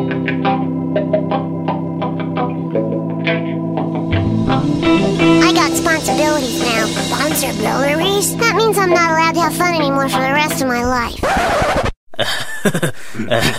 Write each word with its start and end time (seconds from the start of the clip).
I 0.00 0.04
got 5.52 5.70
responsibilities 5.72 6.62
now. 6.62 6.86
Responsibilities? 6.86 8.34
That 8.38 8.54
means 8.56 8.78
I'm 8.78 8.88
not 8.90 9.10
allowed 9.10 9.34
to 9.34 9.40
have 9.40 9.54
fun 9.54 9.74
anymore 9.74 10.08
for 10.08 10.20
the 10.20 10.32
rest 10.32 10.62
of 10.62 10.68
my 10.68 10.84
life. 10.86 11.20
I 13.28 13.56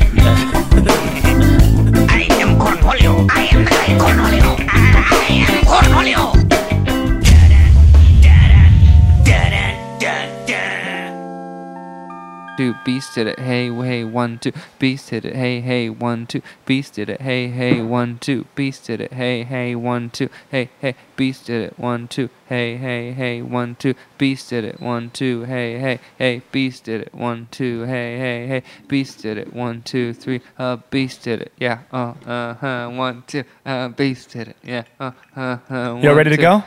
beast 12.84 13.14
did 13.14 13.26
it, 13.26 13.38
hey 13.40 13.70
hey 13.70 14.04
one 14.04 14.38
two 14.38 14.52
beast 14.78 15.10
did 15.10 15.24
it, 15.24 15.34
hey 15.36 15.60
hey 15.60 15.88
one 15.90 16.26
two 16.26 16.42
beast 16.66 16.94
did 16.94 17.08
it, 17.10 17.20
hey 17.22 17.48
hey 17.48 17.80
one 17.82 18.18
two 18.18 18.46
beast 18.54 18.86
did 18.86 19.00
it, 19.00 19.12
hey 19.12 19.44
hey 19.44 19.74
one 19.74 20.10
two 20.10 20.28
hey 20.50 20.68
hey 20.80 20.94
beast 21.16 21.46
did 21.46 21.62
it 21.62 21.78
one 21.78 22.08
two 22.08 22.28
hey 22.48 22.76
hey 22.76 23.12
hey 23.12 23.42
one 23.42 23.74
two 23.76 23.94
beast 24.18 24.50
did 24.50 24.64
it 24.64 24.80
one 24.80 25.10
two 25.10 25.44
hey 25.44 25.78
hey 25.78 26.00
hey 26.18 26.42
beast 26.50 26.84
did 26.84 27.00
it 27.00 27.14
one 27.14 27.46
two 27.50 27.82
hey 27.84 28.18
hey 28.18 28.46
hey 28.46 28.62
beast 28.88 29.22
did 29.22 29.36
it 29.38 29.52
one 29.52 29.82
two 29.82 30.12
three 30.12 30.40
uh 30.58 30.76
beast 30.90 31.22
did 31.22 31.40
it 31.42 31.52
yeah 31.58 31.80
uh 31.92 32.14
uh 32.26 32.54
huh 32.54 32.88
one 32.88 33.22
two 33.26 33.44
uh 33.66 33.88
beast 33.88 34.30
did 34.30 34.48
it 34.48 34.56
yeah 34.64 34.82
uh 34.98 35.10
uh 35.36 35.58
uh 35.70 35.98
You 36.02 36.08
all 36.10 36.14
ready 36.16 36.30
to 36.30 36.36
two. 36.36 36.42
go? 36.42 36.64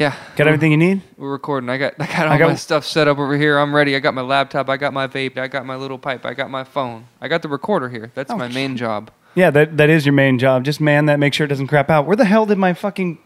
Yeah. 0.00 0.16
Got 0.34 0.46
everything 0.46 0.70
you 0.70 0.78
need? 0.78 1.02
We're 1.18 1.30
recording. 1.30 1.68
I 1.68 1.76
got 1.76 1.92
I 1.98 2.06
got 2.06 2.26
all 2.26 2.32
I 2.32 2.38
got- 2.38 2.48
my 2.48 2.54
stuff 2.54 2.86
set 2.86 3.06
up 3.06 3.18
over 3.18 3.36
here. 3.36 3.58
I'm 3.58 3.74
ready. 3.74 3.94
I 3.94 3.98
got 3.98 4.14
my 4.14 4.22
laptop. 4.22 4.70
I 4.70 4.78
got 4.78 4.94
my 4.94 5.06
vape. 5.06 5.36
I 5.36 5.46
got 5.46 5.66
my 5.66 5.76
little 5.76 5.98
pipe. 5.98 6.24
I 6.24 6.32
got 6.32 6.50
my 6.50 6.64
phone. 6.64 7.04
I 7.20 7.28
got 7.28 7.42
the 7.42 7.48
recorder 7.50 7.90
here. 7.90 8.10
That's 8.14 8.30
Oh, 8.30 8.38
my 8.38 8.48
main 8.48 8.78
job. 8.78 9.10
Yeah, 9.34 9.50
that 9.50 9.76
that 9.76 9.90
is 9.90 10.06
your 10.06 10.14
main 10.14 10.38
job. 10.38 10.64
Just 10.64 10.80
man 10.80 11.04
that, 11.04 11.18
make 11.18 11.34
sure 11.34 11.44
it 11.44 11.48
doesn't 11.48 11.66
crap 11.66 11.90
out. 11.90 12.06
Where 12.06 12.16
the 12.16 12.24
hell 12.24 12.46
did 12.46 12.56
my 12.56 12.72
fucking? 12.72 13.18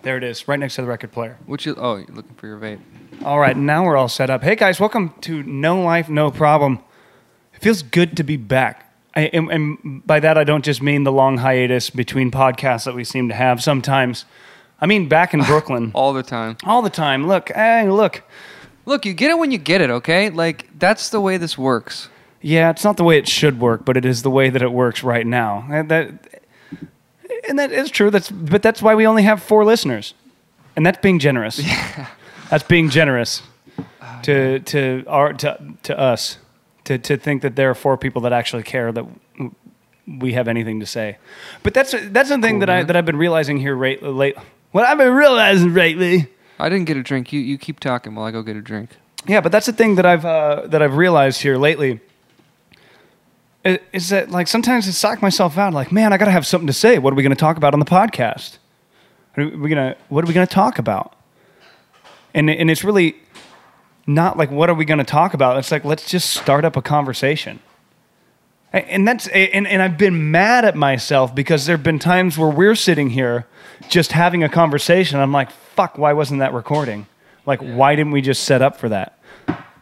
There 0.00 0.16
it 0.16 0.24
is, 0.24 0.48
right 0.48 0.58
next 0.58 0.76
to 0.76 0.80
the 0.80 0.88
record 0.88 1.12
player. 1.12 1.36
Which 1.44 1.66
is 1.66 1.74
oh, 1.76 1.96
you're 1.96 2.06
looking 2.06 2.34
for 2.36 2.46
your 2.46 2.56
vape. 2.56 2.80
All 3.22 3.38
right, 3.38 3.54
now 3.54 3.84
we're 3.84 3.98
all 3.98 4.08
set 4.08 4.30
up. 4.30 4.42
Hey 4.42 4.56
guys, 4.56 4.80
welcome 4.80 5.12
to 5.20 5.42
No 5.42 5.82
Life, 5.82 6.08
No 6.08 6.30
Problem. 6.30 6.78
It 7.52 7.60
feels 7.60 7.82
good 7.82 8.16
to 8.16 8.22
be 8.24 8.38
back. 8.38 8.90
I, 9.14 9.22
and, 9.34 9.50
and 9.50 10.06
by 10.06 10.18
that, 10.20 10.38
I 10.38 10.44
don't 10.44 10.64
just 10.64 10.80
mean 10.80 11.04
the 11.04 11.12
long 11.12 11.38
hiatus 11.38 11.90
between 11.90 12.30
podcasts 12.30 12.84
that 12.86 12.94
we 12.94 13.04
seem 13.04 13.28
to 13.28 13.34
have 13.34 13.62
sometimes. 13.62 14.24
I 14.80 14.86
mean 14.86 15.08
back 15.08 15.34
in 15.34 15.42
Brooklyn 15.42 15.92
All 15.94 16.12
the 16.12 16.22
time. 16.22 16.56
all 16.64 16.82
the 16.82 16.90
time. 16.90 17.26
Look, 17.28 17.50
hey, 17.54 17.88
look. 17.88 18.22
Look, 18.86 19.04
you 19.04 19.12
get 19.12 19.30
it 19.30 19.38
when 19.38 19.50
you 19.50 19.58
get 19.58 19.80
it. 19.80 19.90
Okay, 19.90 20.30
like 20.30 20.66
that's 20.78 21.10
the 21.10 21.20
way 21.20 21.36
this 21.36 21.56
works. 21.58 22.08
Yeah, 22.40 22.70
it's 22.70 22.82
not 22.82 22.96
the 22.96 23.04
way 23.04 23.18
it 23.18 23.28
should 23.28 23.60
work, 23.60 23.84
but 23.84 23.96
it 23.96 24.04
is 24.04 24.22
the 24.22 24.30
way 24.30 24.48
that 24.48 24.62
it 24.62 24.72
works 24.72 25.02
right 25.04 25.26
now. 25.26 25.66
And 25.70 25.90
that, 25.90 26.40
and 27.46 27.58
that 27.58 27.70
is 27.70 27.90
true. 27.90 28.10
That's 28.10 28.30
but 28.30 28.62
that's 28.62 28.80
why 28.80 28.94
we 28.94 29.06
only 29.06 29.22
have 29.24 29.42
four 29.42 29.64
listeners, 29.64 30.14
and 30.74 30.84
that's 30.86 30.98
being 31.00 31.18
generous. 31.18 31.58
Yeah. 31.66 32.06
That's 32.48 32.64
being 32.64 32.88
generous 32.90 33.42
oh, 33.78 34.20
to 34.22 34.58
to 34.58 35.04
our 35.06 35.32
to 35.34 35.74
to 35.84 35.96
us 35.96 36.38
to 36.84 36.98
to 36.98 37.16
think 37.16 37.42
that 37.42 37.54
there 37.54 37.70
are 37.70 37.74
four 37.76 37.96
people 37.96 38.22
that 38.22 38.32
actually 38.32 38.64
care 38.64 38.90
that 38.90 39.06
we 40.08 40.32
have 40.32 40.48
anything 40.48 40.80
to 40.80 40.86
say. 40.86 41.18
But 41.62 41.74
that's 41.74 41.94
that's 42.08 42.30
the 42.30 42.38
thing 42.38 42.58
that 42.58 42.70
I, 42.70 42.82
that 42.82 42.96
I've 42.96 43.06
been 43.06 43.18
realizing 43.18 43.58
here 43.58 43.76
late 43.76 44.02
late. 44.02 44.36
What 44.72 44.84
I've 44.84 44.98
been 44.98 45.12
realizing 45.12 45.74
lately. 45.74 46.28
I 46.58 46.68
didn't 46.68 46.86
get 46.86 46.96
a 46.96 47.02
drink. 47.02 47.32
You 47.32 47.40
you 47.40 47.58
keep 47.58 47.80
talking 47.80 48.14
while 48.14 48.26
I 48.26 48.30
go 48.30 48.42
get 48.42 48.56
a 48.56 48.60
drink. 48.60 48.90
Yeah, 49.26 49.40
but 49.40 49.52
that's 49.52 49.66
the 49.66 49.72
thing 49.72 49.96
that 49.96 50.06
I've 50.06 50.24
uh, 50.24 50.66
that 50.66 50.82
I've 50.82 50.96
realized 50.96 51.42
here 51.42 51.56
lately. 51.56 52.00
Is 53.64 54.08
that 54.08 54.30
like 54.30 54.48
sometimes 54.48 54.88
I 54.88 54.92
sock 54.92 55.20
myself 55.20 55.58
out 55.58 55.74
like, 55.74 55.92
man, 55.92 56.12
I 56.12 56.18
gotta 56.18 56.30
have 56.30 56.46
something 56.46 56.66
to 56.66 56.72
say. 56.72 56.98
What 56.98 57.12
are 57.12 57.16
we 57.16 57.22
gonna 57.22 57.34
talk 57.34 57.56
about 57.56 57.74
on 57.74 57.80
the 57.80 57.86
podcast? 57.86 58.58
Are 59.36 59.46
we 59.48 59.68
gonna 59.68 59.96
what 60.08 60.24
are 60.24 60.28
we 60.28 60.34
gonna 60.34 60.46
talk 60.46 60.78
about? 60.78 61.14
And 62.32 62.48
and 62.48 62.70
it's 62.70 62.84
really 62.84 63.16
not 64.06 64.38
like 64.38 64.50
what 64.50 64.70
are 64.70 64.74
we 64.74 64.84
gonna 64.84 65.04
talk 65.04 65.34
about? 65.34 65.58
It's 65.58 65.70
like 65.70 65.84
let's 65.84 66.08
just 66.08 66.30
start 66.30 66.64
up 66.64 66.76
a 66.76 66.82
conversation. 66.82 67.60
And 68.72 69.06
that's 69.06 69.26
and, 69.28 69.66
and 69.66 69.82
I've 69.82 69.98
been 69.98 70.30
mad 70.30 70.64
at 70.64 70.76
myself 70.76 71.34
because 71.34 71.66
there 71.66 71.76
have 71.76 71.82
been 71.82 71.98
times 71.98 72.38
where 72.38 72.48
we're 72.48 72.76
sitting 72.76 73.10
here 73.10 73.46
just 73.88 74.12
having 74.12 74.44
a 74.44 74.48
conversation. 74.48 75.18
I'm 75.18 75.32
like, 75.32 75.50
fuck, 75.50 75.98
why 75.98 76.12
wasn't 76.12 76.38
that 76.38 76.52
recording? 76.52 77.06
Like, 77.46 77.60
why 77.60 77.96
didn't 77.96 78.12
we 78.12 78.20
just 78.20 78.44
set 78.44 78.62
up 78.62 78.76
for 78.76 78.88
that? 78.90 79.18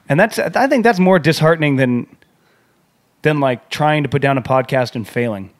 And 0.09 0.19
that's 0.19 0.39
I 0.39 0.67
think 0.69 0.85
that's 0.85 0.99
more 0.99 1.19
disheartening 1.19 1.77
than 1.77 2.17
than 3.23 3.41
like 3.41 3.69
trying 3.69 4.05
to 4.05 4.09
put 4.09 4.23
down 4.23 4.39
a 4.39 4.43
podcast 4.43 4.95
and 4.95 5.07
failing. 5.07 5.51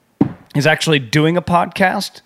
Is 0.55 0.65
actually 0.65 0.97
doing 0.97 1.37
a 1.37 1.41
podcast 1.43 2.21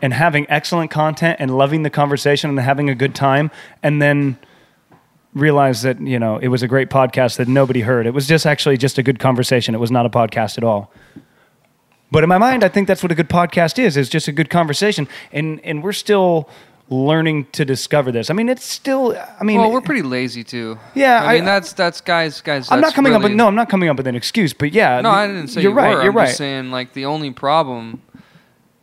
and 0.00 0.14
having 0.14 0.46
excellent 0.48 0.90
content 0.90 1.36
and 1.38 1.56
loving 1.56 1.82
the 1.82 1.90
conversation 1.90 2.48
and 2.48 2.58
having 2.58 2.88
a 2.88 2.94
good 2.94 3.14
time 3.14 3.50
and 3.82 4.00
then 4.00 4.38
realize 5.34 5.82
that, 5.82 6.00
you 6.00 6.18
know, 6.18 6.38
it 6.38 6.48
was 6.48 6.62
a 6.62 6.68
great 6.68 6.90
podcast 6.90 7.36
that 7.36 7.48
nobody 7.48 7.80
heard. 7.82 8.06
It 8.06 8.14
was 8.14 8.26
just 8.26 8.46
actually 8.46 8.76
just 8.76 8.98
a 8.98 9.02
good 9.02 9.18
conversation. 9.18 9.74
It 9.74 9.78
was 9.78 9.90
not 9.90 10.06
a 10.06 10.10
podcast 10.10 10.58
at 10.58 10.64
all. 10.64 10.92
But 12.10 12.24
in 12.24 12.28
my 12.28 12.38
mind, 12.38 12.64
I 12.64 12.68
think 12.68 12.88
that's 12.88 13.02
what 13.02 13.12
a 13.12 13.14
good 13.14 13.28
podcast 13.28 13.78
is. 13.78 13.96
It's 13.96 14.08
just 14.08 14.26
a 14.26 14.32
good 14.32 14.50
conversation. 14.50 15.06
And 15.32 15.60
and 15.64 15.82
we're 15.82 15.92
still 15.92 16.48
learning 16.88 17.46
to 17.52 17.64
discover 17.64 18.10
this. 18.10 18.30
I 18.30 18.32
mean, 18.34 18.48
it's 18.48 18.64
still 18.64 19.16
I 19.40 19.44
mean 19.44 19.60
Well, 19.60 19.70
we're 19.70 19.80
pretty 19.80 20.02
lazy 20.02 20.42
too. 20.42 20.76
Yeah, 20.96 21.22
I 21.22 21.34
mean 21.34 21.42
I- 21.42 21.46
that's 21.46 21.72
that's 21.72 22.00
guys 22.00 22.40
guys. 22.40 22.68
I'm 22.68 22.80
not 22.80 22.94
coming 22.94 23.14
up 23.14 23.22
with 23.22 23.32
no, 23.32 23.46
I'm 23.46 23.54
not 23.54 23.68
coming 23.68 23.88
up 23.88 23.96
with 23.96 24.08
an 24.08 24.16
excuse, 24.16 24.52
but 24.52 24.72
yeah. 24.72 25.00
No, 25.00 25.10
I 25.10 25.28
didn't 25.28 25.48
say 25.48 25.62
you're 25.62 25.70
you 25.70 25.76
right. 25.76 25.94
were. 25.94 26.02
You're 26.02 26.10
I'm 26.10 26.16
right. 26.16 26.26
just 26.26 26.38
saying 26.38 26.72
like 26.72 26.92
the 26.94 27.06
only 27.06 27.30
problem. 27.30 28.02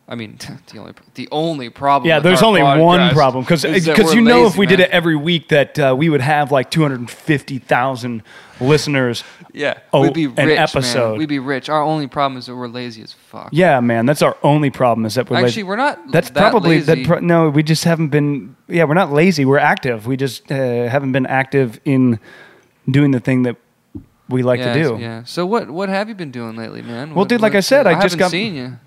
I 0.10 0.16
mean, 0.16 0.38
the 0.72 0.80
only 0.80 0.94
the 1.16 1.28
only 1.32 1.70
problem. 1.70 2.08
yeah, 2.08 2.20
there's 2.20 2.42
only 2.42 2.62
one 2.64 3.14
problem 3.14 3.44
because 3.44 3.64
because 3.64 4.14
you 4.14 4.22
know 4.22 4.44
lazy, 4.44 4.48
if 4.48 4.58
we 4.58 4.66
did 4.66 4.80
it 4.80 4.90
every 4.90 5.18
week 5.18 5.50
that 5.50 5.78
uh, 5.78 5.96
we 5.98 6.08
would 6.10 6.22
have 6.22 6.50
like 6.52 6.72
250,000 6.72 8.24
listeners. 8.62 9.24
yeah, 9.54 9.80
oh, 9.92 10.02
we'd 10.02 10.14
be 10.14 10.26
an 10.26 10.50
episode. 10.52 11.10
Man. 11.12 11.18
We'd 11.20 11.30
be 11.30 11.40
rich. 11.40 11.68
Our 11.68 11.84
only 11.84 12.08
problem 12.08 12.38
is 12.38 12.46
that 12.46 12.56
we're 12.56 12.70
lazy 12.70 13.02
as 13.02 13.12
fuck. 13.12 13.50
Yeah, 13.52 13.82
man, 13.82 14.06
that's 14.06 14.22
our 14.22 14.38
only 14.44 14.70
problem 14.70 15.06
is 15.06 15.16
that 15.16 15.30
we're 15.30 15.38
Actually, 15.38 15.48
lazy. 15.48 15.64
we're 15.64 15.76
not. 15.76 16.12
That's 16.12 16.30
that 16.30 16.52
probably 16.52 16.78
lazy. 16.80 17.04
that. 17.04 17.06
Pro- 17.06 17.20
no, 17.20 17.50
we 17.50 17.62
just 17.62 17.84
haven't 17.84 18.08
been. 18.10 18.56
Yeah, 18.70 18.86
we're 18.86 18.94
not 18.94 19.12
lazy. 19.12 19.44
We're 19.44 19.58
active. 19.58 20.08
We 20.08 20.16
just 20.16 20.50
uh, 20.50 20.56
haven't 20.88 21.12
been 21.12 21.26
active 21.26 21.82
in 21.84 22.20
doing 22.90 23.12
the 23.12 23.20
thing 23.20 23.44
that 23.44 23.58
we 24.30 24.42
like 24.42 24.60
yeah, 24.62 24.74
to 24.74 24.84
do. 24.84 24.98
Yeah. 25.00 25.24
So 25.26 25.46
what 25.46 25.70
what 25.70 25.90
have 25.90 26.08
you 26.08 26.16
been 26.16 26.32
doing 26.32 26.56
lately, 26.56 26.82
man? 26.82 27.10
Well, 27.10 27.18
What- 27.20 27.30
dude, 27.30 27.42
like 27.42 27.56
I 27.56 27.60
said, 27.60 27.88
I 27.88 27.94
just 27.94 28.04
haven't 28.04 28.20
got- 28.20 28.32
seen 28.32 28.56
you. 28.56 28.80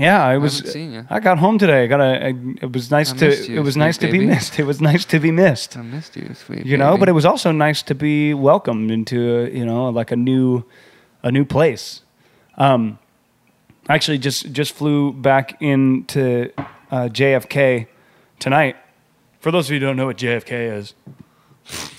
Yeah, 0.00 0.24
I 0.24 0.38
was. 0.38 0.74
ya. 0.74 1.02
I 1.10 1.20
got 1.20 1.38
home 1.38 1.58
today. 1.58 1.84
I 1.84 1.86
got 1.86 2.00
a. 2.00 2.26
I, 2.28 2.34
it 2.62 2.72
was 2.72 2.90
nice 2.90 3.12
I 3.12 3.16
to. 3.18 3.52
you, 3.52 3.58
it 3.58 3.62
was 3.62 3.76
nice 3.76 3.98
to 3.98 4.10
be 4.10 4.24
missed. 4.26 4.58
It 4.58 4.64
was 4.64 4.80
nice 4.80 5.04
to 5.04 5.20
be 5.20 5.30
missed. 5.30 5.76
I 5.76 5.82
missed 5.82 6.16
you, 6.16 6.32
sweet. 6.34 6.64
You 6.64 6.78
know, 6.78 6.92
baby. 6.92 7.00
but 7.00 7.08
it 7.10 7.12
was 7.12 7.26
also 7.26 7.52
nice 7.52 7.82
to 7.82 7.94
be 7.94 8.32
welcomed 8.32 8.90
into 8.90 9.18
a, 9.40 9.50
you 9.50 9.66
know 9.66 9.90
like 9.90 10.10
a 10.10 10.16
new, 10.16 10.64
a 11.22 11.30
new 11.30 11.44
place. 11.44 12.00
Um, 12.56 12.98
actually 13.90 14.16
just 14.18 14.52
just 14.52 14.72
flew 14.72 15.12
back 15.12 15.60
into 15.60 16.50
uh, 16.90 17.08
JFK 17.12 17.86
tonight. 18.38 18.76
For 19.40 19.50
those 19.50 19.68
of 19.68 19.74
you 19.74 19.80
who 19.80 19.86
don't 19.86 19.96
know 19.96 20.06
what 20.06 20.16
JFK 20.16 20.76
is, 20.78 20.94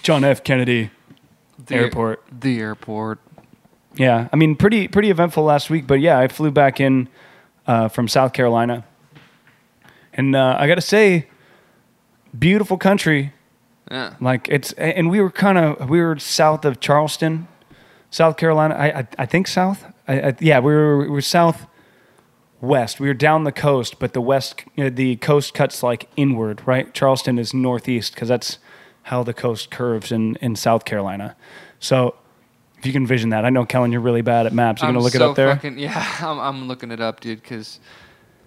John 0.02 0.24
F. 0.24 0.44
Kennedy 0.44 0.90
The- 1.66 1.76
Airport. 1.76 2.24
The 2.32 2.60
airport. 2.60 3.20
Yeah, 3.96 4.28
I 4.32 4.38
mean, 4.38 4.56
pretty 4.56 4.88
pretty 4.88 5.12
eventful 5.12 5.44
last 5.44 5.70
week, 5.70 5.86
but 5.86 6.00
yeah, 6.00 6.18
I 6.18 6.28
flew 6.30 6.50
back 6.50 6.80
in 6.80 7.10
uh, 7.72 7.88
from 7.88 8.06
South 8.06 8.34
Carolina, 8.34 8.84
and 10.14 10.36
uh, 10.36 10.58
I 10.60 10.68
got 10.68 10.76
to 10.76 10.82
say, 10.82 11.28
beautiful 12.38 12.78
country. 12.78 13.34
Yeah. 13.90 14.16
Like 14.20 14.50
it's, 14.50 14.74
and 14.74 15.10
we 15.10 15.22
were 15.22 15.32
kind 15.32 15.58
of 15.58 15.90
we 15.90 16.02
were 16.02 16.20
south 16.20 16.66
of 16.66 16.82
Charleston, 16.82 17.48
South 18.10 18.36
Carolina. 18.36 18.76
I 18.76 19.00
I, 19.00 19.08
I 19.20 19.26
think 19.26 19.48
south. 19.48 19.86
I, 20.06 20.22
I, 20.22 20.36
yeah, 20.42 20.60
we 20.60 20.74
were 20.74 20.98
we 20.98 21.08
were 21.08 21.22
south 21.22 21.66
west. 22.60 23.00
We 23.00 23.08
were 23.08 23.14
down 23.14 23.46
the 23.46 23.54
coast, 23.54 24.00
but 24.00 24.12
the 24.12 24.22
west 24.22 24.64
you 24.76 24.84
know, 24.84 24.90
the 24.90 25.16
coast 25.16 25.54
cuts 25.54 25.82
like 25.82 26.10
inward, 26.18 26.62
right? 26.66 26.94
Charleston 26.94 27.40
is 27.40 27.54
northeast 27.54 28.14
because 28.16 28.28
that's 28.28 28.60
how 29.04 29.24
the 29.24 29.34
coast 29.34 29.72
curves 29.72 30.12
in 30.12 30.36
in 30.42 30.58
South 30.58 30.84
Carolina. 30.84 31.38
So. 31.80 32.16
If 32.82 32.88
you 32.88 32.94
can 32.94 33.04
envision 33.04 33.30
that, 33.30 33.46
I 33.46 33.52
know 33.52 33.64
Kellen, 33.64 33.92
you're 33.92 34.02
really 34.02 34.24
bad 34.24 34.48
at 34.48 34.54
maps. 34.54 34.82
You're 34.82 34.90
gonna 34.92 35.04
look 35.04 35.14
so 35.14 35.20
it 35.20 35.22
up 35.22 35.36
there. 35.36 35.54
Fucking, 35.54 35.78
yeah, 35.78 36.04
I'm, 36.22 36.40
I'm 36.40 36.68
looking 36.68 36.90
it 36.90 37.00
up, 37.00 37.20
dude, 37.20 37.40
because 37.40 37.80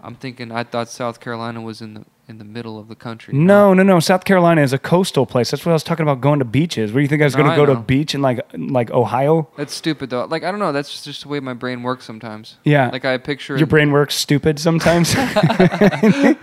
I'm 0.00 0.16
thinking 0.16 0.50
I 0.50 0.64
thought 0.64 0.88
South 0.88 1.20
Carolina 1.20 1.60
was 1.60 1.80
in 1.80 1.94
the 1.94 2.04
in 2.26 2.38
the 2.38 2.44
middle 2.44 2.78
of 2.78 2.88
the 2.88 2.94
country. 2.94 3.34
No, 3.34 3.74
no, 3.74 3.82
no. 3.82 4.00
South 4.00 4.24
Carolina 4.24 4.62
is 4.62 4.72
a 4.72 4.78
coastal 4.78 5.26
place. 5.26 5.50
That's 5.50 5.64
what 5.66 5.70
I 5.70 5.74
was 5.74 5.82
talking 5.82 6.04
about 6.04 6.20
going 6.20 6.38
to 6.38 6.44
beaches. 6.44 6.90
Where 6.92 7.00
do 7.00 7.02
you 7.02 7.08
think 7.08 7.20
I 7.20 7.26
was 7.26 7.34
No, 7.36 7.42
going 7.42 7.50
to 7.50 7.56
go 7.56 7.66
to 7.66 7.72
a 7.72 7.82
beach 7.82 8.14
in 8.14 8.22
like 8.22 8.40
like 8.54 8.90
Ohio? 8.90 9.48
That's 9.56 9.74
stupid 9.74 10.10
though. 10.10 10.24
Like 10.24 10.42
I 10.42 10.50
don't 10.50 10.60
know. 10.60 10.72
That's 10.72 11.04
just 11.04 11.22
the 11.22 11.28
way 11.28 11.40
my 11.40 11.52
brain 11.54 11.82
works 11.82 12.04
sometimes. 12.04 12.56
Yeah. 12.64 12.88
Like 12.90 13.04
I 13.04 13.18
picture 13.18 13.56
Your 13.58 13.66
brain 13.66 13.92
works 13.92 14.14
stupid 14.14 14.58
sometimes. 14.58 15.14
yeah, 15.14 16.34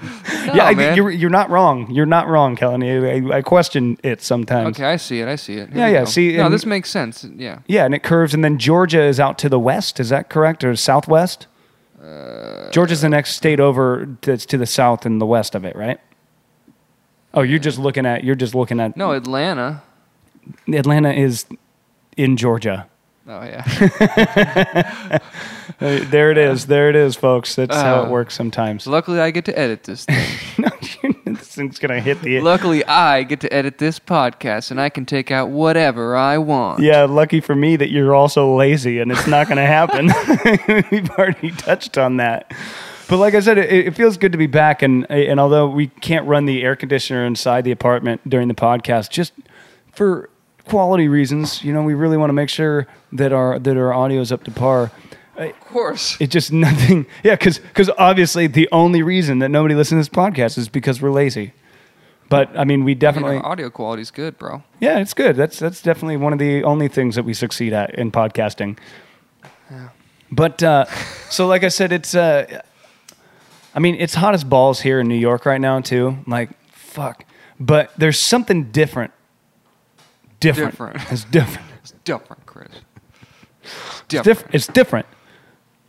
I, 0.66 0.94
you're 0.96 1.12
you're 1.12 1.30
not 1.30 1.50
wrong. 1.50 1.90
You're 1.92 2.06
not 2.06 2.28
wrong, 2.28 2.56
Kellen. 2.56 2.84
I, 2.84 3.38
I 3.38 3.42
question 3.42 3.98
it 4.04 4.22
sometimes. 4.22 4.78
Okay, 4.78 4.86
I 4.86 4.98
see 4.98 5.20
it. 5.20 5.28
I 5.28 5.36
see 5.36 5.54
it. 5.56 5.70
Here 5.70 5.78
Yeah, 5.78 5.88
yeah, 5.88 6.00
go. 6.02 6.06
see, 6.06 6.38
no, 6.38 6.46
and- 6.46 6.54
this 6.54 6.66
makes 6.66 6.90
sense. 6.90 7.24
Yeah. 7.36 7.60
Yeah, 7.68 7.86
and 7.86 7.94
it 7.96 8.04
curves, 8.04 8.34
and 8.34 8.44
then 8.44 8.58
Georgia 8.58 9.02
is 9.02 9.20
out 9.20 9.38
to 9.40 9.50
the 9.50 9.60
west. 9.60 10.00
Is 10.00 10.10
that 10.10 10.30
correct, 10.30 10.64
or 10.64 10.76
southwest? 10.76 11.48
Georgia's 12.72 13.02
the 13.02 13.10
next 13.10 13.36
state 13.36 13.60
over 13.60 14.08
that's 14.22 14.46
to 14.48 14.58
the 14.58 14.66
south 14.66 15.06
and 15.06 15.22
the 15.22 15.26
west 15.26 15.54
of 15.56 15.64
it, 15.66 15.76
right? 15.76 16.00
Oh, 17.34 17.42
you're 17.42 17.60
just 17.60 17.78
looking 17.78 18.06
at 18.06 18.24
you're 18.24 18.36
just 18.36 18.56
looking 18.56 18.80
at 18.80 18.98
No, 18.98 19.12
Atlanta. 19.12 19.84
Atlanta 20.74 21.12
is 21.14 21.46
in 22.18 22.38
Georgia. 22.38 22.88
Oh 23.28 23.44
yeah. 23.44 25.20
Uh, 25.80 25.98
There 26.12 26.30
it 26.30 26.38
is. 26.38 26.68
There 26.68 26.90
it 26.90 26.96
is, 26.96 27.16
folks. 27.16 27.56
That's 27.56 27.76
how 27.76 28.04
it 28.04 28.08
Uh, 28.08 28.10
works 28.12 28.36
sometimes. 28.36 28.86
Luckily, 28.86 29.20
I 29.20 29.32
get 29.32 29.46
to 29.46 29.58
edit 29.58 29.84
this 29.84 30.06
thing. 30.06 30.38
no, 30.60 30.70
this 31.40 31.56
thing's 31.56 31.80
gonna 31.80 32.00
hit 32.00 32.22
the. 32.22 32.42
Luckily, 32.42 32.86
I 32.86 33.24
get 33.24 33.40
to 33.42 33.54
edit 33.54 33.78
this 33.78 34.00
podcast, 34.00 34.72
and 34.72 34.80
I 34.80 34.90
can 34.90 35.06
take 35.06 35.32
out 35.32 35.50
whatever 35.50 36.16
I 36.16 36.38
want. 36.38 36.82
Yeah, 36.82 37.04
lucky 37.06 37.40
for 37.42 37.56
me 37.56 37.76
that 37.76 37.90
you're 37.90 38.16
also 38.16 38.56
lazy 38.56 39.00
and 39.00 39.12
it's 39.12 39.28
not 39.28 39.48
going 39.48 39.58
to 39.58 39.66
happen. 39.66 40.08
We've 40.92 41.10
already 41.12 41.52
touched 41.52 41.98
on 41.98 42.18
that. 42.18 42.54
But 43.08 43.18
like 43.18 43.34
I 43.34 43.40
said, 43.42 43.58
it, 43.58 43.70
it 43.70 43.96
feels 43.96 44.18
good 44.18 44.32
to 44.32 44.38
be 44.38 44.48
back. 44.48 44.82
And 44.82 45.10
and 45.10 45.40
although 45.40 45.68
we 45.68 45.88
can't 45.88 46.26
run 46.28 46.46
the 46.46 46.64
air 46.64 46.76
conditioner 46.76 47.26
inside 47.26 47.64
the 47.64 47.72
apartment 47.72 48.28
during 48.30 48.48
the 48.48 48.54
podcast, 48.54 49.10
just 49.10 49.34
for 49.92 50.30
quality 50.66 51.08
reasons, 51.08 51.64
you 51.64 51.74
know, 51.74 51.84
we 51.84 51.94
really 51.94 52.18
want 52.18 52.30
to 52.30 52.34
make 52.34 52.50
sure 52.50 52.88
that 53.12 53.34
our 53.34 53.60
that 53.60 53.78
our 53.78 53.94
audio 53.94 54.22
is 54.22 54.32
up 54.32 54.44
to 54.46 54.52
par. 54.52 54.92
Of 55.38 55.60
course. 55.62 56.18
It's 56.20 56.32
just 56.32 56.52
nothing. 56.68 57.06
Yeah, 57.24 57.36
because 57.36 57.90
obviously 57.98 58.48
the 58.48 58.68
only 58.72 59.02
reason 59.02 59.40
that 59.40 59.50
nobody 59.50 59.76
listens 59.76 60.08
to 60.08 60.10
this 60.12 60.18
podcast 60.24 60.58
is 60.58 60.70
because 60.70 61.02
we're 61.02 61.12
lazy. 61.12 61.54
But 62.30 62.58
I 62.58 62.64
mean, 62.64 62.86
we 62.86 62.92
I 62.92 62.96
mean, 62.96 63.00
definitely. 63.00 63.38
our 63.38 63.46
audio 63.46 63.70
quality's 63.70 64.10
good, 64.10 64.38
bro. 64.38 64.64
Yeah, 64.80 65.00
it's 65.00 65.14
good. 65.14 65.36
That's 65.36 65.60
that's 65.60 65.82
definitely 65.82 66.16
one 66.16 66.32
of 66.32 66.40
the 66.40 66.64
only 66.64 66.88
things 66.88 67.16
that 67.16 67.24
we 67.24 67.34
succeed 67.34 67.74
at 67.74 67.94
in 67.96 68.10
podcasting. 68.10 68.78
Yeah. 69.70 69.90
But 70.32 70.64
uh, 70.64 70.86
so, 71.30 71.48
like 71.48 71.64
I 71.64 71.68
said, 71.68 71.92
it's. 71.92 72.16
Uh, 72.16 72.62
I 73.74 73.80
mean, 73.80 73.96
it's 73.96 74.14
hot 74.14 74.34
as 74.34 74.44
balls 74.44 74.82
here 74.82 75.00
in 75.00 75.08
New 75.08 75.16
York 75.16 75.46
right 75.46 75.60
now 75.60 75.80
too. 75.82 76.18
Like, 76.28 76.50
fuck. 76.72 77.26
But 77.60 77.92
there's 77.98 78.20
something 78.20 78.72
different. 78.72 79.12
Different. 80.40 80.72
Different. 80.72 81.12
It's 81.12 81.24
different. 81.26 81.68
It's 81.82 81.94
different, 82.04 82.46
Chris. 82.46 82.68
It's 83.64 84.04
different. 84.08 84.54
It's 84.54 84.68
different. 84.68 85.08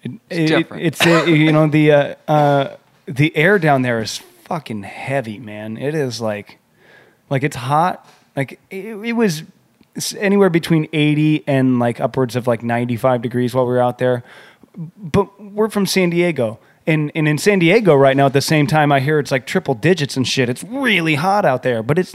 It- 0.03 0.11
It's 0.31 0.51
it- 0.51 0.57
different. 0.59 0.83
it's 0.85 1.07
uh, 1.07 1.25
you 1.27 1.53
know 1.53 1.67
the 1.67 1.93
uh, 1.93 2.15
uh, 2.29 2.77
the 3.07 3.37
air 3.37 3.59
down 3.59 3.83
there 3.83 4.01
is 4.01 4.19
fucking 4.19 4.83
heavy, 4.83 5.39
man. 5.39 5.77
It 5.77 5.95
is 5.95 6.21
like 6.21 6.59
like 7.31 7.43
it's 7.43 7.57
hot. 7.57 8.07
Like 8.37 8.59
it, 8.71 8.97
it 9.05 9.13
was 9.13 9.43
anywhere 10.19 10.49
between 10.51 10.89
80 10.93 11.45
and 11.47 11.79
like 11.79 12.01
upwards 12.01 12.35
of 12.35 12.47
like 12.47 12.63
95 12.63 13.21
degrees 13.23 13.55
while 13.55 13.67
we 13.67 13.73
were 13.73 13.81
out 13.83 13.99
there. 13.99 14.25
But 14.97 15.39
we're 15.41 15.69
from 15.69 15.85
San 15.85 16.09
Diego. 16.11 16.59
And, 16.87 17.13
and 17.15 17.29
in 17.29 17.37
San 17.39 17.59
Diego 17.59 17.95
right 17.95 18.17
now 18.17 18.27
at 18.27 18.33
the 18.33 18.41
same 18.41 18.67
time 18.67 18.91
I 18.91 19.01
hear 19.01 19.19
it's 19.19 19.31
like 19.31 19.47
triple 19.47 19.75
digits 19.75 20.17
and 20.17 20.27
shit. 20.27 20.49
It's 20.49 20.65
really 20.65 21.15
hot 21.17 21.45
out 21.45 21.63
there, 21.63 21.83
but 21.83 21.99
it's 21.99 22.15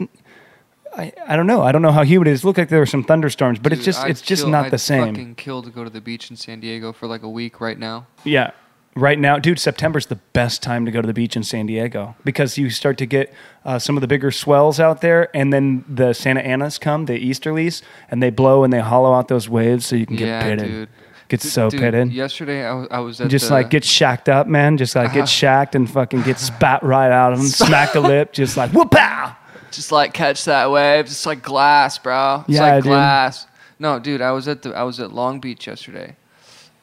I, 0.97 1.13
I 1.27 1.35
don't 1.35 1.47
know. 1.47 1.61
I 1.61 1.71
don't 1.71 1.81
know 1.83 1.91
how 1.91 2.03
humid 2.03 2.27
it 2.27 2.31
is. 2.31 2.43
It 2.43 2.47
looked 2.47 2.57
like 2.57 2.69
there 2.69 2.79
were 2.79 2.85
some 2.87 3.03
thunderstorms, 3.03 3.59
but 3.59 3.71
it's 3.71 3.85
just 3.85 4.01
I'd 4.03 4.09
it's 4.11 4.21
just 4.21 4.43
kill- 4.43 4.49
not 4.51 4.65
I'd 4.65 4.71
the 4.71 4.77
same. 4.79 5.13
Fucking 5.13 5.35
kill 5.35 5.61
to 5.61 5.69
go 5.69 5.83
to 5.83 5.89
the 5.89 6.01
beach 6.01 6.29
in 6.31 6.35
San 6.35 6.59
Diego 6.59 6.91
for 6.91 7.07
like 7.07 7.23
a 7.23 7.29
week 7.29 7.61
right 7.61 7.77
now. 7.77 8.07
Yeah. 8.23 8.51
Right 8.95 9.19
now, 9.19 9.37
dude, 9.37 9.59
September's 9.59 10.07
the 10.07 10.15
best 10.15 10.63
time 10.63 10.83
to 10.85 10.91
go 10.91 11.01
to 11.01 11.05
the 11.07 11.13
beach 11.13 11.35
in 11.35 11.43
San 11.43 11.67
Diego 11.67 12.15
because 12.25 12.57
you 12.57 12.71
start 12.71 12.97
to 12.97 13.05
get 13.05 13.31
uh, 13.63 13.77
some 13.77 13.95
of 13.95 14.01
the 14.01 14.07
bigger 14.07 14.31
swells 14.31 14.79
out 14.79 15.01
there, 15.01 15.29
and 15.37 15.53
then 15.53 15.85
the 15.87 16.13
Santa 16.13 16.41
Anas 16.41 16.79
come, 16.79 17.05
the 17.05 17.13
easterlies, 17.13 17.83
and 18.09 18.23
they 18.23 18.31
blow 18.31 18.63
and 18.63 18.73
they 18.73 18.79
hollow 18.79 19.13
out 19.13 19.27
those 19.27 19.47
waves 19.47 19.85
so 19.85 19.95
you 19.95 20.07
can 20.07 20.15
get 20.15 20.25
yeah, 20.25 20.41
pitted. 20.43 20.65
dude. 20.67 20.89
Get 21.29 21.41
Dude, 21.41 21.51
so 21.51 21.69
dude, 21.69 21.79
pitted. 21.81 22.11
Yesterday, 22.11 22.65
I 22.65 22.73
was, 22.73 22.87
I 22.89 22.99
was 22.99 23.21
at 23.21 23.29
just 23.29 23.49
the, 23.49 23.53
like 23.53 23.69
get 23.69 23.83
shacked 23.83 24.29
up, 24.29 24.47
man. 24.47 24.77
Just 24.77 24.95
like 24.95 25.11
get 25.11 25.19
Uh-huh. 25.19 25.25
shacked 25.27 25.75
and 25.75 25.87
fucking 25.87 26.21
get 26.23 26.39
spat 26.39 26.81
right 26.81 27.11
out 27.11 27.33
of 27.33 27.39
them, 27.39 27.47
smack 27.67 27.93
the 27.93 27.99
lip, 27.99 28.31
just 28.33 28.57
like 28.57 28.71
whoop 28.71 28.89
pow. 28.91 29.35
Just 29.71 29.91
like 29.91 30.13
catch 30.13 30.45
that 30.45 30.69
wave. 30.71 31.05
It's 31.05 31.25
like 31.25 31.41
glass, 31.43 31.97
bro. 31.97 32.43
It's 32.47 32.55
Yeah, 32.57 32.61
like 32.61 32.83
dude. 32.83 32.91
glass. 32.91 33.45
No, 33.79 33.99
dude, 33.99 34.21
I 34.21 34.31
was 34.31 34.47
at 34.47 34.61
the 34.63 34.73
I 34.75 34.83
was 34.83 34.99
at 34.99 35.13
Long 35.13 35.39
Beach 35.39 35.67
yesterday, 35.67 36.15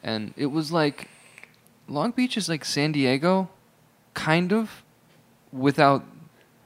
and 0.03 0.33
it 0.37 0.47
was 0.47 0.71
like 0.71 1.09
Long 1.87 2.11
Beach 2.11 2.37
is 2.37 2.47
like 2.49 2.63
San 2.65 2.91
Diego, 2.91 3.49
kind 4.13 4.51
of, 4.53 4.83
without. 5.51 6.03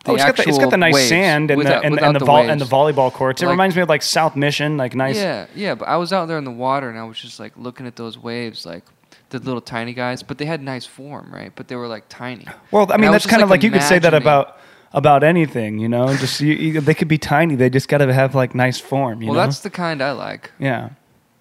The 0.06 0.12
Oh, 0.12 0.16
it's 0.16 0.24
got, 0.24 0.38
the, 0.38 0.48
it's 0.48 0.58
got 0.58 0.70
the 0.72 0.78
nice 0.78 0.94
waves. 0.94 1.10
sand 1.10 1.52
and 1.52 1.58
Without- 1.58 1.82
the 1.82 1.88
and, 1.88 2.00
and 2.00 2.16
the, 2.16 2.20
the 2.20 2.26
vol- 2.26 2.50
and 2.50 2.62
the 2.62 2.66
volleyball 2.66 3.12
courts. 3.12 3.42
It 3.42 3.46
Like- 3.46 3.52
reminds 3.52 3.76
me 3.76 3.82
of 3.82 3.90
like 3.90 4.02
South 4.02 4.36
Mission, 4.38 4.78
like 4.78 4.96
nice. 4.96 5.18
Yeah, 5.18 5.48
yeah, 5.54 5.76
but 5.76 5.90
I 5.90 5.98
was 5.98 6.14
out 6.14 6.28
there 6.30 6.38
in 6.38 6.46
the 6.46 6.52
water 6.52 6.90
and 6.90 6.98
I 6.98 7.04
was 7.04 7.20
just 7.20 7.38
like 7.38 7.52
looking 7.58 7.86
at 7.86 7.98
those 7.98 8.18
waves, 8.18 8.66
like 8.66 8.84
the 9.30 9.40
little 9.40 9.60
tiny 9.62 9.94
guys, 9.94 10.24
but 10.24 10.38
they 10.38 10.46
had 10.46 10.62
nice 10.64 10.86
form, 10.86 11.30
right? 11.34 11.52
But 11.54 11.68
they 11.68 11.76
were 11.76 11.88
like 11.88 12.06
tiny. 12.08 12.46
Well, 12.72 12.90
I 12.92 12.96
mean, 12.96 13.08
was 13.10 13.16
that's 13.16 13.24
just, 13.26 13.30
kind 13.32 13.44
of 13.44 13.50
like 13.50 13.62
you 13.62 13.72
could 13.72 13.84
say 13.84 14.00
that 14.00 14.14
about 14.14 14.58
about 14.94 15.24
anything, 15.24 15.78
you 15.80 15.88
know. 15.90 16.16
Just 16.18 16.42
you, 16.42 16.54
you, 16.54 16.82
they 16.82 16.94
could 16.94 17.08
be 17.08 17.18
tiny. 17.18 17.56
They 17.56 17.70
just 17.70 17.88
got 17.88 18.00
to 18.00 18.14
have 18.14 18.36
like 18.36 18.56
nice 18.56 18.80
form. 18.80 19.22
You 19.22 19.30
Well, 19.30 19.36
know? 19.36 19.42
that's 19.46 19.60
the 19.60 19.70
kind 19.70 20.02
I 20.02 20.12
like, 20.14 20.52
yeah. 20.60 20.90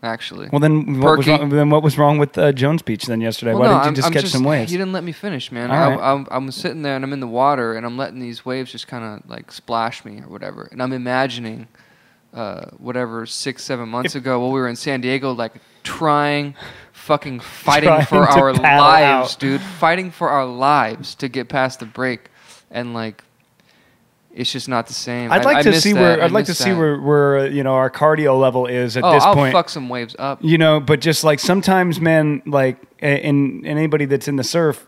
actually. 0.02 0.48
Well, 0.52 0.60
then 0.60 1.00
what 1.00 1.18
was 1.18 1.26
wrong, 1.26 1.48
then 1.48 1.70
what 1.70 1.82
was 1.82 1.98
wrong 1.98 2.18
with 2.18 2.36
uh, 2.38 2.52
Jones 2.52 2.82
Beach 2.82 3.06
then 3.06 3.20
yesterday? 3.20 3.52
Well, 3.54 3.60
Why 3.62 3.66
no, 3.66 3.72
didn't 3.72 3.82
you 3.84 3.86
I'm- 3.86 3.94
just 3.94 4.06
I'm 4.08 4.12
catch 4.12 4.26
some 4.26 4.44
waves? 4.44 4.70
You 4.72 4.78
didn't 4.78 4.92
let 4.92 5.04
me 5.04 5.12
finish, 5.12 5.50
man. 5.50 5.70
All 5.70 5.76
I, 5.76 5.88
right. 5.94 6.00
I'm, 6.12 6.26
I'm 6.30 6.50
sitting 6.50 6.82
there 6.82 6.94
and 6.96 7.04
I'm 7.04 7.12
in 7.12 7.20
the 7.20 7.26
water 7.26 7.74
and 7.74 7.84
I'm 7.86 7.96
letting 7.96 8.20
these 8.20 8.44
waves 8.44 8.70
just 8.72 8.86
kind 8.86 9.04
of 9.04 9.28
like 9.30 9.50
splash 9.52 10.04
me 10.04 10.20
or 10.20 10.28
whatever, 10.28 10.68
and 10.70 10.82
I'm 10.82 10.92
imagining. 10.92 11.68
Uh, 12.30 12.66
whatever 12.76 13.24
six 13.24 13.64
seven 13.64 13.88
months 13.88 14.14
ago 14.14 14.38
while 14.38 14.52
we 14.52 14.60
were 14.60 14.68
in 14.68 14.76
San 14.76 15.00
Diego, 15.00 15.32
like 15.32 15.54
trying, 15.82 16.54
fucking 16.92 17.40
fighting 17.64 17.88
Trying 17.88 18.04
for 18.04 18.18
our 18.28 18.52
lives, 18.52 19.32
out. 19.32 19.40
dude, 19.40 19.62
fighting 19.62 20.10
for 20.10 20.28
our 20.28 20.44
lives 20.44 21.14
to 21.16 21.28
get 21.30 21.48
past 21.48 21.80
the 21.80 21.86
break, 21.86 22.28
and 22.70 22.92
like, 22.92 23.24
it's 24.38 24.52
just 24.52 24.68
not 24.68 24.86
the 24.86 24.94
same. 24.94 25.30
I'd 25.32 25.44
like 25.44 25.58
I 25.58 25.62
to 25.62 25.80
see 25.80 25.92
that. 25.92 26.00
where 26.00 26.22
I'd 26.22 26.30
like 26.30 26.46
to 26.46 26.50
miss 26.52 26.58
see 26.58 26.72
where 26.72 26.98
where 27.00 27.38
uh, 27.38 27.44
you 27.44 27.62
know 27.62 27.74
our 27.74 27.90
cardio 27.90 28.38
level 28.40 28.66
is 28.66 28.96
at 28.96 29.04
Oh, 29.04 29.12
this 29.12 29.24
I'll 29.24 29.34
point. 29.34 29.52
fuck 29.52 29.68
some 29.68 29.88
waves 29.88 30.14
up. 30.18 30.38
you 30.42 30.56
know, 30.58 30.80
but 30.80 31.00
just 31.00 31.24
like 31.24 31.40
sometimes, 31.40 32.00
man, 32.00 32.42
like 32.46 32.78
and 33.00 33.66
anybody 33.66 34.04
that's 34.06 34.28
in 34.28 34.36
the 34.36 34.44
surf 34.44 34.86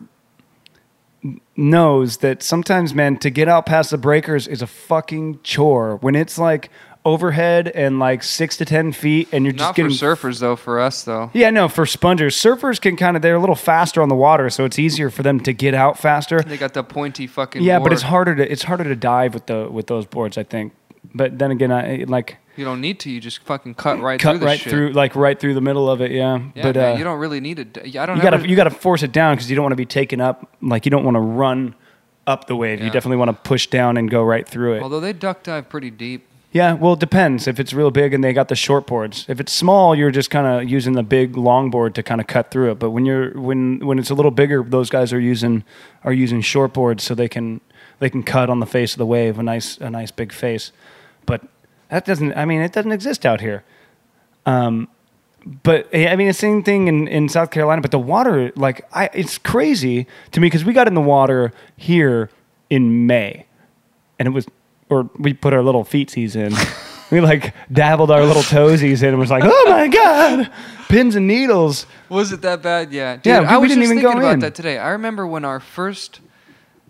knows 1.56 2.18
that 2.18 2.42
sometimes, 2.42 2.94
man, 2.94 3.18
to 3.18 3.28
get 3.30 3.48
out 3.48 3.66
past 3.66 3.90
the 3.90 3.98
breakers 3.98 4.48
is 4.48 4.62
a 4.62 4.66
fucking 4.66 5.40
chore. 5.42 5.96
When 5.96 6.14
it's 6.16 6.38
like 6.38 6.70
overhead 7.04 7.68
and 7.68 7.98
like 7.98 8.22
six 8.22 8.56
to 8.58 8.64
ten 8.64 8.92
feet, 8.92 9.28
and 9.32 9.44
you're 9.44 9.52
just 9.52 9.60
Not 9.60 9.76
for 9.76 9.82
getting 9.82 9.96
surfers 9.96 10.40
though. 10.40 10.56
For 10.56 10.78
us 10.80 11.04
though. 11.04 11.30
Yeah, 11.32 11.50
no, 11.50 11.68
for 11.68 11.86
spongers, 11.86 12.36
surfers 12.36 12.80
can 12.80 12.96
kind 12.96 13.16
of 13.16 13.22
they're 13.22 13.36
a 13.36 13.40
little 13.40 13.54
faster 13.54 14.02
on 14.02 14.08
the 14.08 14.14
water, 14.14 14.50
so 14.50 14.64
it's 14.64 14.78
easier 14.78 15.10
for 15.10 15.22
them 15.22 15.40
to 15.40 15.52
get 15.52 15.74
out 15.74 15.98
faster. 15.98 16.40
They 16.42 16.56
got 16.58 16.74
the 16.74 16.82
pointy 16.84 17.26
fucking. 17.26 17.62
Yeah, 17.62 17.78
but 17.78 17.92
it's 17.92 18.02
harder 18.02 18.34
to 18.36 18.50
it's 18.50 18.62
harder 18.64 18.84
to 18.84 18.96
dive 18.96 19.34
with 19.34 19.46
the 19.46 19.68
with 19.70 19.86
those 19.86 20.06
boards, 20.06 20.36
I 20.38 20.42
think. 20.42 20.72
But 21.14 21.38
then 21.38 21.50
again, 21.50 21.72
I 21.72 22.04
like 22.06 22.36
You 22.56 22.64
don't 22.64 22.80
need 22.80 23.00
to. 23.00 23.10
You 23.10 23.20
just 23.20 23.42
fucking 23.44 23.74
cut 23.74 23.98
right 24.00 24.20
cut 24.20 24.32
through 24.32 24.38
the 24.40 24.46
right 24.46 24.60
shit. 24.60 24.70
through 24.70 24.92
like 24.92 25.16
right 25.16 25.38
through 25.40 25.54
the 25.54 25.60
middle 25.62 25.88
of 25.90 26.00
it. 26.02 26.10
Yeah, 26.10 26.38
Yeah, 26.54 26.62
but 26.62 26.76
man, 26.76 26.94
uh, 26.94 26.98
you 26.98 27.04
don't 27.04 27.18
really 27.18 27.40
need 27.40 27.58
it. 27.58 27.86
Yeah, 27.86 28.02
I 28.02 28.06
don't. 28.06 28.16
you 28.18 28.22
gotta 28.22 28.36
ever- 28.36 28.46
you 28.46 28.56
gotta 28.56 28.70
force 28.70 29.02
it 29.02 29.12
down 29.12 29.34
because 29.34 29.48
you 29.48 29.56
don't 29.56 29.62
want 29.64 29.72
to 29.72 29.76
be 29.76 29.86
taken 29.86 30.20
up. 30.20 30.48
Like 30.60 30.84
you 30.84 30.90
don't 30.90 31.04
want 31.04 31.14
to 31.14 31.20
run 31.20 31.74
up 32.26 32.46
the 32.46 32.54
wave. 32.54 32.80
You 32.80 32.90
definitely 32.90 33.16
want 33.16 33.30
to 33.30 33.48
push 33.48 33.66
down 33.66 33.96
and 33.96 34.08
go 34.10 34.22
right 34.22 34.46
through 34.46 34.74
it. 34.74 34.82
Although 34.82 35.00
they 35.00 35.12
duck 35.14 35.42
dive 35.42 35.68
pretty 35.68 35.90
deep. 35.90 36.26
Yeah, 36.52 36.72
well, 36.72 36.94
it 36.94 36.98
depends. 36.98 37.46
If 37.46 37.60
it's 37.60 37.72
real 37.72 37.92
big 37.92 38.12
and 38.12 38.24
they 38.24 38.32
got 38.32 38.48
the 38.48 38.56
short 38.56 38.86
boards. 38.86 39.24
If 39.28 39.38
it's 39.38 39.52
small, 39.52 39.94
you're 39.94 40.10
just 40.10 40.30
kind 40.30 40.46
of 40.46 40.68
using 40.68 40.94
the 40.94 41.04
big 41.04 41.36
long 41.36 41.70
board 41.70 41.94
to 41.94 42.02
kind 42.02 42.20
of 42.20 42.26
cut 42.26 42.50
through 42.50 42.72
it. 42.72 42.78
But 42.80 42.90
when 42.90 43.06
you're 43.06 43.38
when 43.38 43.78
when 43.86 44.00
it's 44.00 44.10
a 44.10 44.14
little 44.14 44.32
bigger, 44.32 44.64
those 44.64 44.90
guys 44.90 45.12
are 45.12 45.20
using 45.20 45.62
are 46.02 46.12
using 46.12 46.40
short 46.40 46.72
boards 46.72 47.04
so 47.04 47.14
they 47.14 47.28
can 47.28 47.60
they 48.00 48.10
can 48.10 48.24
cut 48.24 48.50
on 48.50 48.58
the 48.58 48.66
face 48.66 48.94
of 48.94 48.98
the 48.98 49.06
wave 49.06 49.38
a 49.38 49.44
nice 49.44 49.78
a 49.78 49.90
nice 49.90 50.10
big 50.10 50.32
face. 50.32 50.72
But 51.24 51.42
that 51.88 52.04
doesn't. 52.04 52.36
I 52.36 52.44
mean, 52.44 52.62
it 52.62 52.72
doesn't 52.72 52.92
exist 52.92 53.24
out 53.24 53.40
here. 53.40 53.62
Um, 54.44 54.88
but 55.62 55.88
I 55.94 56.16
mean, 56.16 56.28
the 56.28 56.34
same 56.34 56.62
thing 56.62 56.88
in, 56.88 57.08
in 57.08 57.28
South 57.28 57.50
Carolina. 57.50 57.80
But 57.82 57.90
the 57.90 57.98
water, 57.98 58.52
like, 58.56 58.88
I 58.92 59.08
it's 59.12 59.38
crazy 59.38 60.06
to 60.32 60.40
me 60.40 60.46
because 60.46 60.64
we 60.64 60.72
got 60.72 60.86
in 60.88 60.94
the 60.94 61.00
water 61.00 61.52
here 61.76 62.30
in 62.68 63.06
May, 63.06 63.46
and 64.18 64.26
it 64.28 64.30
was, 64.30 64.46
or 64.90 65.08
we 65.18 65.32
put 65.32 65.52
our 65.52 65.62
little 65.62 65.84
feetsies 65.84 66.36
in. 66.36 66.52
we 67.10 67.20
like 67.20 67.54
dabbled 67.72 68.10
our 68.10 68.24
little 68.24 68.42
toesies 68.42 69.02
in 69.02 69.08
and 69.10 69.18
was 69.18 69.30
like, 69.30 69.44
oh 69.46 69.64
my 69.68 69.88
god, 69.88 70.50
pins 70.88 71.16
and 71.16 71.26
needles. 71.26 71.86
Was 72.08 72.32
it 72.32 72.42
that 72.42 72.62
bad? 72.62 72.92
Yeah. 72.92 73.16
Dude, 73.16 73.26
Yeah, 73.26 73.40
we- 73.40 73.46
I 73.46 73.56
was 73.56 73.68
didn't 73.70 73.82
just 73.82 73.92
even 73.92 74.02
thinking 74.02 74.20
go 74.20 74.26
about 74.26 74.34
in. 74.34 74.40
that 74.40 74.54
today. 74.54 74.78
I 74.78 74.90
remember 74.90 75.26
when 75.26 75.44
our 75.44 75.60
first 75.60 76.20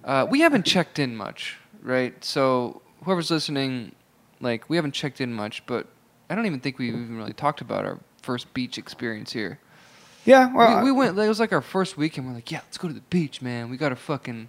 Uh, 0.03 0.27
we 0.31 0.41
haven't 0.41 0.65
checked 0.65 0.99
in 0.99 1.15
much, 1.15 1.59
right? 1.83 2.15
So 2.25 2.81
whoever's 3.05 3.31
listening, 3.31 3.93
like 4.41 4.69
we 4.71 4.77
haven't 4.77 4.93
checked 4.95 5.21
in 5.21 5.33
much, 5.35 5.65
but 5.67 5.87
I 6.31 6.35
don't 6.35 6.47
even 6.47 6.61
think 6.61 6.79
we 6.79 6.89
even 6.89 7.17
really 7.19 7.35
talked 7.35 7.61
about 7.61 7.85
our 7.85 7.99
first 8.23 8.53
beach 8.55 8.79
experience 8.79 9.31
here. 9.33 9.59
Yeah, 10.25 10.53
well, 10.55 10.79
we, 10.79 10.85
we 10.85 10.93
went. 10.93 11.19
It 11.19 11.29
was 11.29 11.39
like 11.41 11.53
our 11.53 11.61
first 11.63 11.97
weekend. 11.99 12.27
We're 12.27 12.35
like, 12.35 12.51
yeah, 12.51 12.61
let's 12.65 12.79
go 12.79 12.89
to 12.89 12.95
the 12.95 13.01
beach, 13.11 13.43
man. 13.43 13.69
We 13.71 13.77
got 13.77 13.93
a 13.93 13.97
fucking 13.97 14.49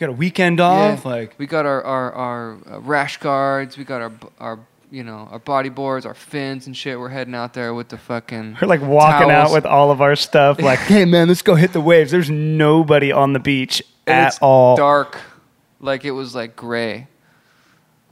got 0.00 0.08
a 0.08 0.12
weekend 0.12 0.60
off. 0.60 1.02
yeah, 1.04 1.10
Like, 1.10 1.34
we 1.38 1.46
got 1.46 1.66
our 1.66 1.82
our, 1.84 2.12
our 2.12 2.58
uh, 2.68 2.80
rash 2.80 3.18
guards. 3.18 3.76
We 3.76 3.84
got 3.84 4.00
our 4.00 4.12
our 4.40 4.58
you 4.90 5.04
know 5.04 5.28
our 5.30 5.38
body 5.38 5.68
boards, 5.68 6.06
our 6.06 6.14
fins 6.14 6.66
and 6.66 6.76
shit. 6.76 6.98
We're 6.98 7.10
heading 7.10 7.34
out 7.34 7.54
there 7.54 7.74
with 7.74 7.90
the 7.90 7.98
fucking. 7.98 8.56
we're 8.62 8.66
like 8.68 8.80
walking 8.82 9.30
out 9.30 9.52
with 9.52 9.66
all 9.66 9.90
of 9.90 10.00
our 10.00 10.16
stuff. 10.16 10.58
Like, 10.70 10.78
hey 10.80 11.04
man, 11.04 11.28
let's 11.28 11.42
go 11.42 11.54
hit 11.54 11.72
the 11.72 11.80
waves. 11.80 12.10
There's 12.10 12.30
nobody 12.30 13.12
on 13.12 13.32
the 13.32 13.38
beach 13.38 13.82
And 14.06 14.26
at 14.26 14.38
all. 14.40 14.76
Dark, 14.76 15.18
like 15.80 16.04
it 16.04 16.12
was 16.12 16.34
like 16.34 16.56
gray, 16.56 17.06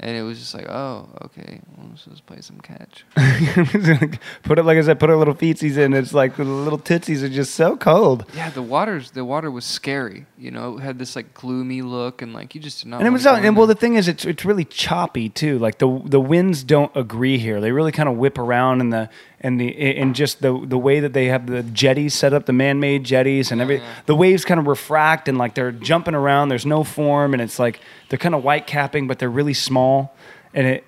and 0.01 0.17
it 0.17 0.23
was 0.23 0.39
just 0.39 0.55
like, 0.55 0.67
oh, 0.69 1.09
okay, 1.25 1.61
well, 1.77 1.89
let's 1.91 2.05
just 2.05 2.25
play 2.27 2.41
some 2.41 2.61
catch. 2.61 3.05
put 4.45 4.59
it 4.59 4.65
like 4.65 4.79
I 4.79 4.83
said, 4.83 5.01
put 5.01 5.11
our 5.11 5.17
little 5.17 5.35
feetsies 5.35 5.77
in. 5.77 5.93
It's 5.93 6.15
like 6.15 6.37
the 6.37 6.45
little 6.45 6.79
tootsies 6.79 7.25
are 7.25 7.29
just 7.29 7.55
so 7.55 7.77
cold. 7.77 8.25
Yeah, 8.35 8.51
the 8.51 8.63
water's 8.63 9.11
the 9.11 9.25
water 9.25 9.51
was 9.51 9.65
scary. 9.65 10.27
You 10.39 10.53
know, 10.53 10.79
it 10.79 10.83
had 10.83 10.99
this 11.01 11.17
like 11.17 11.35
gloomy 11.35 11.83
look, 11.83 12.23
and 12.23 12.33
like 12.33 12.55
you 12.55 12.61
just 12.61 12.83
did 12.83 12.91
not. 12.91 12.99
And 13.01 13.09
it 13.09 13.11
was, 13.11 13.25
go 13.25 13.35
and 13.35 13.57
well, 13.57 13.67
the 13.67 13.75
thing 13.75 13.95
is, 13.95 14.07
it's 14.07 14.25
it's 14.25 14.45
really 14.45 14.65
choppy 14.65 15.29
too. 15.29 15.59
Like 15.59 15.79
the 15.79 16.01
the 16.05 16.21
winds 16.21 16.63
don't 16.63 16.95
agree 16.97 17.39
here. 17.39 17.61
They 17.61 17.73
really 17.73 17.93
kind 17.93 18.09
of 18.09 18.17
whip 18.17 18.39
around, 18.39 18.81
and 18.81 18.93
the 18.93 19.11
and 19.41 19.61
the 19.61 19.77
and 19.99 20.15
just 20.15 20.43
the 20.43 20.59
the 20.67 20.79
way 20.79 21.01
that 21.01 21.13
they 21.13 21.27
have 21.27 21.47
the 21.47 21.63
jetties 21.63 22.15
set 22.15 22.33
up, 22.33 22.47
the 22.47 22.53
man 22.53 22.81
made 22.81 23.05
jetties, 23.05 23.53
and 23.53 23.61
every 23.61 23.81
the 24.07 24.15
waves 24.17 24.45
kind 24.45 24.59
of 24.59 24.67
refract 24.67 25.29
and 25.29 25.39
like 25.39 25.55
they're 25.55 25.73
jumping 25.73 26.15
around. 26.15 26.49
There's 26.49 26.67
no 26.67 26.83
form, 26.85 27.33
and 27.35 27.43
it's 27.43 27.59
like 27.59 27.81
they're 28.09 28.19
kind 28.19 28.35
of 28.35 28.43
white 28.43 28.67
capping, 28.67 29.07
but 29.07 29.19
they're 29.19 29.31
really 29.31 29.55
small, 29.55 30.15
and 30.53 30.67
it. 30.67 30.85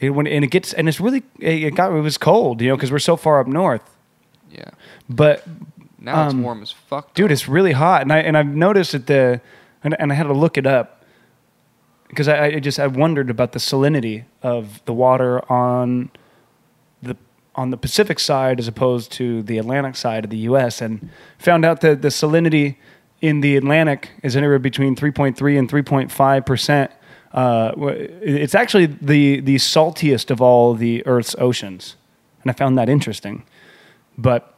It, 0.00 0.10
when, 0.10 0.26
and 0.26 0.42
it 0.44 0.48
gets 0.48 0.72
and 0.72 0.88
it's 0.88 0.98
really 0.98 1.22
it 1.38 1.76
got 1.76 1.92
it 1.92 2.00
was 2.00 2.18
cold 2.18 2.60
you 2.60 2.68
know 2.68 2.74
because 2.74 2.90
we're 2.90 2.98
so 2.98 3.16
far 3.16 3.38
up 3.38 3.46
north 3.46 3.88
yeah. 4.50 4.70
but 5.08 5.46
Now 6.00 6.24
it's 6.24 6.34
Um, 6.34 6.42
warm 6.42 6.60
as 6.60 6.72
fuck, 6.72 7.14
dude 7.14 7.30
it's 7.30 7.46
really 7.46 7.70
hot 7.70 8.02
and 8.02 8.12
i 8.12 8.18
and 8.18 8.36
i've 8.36 8.48
noticed 8.48 8.90
that 8.92 9.06
the 9.06 9.40
and, 9.84 9.94
and 10.00 10.10
i 10.10 10.16
had 10.16 10.24
to 10.24 10.32
look 10.32 10.58
it 10.58 10.66
up 10.66 11.04
because 12.08 12.26
I, 12.26 12.46
I 12.46 12.58
just 12.58 12.80
i 12.80 12.86
wondered 12.88 13.30
about 13.30 13.52
the 13.52 13.60
salinity 13.60 14.24
of 14.42 14.84
the 14.86 14.92
water 14.92 15.40
on 15.48 16.10
on 17.54 17.70
the 17.70 17.76
pacific 17.76 18.18
side 18.18 18.58
as 18.58 18.68
opposed 18.68 19.12
to 19.12 19.42
the 19.42 19.58
atlantic 19.58 19.96
side 19.96 20.24
of 20.24 20.30
the 20.30 20.38
us 20.38 20.80
and 20.80 21.10
found 21.38 21.64
out 21.64 21.80
that 21.80 22.02
the 22.02 22.08
salinity 22.08 22.76
in 23.20 23.40
the 23.40 23.56
atlantic 23.56 24.10
is 24.22 24.36
anywhere 24.36 24.58
between 24.58 24.96
3.3 24.96 25.58
and 25.58 25.70
3.5 25.70 26.46
percent 26.46 26.90
uh, 27.32 27.72
it's 28.20 28.54
actually 28.54 28.86
the 28.86 29.40
the 29.40 29.56
saltiest 29.56 30.30
of 30.30 30.40
all 30.40 30.74
the 30.74 31.06
earth's 31.06 31.34
oceans 31.38 31.96
and 32.42 32.50
i 32.50 32.54
found 32.54 32.76
that 32.76 32.88
interesting. 32.88 33.44
But 34.18 34.54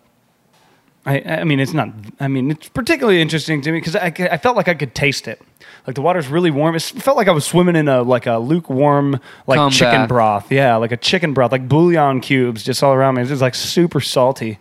I, 1.06 1.20
I 1.20 1.44
mean, 1.44 1.60
it's 1.60 1.74
not. 1.74 1.90
I 2.18 2.28
mean, 2.28 2.50
it's 2.50 2.68
particularly 2.68 3.20
interesting 3.20 3.60
to 3.62 3.72
me 3.72 3.78
because 3.78 3.94
I, 3.94 4.06
I 4.30 4.38
felt 4.38 4.56
like 4.56 4.68
I 4.68 4.74
could 4.74 4.94
taste 4.94 5.28
it. 5.28 5.40
Like 5.86 5.96
the 5.96 6.02
water's 6.02 6.28
really 6.28 6.50
warm. 6.50 6.74
It 6.74 6.82
felt 6.82 7.16
like 7.16 7.28
I 7.28 7.32
was 7.32 7.44
swimming 7.44 7.76
in 7.76 7.88
a 7.88 8.02
like 8.02 8.26
a 8.26 8.38
lukewarm 8.38 9.20
like 9.46 9.58
Cum 9.58 9.70
chicken 9.70 10.02
bath. 10.02 10.08
broth. 10.08 10.52
Yeah, 10.52 10.76
like 10.76 10.92
a 10.92 10.96
chicken 10.96 11.34
broth, 11.34 11.52
like 11.52 11.68
bouillon 11.68 12.20
cubes 12.20 12.62
just 12.62 12.82
all 12.82 12.94
around 12.94 13.16
me. 13.16 13.22
It's 13.22 13.28
just 13.28 13.42
like 13.42 13.54
super 13.54 14.00
salty, 14.00 14.58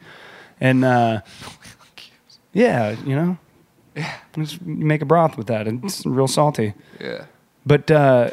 and 0.60 0.84
uh, 0.84 1.22
yeah, 2.52 2.96
you 3.06 3.16
know, 3.16 3.38
yeah, 3.96 4.14
just 4.38 4.62
you 4.62 4.86
make 4.86 5.02
a 5.02 5.06
broth 5.06 5.38
with 5.38 5.48
that, 5.48 5.68
it's 5.68 6.06
real 6.06 6.28
salty. 6.28 6.74
yeah. 7.00 7.26
But 7.66 7.90
uh, 7.90 8.32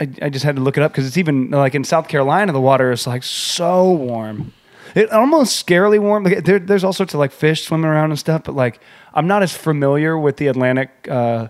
I, 0.00 0.08
I 0.22 0.28
just 0.30 0.44
had 0.44 0.56
to 0.56 0.62
look 0.62 0.78
it 0.78 0.82
up 0.82 0.92
because 0.92 1.06
it's 1.06 1.18
even 1.18 1.50
like 1.50 1.74
in 1.74 1.84
South 1.84 2.08
Carolina, 2.08 2.52
the 2.52 2.60
water 2.60 2.90
is 2.90 3.06
like 3.06 3.22
so 3.22 3.90
warm. 3.92 4.54
It 4.94 5.10
almost 5.12 5.64
scarily 5.66 5.98
warm. 5.98 6.24
Like, 6.24 6.44
there, 6.44 6.58
there's 6.58 6.84
all 6.84 6.92
sorts 6.92 7.14
of 7.14 7.20
like 7.20 7.32
fish 7.32 7.62
swimming 7.64 7.86
around 7.90 8.10
and 8.10 8.18
stuff, 8.18 8.42
but 8.44 8.54
like 8.54 8.80
I'm 9.14 9.26
not 9.26 9.42
as 9.42 9.56
familiar 9.56 10.18
with 10.18 10.36
the 10.36 10.46
Atlantic, 10.48 10.90
uh, 11.10 11.48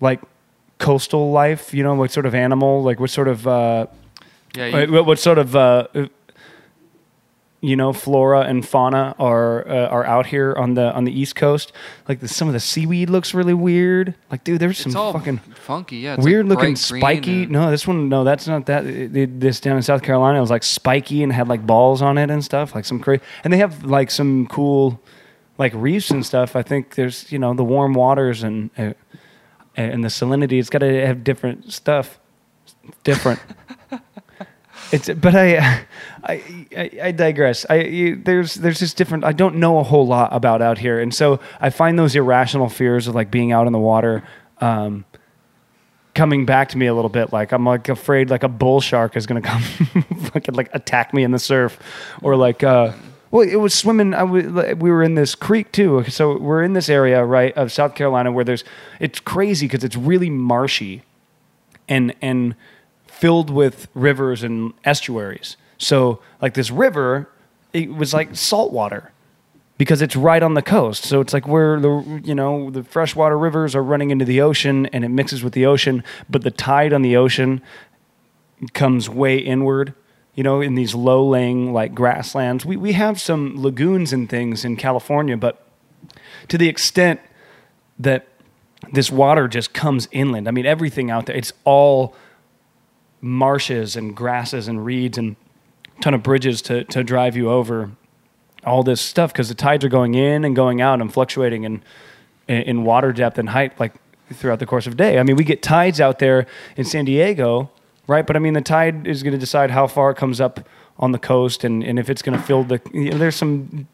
like 0.00 0.20
coastal 0.78 1.30
life. 1.32 1.72
You 1.74 1.82
know, 1.82 1.94
what 1.94 2.10
sort 2.10 2.26
of 2.26 2.34
animal, 2.34 2.82
like 2.82 3.00
what 3.00 3.10
sort 3.10 3.28
of, 3.28 3.46
uh, 3.46 3.86
Yeah, 4.54 4.70
what, 4.72 4.88
you, 4.88 4.92
what- 4.94 5.06
what 5.06 5.18
sort 5.18 5.38
of, 5.38 5.54
uh, 5.56 5.86
you 7.66 7.74
know, 7.74 7.92
flora 7.92 8.42
and 8.42 8.66
fauna 8.66 9.14
are 9.18 9.66
uh, 9.68 9.88
are 9.88 10.04
out 10.04 10.26
here 10.26 10.54
on 10.56 10.74
the 10.74 10.92
on 10.94 11.02
the 11.04 11.12
East 11.20 11.34
Coast. 11.34 11.72
Like 12.08 12.20
the, 12.20 12.28
some 12.28 12.46
of 12.46 12.54
the 12.54 12.60
seaweed 12.60 13.10
looks 13.10 13.34
really 13.34 13.54
weird. 13.54 14.14
Like, 14.30 14.44
dude, 14.44 14.60
there's 14.60 14.78
some 14.78 14.92
fucking 15.12 15.38
funky. 15.54 15.96
Yeah, 15.98 16.16
weird 16.20 16.48
like 16.48 16.58
looking 16.58 16.76
spiky. 16.76 17.42
and- 17.42 17.50
No, 17.52 17.70
this 17.70 17.86
one, 17.86 18.08
no, 18.08 18.22
that's 18.22 18.46
not 18.46 18.66
that. 18.66 18.86
It- 18.86 19.16
it- 19.16 19.40
this 19.40 19.58
down 19.60 19.76
in 19.76 19.82
South 19.82 20.02
Carolina, 20.02 20.40
was 20.40 20.50
like 20.50 20.62
spiky 20.62 21.22
and 21.24 21.32
had 21.32 21.48
like 21.48 21.66
balls 21.66 22.02
on 22.02 22.18
it 22.18 22.30
and 22.30 22.44
stuff, 22.44 22.74
like 22.74 22.84
some 22.84 23.00
crazy. 23.00 23.22
And 23.42 23.52
they 23.52 23.58
have 23.58 23.82
like 23.84 24.10
some 24.12 24.46
cool, 24.46 25.00
like 25.58 25.72
reefs 25.74 26.10
and 26.10 26.24
stuff. 26.24 26.54
I 26.54 26.62
think 26.62 26.94
there's 26.94 27.32
you 27.32 27.38
know 27.40 27.52
the 27.54 27.64
warm 27.64 27.94
waters 27.94 28.42
and 28.44 28.70
uh, 28.78 28.92
and 29.76 30.04
the 30.04 30.08
salinity. 30.08 30.60
It's 30.60 30.70
got 30.70 30.78
to 30.80 31.06
have 31.06 31.24
different 31.24 31.72
stuff. 31.72 32.20
Different. 33.02 33.40
It's, 34.92 35.08
but 35.08 35.34
I, 35.34 35.84
I, 36.22 36.42
I, 36.76 36.90
I 37.04 37.12
digress. 37.12 37.66
I, 37.68 37.80
you, 37.82 38.16
there's, 38.16 38.54
there's 38.54 38.78
just 38.78 38.96
different. 38.96 39.24
I 39.24 39.32
don't 39.32 39.56
know 39.56 39.78
a 39.78 39.82
whole 39.82 40.06
lot 40.06 40.32
about 40.32 40.62
out 40.62 40.78
here, 40.78 41.00
and 41.00 41.12
so 41.14 41.40
I 41.60 41.70
find 41.70 41.98
those 41.98 42.14
irrational 42.14 42.68
fears 42.68 43.08
of 43.08 43.14
like 43.14 43.30
being 43.30 43.52
out 43.52 43.66
in 43.66 43.72
the 43.72 43.78
water, 43.78 44.22
um, 44.60 45.04
coming 46.14 46.46
back 46.46 46.70
to 46.70 46.78
me 46.78 46.86
a 46.86 46.94
little 46.94 47.08
bit. 47.08 47.32
Like 47.32 47.52
I'm 47.52 47.66
like 47.66 47.88
afraid 47.88 48.30
like 48.30 48.42
a 48.42 48.48
bull 48.48 48.80
shark 48.80 49.16
is 49.16 49.26
gonna 49.26 49.42
come, 49.42 49.62
fucking 50.32 50.54
like 50.54 50.70
attack 50.72 51.12
me 51.12 51.24
in 51.24 51.32
the 51.32 51.38
surf, 51.38 51.78
or 52.22 52.36
like, 52.36 52.62
uh, 52.62 52.92
well, 53.30 53.46
it 53.46 53.56
was 53.56 53.74
swimming. 53.74 54.14
I 54.14 54.22
was, 54.22 54.44
we 54.76 54.90
were 54.90 55.02
in 55.02 55.16
this 55.16 55.34
creek 55.34 55.72
too. 55.72 56.04
So 56.04 56.38
we're 56.38 56.62
in 56.62 56.74
this 56.74 56.88
area 56.88 57.24
right 57.24 57.52
of 57.54 57.72
South 57.72 57.94
Carolina 57.94 58.30
where 58.30 58.44
there's, 58.44 58.64
it's 59.00 59.18
crazy 59.18 59.66
because 59.66 59.82
it's 59.82 59.96
really 59.96 60.30
marshy 60.30 61.02
and 61.88 62.14
and 62.22 62.54
filled 63.16 63.50
with 63.50 63.88
rivers 63.94 64.42
and 64.42 64.72
estuaries. 64.84 65.56
So 65.78 66.20
like 66.40 66.54
this 66.54 66.70
river, 66.70 67.30
it 67.72 67.92
was 67.94 68.12
like 68.12 68.36
salt 68.36 68.72
water 68.72 69.12
because 69.78 70.02
it's 70.02 70.16
right 70.16 70.42
on 70.42 70.54
the 70.54 70.62
coast. 70.62 71.04
So 71.04 71.20
it's 71.20 71.32
like 71.32 71.46
where 71.46 71.80
the 71.80 72.22
you 72.24 72.34
know 72.34 72.70
the 72.70 72.84
freshwater 72.84 73.38
rivers 73.38 73.74
are 73.74 73.82
running 73.82 74.10
into 74.10 74.24
the 74.24 74.40
ocean 74.40 74.86
and 74.86 75.04
it 75.04 75.08
mixes 75.08 75.42
with 75.42 75.54
the 75.54 75.66
ocean, 75.66 76.04
but 76.28 76.42
the 76.42 76.50
tide 76.50 76.92
on 76.92 77.02
the 77.02 77.16
ocean 77.16 77.62
comes 78.72 79.08
way 79.08 79.38
inward. 79.38 79.94
You 80.34 80.42
know, 80.42 80.60
in 80.60 80.74
these 80.74 80.94
low-laying 80.94 81.72
like 81.72 81.94
grasslands, 81.94 82.66
we 82.66 82.76
we 82.76 82.92
have 82.92 83.18
some 83.18 83.54
lagoons 83.56 84.12
and 84.12 84.28
things 84.28 84.64
in 84.64 84.76
California, 84.76 85.36
but 85.36 85.66
to 86.48 86.58
the 86.58 86.68
extent 86.68 87.20
that 87.98 88.28
this 88.92 89.10
water 89.10 89.48
just 89.48 89.72
comes 89.72 90.06
inland. 90.12 90.46
I 90.46 90.50
mean, 90.50 90.66
everything 90.66 91.10
out 91.10 91.24
there, 91.26 91.34
it's 91.34 91.54
all 91.64 92.14
marshes 93.26 93.96
and 93.96 94.16
grasses 94.16 94.68
and 94.68 94.84
reeds 94.84 95.18
and 95.18 95.36
a 95.98 96.00
ton 96.00 96.14
of 96.14 96.22
bridges 96.22 96.62
to, 96.62 96.84
to 96.84 97.02
drive 97.02 97.36
you 97.36 97.50
over 97.50 97.90
all 98.64 98.82
this 98.82 99.00
stuff 99.00 99.32
because 99.32 99.48
the 99.48 99.54
tides 99.54 99.84
are 99.84 99.88
going 99.88 100.14
in 100.14 100.44
and 100.44 100.56
going 100.56 100.80
out 100.80 101.00
and 101.00 101.12
fluctuating 101.12 101.64
in, 101.64 101.82
in 102.48 102.84
water 102.84 103.12
depth 103.12 103.38
and 103.38 103.50
height 103.50 103.78
like 103.78 103.92
throughout 104.32 104.58
the 104.58 104.66
course 104.66 104.86
of 104.86 104.92
the 104.92 104.96
day. 104.96 105.18
I 105.18 105.22
mean, 105.22 105.36
we 105.36 105.44
get 105.44 105.62
tides 105.62 106.00
out 106.00 106.18
there 106.18 106.46
in 106.76 106.84
San 106.84 107.04
Diego, 107.04 107.70
right? 108.06 108.26
But 108.26 108.36
I 108.36 108.38
mean, 108.38 108.54
the 108.54 108.60
tide 108.60 109.06
is 109.06 109.22
going 109.22 109.32
to 109.32 109.38
decide 109.38 109.70
how 109.70 109.86
far 109.86 110.10
it 110.10 110.16
comes 110.16 110.40
up 110.40 110.66
on 110.98 111.12
the 111.12 111.18
coast 111.18 111.64
and, 111.64 111.84
and 111.84 111.98
if 111.98 112.10
it's 112.10 112.22
going 112.22 112.38
to 112.38 112.44
fill 112.44 112.64
the. 112.64 112.80
You 112.92 113.10
know, 113.10 113.18
there's 113.18 113.36
some 113.36 113.86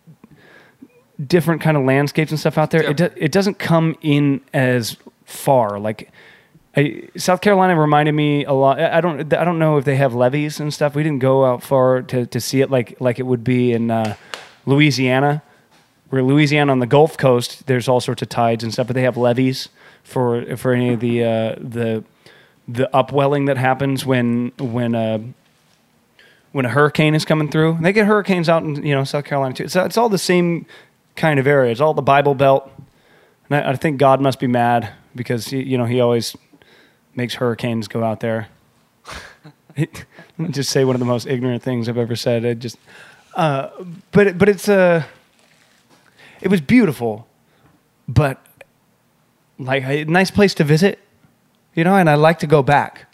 different 1.27 1.61
kind 1.61 1.77
of 1.77 1.85
landscapes 1.85 2.31
and 2.31 2.41
stuff 2.41 2.57
out 2.57 2.71
there. 2.71 2.83
It, 2.83 2.97
do, 2.97 3.11
it 3.17 3.33
doesn't 3.33 3.59
come 3.59 3.97
in 4.01 4.41
as 4.55 4.97
far. 5.25 5.79
Like 5.79 6.11
I, 6.75 7.09
South 7.17 7.43
Carolina 7.43 7.79
reminded 7.79 8.12
me 8.12 8.45
a 8.45 8.52
lot. 8.52 8.81
I 8.81 9.00
don't 9.00 9.33
I 9.35 9.45
don't 9.45 9.59
know 9.59 9.76
if 9.76 9.85
they 9.85 9.97
have 9.97 10.14
levees 10.14 10.59
and 10.59 10.73
stuff. 10.73 10.95
We 10.95 11.02
didn't 11.02 11.19
go 11.21 11.45
out 11.45 11.62
far 11.62 12.02
to, 12.02 12.25
to 12.26 12.41
see 12.41 12.61
it 12.62 12.71
like 12.71 12.99
like 13.00 13.19
it 13.19 13.26
would 13.26 13.45
be 13.45 13.73
in 13.73 13.91
uh, 13.91 14.17
Louisiana. 14.64 15.43
Where 16.09 16.23
Louisiana 16.23 16.73
on 16.73 16.79
the 16.79 16.87
Gulf 16.87 17.17
Coast, 17.17 17.67
there's 17.67 17.88
all 17.88 18.00
sorts 18.00 18.21
of 18.21 18.29
tides 18.29 18.62
and 18.62 18.73
stuff, 18.73 18.87
but 18.87 18.95
they 18.95 19.02
have 19.02 19.17
levees 19.17 19.69
for 20.02 20.57
for 20.57 20.73
any 20.73 20.95
of 20.95 21.00
the 21.00 21.25
uh, 21.25 21.55
the 21.59 22.05
the 22.67 22.95
upwelling 22.95 23.47
that 23.47 23.59
happens 23.59 24.07
when 24.07 24.52
when 24.59 24.95
uh, 24.95 25.19
when 26.52 26.64
a 26.64 26.69
hurricane 26.71 27.14
is 27.14 27.25
coming 27.25 27.50
through. 27.50 27.75
And 27.75 27.85
they 27.85 27.93
get 27.93 28.07
hurricanes 28.07 28.49
out 28.49 28.62
in 28.62 28.85
you 28.85 28.95
know 28.95 29.05
South 29.05 29.25
Carolina 29.25 29.55
too. 29.55 29.69
So 29.69 29.85
it's 29.85 29.99
all 29.99 30.09
the 30.09 30.19
same 30.19 30.67
kind 31.17 31.38
of 31.38 31.47
area. 31.47 31.71
It's 31.71 31.81
all 31.81 31.95
the 31.95 32.02
Bible 32.02 32.35
Belt. 32.35 32.71
And 33.50 33.57
I, 33.57 33.73
I 33.73 33.76
think 33.76 33.99
God 33.99 34.21
must 34.23 34.41
be 34.41 34.47
mad 34.47 34.91
because 35.14 35.49
he, 35.49 35.62
you 35.62 35.76
know 35.76 35.85
he 35.85 36.00
always 36.00 36.35
makes 37.14 37.35
hurricanes 37.35 37.88
go 37.88 38.02
out 38.02 38.21
there. 38.21 38.49
Just 40.50 40.71
say 40.71 40.85
one 40.85 40.95
of 40.95 41.00
the 41.00 41.07
most 41.07 41.26
ignorant 41.26 41.62
things 41.62 41.88
I've 41.88 41.99
ever 41.99 42.16
said. 42.16 42.45
It 42.45 42.59
just, 42.59 42.76
uh, 43.35 43.71
but 44.11 44.37
but 44.37 44.49
it's 44.49 44.69
uh, 44.69 45.04
it 46.40 46.49
was 46.49 46.61
beautiful, 46.61 47.26
but 48.07 48.45
like 49.59 49.83
a 49.85 50.04
nice 50.04 50.31
place 50.31 50.52
to 50.54 50.64
visit, 50.64 50.99
you 51.75 51.85
know, 51.85 51.97
and 51.97 52.11
I'd 52.11 52.16
like 52.16 52.40
to 52.40 52.47
go 52.47 52.62
back. 52.62 53.07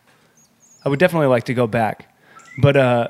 I 0.84 0.88
would 0.88 0.98
definitely 0.98 1.28
like 1.28 1.44
to 1.44 1.54
go 1.54 1.66
back, 1.66 2.12
but 2.60 2.76
uh, 2.76 3.08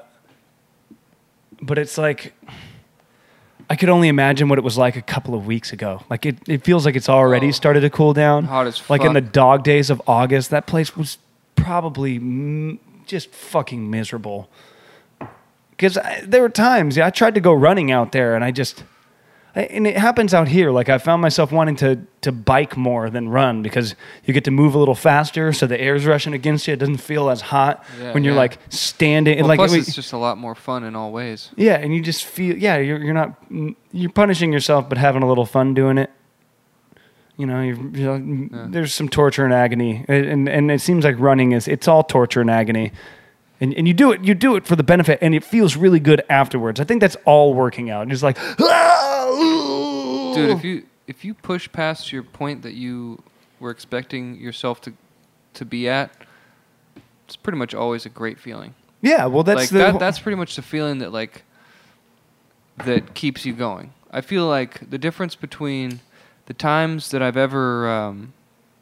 but 1.63 1.79
it's 1.79 1.97
like 1.97 2.35
I 3.71 3.77
could 3.77 3.89
only 3.91 4.09
imagine 4.09 4.49
what 4.49 4.59
it 4.59 4.65
was 4.65 4.79
like 4.79 4.97
a 4.97 5.03
couple 5.03 5.35
of 5.35 5.47
weeks 5.47 5.73
ago. 5.73 6.03
Like 6.09 6.25
it, 6.25 6.37
it 6.49 6.65
feels 6.65 6.87
like 6.87 6.97
it's 6.97 7.09
already 7.09 7.49
Oh. 7.49 7.53
started 7.53 7.81
to 7.81 7.91
cool 7.91 8.15
down. 8.15 8.45
Hot 8.45 8.67
as 8.67 8.79
fuck. 8.79 8.91
Like 8.91 9.03
in 9.03 9.13
the 9.13 9.21
dog 9.21 9.63
days 9.63 9.91
of 9.91 10.01
August, 10.07 10.51
that 10.51 10.67
place 10.67 10.97
was 10.97 11.19
probably 11.55 12.19
mm, 12.19 12.79
just 13.07 13.31
fucking 13.31 13.91
miserable. 13.91 14.49
Because 15.71 15.99
there 16.25 16.41
were 16.43 16.49
times 16.49 16.97
yeah, 16.97 17.07
I 17.07 17.11
tried 17.11 17.35
to 17.35 17.41
go 17.41 17.53
running 17.53 17.91
out 17.93 18.13
there, 18.13 18.35
and 18.35 18.43
I 18.43 18.51
just 18.51 18.85
and 19.71 19.87
it 19.87 19.97
happens 19.97 20.35
out 20.35 20.49
here. 20.49 20.71
Like 20.71 20.89
I 20.89 20.99
found 20.99 21.23
myself 21.23 21.53
wanting 21.53 21.77
to 21.77 21.99
to 22.23 22.33
bike 22.33 22.77
more 22.77 23.11
than 23.11 23.29
run 23.29 23.63
because 23.63 23.95
you 24.25 24.35
get 24.35 24.45
to 24.45 24.51
move 24.51 24.75
a 24.75 24.79
little 24.79 24.95
faster, 24.95 25.53
so 25.53 25.67
the 25.67 25.81
air's 25.81 26.07
rushing 26.07 26.33
against 26.35 26.67
you. 26.67 26.75
It 26.75 26.79
doesn't 26.79 26.99
feel 26.99 27.31
as 27.31 27.41
hot 27.41 27.85
Yeah, 28.01 28.13
when 28.13 28.25
you're 28.25 28.35
yeah. 28.35 28.39
like 28.41 28.59
standing. 28.69 29.39
Well, 29.39 29.49
like 29.49 29.59
plus, 29.59 29.73
it's 29.75 29.95
just 29.95 30.13
a 30.13 30.19
lot 30.19 30.39
more 30.39 30.55
fun 30.55 30.85
in 30.85 30.95
all 30.97 31.13
ways. 31.13 31.51
yeah, 31.57 31.75
and 31.77 31.95
you 31.95 32.01
just 32.03 32.25
feel 32.25 32.57
yeah, 32.57 32.79
you're 32.79 33.03
you're 33.03 33.15
not 33.15 33.35
you're 33.93 34.11
punishing 34.11 34.53
yourself, 34.53 34.89
but 34.89 34.99
having 34.99 35.23
a 35.23 35.29
little 35.29 35.47
fun 35.47 35.75
doing 35.75 35.99
it. 35.99 36.11
You 37.37 37.47
know, 37.47 37.61
you're, 37.63 37.77
you 37.97 38.49
know 38.51 38.67
there's 38.69 38.93
some 38.93 39.09
torture 39.09 39.45
and 39.45 39.55
agony, 39.55 40.05
and, 40.09 40.27
and 40.27 40.49
and 40.49 40.71
it 40.73 40.81
seems 40.81 41.05
like 41.05 41.15
running 41.21 41.53
is 41.53 41.69
it's 41.69 41.87
all 41.87 42.03
torture 42.03 42.41
and 42.41 42.51
agony, 42.51 42.91
and 43.61 43.73
and 43.75 43.87
you 43.87 43.95
do 43.95 44.11
it 44.11 44.25
you 44.25 44.35
do 44.35 44.57
it 44.57 44.67
for 44.67 44.75
the 44.75 44.83
benefit, 44.83 45.21
and 45.23 45.37
it 45.37 45.45
feels 45.45 45.77
really 45.77 46.01
good 46.01 46.21
afterwards. 46.29 46.81
I 46.81 46.85
think 46.85 47.01
that's 47.01 47.17
all 47.25 47.55
working 47.55 47.91
out. 47.91 48.03
And 48.03 48.13
It's 48.13 48.25
like, 48.25 48.39
ah! 48.61 48.98
Dude, 50.35 50.51
if 50.51 50.65
you 50.65 50.87
if 51.07 51.25
you 51.25 51.35
push 51.35 51.71
past 51.73 52.13
your 52.13 52.23
point 52.23 52.63
that 52.63 52.75
you 52.75 53.23
were 53.61 53.71
expecting 53.71 54.37
yourself 54.37 54.81
to 54.83 54.93
to 55.55 55.65
be 55.65 55.89
at, 55.89 56.11
it's 57.27 57.37
pretty 57.37 57.59
much 57.59 57.75
always 57.75 58.07
a 58.07 58.09
great 58.09 58.39
feeling. 58.39 58.75
yeah, 59.03 59.27
well 59.27 59.43
that's 59.43 59.61
like 59.61 59.69
the 59.71 59.79
that, 59.79 59.99
that's 59.99 60.19
pretty 60.19 60.37
much 60.37 60.57
the 60.57 60.63
feeling 60.63 60.99
that 60.99 61.13
like 61.13 61.43
that 62.85 63.15
keeps 63.15 63.45
you 63.45 63.53
going. 63.53 63.93
I 64.11 64.21
feel 64.21 64.47
like 64.47 64.89
the 64.89 64.99
difference 64.99 65.35
between 65.35 66.01
the 66.47 66.55
times 66.55 67.11
that 67.11 67.23
I've 67.23 67.37
ever 67.37 67.89
um, 67.89 68.33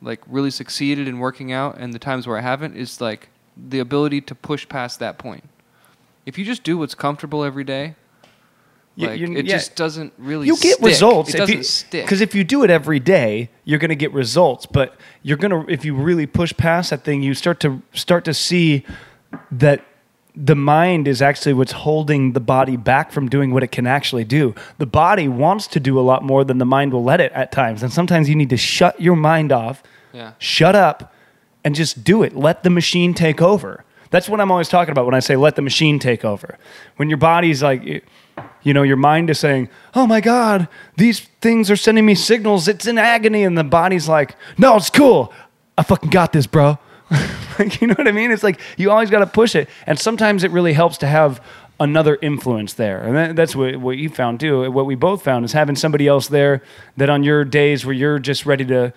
like 0.02 0.20
really 0.26 0.50
succeeded 0.50 1.08
in 1.08 1.18
working 1.18 1.52
out 1.52 1.78
and 1.78 1.92
the 1.92 1.98
times 1.98 2.26
where 2.26 2.38
I 2.38 2.42
haven't 2.42 2.76
is 2.76 3.00
like 3.00 3.28
the 3.56 3.78
ability 3.78 4.20
to 4.22 4.34
push 4.34 4.68
past 4.68 4.98
that 5.00 5.18
point. 5.18 5.44
If 6.26 6.38
you 6.38 6.44
just 6.44 6.62
do 6.62 6.76
what's 6.78 6.94
comfortable 6.94 7.42
every 7.42 7.64
day, 7.64 7.94
like 8.96 9.18
you- 9.20 9.36
it 9.36 9.46
yeah. 9.46 9.56
just 9.56 9.76
doesn't 9.76 10.12
really 10.18 10.46
you 10.46 10.56
get 10.56 10.74
stick. 10.76 10.84
results 10.86 11.34
It 11.34 11.38
doesn't 11.38 11.64
stick. 11.66 12.04
because 12.04 12.20
if 12.20 12.34
you 12.34 12.44
do 12.44 12.64
it 12.64 12.70
every 12.70 12.98
day 13.00 13.50
you're 13.64 13.78
going 13.78 13.90
to 13.90 13.96
get 13.96 14.12
results 14.12 14.64
but 14.66 14.96
you're 15.22 15.36
going 15.36 15.50
to 15.66 15.70
if 15.72 15.84
you 15.84 15.94
really 15.94 16.26
push 16.26 16.52
past 16.56 16.90
that 16.90 17.04
thing 17.04 17.22
you 17.22 17.34
start 17.34 17.60
to 17.60 17.82
start 17.92 18.24
to 18.24 18.34
see 18.34 18.84
that 19.50 19.84
the 20.34 20.54
mind 20.54 21.08
is 21.08 21.22
actually 21.22 21.52
what's 21.54 21.72
holding 21.72 22.32
the 22.32 22.40
body 22.40 22.76
back 22.76 23.10
from 23.10 23.28
doing 23.28 23.52
what 23.52 23.62
it 23.62 23.68
can 23.72 23.86
actually 23.86 24.24
do 24.24 24.54
the 24.78 24.86
body 24.86 25.28
wants 25.28 25.66
to 25.66 25.80
do 25.80 25.98
a 25.98 26.02
lot 26.02 26.22
more 26.22 26.44
than 26.44 26.58
the 26.58 26.66
mind 26.66 26.92
will 26.92 27.04
let 27.04 27.20
it 27.20 27.32
at 27.32 27.50
times 27.52 27.82
and 27.82 27.92
sometimes 27.92 28.28
you 28.28 28.34
need 28.34 28.50
to 28.50 28.56
shut 28.56 28.98
your 29.00 29.16
mind 29.16 29.50
off 29.52 29.82
Yeah. 30.12 30.32
shut 30.38 30.74
up 30.74 31.12
and 31.64 31.74
just 31.74 32.04
do 32.04 32.22
it 32.22 32.36
let 32.36 32.62
the 32.62 32.70
machine 32.70 33.12
take 33.14 33.40
over 33.42 33.84
that's 34.10 34.28
what 34.28 34.40
i'm 34.40 34.50
always 34.50 34.68
talking 34.68 34.92
about 34.92 35.04
when 35.06 35.14
i 35.14 35.20
say 35.20 35.36
let 35.36 35.56
the 35.56 35.62
machine 35.62 35.98
take 35.98 36.24
over 36.24 36.58
when 36.96 37.08
your 37.10 37.18
body's 37.18 37.62
like 37.62 38.04
you 38.66 38.74
know 38.74 38.82
your 38.82 38.96
mind 38.96 39.30
is 39.30 39.38
saying 39.38 39.68
oh 39.94 40.06
my 40.06 40.20
god 40.20 40.66
these 40.96 41.20
things 41.40 41.70
are 41.70 41.76
sending 41.76 42.04
me 42.04 42.14
signals. 42.14 42.66
It's 42.68 42.86
in 42.86 42.98
agony. 42.98 43.44
And 43.44 43.56
the 43.56 43.64
body's 43.64 44.08
like 44.08 44.34
no 44.58 44.76
it's 44.76 44.90
cool. 44.90 45.32
I 45.78 45.82
fucking 45.84 46.10
got 46.10 46.32
this 46.32 46.46
bro. 46.46 46.78
Like, 47.58 47.80
you 47.80 47.86
know 47.86 47.94
what 47.94 48.06
i 48.06 48.12
mean? 48.12 48.32
It's 48.32 48.42
like 48.42 48.60
you 48.76 48.90
always 48.90 49.08
got 49.08 49.20
to 49.20 49.26
push 49.26 49.54
it. 49.54 49.70
And 49.86 49.98
sometimes 49.98 50.44
it 50.44 50.50
really 50.50 50.74
helps 50.74 50.98
to 50.98 51.06
have 51.06 51.40
another 51.80 52.18
influence 52.20 52.74
there. 52.74 53.00
And 53.02 53.16
that, 53.16 53.36
that's 53.36 53.56
what, 53.56 53.76
what 53.76 53.96
you 53.96 54.10
found 54.10 54.40
too. 54.40 54.70
What 54.70 54.84
we 54.84 54.94
both 54.94 55.22
found 55.22 55.44
is 55.46 55.52
having 55.52 55.74
somebody 55.76 56.06
else 56.06 56.28
there 56.28 56.60
that 56.98 57.08
on 57.08 57.22
your 57.22 57.44
days 57.46 57.86
where 57.86 57.94
you're 57.94 58.18
just 58.18 58.44
ready 58.44 58.64
to 58.66 58.92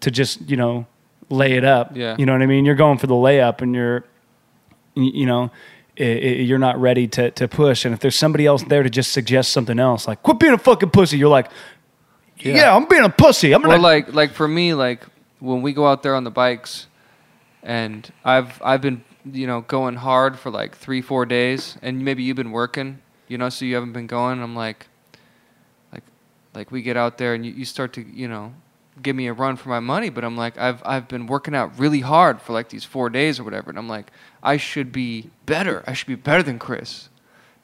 to 0.00 0.10
just 0.12 0.48
you 0.48 0.56
know 0.56 0.86
lay 1.28 1.54
it 1.54 1.64
up 1.64 1.96
Yeah. 1.96 2.14
you 2.18 2.24
know 2.26 2.32
what 2.34 2.42
i 2.42 2.46
mean? 2.46 2.64
You're 2.64 2.76
going 2.76 2.98
for 2.98 3.08
the 3.08 3.14
layup 3.14 3.62
and 3.62 3.74
you're 3.74 4.04
you 4.94 5.26
know 5.26 5.50
i- 5.98 6.02
i- 6.02 6.42
you're 6.48 6.58
not 6.58 6.80
ready 6.80 7.06
to, 7.06 7.30
to 7.32 7.46
push 7.48 7.84
and 7.84 7.94
if 7.94 8.00
there's 8.00 8.16
somebody 8.16 8.46
else 8.46 8.62
there 8.64 8.82
to 8.82 8.90
just 8.90 9.12
suggest 9.12 9.52
something 9.52 9.78
else 9.78 10.06
like 10.08 10.22
quit 10.22 10.38
being 10.38 10.52
a 10.52 10.58
fucking 10.58 10.90
pussy 10.90 11.16
you're 11.18 11.28
like 11.28 11.48
yeah, 12.38 12.54
Yeah. 12.56 12.76
i'm 12.76 12.86
being 12.86 13.04
a 13.04 13.08
pussy 13.10 13.52
i'm 13.54 13.62
gonna 13.62 13.74
Well, 13.74 13.82
like 13.82 14.12
like 14.12 14.32
for 14.32 14.48
me, 14.48 14.74
like 14.74 15.02
when 15.40 15.62
we 15.62 15.72
go 15.72 15.86
out 15.86 16.02
there 16.02 16.14
on 16.14 16.24
the 16.24 16.30
bikes, 16.30 16.86
and 17.62 18.10
I've 18.24 18.60
I've 18.62 18.80
been 18.80 19.04
you 19.24 19.46
know 19.46 19.60
going 19.62 19.96
hard 19.96 20.38
for 20.38 20.50
like 20.50 20.74
three 20.76 21.00
four 21.02 21.26
days, 21.26 21.76
and 21.82 22.04
maybe 22.04 22.22
you've 22.22 22.36
been 22.36 22.50
working, 22.50 22.98
you 23.28 23.38
know, 23.38 23.48
so 23.50 23.64
you 23.64 23.74
haven't 23.74 23.92
been 23.92 24.06
going. 24.06 24.42
I'm 24.42 24.56
like, 24.56 24.86
like 25.92 26.02
like 26.54 26.70
we 26.72 26.82
get 26.82 26.96
out 26.96 27.18
there 27.18 27.34
and 27.34 27.44
you, 27.46 27.52
you 27.52 27.64
start 27.64 27.92
to 27.94 28.02
you 28.02 28.26
know 28.28 28.52
give 29.02 29.14
me 29.16 29.26
a 29.26 29.32
run 29.32 29.56
for 29.56 29.68
my 29.68 29.80
money, 29.80 30.08
but 30.10 30.24
I'm 30.24 30.36
like 30.36 30.56
I've 30.58 30.82
I've 30.84 31.08
been 31.08 31.26
working 31.26 31.54
out 31.54 31.78
really 31.78 32.00
hard 32.00 32.40
for 32.40 32.52
like 32.52 32.68
these 32.70 32.84
four 32.84 33.10
days 33.10 33.38
or 33.38 33.44
whatever, 33.44 33.70
and 33.70 33.78
I'm 33.78 33.88
like 33.88 34.10
I 34.44 34.58
should 34.58 34.92
be 34.92 35.30
better. 35.46 35.82
I 35.86 35.94
should 35.94 36.06
be 36.06 36.14
better 36.14 36.42
than 36.42 36.58
Chris, 36.58 37.08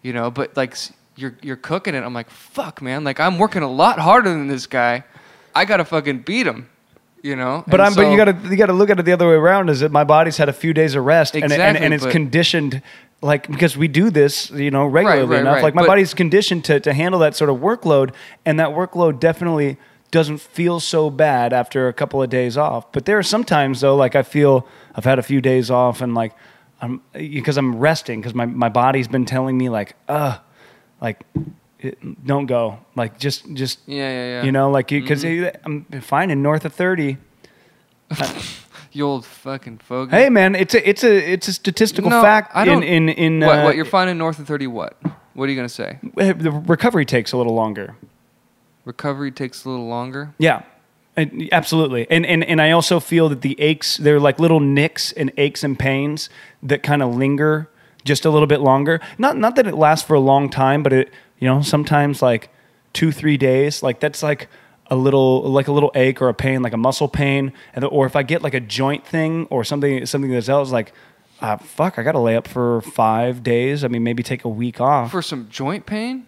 you 0.02 0.12
know. 0.12 0.30
But 0.30 0.56
like 0.56 0.74
you're 1.14 1.36
you're 1.42 1.56
cooking 1.56 1.94
it. 1.94 2.02
I'm 2.02 2.14
like 2.14 2.30
fuck 2.30 2.80
man, 2.82 3.04
like 3.04 3.20
I'm 3.20 3.38
working 3.38 3.62
a 3.62 3.70
lot 3.70 3.98
harder 3.98 4.30
than 4.30 4.48
this 4.48 4.66
guy. 4.66 5.04
I 5.54 5.64
gotta 5.64 5.84
fucking 5.84 6.20
beat 6.20 6.46
him, 6.46 6.68
you 7.22 7.36
know. 7.36 7.64
but 7.66 7.80
And 7.80 7.88
I'm 7.88 7.94
but 7.94 8.10
you 8.10 8.16
gotta 8.16 8.36
you 8.48 8.56
gotta 8.56 8.72
look 8.72 8.90
at 8.90 8.98
it 8.98 9.04
the 9.04 9.12
other 9.12 9.28
way 9.28 9.34
around 9.34 9.68
is 9.68 9.80
that 9.80 9.92
my 9.92 10.04
body's 10.04 10.36
had 10.38 10.48
a 10.48 10.52
few 10.52 10.72
days 10.72 10.94
of 10.94 11.04
rest 11.04 11.34
and, 11.34 11.52
and, 11.52 11.76
and 11.76 11.92
it's 11.94 12.04
but- 12.04 12.12
conditioned 12.12 12.82
like 13.22 13.48
because 13.48 13.76
we 13.76 13.86
do 13.86 14.08
this 14.08 14.50
you 14.50 14.70
know 14.70 14.86
regularly 14.86 15.26
right, 15.26 15.40
enough 15.40 15.56
right, 15.56 15.62
like 15.62 15.74
my 15.74 15.82
but- 15.82 15.88
body's 15.88 16.14
conditioned 16.14 16.64
to, 16.64 16.80
to 16.80 16.94
handle 16.94 17.20
that 17.20 17.36
sort 17.36 17.50
of 17.50 17.58
workload 17.58 18.14
and 18.46 18.58
that 18.58 18.70
workload 18.70 19.20
definitely 19.20 19.76
doesn't 20.10 20.38
feel 20.38 20.80
so 20.80 21.10
bad 21.10 21.52
after 21.52 21.86
a 21.86 21.92
couple 21.92 22.22
of 22.22 22.30
days 22.30 22.56
off 22.56 22.90
but 22.92 23.04
there 23.04 23.18
are 23.18 23.22
sometimes 23.22 23.82
though 23.82 23.94
like 23.94 24.16
i 24.16 24.22
feel 24.22 24.66
i've 24.94 25.04
had 25.04 25.18
a 25.18 25.22
few 25.22 25.40
days 25.42 25.70
off 25.70 26.00
and 26.00 26.14
like 26.14 26.32
i'm 26.80 27.00
because 27.12 27.56
i'm 27.58 27.76
resting 27.78 28.20
because 28.20 28.34
my, 28.34 28.46
my 28.46 28.68
body's 28.68 29.08
been 29.08 29.24
telling 29.24 29.56
me 29.58 29.68
like 29.68 29.94
uh 30.08 30.38
like 31.00 31.24
it, 31.78 32.24
don't 32.26 32.46
go 32.46 32.78
like 32.96 33.18
just 33.18 33.52
just 33.54 33.78
Yeah, 33.86 33.96
yeah, 34.08 34.26
yeah. 34.26 34.42
you 34.44 34.52
know 34.52 34.70
like 34.70 34.88
because 34.88 35.24
Mm-hmm. 35.24 35.84
i'm 35.92 36.00
fine 36.00 36.30
in 36.30 36.42
north 36.42 36.64
of 36.64 36.72
30 36.74 37.16
you 38.92 39.04
old 39.06 39.24
fucking 39.24 39.78
fogey. 39.78 40.10
Hey 40.10 40.28
man, 40.30 40.54
it's 40.56 40.74
a 40.74 40.88
it's 40.88 41.04
a 41.04 41.32
it's 41.32 41.46
a 41.48 41.52
statistical 41.52 42.10
No, 42.10 42.20
fact 42.22 42.50
I 42.54 42.62
in 42.62 42.68
don't- 42.68 42.82
in 42.82 43.08
in 43.08 43.40
what, 43.40 43.58
uh, 43.60 43.62
what 43.64 43.76
you're 43.76 43.84
finding 43.84 44.18
north 44.18 44.38
of 44.40 44.46
30? 44.48 44.66
What? 44.66 44.96
What 45.34 45.44
are 45.48 45.52
you 45.52 45.56
gonna 45.56 45.68
say? 45.68 45.98
the 46.16 46.50
recovery 46.66 47.04
takes 47.04 47.30
a 47.32 47.36
little 47.36 47.54
longer. 47.54 47.94
Recovery 48.84 49.30
takes 49.30 49.64
a 49.64 49.70
little 49.70 49.86
longer. 49.86 50.34
Yeah. 50.38 50.62
And- 51.16 51.48
absolutely. 51.52 52.06
And, 52.10 52.24
and 52.24 52.44
and 52.44 52.60
I 52.62 52.70
also 52.70 53.00
feel 53.00 53.28
that 53.28 53.42
the 53.42 53.60
aches 53.60 53.96
they're 53.96 54.20
like 54.20 54.38
little 54.38 54.60
nicks 54.60 55.12
and 55.12 55.32
aches 55.36 55.64
and 55.64 55.78
pains 55.78 56.30
that 56.62 56.82
kind 56.82 57.02
of 57.02 57.14
linger 57.14 57.68
just 58.04 58.24
a 58.24 58.30
little 58.30 58.46
bit 58.46 58.60
longer. 58.60 59.00
Not 59.18 59.36
not 59.36 59.56
that 59.56 59.66
it 59.66 59.74
lasts 59.74 60.06
for 60.06 60.14
a 60.14 60.20
long 60.20 60.48
time, 60.48 60.82
but 60.82 60.92
it 60.92 61.12
you 61.38 61.48
know, 61.48 61.62
sometimes 61.62 62.22
like 62.22 62.50
2 62.92 63.12
3 63.12 63.36
days, 63.36 63.82
like 63.82 64.00
that's 64.00 64.22
like 64.22 64.48
a 64.86 64.96
little 64.96 65.42
like 65.42 65.68
a 65.68 65.72
little 65.72 65.92
ache 65.94 66.22
or 66.22 66.28
a 66.28 66.34
pain, 66.34 66.62
like 66.62 66.72
a 66.72 66.78
muscle 66.78 67.08
pain, 67.08 67.52
and 67.74 67.84
or 67.84 68.06
if 68.06 68.16
I 68.16 68.22
get 68.22 68.42
like 68.42 68.54
a 68.54 68.60
joint 68.60 69.06
thing 69.06 69.46
or 69.50 69.64
something 69.64 70.06
something 70.06 70.30
that's 70.30 70.48
else 70.48 70.70
like 70.70 70.92
uh, 71.40 71.56
fuck, 71.56 71.98
I 71.98 72.02
got 72.02 72.12
to 72.12 72.18
lay 72.18 72.36
up 72.36 72.46
for 72.46 72.82
5 72.82 73.42
days. 73.42 73.82
I 73.82 73.88
mean, 73.88 74.02
maybe 74.04 74.22
take 74.22 74.44
a 74.44 74.48
week 74.48 74.78
off. 74.80 75.10
For 75.10 75.22
some 75.22 75.48
joint 75.50 75.86
pain? 75.86 76.26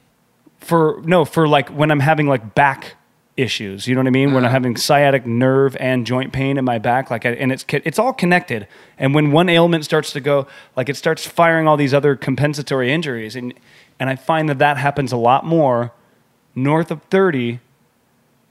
for 0.59 1.03
no 1.05 1.25
for 1.25 1.49
like 1.49 1.69
when 1.71 1.91
I'm 1.91 1.99
having 2.01 2.29
like 2.29 2.55
back 2.55 2.95
issues. 3.37 3.87
You 3.87 3.95
know 3.95 4.01
what 4.03 4.09
I 4.09 4.11
mean? 4.11 4.35
When 4.35 4.45
I'm 4.45 4.49
Uh. 4.51 4.53
having 4.53 4.77
sciatic 4.77 5.25
nerve 5.27 5.77
and 5.81 6.07
joint 6.07 6.33
pain 6.33 6.59
in 6.59 6.65
my 6.65 6.79
back, 6.79 7.11
like, 7.11 7.25
I, 7.25 7.31
and 7.31 7.51
it's 7.51 7.65
it's 7.71 7.99
all 7.99 8.13
connected. 8.13 8.67
And 8.99 9.15
when 9.15 9.33
one 9.33 9.49
ailment 9.49 9.85
starts 9.85 10.13
to 10.13 10.21
go, 10.21 10.47
like, 10.77 10.89
it 10.89 10.97
starts 10.97 11.27
firing 11.27 11.67
all 11.67 11.77
these 11.77 11.95
other 11.95 12.15
compensatory 12.17 12.93
injuries, 12.93 13.35
and 13.37 13.55
and 13.99 14.11
I 14.11 14.17
find 14.17 14.49
that 14.49 14.59
that 14.59 14.77
happens 14.77 15.13
a 15.13 15.17
lot 15.17 15.45
more 15.47 15.93
north 16.55 16.91
of 16.91 17.03
thirty 17.05 17.61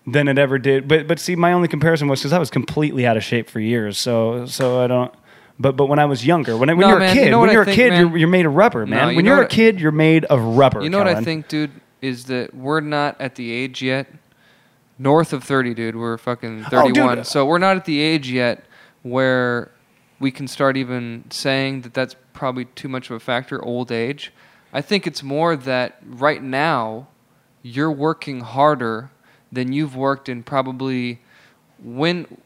than 0.07 0.27
it 0.27 0.37
ever 0.39 0.57
did. 0.57 0.87
But 0.87 1.07
but 1.07 1.19
see, 1.19 1.35
my 1.35 1.53
only 1.53 1.67
comparison 1.67 2.07
was 2.07 2.19
because 2.21 2.33
I 2.33 2.39
was 2.39 2.49
completely 2.49 3.05
out 3.05 3.17
of 3.17 3.23
shape 3.23 3.49
for 3.49 3.59
years. 3.59 3.97
So 3.99 4.45
so 4.47 4.83
I 4.83 4.87
don't. 4.87 5.13
But 5.59 5.77
but 5.77 5.85
when 5.85 5.99
I 5.99 6.05
was 6.05 6.25
younger, 6.25 6.57
when 6.57 6.71
I, 6.71 6.73
when 6.73 6.81
No, 6.81 6.89
you're 6.89 6.99
man, 6.99 7.09
a 7.09 7.13
you 7.13 7.21
kid, 7.25 7.29
know 7.31 7.39
when 7.39 7.51
you're 7.51 7.61
a 7.61 7.65
think, 7.65 7.75
kid, 7.75 7.93
you're 7.93 8.17
you're 8.17 8.27
made 8.27 8.47
of 8.47 8.55
rubber, 8.55 8.87
No, 8.87 8.95
man. 8.95 9.09
you 9.11 9.15
when 9.17 9.25
you're 9.25 9.43
a 9.43 9.47
kid, 9.47 9.79
you're 9.79 9.91
made 9.91 10.25
of 10.25 10.41
rubber. 10.41 10.81
You 10.81 10.89
know 10.89 10.97
what 10.97 11.07
I 11.07 11.21
think, 11.23 11.47
dude, 11.49 11.69
is 12.01 12.25
that 12.25 12.55
we're 12.55 12.79
not 12.79 13.21
at 13.21 13.35
the 13.35 13.51
age 13.51 13.83
yet. 13.83 14.07
North 15.01 15.33
of 15.33 15.43
30, 15.43 15.73
dude. 15.73 15.95
We're 15.95 16.17
fucking 16.17 16.65
Oh, 16.67 16.69
31. 16.69 17.23
So 17.23 17.45
we're 17.45 17.57
not 17.57 17.75
at 17.75 17.85
the 17.85 17.99
age 17.99 18.29
yet 18.29 18.65
where 19.01 19.71
we 20.19 20.29
can 20.29 20.47
start 20.47 20.77
even 20.77 21.23
saying 21.31 21.81
that 21.81 21.93
that's 21.95 22.15
probably 22.33 22.65
too 22.65 22.87
much 22.87 23.09
of 23.09 23.15
a 23.15 23.19
factor, 23.19 23.63
old 23.65 23.91
age. 23.91 24.31
I 24.71 24.81
think 24.81 25.07
it's 25.07 25.23
more 25.23 25.55
that 25.55 25.97
right 26.05 26.41
now 26.43 27.07
you're 27.63 27.91
working 27.91 28.41
harder 28.41 29.09
than 29.51 29.73
you've 29.73 29.95
worked 29.95 30.29
in 30.29 30.43
probably 30.43 31.19
when 31.83 32.37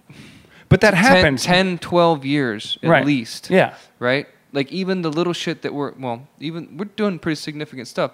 But 0.70 0.80
that 0.82 0.94
10, 0.94 1.04
happens. 1.04 1.44
10 1.44 1.78
12 1.80 2.26
years 2.26 2.78
at 2.82 2.90
Right. 2.90 3.06
least. 3.06 3.50
Yeah. 3.50 3.76
Right? 4.00 4.28
Like 4.54 4.72
even 4.72 5.02
the 5.02 5.12
little 5.12 5.34
shit 5.34 5.62
that 5.64 5.74
we're 5.74 5.92
well, 6.00 6.26
even 6.40 6.78
we're 6.78 6.86
doing 6.86 7.20
pretty 7.20 7.36
significant 7.36 7.90
stuff. 7.90 8.12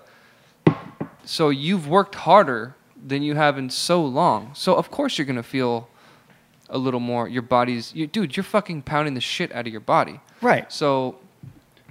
So 1.24 1.50
you've 1.50 1.88
worked 1.88 2.16
harder 2.16 2.76
than 3.06 3.22
you 3.24 3.36
have 3.36 3.58
in 3.58 3.70
so 3.70 4.04
long. 4.04 4.52
So 4.54 4.76
of 4.76 4.92
course 4.92 5.18
you're 5.18 5.26
gonna 5.28 5.44
feel 5.44 5.88
a 6.70 6.78
little 6.78 7.00
more. 7.00 7.28
Your 7.28 7.42
body's, 7.42 7.94
you, 7.94 8.08
dude. 8.08 8.36
You're 8.38 8.44
fucking 8.44 8.84
pounding 8.84 9.14
the 9.14 9.22
shit 9.22 9.52
out 9.54 9.68
of 9.68 9.72
your 9.74 9.82
body. 9.82 10.20
Right. 10.42 10.72
So 10.72 11.18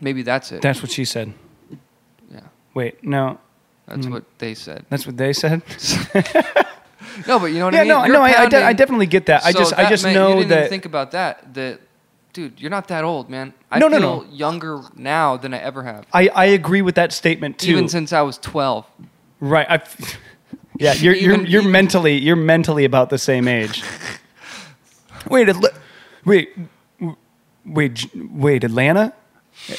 maybe 0.01 0.23
that's 0.23 0.53
it. 0.53 0.62
That's 0.62 0.83
what 0.83 0.90
she 0.90 1.05
said. 1.05 1.33
yeah, 2.33 2.40
Wait, 2.75 3.03
no, 3.05 3.38
that's 3.87 4.07
Mm. 4.07 4.12
what 4.12 4.25
they 4.38 4.55
said. 4.55 4.87
that's 4.88 5.07
what 5.07 5.16
they 5.16 5.33
said. 5.33 5.62
No, 7.27 7.38
but 7.38 7.46
you 7.46 7.59
know 7.59 7.66
what 7.66 7.75
yeah, 7.75 7.81
I 7.81 7.83
mean. 7.83 7.88
no, 7.88 8.05
You're 8.05 8.14
no, 8.14 8.23
I, 8.23 8.27
I, 8.29 8.31
de- 8.31 8.40
pounding- 8.40 8.62
I 8.62 8.73
definitely 8.73 9.07
get 9.07 9.27
that. 9.27 9.44
I 9.44 9.51
So 9.51 9.59
just, 9.59 9.73
I 9.75 9.83
that 9.83 9.88
just 9.90 10.05
meant- 10.05 10.14
know 10.14 10.29
you 10.29 10.35
didn't 10.37 10.49
that. 10.51 10.59
Even 10.61 10.68
think 10.70 10.85
about 10.87 11.11
that. 11.11 11.53
That, 11.55 11.81
dude, 12.33 12.61
you're 12.61 12.70
not 12.70 12.88
that 12.88 13.05
old, 13.05 13.29
man. 13.29 13.53
I 13.70 13.79
No, 13.79 13.88
no, 13.88 13.99
feel 13.99 14.23
no. 14.25 14.33
younger 14.33 14.81
now 14.96 15.37
than 15.37 15.53
I 15.53 15.59
ever 15.59 15.83
have. 15.83 16.07
I, 16.12 16.29
I 16.29 16.44
agree 16.46 16.83
with 16.83 16.94
that 16.94 17.12
statement 17.12 17.59
too. 17.59 17.73
Even 17.73 17.88
since 17.88 18.12
I 18.12 18.23
was 18.23 18.38
12. 18.38 18.87
right. 19.40 19.66
I, 19.68 19.83
yeah, 20.85 20.95
you're 20.95 21.14
you're 21.14 21.45
you're 21.47 21.61
even- 21.62 21.73
mentally 21.73 22.19
you're 22.19 22.37
mentally 22.37 22.85
about 22.85 23.11
the 23.11 23.19
same 23.19 23.47
age. 23.49 23.83
wait, 25.29 25.49
Atla- 25.49 25.75
wait, 26.25 26.51
wait, 27.64 28.07
wait. 28.14 28.64
Atlanta, 28.64 29.12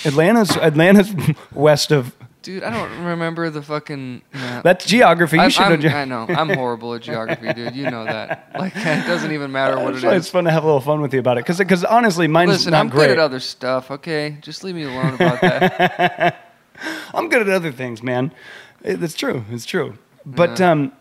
Atlanta's 0.05 0.51
Atlanta's 0.57 1.13
west 1.53 1.91
of. 1.91 2.15
Dude, 2.43 2.63
I 2.63 2.71
don't 2.71 3.05
remember 3.05 3.51
the 3.51 3.61
fucking. 3.61 4.23
Yeah. 4.33 4.61
That's 4.63 4.85
geography. 4.85 5.37
You 5.37 5.43
I'm, 5.43 5.49
should 5.51 5.61
know. 5.61 5.65
I'm- 5.69 5.81
ge- 5.81 5.85
I 5.85 6.05
know. 6.05 6.25
I'm 6.27 6.49
horrible 6.49 6.95
at 6.95 7.01
geography, 7.03 7.53
dude. 7.53 7.75
You 7.75 7.89
know 7.91 8.03
that. 8.03 8.51
Like, 8.57 8.73
it 8.75 9.05
doesn't 9.05 9.31
even 9.31 9.51
matter 9.51 9.77
what 9.77 9.93
That's 9.93 10.03
it 10.03 10.13
it's 10.13 10.29
fun 10.29 10.45
to 10.45 10.51
have 10.51 10.63
a 10.63 10.65
little 10.65 10.81
fun 10.81 11.01
with 11.01 11.13
you 11.13 11.19
about 11.19 11.37
it, 11.37 11.45
because 11.45 11.83
honestly, 11.83 12.27
mine's 12.27 12.49
Listen, 12.49 12.71
not 12.71 12.79
I'm 12.79 12.89
great. 12.89 13.07
good 13.07 13.11
at 13.11 13.19
other 13.19 13.39
stuff, 13.39 13.91
okay? 13.91 14.37
Just 14.41 14.63
leave 14.63 14.73
me 14.73 14.83
alone 14.83 15.13
about 15.15 15.39
that. 15.41 16.47
I'm 17.13 17.29
good 17.29 17.41
at 17.43 17.49
other 17.49 17.71
things, 17.71 18.01
man. 18.01 18.33
It- 18.83 19.03
It's 19.03 19.13
true. 19.13 19.45
It's 19.51 19.65
true. 19.65 19.99
But 20.25 20.61
um, 20.61 20.91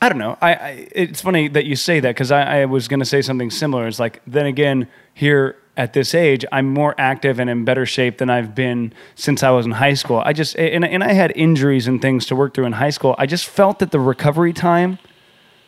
I 0.00 0.08
don't 0.08 0.18
know. 0.18 0.36
I, 0.40 0.54
I 0.54 0.88
it's 0.92 1.20
funny 1.20 1.48
that 1.48 1.64
you 1.64 1.76
say 1.76 2.00
that 2.00 2.10
because 2.10 2.30
I, 2.30 2.62
I 2.62 2.64
was 2.64 2.88
going 2.88 3.00
to 3.00 3.06
say 3.06 3.22
something 3.22 3.50
similar. 3.50 3.86
It's 3.86 4.00
like 4.00 4.22
then 4.26 4.46
again 4.46 4.88
here 5.14 5.56
at 5.76 5.94
this 5.94 6.14
age, 6.14 6.44
I'm 6.52 6.72
more 6.72 6.94
active 6.98 7.40
and 7.40 7.48
in 7.48 7.64
better 7.64 7.86
shape 7.86 8.18
than 8.18 8.28
I've 8.28 8.54
been 8.54 8.92
since 9.14 9.42
I 9.42 9.50
was 9.50 9.64
in 9.64 9.72
high 9.72 9.94
school. 9.94 10.22
I 10.24 10.32
just 10.32 10.56
and, 10.56 10.84
and 10.84 11.02
I 11.02 11.12
had 11.12 11.32
injuries 11.34 11.86
and 11.86 12.00
things 12.00 12.26
to 12.26 12.36
work 12.36 12.54
through 12.54 12.66
in 12.66 12.72
high 12.72 12.90
school. 12.90 13.14
I 13.18 13.26
just 13.26 13.46
felt 13.46 13.78
that 13.78 13.90
the 13.90 14.00
recovery 14.00 14.52
time 14.52 14.98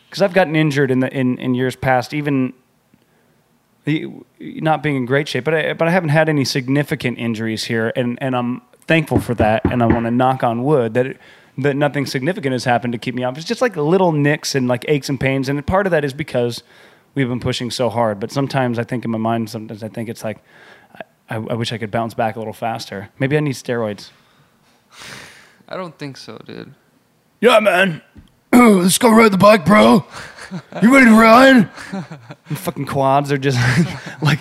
because 0.09 0.21
I've 0.21 0.33
gotten 0.33 0.55
injured 0.55 0.91
in 0.91 0.99
the 0.99 1.11
in, 1.13 1.37
in 1.39 1.55
years 1.55 1.75
past, 1.75 2.13
even 2.13 2.53
the- 3.85 4.11
not 4.39 4.83
being 4.83 4.95
in 4.95 5.05
great 5.05 5.27
shape, 5.27 5.43
but 5.43 5.53
I, 5.53 5.73
but 5.73 5.87
I 5.87 5.91
haven't 5.91 6.09
had 6.09 6.29
any 6.29 6.45
significant 6.45 7.17
injuries 7.17 7.65
here, 7.65 7.93
and, 7.95 8.17
and 8.21 8.35
I'm 8.35 8.61
thankful 8.87 9.19
for 9.19 9.33
that, 9.35 9.63
and 9.65 9.81
I 9.81 9.85
want 9.85 10.05
to 10.05 10.11
knock 10.11 10.43
on 10.43 10.63
wood 10.63 10.93
that 10.95 11.05
it, 11.05 11.17
that 11.57 11.75
nothing 11.75 12.05
significant 12.05 12.53
has 12.53 12.65
happened 12.65 12.93
to 12.93 12.99
keep 12.99 13.15
me 13.15 13.23
off. 13.23 13.37
It's 13.37 13.47
just 13.47 13.61
like 13.61 13.75
little 13.75 14.11
nicks 14.11 14.55
and 14.55 14.67
like 14.67 14.85
aches 14.87 15.09
and 15.09 15.19
pains, 15.19 15.49
and 15.49 15.65
part 15.65 15.87
of 15.87 15.91
that 15.91 16.03
is 16.03 16.13
because 16.13 16.63
we've 17.13 17.29
been 17.29 17.39
pushing 17.39 17.71
so 17.71 17.89
hard. 17.89 18.19
But 18.19 18.31
sometimes 18.31 18.77
I 18.77 18.83
think 18.83 19.05
in 19.05 19.11
my 19.11 19.17
mind, 19.17 19.49
sometimes 19.49 19.83
I 19.83 19.87
think 19.87 20.09
it's 20.09 20.23
like 20.23 20.43
I, 21.29 21.35
I 21.35 21.53
wish 21.53 21.71
I 21.73 21.77
could 21.77 21.91
bounce 21.91 22.13
back 22.13 22.35
a 22.35 22.39
little 22.39 22.53
faster. 22.53 23.09
Maybe 23.19 23.37
I 23.37 23.39
need 23.39 23.53
steroids. 23.53 24.11
I 25.67 25.75
don't 25.77 25.97
think 25.97 26.17
so, 26.17 26.37
dude. 26.45 26.73
Yeah, 27.41 27.59
man. 27.59 28.01
Let's 28.53 28.97
go 28.97 29.09
ride 29.11 29.31
the 29.31 29.37
bike, 29.37 29.65
bro. 29.65 30.05
You 30.81 30.93
ready 30.93 31.05
to 31.07 31.19
ride? 31.19 31.69
fucking 32.45 32.85
quads 32.85 33.31
are 33.31 33.37
just 33.37 33.57
like 34.21 34.39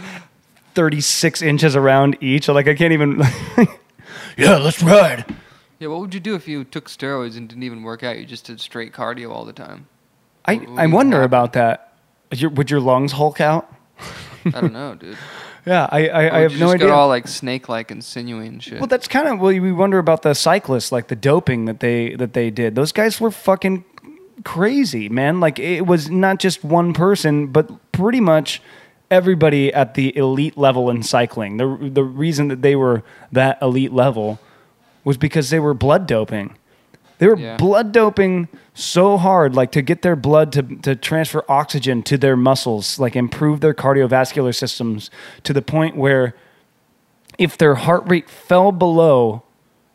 36 0.75 1.43
inches 1.43 1.75
around 1.75 2.19
each. 2.21 2.49
Like, 2.49 2.69
I 2.69 2.75
can't 2.75 2.93
even. 2.93 3.21
yeah, 4.37 4.57
let's 4.57 4.83
ride. 4.83 5.25
Yeah, 5.79 5.89
what 5.89 6.01
would 6.01 6.15
you 6.15 6.21
do 6.21 6.35
if 6.35 6.47
you 6.49 6.65
took 6.65 6.89
steroids 6.89 7.37
and 7.37 7.49
didn't 7.49 7.65
even 7.65 7.83
work 7.83 8.03
out? 8.03 8.19
You 8.19 8.25
just 8.25 8.47
did 8.47 8.61
straight 8.61 8.93
cardio 8.93 9.31
all 9.31 9.45
the 9.45 9.53
time. 9.53 9.89
I, 10.45 10.57
What 10.57 10.69
would 10.71 10.79
I 10.79 10.87
wonder 10.87 11.23
about 11.23 11.53
that. 11.55 11.93
Is 12.31 12.41
your, 12.43 12.51
would 12.51 12.71
your 12.71 12.81
lungs 12.81 13.13
hulk 13.13 13.41
out? 13.41 13.73
I 14.47 14.51
don't 14.61 14.73
know, 14.73 14.95
dude. 14.95 15.17
Yeah, 15.67 15.89
I, 15.91 16.09
I, 16.09 16.23
I 16.25 16.39
Or 16.41 16.43
have 16.43 16.53
you 16.53 16.59
no 16.59 16.67
just 16.67 16.75
idea. 16.75 16.89
got 16.89 16.95
all 16.95 17.09
like 17.09 17.27
snake-like 17.27 17.91
and 17.91 18.05
sinewy 18.05 18.49
and 18.49 18.63
shit. 18.63 18.81
Well, 18.81 18.87
that's 18.87 19.09
kind 19.09 19.27
of 19.29 19.41
well. 19.41 19.49
We 19.59 19.73
wonder 19.73 19.99
about 19.99 20.21
the 20.21 20.35
cyclists, 20.35 20.93
like 20.93 21.09
the 21.09 21.17
doping 21.17 21.65
that 21.65 21.81
they 21.81 22.15
that 22.17 22.35
they 22.35 22.51
did. 22.51 22.75
Those 22.75 22.93
guys 22.93 23.19
were 23.19 23.31
fucking 23.31 23.83
crazy, 24.45 25.09
man. 25.09 25.41
Like 25.41 25.59
it 25.59 25.87
was 25.87 26.11
not 26.11 26.39
just 26.39 26.65
one 26.65 26.93
person, 26.93 27.47
but 27.47 27.71
pretty 27.93 28.21
much 28.21 28.61
everybody 29.11 29.73
at 29.73 29.95
the 29.95 30.15
elite 30.19 30.59
level 30.59 30.91
in 30.91 31.03
cycling. 31.03 31.57
The 31.57 31.79
the 31.91 32.05
reason 32.05 32.49
that 32.49 32.61
they 32.61 32.77
were 32.77 33.03
that 33.33 33.57
elite 33.63 33.93
level 33.93 34.39
was 35.05 35.17
because 35.17 35.51
they 35.51 35.61
were 35.61 35.75
blood 35.75 36.07
doping. 36.07 36.57
They 37.19 37.29
were 37.29 37.37
Yeah. 37.39 37.57
blood 37.57 37.93
doping 37.93 38.49
so 38.75 39.17
hard, 39.17 39.55
like 39.55 39.71
to 39.73 39.83
get 39.83 40.03
their 40.03 40.17
blood 40.17 40.51
to, 40.53 40.63
to 40.63 40.97
transfer 40.97 41.45
oxygen 41.49 42.03
to 42.05 42.19
their 42.19 42.37
muscles, 42.37 42.99
like 42.99 43.15
improve 43.15 43.61
their 43.61 43.75
cardiovascular 43.75 44.55
systems 44.55 45.11
to 45.45 45.53
the 45.53 45.63
point 45.63 45.97
where 45.97 46.35
if 47.39 47.57
their 47.57 47.77
heart 47.77 48.03
rate 48.07 48.29
fell 48.29 48.73
below 48.73 49.43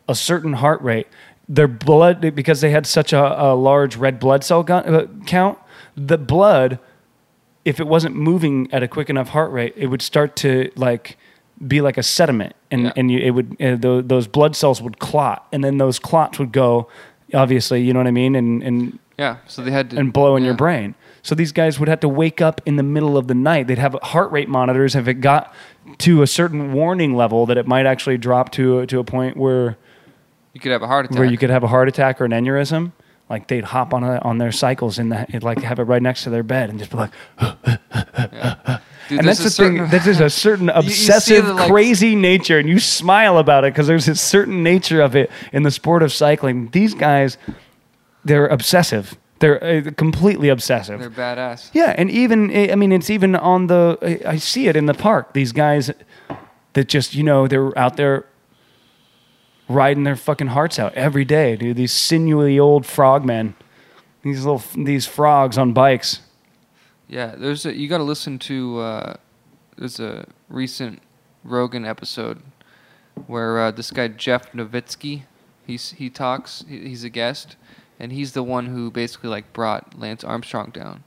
a 0.08 0.14
certain 0.14 0.54
heart 0.54 0.80
rate, 0.82 1.06
their 1.48 1.68
blood, 1.68 2.34
because 2.34 2.60
they 2.60 2.70
had 2.70 2.86
such 2.86 3.12
a, 3.12 3.42
a 3.42 3.54
large 3.54 3.96
red 3.96 4.18
blood 4.20 4.44
cell 4.44 4.62
gu- 4.62 4.72
uh, 4.74 5.06
count, 5.26 5.58
the 5.96 6.16
blood, 6.18 6.78
if 7.64 7.80
it 7.80 7.86
wasn't 7.86 8.14
moving 8.14 8.68
at 8.72 8.82
a 8.82 8.88
quick 8.88 9.10
enough 9.10 9.30
heart 9.30 9.50
rate, 9.52 9.74
it 9.76 9.88
would 9.88 10.00
start 10.02 10.36
to 10.36 10.70
like 10.76 11.18
be 11.66 11.80
like 11.80 11.98
a 11.98 12.02
sediment, 12.02 12.54
and 12.70 12.84
Yeah. 12.84 12.92
and 12.96 13.10
you, 13.10 13.18
it 13.18 13.30
would 13.30 13.56
uh, 13.60 13.76
tho- 13.76 14.00
those 14.02 14.26
blood 14.26 14.56
cells 14.56 14.80
would 14.80 14.98
clot, 14.98 15.46
and 15.52 15.62
then 15.62 15.78
those 15.78 15.98
clots 15.98 16.38
would 16.38 16.52
go, 16.52 16.88
obviously, 17.34 17.82
you 17.82 17.92
know 17.92 18.00
what 18.00 18.06
I 18.06 18.12
mean, 18.12 18.34
and 18.34 18.62
and 18.62 18.98
yeah, 19.18 19.36
so 19.46 19.62
they 19.62 19.70
had 19.70 19.90
to 19.90 19.98
and 19.98 20.12
blow 20.12 20.36
in 20.36 20.44
your 20.44 20.54
brain. 20.54 20.94
So 21.22 21.34
these 21.34 21.52
guys 21.52 21.78
would 21.78 21.88
have 21.90 22.00
to 22.00 22.08
wake 22.08 22.40
up 22.40 22.62
in 22.64 22.76
the 22.76 22.82
middle 22.82 23.18
of 23.18 23.26
the 23.28 23.34
night. 23.34 23.66
They'd 23.66 23.76
have 23.76 23.94
heart 24.02 24.32
rate 24.32 24.48
monitors. 24.48 24.94
If 24.96 25.06
it 25.06 25.14
got 25.20 25.52
to 25.98 26.22
a 26.22 26.26
certain 26.26 26.72
warning 26.72 27.14
level, 27.14 27.44
that 27.44 27.58
it 27.58 27.66
might 27.66 27.84
actually 27.84 28.16
drop 28.16 28.50
to 28.52 28.86
to 28.86 28.98
a 28.98 29.04
point 29.04 29.36
where 29.36 29.76
You 30.54 30.60
could 30.60 30.72
have 30.72 30.82
a 30.82 30.86
heart 30.86 31.04
attack. 31.06 31.18
where 31.18 31.28
you 31.28 31.36
could 31.36 31.50
have 31.50 31.62
a 31.62 31.68
heart 31.68 31.88
attack 31.88 32.20
or 32.22 32.24
an 32.24 32.30
aneurysm. 32.32 32.92
Like 33.28 33.48
they'd 33.48 33.64
hop 33.64 33.92
on 33.94 34.02
a, 34.02 34.18
on 34.22 34.38
their 34.38 34.50
cycles 34.50 34.98
and 34.98 35.12
the, 35.12 35.38
like 35.42 35.60
have 35.62 35.78
it 35.78 35.84
right 35.84 36.02
next 36.02 36.24
to 36.24 36.30
their 36.30 36.42
bed 36.42 36.70
and 36.70 36.78
just 36.78 36.90
be 36.90 36.96
like, 36.96 37.12
Dude, 39.10 39.18
and 39.18 39.28
that's 39.28 39.40
a 39.40 39.44
the 39.44 39.50
thing. 39.50 39.76
certain- 39.76 39.90
This 39.90 40.06
is 40.06 40.20
a 40.20 40.30
certain 40.46 40.68
obsessive, 40.70 41.44
the, 41.46 41.54
like- 41.54 41.70
crazy 41.70 42.14
nature, 42.16 42.58
and 42.58 42.68
you 42.68 42.78
smile 42.78 43.36
about 43.38 43.64
it 43.64 43.74
because 43.74 43.86
there's 43.86 44.08
a 44.08 44.14
certain 44.14 44.62
nature 44.62 45.02
of 45.02 45.14
it 45.14 45.30
in 45.52 45.62
the 45.64 45.70
sport 45.70 46.02
of 46.02 46.12
cycling. 46.12 46.68
These 46.70 46.94
guys, 46.94 47.36
they're 48.24 48.46
obsessive. 48.46 49.16
They're 49.40 49.62
uh, 49.88 49.90
completely 49.96 50.48
obsessive. 50.48 51.00
They're 51.00 51.10
badass. 51.10 51.70
Yeah, 51.72 51.94
and 51.98 52.10
even 52.10 52.50
I 52.70 52.74
mean, 52.76 52.92
it's 52.92 53.10
even 53.10 53.34
on 53.36 53.66
the. 53.68 53.98
I 54.24 54.32
I 54.32 54.36
see 54.36 54.68
it 54.68 54.76
in 54.76 54.86
the 54.86 54.94
park. 54.94 55.32
These 55.32 55.52
guys 55.52 55.90
that 56.74 56.88
just 56.88 57.14
you 57.14 57.22
know 57.22 57.48
they're 57.48 57.76
out 57.78 57.96
there 57.96 58.26
riding 59.68 60.04
their 60.04 60.16
fucking 60.16 60.48
hearts 60.48 60.78
out 60.78 60.92
every 60.94 61.24
day, 61.24 61.56
dude. 61.56 61.76
These 61.76 61.92
sinewy 61.92 62.58
old 62.60 62.84
frogmen, 62.84 63.54
these 64.22 64.44
little 64.44 64.62
these 64.84 65.06
frogs 65.06 65.56
on 65.56 65.72
bikes. 65.72 66.20
Yeah, 67.10 67.34
there's 67.36 67.66
a, 67.66 67.76
you 67.76 67.88
got 67.88 67.98
to 67.98 68.04
listen 68.04 68.38
to. 68.38 68.78
Uh, 68.78 69.14
there's 69.76 69.98
a 69.98 70.28
recent 70.48 71.02
Rogan 71.42 71.84
episode 71.84 72.40
where 73.26 73.58
uh, 73.60 73.70
this 73.72 73.90
guy 73.90 74.06
Jeff 74.06 74.52
Novitzky, 74.52 75.22
he's 75.66 75.90
he 75.90 76.08
talks. 76.08 76.64
He, 76.68 76.78
he's 76.88 77.02
a 77.02 77.10
guest, 77.10 77.56
and 77.98 78.12
he's 78.12 78.32
the 78.32 78.44
one 78.44 78.66
who 78.66 78.92
basically 78.92 79.28
like 79.28 79.52
brought 79.52 79.98
Lance 79.98 80.22
Armstrong 80.22 80.70
down, 80.70 81.02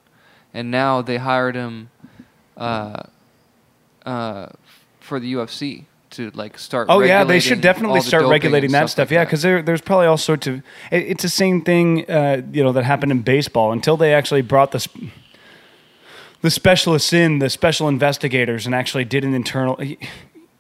and 0.54 0.70
now 0.70 1.02
they 1.02 1.18
hired 1.20 1.56
him, 1.56 1.90
uh, 2.58 3.04
uh, 4.06 4.48
for 5.00 5.22
the 5.22 5.34
UFC 5.34 5.86
to 6.10 6.32
like 6.32 6.60
start. 6.60 6.88
Oh 6.90 7.00
yeah, 7.00 7.24
they 7.24 7.40
should 7.40 7.62
definitely 7.62 8.02
start 8.02 8.26
regulating 8.26 8.72
that 8.74 8.90
stuff. 8.90 9.08
like 9.08 9.12
yeah, 9.12 9.24
because 9.24 9.42
there, 9.42 9.62
there's 9.62 9.80
probably 9.80 10.08
all 10.08 10.18
sorts 10.18 10.48
of. 10.48 10.56
It, 10.92 11.04
it's 11.04 11.24
the 11.24 11.30
same 11.30 11.62
thing, 11.62 12.12
uh, 12.12 12.42
you 12.52 12.62
know, 12.62 12.74
that 12.74 12.84
happened 12.84 13.14
in 13.14 13.22
baseball 13.22 13.72
until 13.72 13.96
they 13.96 14.14
actually 14.14 14.42
brought 14.42 14.74
this. 14.74 14.84
sp- 14.92 15.23
the 16.44 16.52
specialists 16.52 17.14
in, 17.14 17.40
the 17.40 17.50
special 17.50 17.88
investigators, 17.88 18.66
and 18.66 18.76
actually 18.76 19.06
did 19.06 19.24
an 19.24 19.34
internal 19.34 19.80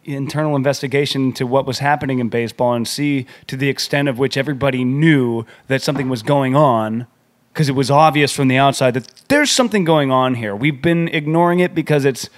internal 0.06 0.56
investigation 0.56 1.26
into 1.26 1.46
what 1.46 1.65
was 1.65 1.80
happening 1.80 2.19
in 2.19 2.30
baseball 2.30 2.74
and 2.74 2.88
see 2.88 3.26
to 3.48 3.56
the 3.56 3.69
extent 3.69 4.08
of 4.10 4.17
which 4.17 4.36
everybody 4.36 4.84
knew 4.84 5.46
that 5.67 5.82
something 5.82 6.10
was 6.10 6.24
going 6.24 6.56
on 6.56 7.06
because 7.54 7.69
it 7.69 7.74
was 7.74 7.89
obvious 7.91 8.34
from 8.34 8.48
the 8.48 8.58
outside 8.58 8.93
that 8.93 9.08
there's 9.28 9.52
something 9.52 9.84
going 9.84 10.12
on 10.12 10.36
here. 10.36 10.56
We've 10.56 10.82
been 10.82 11.10
ignoring 11.10 11.60
it 11.60 11.76
because 11.76 12.06
it's 12.06 12.30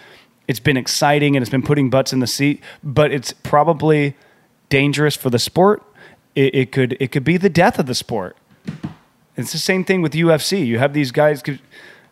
it's 0.47 0.60
been 0.60 0.77
exciting 0.77 1.36
and 1.36 1.43
it's 1.43 1.49
been 1.51 1.63
putting 1.63 1.91
butts 1.91 2.12
in 2.13 2.19
the 2.19 2.27
seat, 2.27 2.62
but 2.84 3.12
it's 3.12 3.31
probably 3.31 4.15
dangerous 4.69 5.15
for 5.15 5.29
the 5.29 5.39
sport. 5.39 5.84
It, 6.34 6.55
it 6.55 6.71
could 6.71 6.97
it 6.99 7.12
could 7.12 7.23
be 7.23 7.38
the 7.38 7.49
death 7.49 7.77
of 7.77 7.86
the 7.86 7.95
sport. 7.95 8.38
It's 9.38 9.51
the 9.51 9.60
same 9.60 9.84
thing 9.86 10.01
with 10.01 10.13
UFC. 10.13 10.65
You 10.65 10.79
have 10.79 10.93
these 10.93 11.12
guys. 11.12 11.43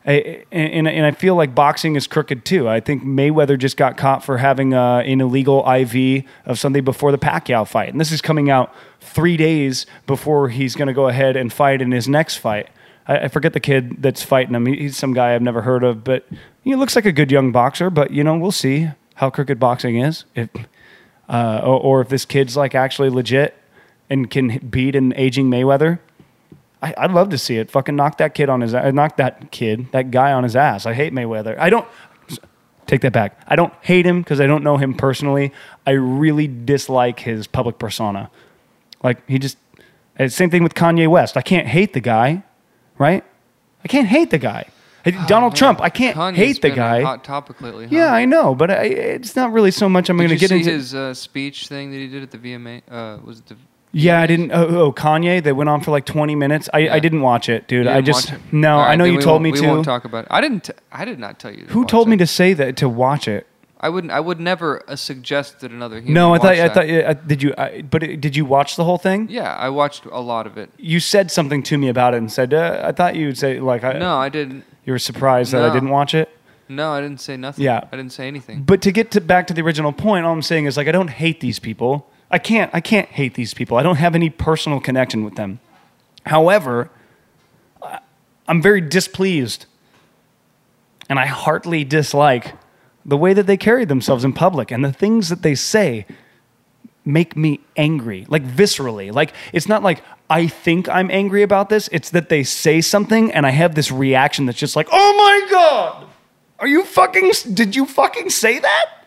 I, 0.06 0.44
and, 0.52 0.88
and 0.88 1.06
I 1.06 1.12
feel 1.12 1.36
like 1.36 1.56
boxing 1.56 1.96
is 1.96 2.08
crooked 2.08 2.44
too. 2.44 2.68
I 2.68 2.82
think 2.82 3.04
Mayweather 3.04 3.58
just 3.58 3.78
got 3.78 3.96
caught 3.96 4.24
for 4.24 4.38
having 4.38 4.74
uh, 4.74 4.98
an 4.98 5.22
illegal 5.22 5.64
IV 5.70 6.26
of 6.46 6.60
something 6.60 6.84
before 6.84 7.12
the 7.14 7.18
Pacquiao 7.18 7.66
fight. 7.66 7.90
And 7.90 8.02
this 8.02 8.12
is 8.12 8.22
coming 8.22 8.50
out 8.50 8.74
three 9.00 9.38
days 9.38 9.86
before 10.06 10.50
he's 10.50 10.76
going 10.76 10.90
to 10.90 10.94
go 10.94 11.08
ahead 11.08 11.38
and 11.38 11.54
fight 11.54 11.82
in 11.82 11.92
his 11.94 12.10
next 12.10 12.38
fight. 12.38 12.68
I, 13.08 13.20
I 13.20 13.28
forget 13.30 13.54
the 13.54 13.62
kid 13.62 14.02
that's 14.02 14.24
fighting 14.24 14.54
him. 14.56 14.66
He- 14.66 14.76
He's 14.78 14.98
some 14.98 15.14
guy 15.14 15.36
I've 15.36 15.42
never 15.42 15.62
heard 15.62 15.84
of, 15.86 16.04
but 16.04 16.26
he 16.64 16.76
looks 16.76 16.96
like 16.98 17.06
a 17.06 17.14
good 17.14 17.32
young 17.32 17.54
boxer. 17.54 17.90
But, 17.90 18.12
you 18.12 18.26
know, 18.26 18.38
we'll 18.38 18.52
see 18.52 18.90
how 19.16 19.30
crooked 19.30 19.58
boxing 19.60 19.98
is. 20.00 20.26
If, 20.36 20.50
uh, 21.30 21.62
or, 21.64 21.80
or 21.80 22.02
if 22.02 22.10
this 22.10 22.26
kid's 22.26 22.58
like 22.58 22.76
actually 22.76 23.10
legit 23.10 23.56
and 24.10 24.30
can 24.30 24.58
beat 24.70 24.98
an 24.98 25.14
aging 25.16 25.50
Mayweather. 25.50 26.00
I, 26.84 26.94
I'd 26.98 27.12
love 27.12 27.30
to 27.30 27.38
see 27.38 27.58
it. 27.58 27.72
Fucking 27.72 27.96
knock 27.96 28.18
that 28.18 28.34
kid 28.36 28.50
on 28.50 28.60
his 28.60 28.74
knock 28.74 29.16
that 29.18 29.52
kid, 29.52 29.88
that 29.94 30.12
guy 30.12 30.34
on 30.34 30.44
his 30.44 30.56
ass. 30.56 30.86
I 30.86 30.94
hate 30.94 31.14
Mayweather. 31.14 31.58
I 31.58 31.70
don't 31.70 31.88
take 32.88 33.02
that 33.02 33.14
back. 33.14 33.42
I 33.48 33.56
don't 33.56 33.74
hate 33.82 34.06
him 34.06 34.22
because 34.22 34.42
I 34.42 34.48
don't 34.48 34.64
know 34.64 34.76
him 34.76 34.94
personally. 34.94 35.54
I 35.88 35.92
really 35.92 36.48
dislike 36.48 37.22
his 37.22 37.48
public 37.48 37.80
persona. 37.80 38.30
Like 39.02 39.28
he 39.30 39.40
just 39.40 39.58
uh, 40.20 40.28
same 40.28 40.50
thing 40.50 40.62
with 40.62 40.74
Kanye 40.74 41.08
West. 41.08 41.38
I 41.38 41.42
can't 41.42 41.68
hate 41.68 41.94
the 41.94 42.02
guy, 42.02 42.44
right? 42.98 43.24
I 43.84 43.88
can't 43.88 44.08
hate 44.08 44.30
the 44.30 44.38
guy. 44.38 44.68
Hey, 45.06 45.12
Donald 45.28 45.54
Man, 45.54 45.58
Trump. 45.58 45.82
I 45.82 45.90
can't 45.90 46.16
Kanye's 46.16 46.38
hate 46.38 46.62
the 46.62 46.70
guy. 46.70 47.02
Hot 47.02 47.24
topic 47.24 47.62
lately. 47.62 47.88
Huh? 47.88 47.96
Yeah, 47.96 48.14
I 48.14 48.26
know, 48.26 48.56
but 48.56 48.72
I, 48.72 48.84
it's 48.84 49.36
not 49.36 49.52
really 49.52 49.72
so 49.72 49.90
much. 49.90 50.10
I'm 50.10 50.18
going 50.18 50.30
to 50.30 50.38
get 50.38 50.50
see 50.50 50.60
into. 50.60 50.72
his 50.72 50.96
uh, 50.96 51.14
speech 51.14 51.68
thing 51.68 51.92
that 51.92 51.98
he 51.98 52.08
did 52.08 52.24
at 52.24 52.32
the 52.32 52.38
VMA? 52.38 52.82
Uh, 52.90 53.20
was 53.24 53.40
it 53.40 53.48
the 53.48 53.58
yeah, 53.94 54.20
I 54.20 54.28
didn't. 54.28 54.52
Oh, 54.52 54.66
oh, 54.68 54.92
Kanye. 54.92 55.42
They 55.42 55.52
went 55.54 55.70
on 55.70 55.80
for 55.82 55.92
like 55.92 56.06
20 56.06 56.36
minutes. 56.36 56.68
I, 56.74 56.80
Yeah. 56.80 56.96
I 56.96 57.00
didn't 57.00 57.22
watch 57.22 57.48
it, 57.48 57.68
dude. 57.68 57.88
I 57.88 57.96
didn't 58.02 58.08
just 58.08 58.32
watch 58.32 58.40
it? 58.40 58.54
no. 58.54 58.74
All 58.74 58.80
right, 58.80 58.92
I 58.92 58.96
know 58.96 59.04
then 59.06 59.14
you 59.14 59.18
we 59.20 59.24
told 59.24 59.34
won't- 59.36 59.44
me 59.44 59.52
we 59.52 59.60
to. 59.62 59.68
won't 59.68 59.86
talk 59.86 60.04
about 60.06 60.26
it. 60.26 60.28
I 60.32 60.42
didn't. 60.42 60.64
T- 60.66 60.74
I 60.92 61.06
did 61.06 61.20
not 61.20 61.40
tell 61.40 61.54
you. 61.54 61.66
To 61.66 61.72
Who 61.74 61.86
told 61.86 62.10
me 62.10 62.18
to 62.18 62.28
say 62.28 62.54
that 62.54 62.76
to 62.78 62.90
watch 62.90 63.28
it? 63.28 63.48
I 63.80 63.90
wouldn't. 63.90 64.12
I 64.14 64.20
would 64.22 64.40
never 64.40 64.82
uh, 64.88 64.96
suggest 64.96 65.60
that 65.60 65.72
another 65.72 65.98
human. 65.98 66.14
No, 66.14 66.34
I 66.34 66.38
thought. 66.38 66.44
watch 66.46 66.58
I 66.60 66.68
that. 66.70 66.74
thought. 66.74 66.86
I, 66.86 67.14
did 67.28 67.44
you? 67.44 67.54
I, 67.58 67.82
but 67.82 68.02
it, 68.04 68.22
did 68.22 68.36
you 68.36 68.46
watch 68.46 68.78
the 68.78 68.86
whole 68.86 68.98
thing? 68.98 69.28
Yeah, 69.30 69.54
I 69.56 69.68
watched 69.70 70.06
a 70.06 70.22
lot 70.22 70.48
of 70.48 70.58
it. 70.58 70.70
You 70.78 71.02
said 71.02 71.30
something 71.32 71.62
to 71.64 71.78
me 71.78 71.90
about 71.90 72.14
it 72.14 72.18
and 72.18 72.32
said, 72.32 72.54
uh, 72.54 72.82
"I 72.84 72.94
thought 72.94 73.16
you 73.18 73.26
would 73.28 73.38
say 73.38 73.60
like 73.60 73.84
I, 73.84 73.94
No, 74.00 74.16
I 74.18 74.30
didn't. 74.30 74.64
you 74.86 74.94
were 74.94 75.00
surprised 75.00 75.52
that 75.52 75.64
I 75.64 75.68
No. 75.68 75.74
didn't 75.74 75.90
watch 75.90 76.14
it." 76.16 76.30
No, 76.70 76.94
I 76.94 77.02
didn't 77.02 77.20
say 77.20 77.36
nothing. 77.36 77.66
Yeah. 77.66 77.82
I 77.92 77.98
didn't 77.98 78.14
say 78.14 78.26
anything. 78.26 78.64
But 78.64 78.82
to 78.84 78.92
get 78.94 79.12
to 79.12 79.22
back 79.22 79.48
to 79.48 79.54
the 79.54 79.62
original 79.62 79.92
point, 79.92 80.26
all 80.26 80.32
I'm 80.32 80.42
saying 80.42 80.64
is 80.66 80.78
like 80.78 80.88
I 80.88 80.94
don't 80.94 81.10
hate 81.10 81.42
these 81.42 81.60
people. 81.60 82.08
I 82.34 82.40
can't. 82.40 82.72
I 82.74 82.82
can't 82.82 83.08
hate 83.10 83.36
these 83.36 83.54
people. 83.54 83.78
I 83.78 83.84
don't 83.84 83.98
have 83.98 84.16
any 84.16 84.32
personal 84.32 84.80
connection 84.80 85.24
with 85.24 85.36
them. 85.36 85.60
However, 86.26 86.90
I'm 88.48 88.60
very 88.60 88.82
displeased, 88.82 89.68
and 91.08 91.20
I 91.20 91.28
heartily 91.28 91.84
dislike 91.84 92.56
the 93.06 93.18
way 93.18 93.34
that 93.34 93.46
they 93.46 93.56
carry 93.56 93.86
themselves 93.86 94.24
in 94.26 94.34
public 94.34 94.72
and 94.72 94.84
the 94.84 94.92
things 94.92 95.30
that 95.30 95.44
they 95.44 95.54
say 95.54 96.08
make 97.06 97.38
me 97.38 97.60
angry, 97.78 98.26
like 98.28 98.44
viscerally. 98.44 99.14
Like 99.14 99.32
it's 99.52 99.68
not 99.70 99.84
like 99.84 100.02
I 100.28 100.48
think 100.48 100.90
I'm 100.90 101.12
angry 101.12 101.44
about 101.44 101.70
this. 101.70 101.88
It's 101.92 102.10
that 102.10 102.30
they 102.30 102.44
say 102.44 102.82
something 102.82 103.32
and 103.32 103.46
I 103.46 103.52
have 103.52 103.76
this 103.76 103.92
reaction 103.92 104.48
that's 104.48 104.58
just 104.58 104.76
like, 104.76 104.88
"Oh 104.92 105.14
my 105.16 105.48
god, 105.52 106.08
are 106.58 106.68
you 106.68 106.84
fucking? 106.84 107.32
Did 107.54 107.76
you 107.76 107.86
fucking 107.86 108.32
say 108.32 108.58
that?" 108.58 109.03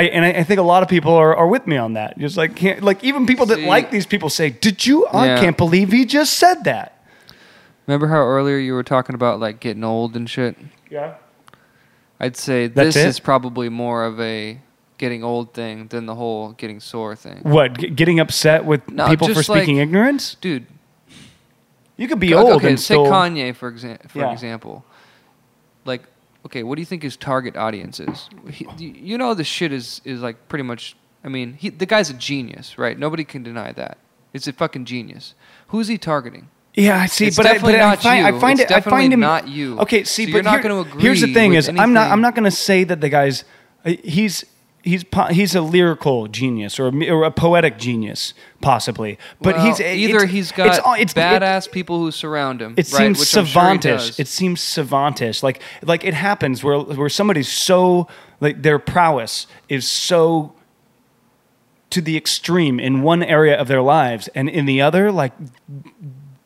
I, 0.00 0.04
and 0.04 0.24
I, 0.24 0.30
I 0.40 0.44
think 0.44 0.58
a 0.60 0.62
lot 0.64 0.82
of 0.82 0.88
people 0.88 1.12
are, 1.14 1.34
are 1.36 1.46
with 1.46 1.66
me 1.66 1.76
on 1.76 1.92
that. 1.94 2.18
Just 2.18 2.36
like 2.36 2.62
like 2.80 3.04
even 3.04 3.26
people 3.26 3.46
that 3.46 3.56
See- 3.56 3.66
like 3.66 3.90
these 3.90 4.06
people 4.06 4.30
say, 4.30 4.50
"Did 4.50 4.86
you? 4.86 5.06
I 5.06 5.26
Yeah. 5.26 5.40
can't 5.40 5.56
believe 5.56 5.92
he 5.92 6.04
just 6.06 6.34
said 6.34 6.64
that." 6.64 7.04
Remember 7.86 8.06
how 8.08 8.18
earlier 8.20 8.56
you 8.56 8.72
were 8.74 8.82
talking 8.84 9.14
about 9.14 9.40
like 9.40 9.60
getting 9.60 9.84
old 9.84 10.16
and 10.16 10.28
shit? 10.30 10.56
Yeah. 10.90 11.14
I'd 12.18 12.36
say 12.36 12.66
That's 12.68 12.94
this 12.94 13.04
it? 13.04 13.08
is 13.08 13.20
probably 13.20 13.68
more 13.68 14.04
of 14.04 14.20
a 14.20 14.60
getting 14.98 15.24
old 15.24 15.54
thing 15.54 15.86
than 15.88 16.06
the 16.06 16.14
whole 16.14 16.52
getting 16.52 16.78
sore 16.80 17.16
thing. 17.16 17.38
What? 17.42 17.78
G- 17.78 17.88
getting 17.90 18.20
upset 18.20 18.64
with 18.64 18.88
No, 18.90 19.08
people 19.08 19.28
for 19.28 19.34
just 19.34 19.48
like- 19.48 19.62
speaking 19.62 19.78
ignorance? 19.78 20.36
Dude, 20.40 20.66
You 21.96 22.06
could 22.08 22.20
be 22.20 22.34
okay, 22.34 22.42
old 22.42 22.52
okay, 22.56 22.68
and 22.68 22.78
take 22.78 22.84
still. 22.84 23.06
Kanye 23.06 23.54
for 23.56 23.72
exa- 23.72 24.08
for 24.10 24.18
Yeah. 24.20 24.32
example. 24.32 24.84
Like, 25.84 26.02
okay, 26.46 26.62
what 26.62 26.76
do 26.76 26.82
you 26.82 26.86
think 26.86 27.02
his 27.02 27.16
target 27.16 27.56
audience 27.56 28.00
is? 28.00 28.28
He, 28.50 28.66
you 28.78 29.18
know, 29.18 29.34
the 29.34 29.44
shit 29.44 29.72
is 29.72 30.00
is 30.04 30.20
like 30.20 30.48
pretty 30.48 30.62
much. 30.64 30.96
I 31.22 31.28
mean, 31.28 31.54
he, 31.54 31.68
the 31.68 31.84
guy's 31.86 32.08
a 32.08 32.14
genius, 32.14 32.78
right? 32.78 32.98
Nobody 32.98 33.24
can 33.24 33.42
deny 33.42 33.72
that. 33.72 33.98
It's 34.32 34.46
a 34.48 34.52
fucking 34.52 34.86
genius. 34.86 35.34
Who's 35.68 35.88
he 35.88 35.98
targeting? 35.98 36.48
Yeah, 36.74 36.98
I 36.98 37.06
see, 37.06 37.26
It's 37.26 37.36
but 37.36 37.46
I, 37.46 37.54
definitely 37.54 37.72
but 37.74 37.80
I 37.82 37.90
not 37.90 38.02
find, 38.02 38.18
you. 38.26 38.36
I 38.36 38.40
find 38.40 38.60
It's 38.60 38.70
it. 38.70 38.76
I 38.76 38.80
find 38.80 39.12
him 39.12 39.20
not 39.20 39.48
you. 39.48 39.78
Okay, 39.80 40.04
see, 40.04 40.24
So 40.24 40.32
but 40.32 40.34
you're 40.36 40.42
not 40.44 40.62
gonna 40.62 40.80
agree 40.80 41.02
Here's 41.02 41.20
the 41.20 41.34
thing: 41.34 41.54
is 41.54 41.68
I'm 41.68 41.92
not. 41.92 42.10
I'm 42.10 42.20
not 42.20 42.34
going 42.34 42.44
to 42.44 42.50
say 42.50 42.84
that 42.84 43.00
the 43.00 43.08
guy's. 43.08 43.44
uh, 43.84 43.92
He's 44.04 44.44
he's 44.82 45.04
he's 45.30 45.54
a 45.54 45.60
lyrical 45.60 46.26
genius 46.28 46.78
or 46.80 46.88
a, 46.88 47.10
or 47.10 47.24
a 47.24 47.30
poetic 47.30 47.78
genius, 47.78 48.34
possibly. 48.60 49.18
But 49.40 49.56
Well, 49.56 49.66
he's 49.66 49.80
either 49.80 50.16
it's- 50.16 50.30
he's 50.30 50.48
it's 50.50 50.56
got 50.56 50.80
all- 50.80 50.94
it's, 50.94 51.14
badass 51.14 51.70
people 51.70 51.98
who 51.98 52.10
surround 52.10 52.60
him. 52.62 52.72
It 52.76 52.90
right, 52.92 52.98
seems 53.16 53.20
which 53.20 53.36
I'm 53.36 53.46
sure 53.46 53.62
savantish. 53.62 54.18
it 54.20 54.28
seems 54.28 54.60
savantish. 54.60 55.42
Like 55.42 55.60
like 55.82 56.04
it 56.04 56.14
happens 56.14 56.62
where 56.64 56.78
where 56.78 57.08
somebody's 57.08 57.48
so 57.48 58.06
like 58.40 58.62
their 58.62 58.78
prowess 58.78 59.46
is 59.68 59.86
so 59.88 60.54
to 61.90 62.00
the 62.00 62.16
extreme 62.16 62.78
in 62.78 63.02
one 63.02 63.22
area 63.22 63.58
of 63.58 63.66
their 63.66 63.82
lives, 63.82 64.28
and 64.34 64.48
in 64.48 64.64
the 64.64 64.80
other, 64.80 65.10
like 65.10 65.32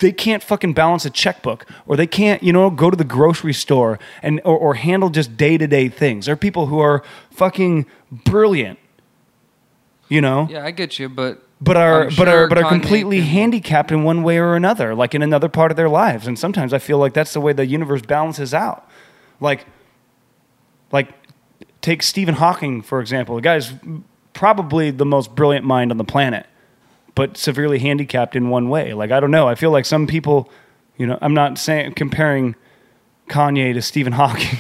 they 0.04 0.12
can't 0.12 0.42
fucking 0.42 0.74
balance 0.74 1.06
a 1.06 1.10
checkbook, 1.10 1.64
or 1.86 1.96
they 1.96 2.06
can't 2.06 2.42
you 2.42 2.52
know 2.52 2.68
go 2.68 2.90
to 2.90 2.96
the 2.96 3.04
grocery 3.04 3.54
store 3.54 3.98
and 4.22 4.38
or, 4.44 4.58
or 4.58 4.74
handle 4.74 5.08
just 5.08 5.36
day 5.36 5.56
to 5.56 5.66
day 5.66 5.88
things. 5.88 6.26
There 6.26 6.34
are 6.34 6.36
people 6.36 6.66
who 6.66 6.78
are 6.78 7.02
fucking 7.30 7.86
brilliant, 8.12 8.78
you 10.08 10.20
know 10.20 10.46
yeah, 10.50 10.64
I 10.64 10.72
get 10.72 10.98
you, 10.98 11.08
but 11.08 11.42
but 11.58 11.78
are 11.78 12.08
I'm 12.08 12.14
but 12.16 12.28
are 12.28 12.46
but 12.48 12.58
are 12.58 12.68
completely 12.68 13.18
can- 13.18 13.28
handicapped 13.28 13.90
in 13.90 14.04
one 14.04 14.22
way 14.22 14.36
or 14.36 14.54
another, 14.54 14.94
like 14.94 15.14
in 15.14 15.22
another 15.22 15.48
part 15.48 15.70
of 15.70 15.78
their 15.78 15.88
lives. 15.88 16.26
And 16.26 16.38
sometimes 16.38 16.74
I 16.74 16.78
feel 16.78 16.98
like 16.98 17.14
that's 17.14 17.32
the 17.32 17.40
way 17.40 17.54
the 17.54 17.64
universe 17.64 18.02
balances 18.02 18.52
out. 18.52 18.86
Like, 19.40 19.64
like 20.92 21.08
take 21.80 22.02
Stephen 22.02 22.34
Hawking 22.34 22.82
for 22.82 23.00
example. 23.00 23.36
The 23.36 23.42
guy's 23.42 23.72
probably 24.34 24.90
the 24.90 25.06
most 25.06 25.34
brilliant 25.34 25.64
mind 25.64 25.90
on 25.90 25.96
the 25.96 26.04
planet, 26.04 26.46
but 27.14 27.36
severely 27.36 27.78
handicapped 27.78 28.34
in 28.34 28.48
one 28.48 28.68
way. 28.68 28.94
Like 28.94 29.10
I 29.10 29.20
don't 29.20 29.30
know. 29.30 29.48
I 29.48 29.54
feel 29.54 29.70
like 29.70 29.84
some 29.84 30.06
people, 30.06 30.50
you 30.96 31.06
know, 31.06 31.18
I'm 31.20 31.34
not 31.34 31.58
saying 31.58 31.94
comparing. 31.94 32.56
Kanye 33.28 33.72
to 33.72 33.80
Stephen 33.80 34.12
Hawking. 34.20 34.58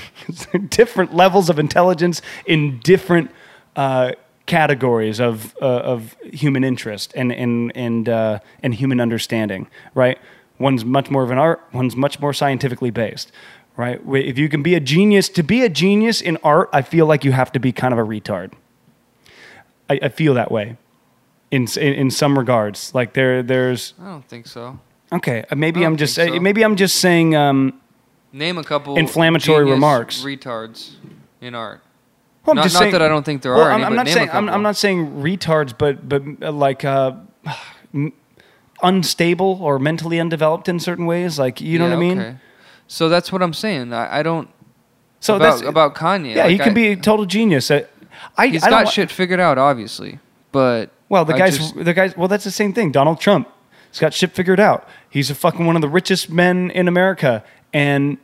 Different 0.68 1.14
levels 1.14 1.50
of 1.50 1.58
intelligence 1.58 2.22
in 2.46 2.78
different 2.78 3.30
uh, 3.76 4.12
categories 4.46 5.20
of 5.20 5.54
uh, 5.60 5.66
of 5.66 6.16
human 6.22 6.64
interest 6.64 7.12
and 7.16 7.32
and 7.32 7.72
and 7.74 8.08
uh, 8.08 8.38
and 8.62 8.74
human 8.74 9.00
understanding. 9.00 9.68
Right? 9.94 10.18
One's 10.58 10.84
much 10.84 11.10
more 11.10 11.22
of 11.22 11.30
an 11.30 11.38
art. 11.38 11.62
One's 11.72 11.96
much 11.96 12.20
more 12.20 12.32
scientifically 12.32 12.90
based. 12.90 13.32
Right? 13.76 14.00
If 14.06 14.38
you 14.38 14.48
can 14.48 14.62
be 14.62 14.76
a 14.76 14.80
genius, 14.80 15.28
to 15.30 15.42
be 15.42 15.62
a 15.62 15.68
genius 15.68 16.20
in 16.20 16.36
art, 16.44 16.70
I 16.72 16.82
feel 16.82 17.06
like 17.06 17.24
you 17.24 17.32
have 17.32 17.50
to 17.52 17.58
be 17.58 17.72
kind 17.72 17.92
of 17.92 17.98
a 17.98 18.04
retard. 18.04 18.52
I, 19.90 19.98
I 20.02 20.08
feel 20.10 20.34
that 20.34 20.52
way. 20.52 20.76
In, 21.50 21.66
in 21.76 21.92
in 21.94 22.10
some 22.10 22.36
regards, 22.38 22.92
like 22.94 23.12
there 23.12 23.42
there's 23.42 23.94
I 24.00 24.06
don't 24.06 24.26
think 24.28 24.46
so. 24.48 24.78
okay. 25.12 25.44
uh, 25.50 25.54
Maybe 25.54 25.80
don't 25.80 25.92
I'm 25.92 25.96
just 25.96 26.16
think 26.16 26.34
so. 26.34 26.40
maybe 26.40 26.62
I'm 26.64 26.74
just 26.76 26.96
saying. 26.98 27.36
Um, 27.36 27.80
Name 28.32 28.58
a 28.58 28.64
couple 28.64 28.96
Inflammatory 28.96 29.58
genius 29.64 29.74
remarks. 29.74 30.22
retards 30.24 30.96
in 31.40 31.54
art. 31.54 31.80
Well, 32.44 32.52
I'm 32.52 32.56
not, 32.56 32.62
just 32.64 32.74
not 32.74 32.80
saying- 32.80 32.92
that 32.92 33.02
I 33.02 33.08
don't 33.08 33.24
think 33.24 33.42
there 33.42 33.52
well, 33.54 33.62
are 33.62 33.70
I'm, 33.70 33.76
any, 33.76 33.84
I'm 33.84 33.90
but 33.92 33.96
not 33.96 34.04
name 34.06 34.14
saying 34.14 34.28
I'm, 34.30 34.34
couple. 34.46 34.54
I'm 34.54 34.62
not 34.62 34.76
saying 34.76 35.06
retards, 35.22 35.72
but 35.78 36.08
but 36.08 36.22
uh, 36.42 36.50
like 36.50 36.84
uh, 36.84 37.12
m- 37.94 38.12
unstable 38.82 39.58
or 39.62 39.78
mentally 39.78 40.18
undeveloped 40.20 40.68
in 40.68 40.80
certain 40.80 41.06
ways. 41.06 41.38
Like 41.38 41.60
you 41.60 41.78
know 41.78 41.86
Yeah, 41.86 41.90
what 41.90 41.96
I 41.96 42.00
mean? 42.08 42.18
okay. 42.20 42.36
So 42.88 43.08
that's 43.08 43.30
what 43.32 43.42
I'm 43.42 43.54
saying. 43.54 43.92
I, 43.92 44.18
I 44.18 44.22
don't 44.22 44.48
So 45.20 45.36
about 45.36 45.58
that's 45.58 45.62
about 45.68 45.94
Kanye. 45.94 46.34
yeah. 46.34 46.48
he 46.48 46.54
like, 46.54 46.62
can 46.64 46.72
I- 46.72 46.74
be 46.74 46.86
a 46.88 46.96
total 46.96 47.26
genius. 47.26 47.70
Uh, 47.70 47.86
I 48.36 48.48
He's 48.48 48.62
I 48.62 48.70
don't 48.70 48.78
got 48.80 48.84
wa- 48.86 48.90
shit 48.90 49.10
figured 49.10 49.40
out, 49.40 49.58
obviously, 49.58 50.18
but 50.52 50.90
Well, 51.08 51.24
the 51.24 51.34
I 51.34 51.38
guy's 51.38 51.58
just- 51.58 51.74
the 51.76 51.92
guys. 51.94 52.16
Well, 52.16 52.28
that's 52.28 52.44
the 52.44 52.50
same 52.50 52.72
thing. 52.72 52.92
Donald 52.92 53.20
Trump. 53.20 53.48
He's 53.90 54.00
got 54.00 54.12
shit 54.14 54.32
figured 54.32 54.58
out. 54.58 54.88
He's 55.08 55.30
a 55.30 55.34
fucking 55.34 55.64
one 55.66 55.76
of 55.76 55.82
the 55.82 55.88
richest 55.88 56.28
men 56.30 56.70
in 56.72 56.88
America, 56.88 57.44
and 57.72 58.18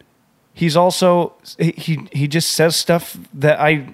he's 0.53 0.77
also 0.77 1.35
he 1.59 1.73
he, 1.77 2.09
he 2.13 2.29
just 2.29 2.53
says 2.53 2.75
stuff 2.75 3.17
that 3.35 3.61
I 3.61 3.87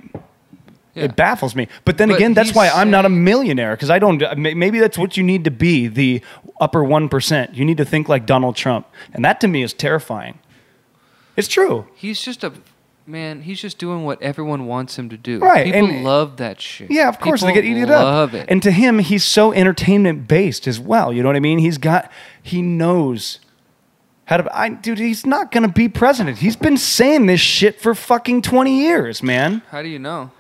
yeah. 0.95 1.05
it 1.05 1.17
baffles 1.17 1.55
me. 1.55 1.69
But 1.85 1.99
then 1.99 2.09
But 2.09 2.15
again, 2.17 2.33
that's 2.33 2.49
he's 2.49 2.57
why 2.57 2.69
I'm 2.71 2.91
not 2.91 3.05
a 3.05 3.09
saying- 3.09 3.25
millionaire 3.25 3.73
because 3.77 3.91
I 3.91 3.99
don't. 3.99 4.23
may- 4.39 4.55
Maybe 4.55 4.79
that's 4.79 4.97
what 4.97 5.17
you 5.19 5.23
need 5.23 5.45
to 5.45 5.51
be 5.51 5.87
the 5.89 6.23
upper 6.61 6.83
one 6.83 7.09
percent. 7.11 7.55
You 7.55 7.65
need 7.67 7.77
to 7.77 7.85
think 7.85 8.09
like 8.09 8.25
Donald 8.25 8.57
Trump, 8.57 8.87
and 9.13 9.23
that 9.25 9.41
to 9.41 9.49
me 9.49 9.63
is 9.63 9.75
terrifying. 9.75 10.39
It's 11.37 11.49
true. 11.49 11.87
He's 11.95 12.23
just 12.23 12.43
a 12.43 12.53
man. 13.07 13.43
He's 13.43 13.61
just 13.61 13.79
doing 13.79 14.05
what 14.05 14.21
everyone 14.23 14.67
wants 14.67 14.99
him 14.99 15.09
to 15.11 15.17
do. 15.17 15.39
Right, 15.39 15.65
People 15.67 15.89
and- 15.91 16.05
love 16.05 16.37
that 16.39 16.61
shit. 16.61 16.91
Yeah, 16.91 17.09
of 17.09 17.21
course 17.21 17.41
People 17.41 17.55
they 17.55 17.63
get 17.63 17.65
eat 17.65 17.83
it 17.83 17.91
up. 17.91 18.05
Love 18.05 18.35
it. 18.35 18.47
And 18.49 18.63
to 18.63 18.71
him, 18.71 18.99
he's 18.99 19.25
so 19.25 19.53
entertainment 19.53 20.27
based 20.29 20.67
as 20.67 20.79
well. 20.81 21.13
You 21.13 21.23
know 21.23 21.29
what 21.29 21.37
I 21.37 21.41
mean? 21.41 21.59
He's 21.59 21.79
got 21.79 22.11
he 22.43 22.63
knows 22.63 23.41
How 24.27 24.39
to, 24.39 24.57
I, 24.59 24.71
dude, 24.71 24.99
he's 24.99 25.25
not 25.25 25.53
gonna 25.53 25.69
be 25.69 25.89
president. 25.89 26.39
He's 26.39 26.57
been 26.57 26.77
saying 26.77 27.27
this 27.27 27.41
shit 27.41 27.81
for 27.81 27.95
fucking 27.95 28.43
twenty 28.43 28.81
years, 28.81 29.23
man. 29.23 29.63
How 29.71 29.83
do 29.83 29.89
you 29.89 29.99
know? 30.01 30.31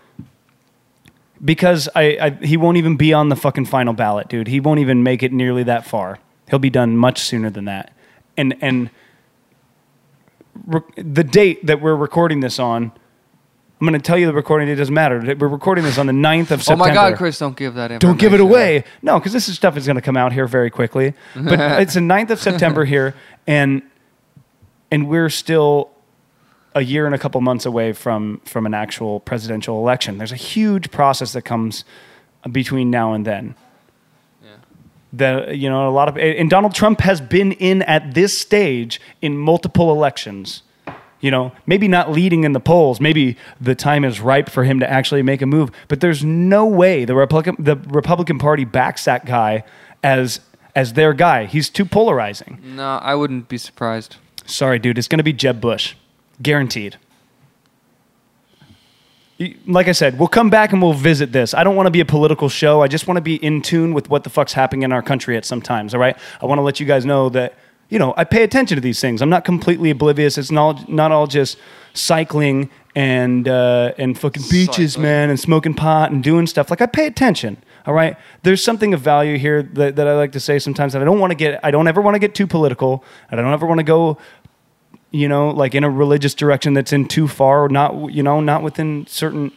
Because 1.44 1.88
I, 1.94 2.16
I, 2.20 2.30
he 2.44 2.56
won't 2.56 2.78
even 2.78 2.96
be 2.96 3.12
on 3.12 3.28
the 3.28 3.36
fucking 3.36 3.66
final 3.66 3.92
ballot, 3.92 4.28
dude. 4.28 4.48
He 4.48 4.58
won't 4.58 4.80
even 4.80 5.02
make 5.02 5.22
it 5.22 5.32
nearly 5.32 5.62
that 5.64 5.86
far. 5.86 6.18
He'll 6.48 6.58
be 6.58 6.70
done 6.70 6.96
much 6.96 7.20
sooner 7.20 7.50
than 7.50 7.66
that. 7.66 7.92
And 8.36 8.56
and 8.60 8.90
re- 10.66 10.80
the 10.96 11.24
date 11.24 11.66
that 11.66 11.80
we're 11.80 11.96
recording 11.96 12.40
this 12.40 12.58
on, 12.58 12.92
I'm 13.80 13.86
going 13.86 13.98
to 14.00 14.04
tell 14.04 14.18
you 14.18 14.26
the 14.26 14.32
recording 14.32 14.68
date 14.68 14.76
doesn't 14.76 14.94
matter. 14.94 15.36
We're 15.38 15.48
recording 15.48 15.84
this 15.84 15.98
on 15.98 16.06
the 16.06 16.12
9th 16.12 16.50
of 16.50 16.62
September. 16.62 16.84
Oh 16.84 16.88
my 16.88 16.94
God, 16.94 17.16
Chris! 17.16 17.38
Don't 17.38 17.56
give 17.56 17.74
that. 17.74 18.00
Don't 18.00 18.18
give 18.18 18.32
it 18.32 18.40
away. 18.40 18.84
No, 19.02 19.18
because 19.18 19.34
this 19.34 19.48
is 19.48 19.56
stuff 19.56 19.76
is 19.76 19.84
going 19.86 19.96
to 19.96 20.02
come 20.02 20.16
out 20.16 20.32
here 20.32 20.46
very 20.46 20.70
quickly. 20.70 21.12
But 21.34 21.60
it's 21.82 21.94
the 21.94 22.00
9th 22.00 22.30
of 22.30 22.40
September 22.40 22.86
here, 22.86 23.14
and 23.46 23.82
and 24.90 25.08
we're 25.08 25.28
still 25.28 25.90
a 26.74 26.82
year 26.82 27.06
and 27.06 27.14
a 27.14 27.18
couple 27.18 27.40
months 27.42 27.66
away 27.66 27.92
from 27.92 28.40
from 28.44 28.64
an 28.64 28.72
actual 28.72 29.20
presidential 29.20 29.78
election. 29.78 30.16
There's 30.16 30.32
a 30.32 30.36
huge 30.36 30.90
process 30.90 31.32
that 31.34 31.42
comes 31.42 31.84
between 32.50 32.90
now 32.90 33.12
and 33.12 33.26
then. 33.26 33.54
That 35.16 35.56
you 35.56 35.68
know, 35.68 35.88
a 35.88 35.90
lot 35.90 36.08
of 36.08 36.16
and 36.16 36.50
Donald 36.50 36.74
Trump 36.74 37.00
has 37.00 37.20
been 37.20 37.52
in 37.52 37.82
at 37.82 38.14
this 38.14 38.36
stage 38.36 39.00
in 39.22 39.36
multiple 39.36 39.90
elections. 39.90 40.62
You 41.20 41.30
know, 41.30 41.52
maybe 41.66 41.88
not 41.88 42.12
leading 42.12 42.44
in 42.44 42.52
the 42.52 42.60
polls. 42.60 43.00
Maybe 43.00 43.36
the 43.60 43.74
time 43.74 44.04
is 44.04 44.20
ripe 44.20 44.50
for 44.50 44.64
him 44.64 44.80
to 44.80 44.90
actually 44.90 45.22
make 45.22 45.40
a 45.40 45.46
move. 45.46 45.70
But 45.88 46.00
there's 46.00 46.22
no 46.22 46.66
way 46.66 47.04
the 47.04 47.14
Republican 47.14 47.56
the 47.58 47.76
Republican 47.76 48.38
Party 48.38 48.64
backs 48.64 49.04
that 49.06 49.24
guy 49.24 49.64
as 50.02 50.40
as 50.74 50.92
their 50.92 51.14
guy. 51.14 51.46
He's 51.46 51.70
too 51.70 51.86
polarizing. 51.86 52.60
No, 52.62 52.98
I 52.98 53.14
wouldn't 53.14 53.48
be 53.48 53.58
surprised. 53.58 54.16
Sorry, 54.44 54.78
dude. 54.78 54.98
It's 54.98 55.08
going 55.08 55.18
to 55.18 55.24
be 55.24 55.32
Jeb 55.32 55.60
Bush, 55.60 55.94
guaranteed. 56.42 56.98
Like 59.66 59.86
I 59.88 59.92
said, 59.92 60.18
we'll 60.18 60.28
come 60.28 60.48
back 60.48 60.72
and 60.72 60.80
we'll 60.80 60.94
visit 60.94 61.30
this. 61.30 61.52
I 61.52 61.62
don't 61.62 61.76
want 61.76 61.86
to 61.88 61.90
be 61.90 62.00
a 62.00 62.06
political 62.06 62.48
show. 62.48 62.80
I 62.82 62.88
just 62.88 63.06
want 63.06 63.18
to 63.18 63.22
be 63.22 63.36
in 63.36 63.60
tune 63.60 63.92
with 63.92 64.08
what 64.08 64.24
the 64.24 64.30
fuck's 64.30 64.54
happening 64.54 64.82
in 64.82 64.92
our 64.92 65.02
country 65.02 65.36
at 65.36 65.44
some 65.44 65.60
times. 65.60 65.92
All 65.92 66.00
right. 66.00 66.16
I 66.40 66.46
want 66.46 66.58
to 66.58 66.62
let 66.62 66.80
you 66.80 66.86
guys 66.86 67.04
know 67.04 67.28
that 67.30 67.54
you 67.90 67.98
know 67.98 68.14
I 68.16 68.24
pay 68.24 68.42
attention 68.42 68.76
to 68.76 68.80
these 68.80 68.98
things. 69.00 69.20
I'm 69.20 69.28
not 69.28 69.44
completely 69.44 69.90
oblivious. 69.90 70.38
It's 70.38 70.50
not 70.50 70.88
not 70.88 71.12
all 71.12 71.26
just 71.26 71.58
cycling 71.92 72.70
and 72.94 73.46
uh, 73.46 73.92
and 73.98 74.18
fucking 74.18 74.44
beaches, 74.50 74.94
Cycling. 74.94 75.02
man, 75.02 75.30
and 75.30 75.38
smoking 75.38 75.74
pot 75.74 76.12
and 76.12 76.22
doing 76.22 76.46
stuff. 76.46 76.70
Like 76.70 76.80
I 76.80 76.86
pay 76.86 77.06
attention. 77.06 77.58
All 77.84 77.92
right. 77.94 78.16
There's 78.42 78.64
something 78.64 78.94
of 78.94 79.00
value 79.00 79.36
here 79.38 79.62
that, 79.62 79.96
that 79.96 80.08
I 80.08 80.14
like 80.16 80.32
to 80.32 80.40
say 80.40 80.58
sometimes 80.58 80.94
that 80.94 81.02
I 81.02 81.04
don't 81.04 81.20
want 81.20 81.30
to 81.32 81.36
get. 81.36 81.60
I 81.62 81.70
don't 81.70 81.86
ever 81.88 82.00
want 82.00 82.14
to 82.14 82.18
get 82.18 82.34
too 82.34 82.46
political. 82.46 83.04
and 83.30 83.38
I 83.38 83.42
don't 83.42 83.52
ever 83.52 83.66
want 83.66 83.78
to 83.80 83.84
go 83.84 84.16
you 85.10 85.28
know, 85.28 85.50
like 85.50 85.74
in 85.74 85.84
a 85.84 85.90
religious 85.90 86.34
direction 86.34 86.74
that's 86.74 86.92
in 86.92 87.06
too 87.06 87.28
far, 87.28 87.64
or 87.64 87.68
not, 87.68 88.12
you 88.12 88.22
know, 88.22 88.40
not 88.40 88.62
within 88.62 89.06
certain 89.06 89.52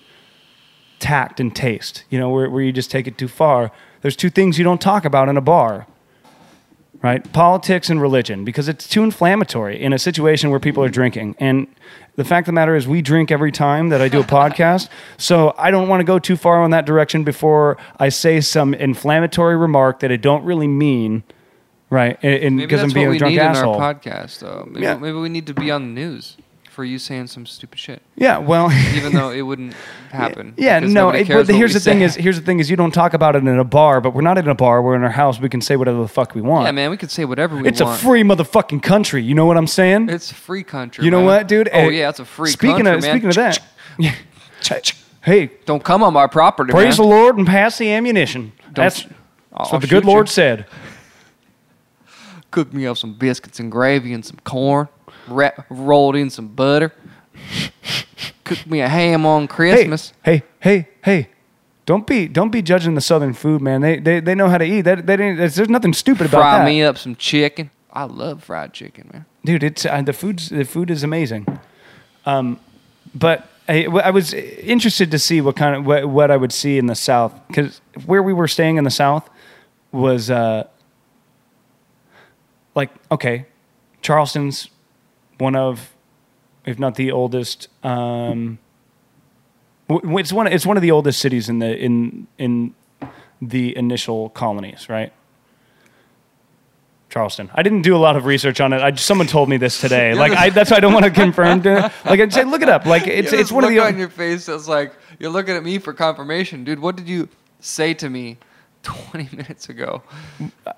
tact 0.99 1.39
and 1.39 1.55
taste, 1.55 2.03
you 2.09 2.19
know, 2.19 2.29
where, 2.29 2.49
where 2.49 2.61
you 2.61 2.71
just 2.71 2.91
take 2.91 3.07
it 3.07 3.17
too 3.17 3.27
far. 3.27 3.71
There's 4.01 4.15
two 4.15 4.29
things 4.29 4.57
you 4.57 4.63
don't 4.63 4.81
talk 4.81 5.05
about 5.05 5.29
in 5.29 5.37
a 5.37 5.41
bar, 5.41 5.87
right? 7.01 7.29
Politics 7.33 7.89
and 7.89 8.01
religion, 8.01 8.45
because 8.45 8.67
it's 8.69 8.87
too 8.87 9.03
inflammatory 9.03 9.81
in 9.81 9.93
a 9.93 9.99
situation 9.99 10.49
where 10.49 10.59
people 10.59 10.83
are 10.83 10.89
drinking. 10.89 11.35
And 11.39 11.67
the 12.15 12.23
fact 12.23 12.43
of 12.43 12.47
the 12.47 12.53
matter 12.53 12.75
is, 12.75 12.87
we 12.87 13.01
drink 13.01 13.31
every 13.31 13.51
time 13.51 13.89
that 13.89 14.01
I 14.01 14.09
do 14.09 14.19
a 14.19 14.23
podcast. 14.39 14.89
So 15.17 15.53
I 15.57 15.71
don't 15.71 15.87
want 15.87 16.01
to 16.01 16.05
go 16.05 16.19
too 16.19 16.35
far 16.35 16.63
in 16.63 16.71
that 16.71 16.85
direction 16.85 17.23
before 17.23 17.77
I 17.97 18.09
say 18.09 18.41
some 18.41 18.73
inflammatory 18.73 19.57
remark 19.57 19.99
that 20.01 20.11
I 20.11 20.17
don't 20.17 20.43
really 20.43 20.67
mean. 20.67 21.23
Right, 21.89 22.17
and- 22.21 22.55
Maybe 22.55 22.65
because 22.67 22.81
that's 22.81 22.91
I'm 22.91 22.93
being 22.93 23.07
what 23.07 23.11
a 23.11 23.13
we 23.13 23.17
drunk 23.19 23.31
need 23.33 23.39
asshole. 23.39 23.75
in 23.75 23.81
our 23.81 23.93
podcast, 23.95 24.39
though. 24.39 24.67
Maybe, 24.69 24.83
Yeah. 24.85 24.97
maybe 24.97 25.17
we 25.17 25.29
need 25.29 25.47
to 25.47 25.53
be 25.53 25.71
on 25.71 25.81
the 25.95 26.01
news 26.01 26.37
for 26.69 26.85
you 26.85 26.97
saying 26.99 27.27
some 27.27 27.45
stupid 27.45 27.77
shit, 27.79 28.01
Yeah, 28.15 28.37
well, 28.37 28.71
even 28.95 29.11
though 29.11 29.31
it 29.31 29.41
wouldn't 29.41 29.73
happen. 30.11 30.53
Yeah, 30.55 30.79
no. 30.79 31.09
It, 31.09 31.27
but 31.27 31.47
here's 31.49 31.73
the 31.73 31.79
thing: 31.81 31.99
say. 31.99 32.03
is 32.05 32.15
here's 32.15 32.39
the 32.39 32.45
thing 32.45 32.59
is 32.59 32.69
you 32.69 32.77
don't 32.77 32.93
talk 32.93 33.13
about 33.13 33.35
it 33.35 33.39
in 33.39 33.47
a 33.59 33.63
bar, 33.65 33.99
but 33.99 34.13
we're 34.13 34.21
not 34.21 34.37
in 34.37 34.47
a 34.47 34.55
bar. 34.55 34.81
We're 34.81 34.95
in 34.95 35.03
our 35.03 35.09
house. 35.09 35.41
We 35.41 35.49
can 35.49 35.59
say 35.61 35.75
whatever 35.75 35.99
the 35.99 36.07
fuck 36.07 36.35
we 36.35 36.41
want. 36.41 36.65
yeah, 36.67 36.71
man, 36.71 36.89
we 36.89 36.95
can 36.95 37.09
say 37.09 37.25
whatever 37.25 37.55
we 37.57 37.67
it's 37.67 37.81
want. 37.81 37.95
It's 37.95 38.03
a 38.03 38.05
free 38.05 38.23
motherfucking 38.23 38.81
country. 38.81 39.23
You 39.23 39.35
know 39.35 39.45
what 39.45 39.57
I'm 39.57 39.67
saying? 39.67 40.07
It's 40.09 40.31
a 40.31 40.35
free 40.35 40.63
country. 40.63 41.03
you 41.03 41.11
know 41.11 41.17
man. 41.17 41.25
what, 41.25 41.47
dude? 41.49 41.69
Oh 41.73 41.89
yeah, 41.89 42.07
it's 42.09 42.19
a 42.19 42.25
free 42.25 42.49
speaking 42.51 42.85
country, 42.85 42.93
of 42.95 43.01
man. 43.01 43.11
speaking 43.13 43.29
of 43.29 43.35
that, 43.35 43.59
yeah. 43.97 44.15
hey, 45.23 45.51
Don't 45.65 45.83
come 45.83 46.01
on 46.03 46.13
my 46.13 46.27
property, 46.27 46.71
praise 46.71 46.97
man. 46.97 47.09
the 47.09 47.13
Lord 47.15 47.37
and 47.37 47.45
pass 47.47 47.77
the 47.77 47.91
ammunition. 47.91 48.53
That's, 48.73 49.03
that's 49.03 49.13
I'll 49.53 49.69
what 49.71 49.81
the 49.81 49.87
good 49.87 50.05
Lord 50.05 50.27
you. 50.27 50.33
said. 50.33 50.65
Cook 52.51 52.73
me 52.73 52.87
up 52.87 52.97
some 52.97 53.13
biscuits 53.13 53.59
and 53.59 53.71
gravy 53.71 54.13
and 54.13 54.25
some 54.25 54.37
corn, 54.43 54.87
ra- 55.27 55.51
rolled 55.69 56.15
in 56.15 56.29
some 56.29 56.47
butter. 56.47 56.93
Cook 58.43 58.65
me 58.65 58.81
a 58.81 58.89
ham 58.89 59.25
on 59.25 59.47
Christmas. 59.47 60.13
Hey, 60.23 60.43
hey, 60.59 60.79
hey, 60.83 60.87
hey. 61.03 61.29
Don't 61.85 62.05
be 62.05 62.27
don't 62.27 62.51
be 62.51 62.61
judging 62.61 62.95
the 62.95 63.01
southern 63.01 63.33
food, 63.33 63.61
man. 63.61 63.81
They 63.81 63.99
they, 63.99 64.19
they 64.19 64.35
know 64.35 64.47
how 64.49 64.57
to 64.57 64.65
eat. 64.65 64.81
That 64.81 65.05
they, 65.07 65.17
didn't 65.17 65.37
there's, 65.37 65.69
nothing 65.69 65.93
stupid 65.93 66.27
about 66.27 66.41
Fry 66.41 66.59
that. 66.59 66.65
me 66.65 66.83
up 66.83 66.97
some 66.97 67.15
chicken. 67.15 67.71
I 67.91 68.03
love 68.03 68.43
fried 68.43 68.73
chicken, 68.73 69.09
man. 69.11 69.25
dude 69.43 69.63
it's 69.63 69.83
uh, 69.85 69.99
the 70.03 70.13
food's 70.13 70.49
the 70.49 70.63
food 70.63 70.91
is 70.91 71.03
amazing 71.03 71.47
um 72.27 72.59
but 73.15 73.49
I, 73.67 73.85
I 73.85 74.11
was 74.11 74.31
interested 74.33 75.09
to 75.09 75.17
see 75.17 75.41
what 75.41 75.55
kind 75.55 75.75
of 75.75 75.85
what, 75.87 76.07
what 76.07 76.29
i 76.29 76.37
would 76.37 76.51
see 76.51 76.77
in 76.77 76.85
the 76.85 76.93
south 76.93 77.33
because 77.47 77.81
where 78.05 78.21
we 78.21 78.31
were 78.31 78.47
staying 78.47 78.77
in 78.77 78.83
the 78.83 78.91
south 78.91 79.27
was 79.91 80.29
uh 80.29 80.67
like 82.75 82.89
okay 83.11 83.45
charleston's 84.01 84.69
one 85.37 85.55
of 85.55 85.93
if 86.65 86.79
not 86.79 86.95
the 86.95 87.11
oldest 87.11 87.67
um 87.83 88.59
it's 89.89 90.31
one 90.31 90.47
it's 90.47 90.65
one 90.65 90.77
of 90.77 90.81
the 90.81 90.91
oldest 90.91 91.19
cities 91.19 91.49
in 91.49 91.59
the 91.59 91.77
in 91.77 92.27
in 92.37 92.73
the 93.41 93.75
initial 93.75 94.29
colonies 94.29 94.89
right 94.89 95.13
Charleston. 97.09 97.49
I 97.53 97.63
didn't 97.63 97.81
do 97.81 97.95
a 97.95 97.97
lot 97.97 98.15
of 98.15 98.25
research 98.25 98.61
on 98.61 98.71
it. 98.71 98.81
I 98.81 98.91
just, 98.91 99.05
someone 99.05 99.27
told 99.27 99.49
me 99.49 99.57
this 99.57 99.81
today. 99.81 100.13
Like 100.19 100.33
I, 100.33 100.49
that's 100.49 100.69
why 100.69 100.77
I 100.77 100.79
don't 100.79 100.93
want 100.93 101.05
to 101.05 101.11
confirm. 101.11 101.61
To, 101.63 101.91
like 102.05 102.19
I'd 102.19 102.33
say, 102.33 102.43
look 102.43 102.61
it 102.61 102.67
up. 102.67 102.85
Like 102.85 103.07
it's 103.07 103.31
it's 103.31 103.51
one 103.51 103.63
of 103.63 103.69
the. 103.69 103.79
on 103.79 103.97
your 103.97 104.09
face. 104.09 104.49
It's 104.49 104.67
like 104.67 104.93
you're 105.17 105.31
looking 105.31 105.55
at 105.55 105.63
me 105.63 105.79
for 105.79 105.93
confirmation, 105.93 106.63
dude. 106.65 106.79
What 106.79 106.97
did 106.97 107.07
you 107.07 107.29
say 107.61 107.93
to 107.95 108.09
me 108.09 108.37
20 108.83 109.29
minutes 109.35 109.67
ago 109.69 110.01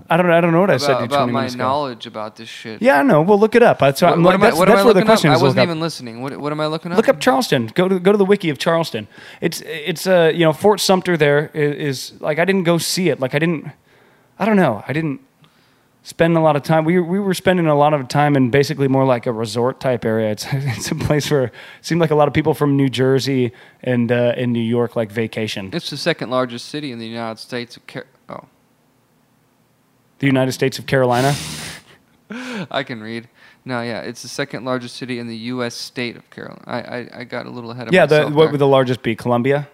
I 0.10 0.18
don't 0.18 0.30
I 0.32 0.42
don't 0.42 0.52
know 0.54 0.62
what 0.62 0.70
I 0.72 0.74
about, 0.76 0.82
said 0.86 0.94
to 0.96 1.00
you 1.02 1.06
about 1.06 1.18
20 1.18 1.32
my 1.32 1.40
minutes 1.42 1.56
ago. 1.56 1.64
knowledge 1.64 2.06
about 2.08 2.36
this 2.36 2.50
shit? 2.50 2.82
Yeah, 2.82 3.00
I 3.00 3.04
know. 3.04 3.22
Well, 3.22 3.40
look 3.40 3.54
it 3.56 3.62
up. 3.64 3.80
That's, 3.80 4.02
What, 4.02 4.14
I'm, 4.14 4.24
what 4.24 4.34
am 4.34 4.42
I, 4.42 4.48
that's, 4.48 4.58
what 4.58 4.68
that's 4.68 4.80
am 4.80 4.82
I 4.82 4.86
where 4.86 4.94
the 4.94 5.00
looking 5.00 5.02
up? 5.04 5.08
question 5.08 5.32
I 5.32 5.38
wasn't 5.38 5.64
even 5.64 5.78
up. 5.78 5.82
listening. 5.82 6.22
What, 6.22 6.38
what 6.38 6.52
am 6.52 6.60
I 6.60 6.66
looking 6.68 6.92
up? 6.92 6.98
Look 6.98 7.08
up 7.10 7.20
Charleston. 7.20 7.68
Go 7.68 7.88
to 7.88 8.00
go 8.00 8.12
to 8.12 8.18
the 8.18 8.26
wiki 8.26 8.50
of 8.50 8.58
Charleston. 8.58 9.08
It's 9.40 9.62
it's 9.62 10.08
uh 10.08 10.32
you 10.34 10.44
know 10.46 10.52
Fort 10.54 10.80
Sumter 10.80 11.16
there 11.18 11.52
is, 11.54 12.12
is 12.14 12.22
like 12.22 12.40
I 12.40 12.46
didn't 12.46 12.64
go 12.64 12.78
see 12.78 13.10
it. 13.10 13.20
Like 13.20 13.36
I 13.36 13.40
didn't. 13.40 13.72
I 14.40 14.46
don't 14.46 14.58
know. 14.58 14.84
I 14.88 14.94
didn't 14.94 15.22
spend 16.04 16.36
a 16.38 16.40
lot 16.40 16.56
of 16.56 16.64
time. 16.64 16.86
We 16.86 17.00
we 17.00 17.20
were 17.20 17.34
spending 17.34 17.68
a 17.68 17.76
lot 17.76 17.94
of 17.94 18.08
time 18.08 18.36
in 18.36 18.50
basically 18.50 18.88
more 18.88 19.06
like 19.06 19.26
a 19.26 19.32
resort 19.32 19.80
type 19.80 20.06
area. 20.06 20.32
It's 20.32 20.46
it's 20.52 20.92
a 20.92 20.96
place 20.96 21.30
where 21.32 21.46
it 21.46 21.54
seemed 21.82 22.02
like 22.02 22.12
a 22.12 22.16
lot 22.16 22.28
of 22.28 22.34
people 22.34 22.54
from 22.54 22.76
New 22.76 22.90
Jersey 22.90 23.52
and 23.82 24.12
uh, 24.12 24.34
in 24.38 24.52
New 24.52 24.60
York 24.64 24.96
like 24.96 25.12
vacation. 25.12 25.70
It's 25.74 25.90
the 25.90 25.98
second 25.98 26.30
largest 26.30 26.68
city 26.70 26.92
in 26.92 27.00
the 27.00 27.08
United 27.08 27.40
States. 27.40 27.78
Of 27.78 27.88
Car- 27.88 28.08
oh, 28.30 28.46
The 30.20 30.28
United 30.28 30.52
States 30.54 30.80
of 30.80 30.86
Carolina. 30.86 31.34
I 32.72 32.84
can 32.84 33.02
read. 33.02 33.28
No, 33.66 33.82
yeah, 33.82 34.00
it's 34.02 34.22
the 34.22 34.28
second 34.30 34.64
largest 34.66 34.96
city 34.96 35.20
in 35.20 35.28
the 35.28 35.36
U.S. 35.54 35.76
state 35.76 36.16
of 36.16 36.28
Carolina. 36.30 36.64
I, 36.66 36.80
I, 36.80 37.10
I 37.20 37.24
got 37.26 37.46
a 37.46 37.50
little 37.50 37.72
ahead 37.72 37.88
of 37.90 37.94
Yeah, 37.94 38.06
the, 38.06 38.16
myself. 38.20 38.34
what 38.34 38.52
would 38.52 38.60
the 38.60 38.68
largest 38.68 39.04
be? 39.04 39.16
Columbia. 39.16 39.68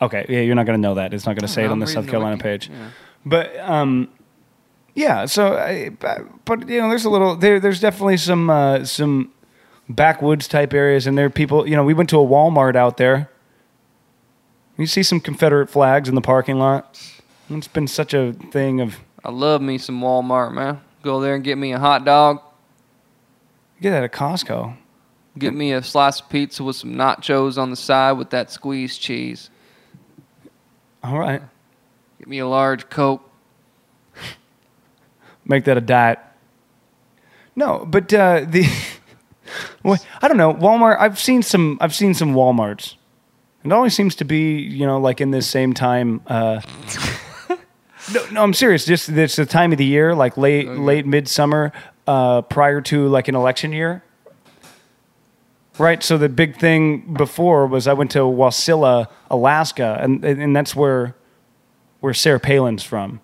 Okay, 0.00 0.24
yeah, 0.28 0.40
you're 0.40 0.54
not 0.54 0.64
going 0.66 0.78
to 0.78 0.82
know 0.82 0.94
that. 0.94 1.12
It's 1.12 1.26
not 1.26 1.32
going 1.34 1.46
to 1.46 1.52
say 1.52 1.64
it 1.64 1.70
on 1.70 1.78
the 1.78 1.86
I'm 1.86 1.92
South 1.92 2.06
Carolina 2.06 2.36
wiki. 2.36 2.42
page. 2.42 2.70
Yeah. 2.70 2.90
But 3.24 3.58
um, 3.58 4.08
yeah. 4.96 5.26
So, 5.26 5.56
I, 5.56 5.90
but, 6.44 6.68
you 6.68 6.80
know, 6.80 6.88
there's 6.88 7.04
a 7.04 7.10
little 7.10 7.36
there. 7.36 7.60
There's 7.60 7.78
definitely 7.78 8.16
some 8.16 8.50
uh, 8.50 8.84
some 8.84 9.30
backwoods 9.88 10.48
type 10.48 10.72
areas, 10.74 11.06
and 11.06 11.16
there 11.16 11.26
are 11.26 11.30
people. 11.30 11.68
You 11.68 11.76
know, 11.76 11.84
we 11.84 11.94
went 11.94 12.10
to 12.10 12.18
a 12.18 12.26
Walmart 12.26 12.74
out 12.74 12.96
there. 12.96 13.30
You 14.76 14.86
see 14.86 15.04
some 15.04 15.20
Confederate 15.20 15.70
flags 15.70 16.08
in 16.08 16.14
the 16.16 16.20
parking 16.20 16.58
lot. 16.58 17.00
It's 17.48 17.68
been 17.68 17.86
such 17.86 18.12
a 18.12 18.32
thing 18.32 18.80
of 18.80 18.96
I 19.24 19.30
love 19.30 19.62
me 19.62 19.78
some 19.78 20.00
Walmart, 20.00 20.52
man. 20.52 20.80
Go 21.02 21.20
there 21.20 21.34
and 21.34 21.44
get 21.44 21.56
me 21.56 21.72
a 21.72 21.78
hot 21.78 22.04
dog. 22.04 22.40
get 23.80 23.90
that 23.90 24.02
at 24.02 24.12
Costco. 24.12 24.76
Get 25.38 25.52
me 25.54 25.72
a 25.72 25.82
slice 25.82 26.20
of 26.20 26.28
pizza 26.30 26.64
with 26.64 26.76
some 26.76 26.94
nachos 26.94 27.58
on 27.58 27.70
the 27.70 27.76
side 27.76 28.12
with 28.12 28.30
that 28.30 28.50
squeezed 28.50 29.00
cheese. 29.00 29.50
All 31.04 31.18
right, 31.18 31.42
Get 32.18 32.26
me 32.26 32.38
a 32.38 32.48
large 32.48 32.88
Coke. 32.88 33.22
Make 35.46 35.64
that 35.64 35.76
a 35.76 35.80
diet. 35.80 36.18
No, 37.54 37.86
but 37.86 38.12
uh, 38.12 38.44
the 38.46 38.66
well, 39.82 39.98
I 40.20 40.28
don't 40.28 40.36
know 40.36 40.52
Walmart. 40.54 40.98
I've 41.00 41.18
seen 41.18 41.42
some. 41.42 41.78
I've 41.80 41.94
seen 41.94 42.14
some 42.14 42.34
WalMarts. 42.34 42.94
It 43.64 43.72
always 43.72 43.94
seems 43.94 44.14
to 44.16 44.24
be 44.24 44.58
you 44.60 44.86
know 44.86 44.98
like 45.00 45.20
in 45.20 45.30
this 45.30 45.46
same 45.46 45.72
time. 45.74 46.20
Uh, 46.26 46.60
No, 48.14 48.24
no, 48.30 48.42
I'm 48.44 48.54
serious. 48.54 48.84
Just 48.84 49.08
it's 49.08 49.34
the 49.34 49.44
time 49.44 49.72
of 49.72 49.78
the 49.78 49.84
year, 49.84 50.14
like 50.14 50.36
late 50.36 50.68
Okay. 50.68 50.78
late 50.78 51.06
midsummer, 51.06 51.72
uh, 52.06 52.42
prior 52.42 52.80
to 52.82 53.08
like 53.08 53.26
an 53.26 53.34
election 53.34 53.72
year. 53.72 54.04
Right. 55.76 56.00
So 56.04 56.16
the 56.16 56.28
big 56.28 56.56
thing 56.56 57.14
before 57.14 57.66
was 57.66 57.88
I 57.88 57.94
went 57.94 58.12
to 58.12 58.20
Wasilla, 58.20 59.08
Alaska, 59.28 59.98
and 60.00 60.24
and 60.24 60.54
that's 60.54 60.76
where 60.76 61.16
where 61.98 62.14
Sarah 62.14 62.38
Palin's 62.38 62.84
from. 62.84 63.20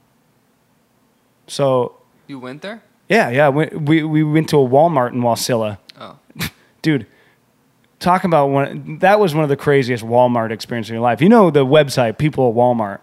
So 1.46 1.94
You 2.32 2.38
went 2.38 2.62
there? 2.62 2.82
yeah, 3.10 3.28
yeah, 3.28 3.50
we 3.50 3.66
we, 3.66 4.02
we 4.02 4.22
went 4.24 4.48
to 4.48 4.56
a 4.56 4.66
Walmart 4.66 5.12
in 5.12 5.20
Wasilla. 5.20 5.76
Oh. 6.00 6.18
dude 6.80 7.06
talk 8.00 8.24
about 8.24 8.46
one 8.46 8.98
that 9.00 9.20
was 9.20 9.34
one 9.34 9.44
of 9.44 9.50
the 9.50 9.56
craziest 9.56 10.02
walmart 10.02 10.50
experiences 10.50 10.90
in 10.90 10.94
your 10.94 11.02
life 11.02 11.20
you 11.20 11.28
know 11.28 11.50
the 11.50 11.64
website 11.64 12.18
people 12.18 12.48
at 12.48 12.54
walmart 12.56 12.98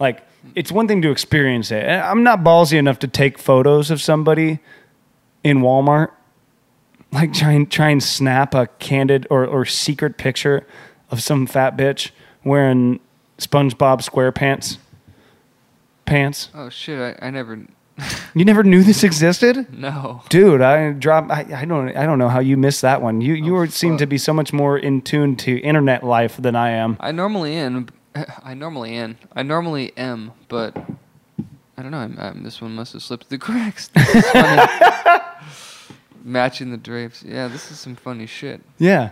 like 0.00 0.26
it's 0.56 0.72
one 0.72 0.88
thing 0.88 1.00
to 1.02 1.10
experience 1.10 1.70
it 1.70 1.84
i'm 1.84 2.24
not 2.24 2.40
ballsy 2.40 2.76
enough 2.78 2.98
to 2.98 3.06
take 3.06 3.38
photos 3.38 3.92
of 3.92 4.00
somebody 4.00 4.58
in 5.44 5.58
walmart 5.58 6.10
like 7.12 7.32
try 7.32 7.52
and 7.52 7.70
try 7.70 7.90
and 7.90 8.02
snap 8.02 8.54
a 8.54 8.66
candid 8.80 9.26
or, 9.30 9.46
or 9.46 9.64
secret 9.64 10.16
picture 10.16 10.66
of 11.10 11.22
some 11.22 11.46
fat 11.46 11.76
bitch 11.76 12.10
wearing 12.42 12.98
spongebob 13.38 14.02
squarepants 14.02 14.78
pants 16.06 16.48
Oh 16.54 16.68
shit! 16.70 16.98
I, 16.98 17.26
I 17.26 17.30
never. 17.30 17.66
you 18.34 18.44
never 18.44 18.62
knew 18.64 18.82
this 18.82 19.04
existed 19.04 19.72
No. 19.72 20.22
Dude, 20.28 20.60
I 20.60 20.90
drop. 20.92 21.30
I, 21.30 21.46
I 21.54 21.64
don't. 21.64 21.96
I 21.96 22.06
don't 22.06 22.18
know 22.18 22.28
how 22.28 22.40
you 22.40 22.56
missed 22.56 22.82
that 22.82 23.00
one. 23.00 23.20
You 23.20 23.34
you 23.34 23.52
Oh, 23.54 23.58
were, 23.58 23.66
seem 23.68 23.96
to 23.98 24.06
be 24.06 24.18
so 24.18 24.32
much 24.32 24.52
more 24.52 24.76
in 24.78 25.00
tune 25.02 25.36
to 25.36 25.58
internet 25.60 26.02
life 26.02 26.36
than 26.36 26.56
I 26.56 26.70
am. 26.70 26.96
I 27.00 27.12
normally 27.12 27.54
am. 27.54 27.86
I 28.42 28.54
normally 28.54 28.94
am. 28.94 29.16
I 29.36 29.42
normally 29.42 29.92
am, 29.96 30.32
but 30.48 30.76
I 31.76 31.82
don't 31.82 31.90
know. 31.92 31.98
I'm, 31.98 32.16
I'm, 32.18 32.42
this 32.42 32.60
one 32.60 32.74
must 32.74 32.92
have 32.94 33.02
slipped 33.02 33.26
through 33.28 33.38
the 33.38 33.44
cracks. 33.44 33.88
This 33.88 34.14
is 34.14 34.30
funny. 34.30 35.22
Matching 36.24 36.70
the 36.70 36.76
drapes. 36.78 37.22
Yeah, 37.22 37.48
this 37.48 37.70
is 37.70 37.78
some 37.78 37.96
funny 37.96 38.26
shit. 38.26 38.60
Yeah, 38.78 39.10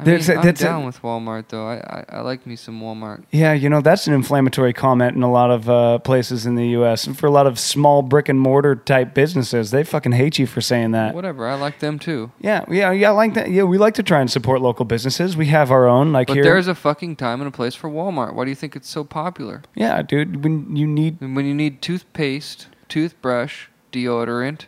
I 0.00 0.04
There's 0.04 0.28
mean, 0.28 0.36
a- 0.36 0.40
I'm 0.40 0.46
that's 0.46 0.60
a- 0.60 0.64
down 0.64 0.84
with 0.86 1.02
Walmart 1.02 1.48
though. 1.48 1.66
I, 1.68 1.76
I 1.76 2.04
I 2.18 2.20
like 2.22 2.46
me 2.46 2.56
some 2.56 2.80
Walmart. 2.80 3.22
yeah. 3.30 3.52
You 3.52 3.68
know 3.68 3.80
that's 3.80 4.06
an 4.06 4.14
inflammatory 4.14 4.72
comment 4.72 5.14
in 5.16 5.22
a 5.22 5.30
lot 5.30 5.50
of 5.50 5.68
uh, 5.68 5.98
places 5.98 6.46
in 6.46 6.54
the 6.54 6.68
U.S. 6.68 7.06
and 7.06 7.18
for 7.18 7.26
a 7.26 7.30
lot 7.30 7.46
of 7.46 7.58
small 7.58 8.02
brick 8.02 8.28
and 8.28 8.40
mortar 8.40 8.74
type 8.76 9.14
businesses. 9.14 9.70
They 9.70 9.84
fucking 9.84 10.12
hate 10.12 10.38
you 10.38 10.46
for 10.46 10.60
saying 10.60 10.92
that. 10.92 11.14
Whatever. 11.14 11.46
I 11.48 11.54
like 11.54 11.78
them 11.80 11.98
too. 11.98 12.32
Yeah, 12.40 12.64
yeah, 12.68 12.90
yeah. 12.92 13.08
I 13.08 13.12
like 13.12 13.34
that. 13.34 13.50
Yeah, 13.50 13.64
we 13.64 13.78
like 13.78 13.94
to 13.94 14.02
try 14.02 14.20
and 14.20 14.30
support 14.30 14.60
local 14.60 14.84
businesses. 14.84 15.36
We 15.36 15.46
have 15.46 15.70
our 15.70 15.86
own, 15.86 16.12
like 16.12 16.28
But 16.28 16.34
here. 16.34 16.44
there's 16.44 16.68
a 16.68 16.74
fucking 16.74 17.16
time 17.16 17.40
and 17.40 17.48
a 17.48 17.50
place 17.52 17.74
for 17.74 17.90
Walmart. 17.90 18.34
Why 18.34 18.44
do 18.44 18.50
you 18.50 18.56
think 18.56 18.74
it's 18.76 18.88
so 18.88 19.04
popular? 19.04 19.62
yeah, 19.74 20.02
dude. 20.02 20.42
When 20.42 20.74
you 20.76 20.86
need 20.86 21.20
when 21.20 21.44
you 21.44 21.54
need 21.54 21.82
toothpaste, 21.82 22.68
toothbrush, 22.88 23.66
deodorant, 23.92 24.66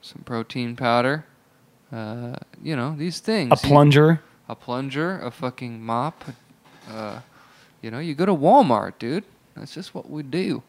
some 0.00 0.22
protein 0.24 0.76
powder, 0.76 1.24
uh, 1.94 2.36
you 2.62 2.76
know 2.76 2.94
these 2.96 3.20
things. 3.20 3.50
a 3.52 3.54
You- 3.62 3.68
plunger, 3.68 4.20
a 4.48 4.54
plunger, 4.54 5.18
a 5.20 5.30
fucking 5.30 5.82
mop. 5.84 6.24
Uh, 6.90 7.20
you 7.82 7.90
know, 7.90 7.98
you 7.98 8.14
go 8.14 8.26
to 8.26 8.34
Walmart, 8.34 8.94
dude. 8.98 9.24
That's 9.56 9.72
just 9.74 9.94
what 9.94 10.10
we 10.10 10.22
do. 10.22 10.62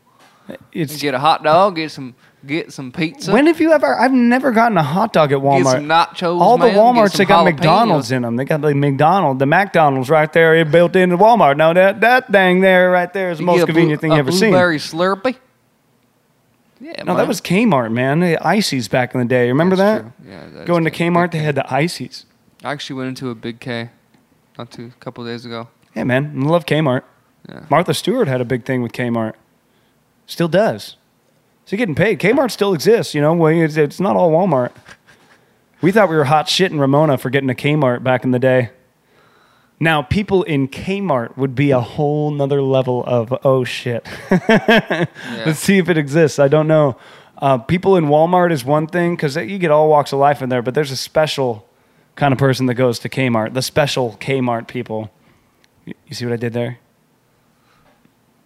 You 0.48 0.58
it's. 0.74 1.02
get 1.02 1.16
a 1.16 1.20
hot 1.20 1.44
dog, 1.44 1.76
get 1.78 1.90
some, 1.90 2.14
get 2.46 2.72
some 2.72 2.92
pizza. 2.92 3.32
When 3.32 3.48
have 3.48 3.60
you 3.60 3.72
ever? 3.74 4.00
I've 4.00 4.12
never 4.14 4.52
gotten 4.52 4.78
a 4.78 4.84
hot 4.84 5.12
dog 5.12 5.32
at 5.32 5.40
Walmart. 5.40 5.64
Get 5.64 5.72
some 5.72 5.86
nachos. 5.88 6.40
All 6.40 6.60
the 6.60 6.68
WalMarts 6.68 7.18
they 7.18 7.26
got 7.26 7.42
jalapenos. 7.46 7.56
McDonald's 7.56 8.12
in 8.12 8.22
them. 8.22 8.36
They 8.36 8.46
got 8.46 8.62
the 8.62 8.76
McDonald, 8.76 9.40
the 9.40 9.48
McDonald's 9.48 10.08
right 10.10 10.32
there 10.32 10.64
built 10.64 10.96
into 10.96 11.18
Walmart. 11.18 11.58
Now 11.58 11.74
that 11.74 12.02
that 12.02 12.32
thing 12.32 12.62
there, 12.62 12.92
right 12.92 13.12
there, 13.12 13.32
is 13.32 13.40
the 13.40 13.44
most 13.44 13.66
convenient 13.66 14.00
blue- 14.02 14.10
thing 14.10 14.12
you 14.14 14.20
ever 14.20 14.32
seen. 14.32 14.52
Blueberry 14.52 14.78
Slurpee. 14.78 15.36
Yeah, 16.80 17.04
No, 17.04 17.16
that 17.16 17.28
was 17.28 17.40
Kmart, 17.42 17.92
man. 17.92 18.20
The 18.20 18.38
Ices 18.46 18.88
back 18.88 19.14
in 19.16 19.20
the 19.22 19.26
day. 19.26 19.48
Remember 19.48 19.76
That's 19.76 20.04
that? 20.04 20.24
true. 20.24 20.32
Yeah, 20.32 20.44
that's 20.52 20.68
Going 20.68 20.84
to. 20.84 20.92
Kmart, 20.92 21.32
they 21.32 21.40
had 21.40 21.56
the 21.56 21.74
Ices. 21.74 22.26
I 22.64 22.72
actually 22.72 22.98
went 22.98 23.10
into 23.10 23.30
a 23.30 23.36
Big 23.36 23.60
K, 23.60 23.90
not 24.58 24.72
too 24.72 24.92
a 24.96 25.00
couple 25.04 25.24
days 25.24 25.46
ago. 25.46 25.70
Yeah, 25.96 26.04
man, 26.04 26.34
I 26.38 26.46
love 26.46 26.66
Kmart. 26.66 27.04
Yeah. 27.48 27.66
Martha 27.70 27.94
Stewart 27.94 28.28
had 28.28 28.42
a 28.42 28.46
big 28.46 28.66
thing 28.66 28.82
with 28.82 28.92
Kmart. 28.92 29.34
Still 30.26 30.48
does. 30.48 30.98
So 31.66 31.78
getting 31.78 31.96
paid. 31.96 32.20
Kmart 32.20 32.52
still 32.52 32.74
exists. 32.74 33.14
You 33.14 33.22
know, 33.22 33.46
it's 33.48 34.00
not 34.00 34.16
all 34.16 34.32
Walmart. 34.32 34.72
We 35.82 35.92
thought 35.92 36.10
we 36.10 36.16
were 36.16 36.26
hot 36.26 36.50
shit 36.50 36.72
in 36.72 36.80
Ramona 36.80 37.18
for 37.18 37.30
getting 37.30 37.50
a 37.50 37.54
Kmart 37.56 38.04
back 38.04 38.24
in 38.24 38.32
the 38.32 38.40
day. 38.40 38.72
Now, 39.80 40.02
people 40.02 40.44
in 40.44 40.68
Kmart 40.70 41.36
would 41.38 41.54
be 41.54 41.72
a 41.72 41.82
whole 41.82 42.32
nother 42.32 42.62
level 42.62 43.04
of 43.06 43.34
oh 43.44 43.64
shit. 43.64 44.08
Let's 44.50 45.60
see 45.60 45.78
if 45.78 45.90
it 45.90 45.98
exists. 45.98 46.40
I 46.40 46.48
don't 46.48 46.68
know. 46.68 46.98
Uh, 47.38 47.58
people 47.58 47.98
in 47.98 48.06
Walmart 48.06 48.52
is 48.52 48.64
one 48.64 48.88
thing 48.88 49.16
because 49.16 49.36
you 49.36 49.58
get 49.58 49.72
all 49.72 49.90
walks 49.90 50.14
of 50.14 50.20
life 50.20 50.42
in 50.42 50.48
there, 50.48 50.62
but 50.62 50.74
there's 50.74 50.92
a 50.92 50.98
special 50.98 51.68
kind 52.16 52.32
of 52.32 52.38
person 52.38 52.66
that 52.68 52.76
goes 52.76 53.00
to 53.00 53.10
Kmart. 53.10 53.54
The 53.54 53.62
special 53.62 54.18
Kmart 54.22 54.68
people. 54.68 55.12
You 55.84 55.94
you 56.08 56.16
see 56.16 56.26
what 56.26 56.34
I 56.34 56.38
did 56.38 56.54
there? 56.54 56.80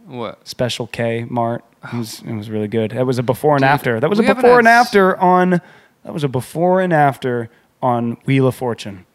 What? 0.06 0.48
Special 0.48 0.88
K 0.88 1.26
Mart. 1.30 1.64
It 1.94 1.98
was, 1.98 2.22
it 2.22 2.34
was 2.34 2.50
really 2.50 2.68
good. 2.68 2.92
That 2.92 3.06
was 3.06 3.20
a 3.20 3.24
before 3.24 3.56
and 3.56 3.62
Dude, 3.62 3.70
after. 3.70 4.00
That 4.00 4.10
was 4.10 4.20
a 4.20 4.24
before 4.24 4.60
and 4.60 4.68
after 4.68 5.16
on. 5.18 5.62
That 6.04 6.14
was 6.14 6.24
a 6.24 6.28
before 6.28 6.82
and 6.82 6.92
after 6.92 7.50
on 7.82 8.18
Wheel 8.26 8.48
of 8.48 8.56
Fortune. 8.56 9.06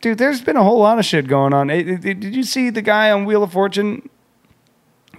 Dude, 0.00 0.18
there's 0.18 0.40
been 0.40 0.56
a 0.56 0.62
whole 0.62 0.78
lot 0.78 0.98
of 0.98 1.04
shit 1.04 1.26
going 1.26 1.52
on. 1.52 1.66
Did 1.68 2.22
you 2.24 2.44
see 2.44 2.70
the 2.70 2.82
guy 2.82 3.10
on 3.10 3.24
Wheel 3.24 3.42
of 3.42 3.52
Fortune? 3.52 4.08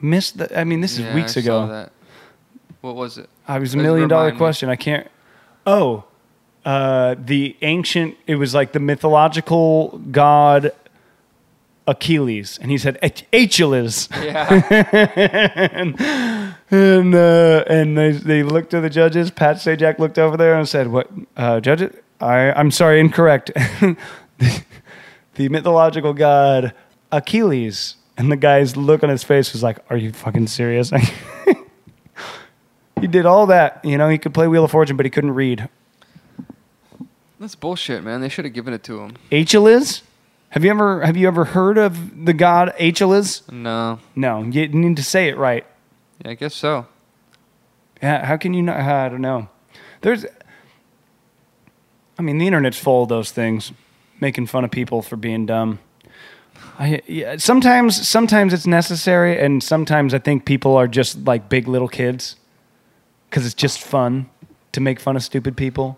Missed 0.02 0.38
the. 0.38 0.58
I 0.60 0.64
mean, 0.64 0.80
this 0.82 0.94
is 0.94 1.00
Yeah, 1.00 1.16
weeks 1.16 1.36
I 1.36 1.42
ago. 1.42 1.66
Saw 1.66 1.68
that. 1.68 1.92
What 2.82 2.96
was 2.96 3.18
it? 3.18 3.30
I 3.48 3.60
was 3.60 3.74
a 3.74 3.78
million 3.78 4.08
dollar 4.08 4.26
remind 4.26 4.36
me. 4.36 4.40
question. 4.40 4.70
I 4.70 4.78
can't. 4.78 5.08
Oh, 5.66 6.06
uh, 6.64 7.16
the 7.20 7.58
ancient. 7.62 8.16
It 8.26 8.36
was 8.36 8.54
like 8.56 8.72
the 8.72 8.80
mythological 8.80 9.98
god 10.12 10.72
Achilles, 11.86 12.58
and 12.62 12.72
he 12.72 12.78
said 12.78 12.98
Achilles, 13.04 14.08
Yeah. 14.22 14.48
and 15.72 16.00
and, 16.72 17.16
uh, 17.16 17.64
and 17.68 17.98
they 17.98 18.12
they 18.12 18.44
looked 18.44 18.70
to 18.72 18.80
the 18.80 18.90
judges. 18.90 19.30
Pat 19.32 19.58
Sajak 19.58 20.00
looked 20.00 20.18
over 20.18 20.38
there 20.38 20.56
and 20.58 20.70
said, 20.70 20.88
"What, 20.88 21.10
uh, 21.36 21.60
judges? 21.60 21.94
I 22.22 22.52
I'm 22.54 22.72
sorry, 22.72 23.02
incorrect. 23.02 23.52
the, 25.40 25.50
mythological 25.50 26.14
god 26.14 26.74
Achilles." 27.12 27.96
And 28.18 28.30
the 28.30 28.38
guy's 28.38 28.76
look 28.76 29.02
on 29.02 29.10
his 29.10 29.24
face 29.24 29.54
was 29.54 29.64
like, 29.64 29.80
"Are 29.90 29.98
you 29.98 30.12
fucking 30.12 30.48
serious?" 30.48 30.92
He 33.02 33.08
did 33.08 33.26
all 33.26 33.48
that. 33.48 33.80
You 33.84 33.98
know, 33.98 34.10
he 34.10 34.18
could 34.18 34.34
play 34.34 34.48
Wheel 34.48 34.66
of 34.66 34.72
Fortune, 34.72 34.98
but 34.98 35.06
he 35.06 35.10
couldn't 35.10 35.32
read. 35.32 35.70
That's 37.40 37.56
bullshit, 37.56 38.04
man. 38.04 38.22
They 38.22 38.30
should 38.30 38.46
have 38.46 38.54
given 38.54 38.74
it 38.74 38.84
to 38.84 39.00
him. 39.00 39.16
Achilles? 39.32 40.04
Have 40.50 40.66
you 40.66 40.72
ever 40.72 41.06
have 41.06 41.16
you 41.16 41.28
ever 41.28 41.46
heard 41.46 41.78
of 41.78 42.26
the 42.26 42.34
god 42.34 42.74
Achilles? 42.80 43.44
No. 43.52 44.00
No, 44.16 44.42
you 44.44 44.68
need 44.68 44.98
to 44.98 45.04
say 45.04 45.30
it 45.30 45.38
right. 45.38 45.66
Yeah, 46.24 46.32
I 46.32 46.34
guess 46.34 46.56
so. 46.56 46.88
Yeah, 48.02 48.26
how 48.26 48.36
can 48.36 48.54
you 48.54 48.64
not? 48.64 48.78
I 48.78 49.10
don't 49.10 49.22
know. 49.22 49.48
There's, 50.02 50.26
I 52.18 52.22
mean, 52.22 52.38
the 52.38 52.48
internet's 52.48 52.80
full 52.80 53.04
of 53.04 53.10
those 53.10 53.32
things, 53.32 53.72
making 54.20 54.48
fun 54.48 54.64
of 54.64 54.72
people 54.72 55.02
for 55.02 55.16
being 55.16 55.46
dumb. 55.46 55.80
I 56.78 57.02
yeah, 57.08 57.38
sometimes 57.38 58.08
sometimes 58.08 58.54
it's 58.54 58.68
necessary, 58.68 59.40
and 59.40 59.64
sometimes 59.64 60.14
I 60.14 60.20
think 60.20 60.46
people 60.46 60.76
are 60.76 60.88
just 60.88 61.26
like 61.26 61.50
big 61.50 61.68
little 61.68 61.88
kids, 61.88 62.36
because 63.30 63.46
it's 63.46 63.56
just 63.56 63.82
fun 63.82 64.30
to 64.72 64.82
make 64.82 65.00
fun 65.00 65.16
of 65.16 65.24
stupid 65.24 65.56
people. 65.58 65.98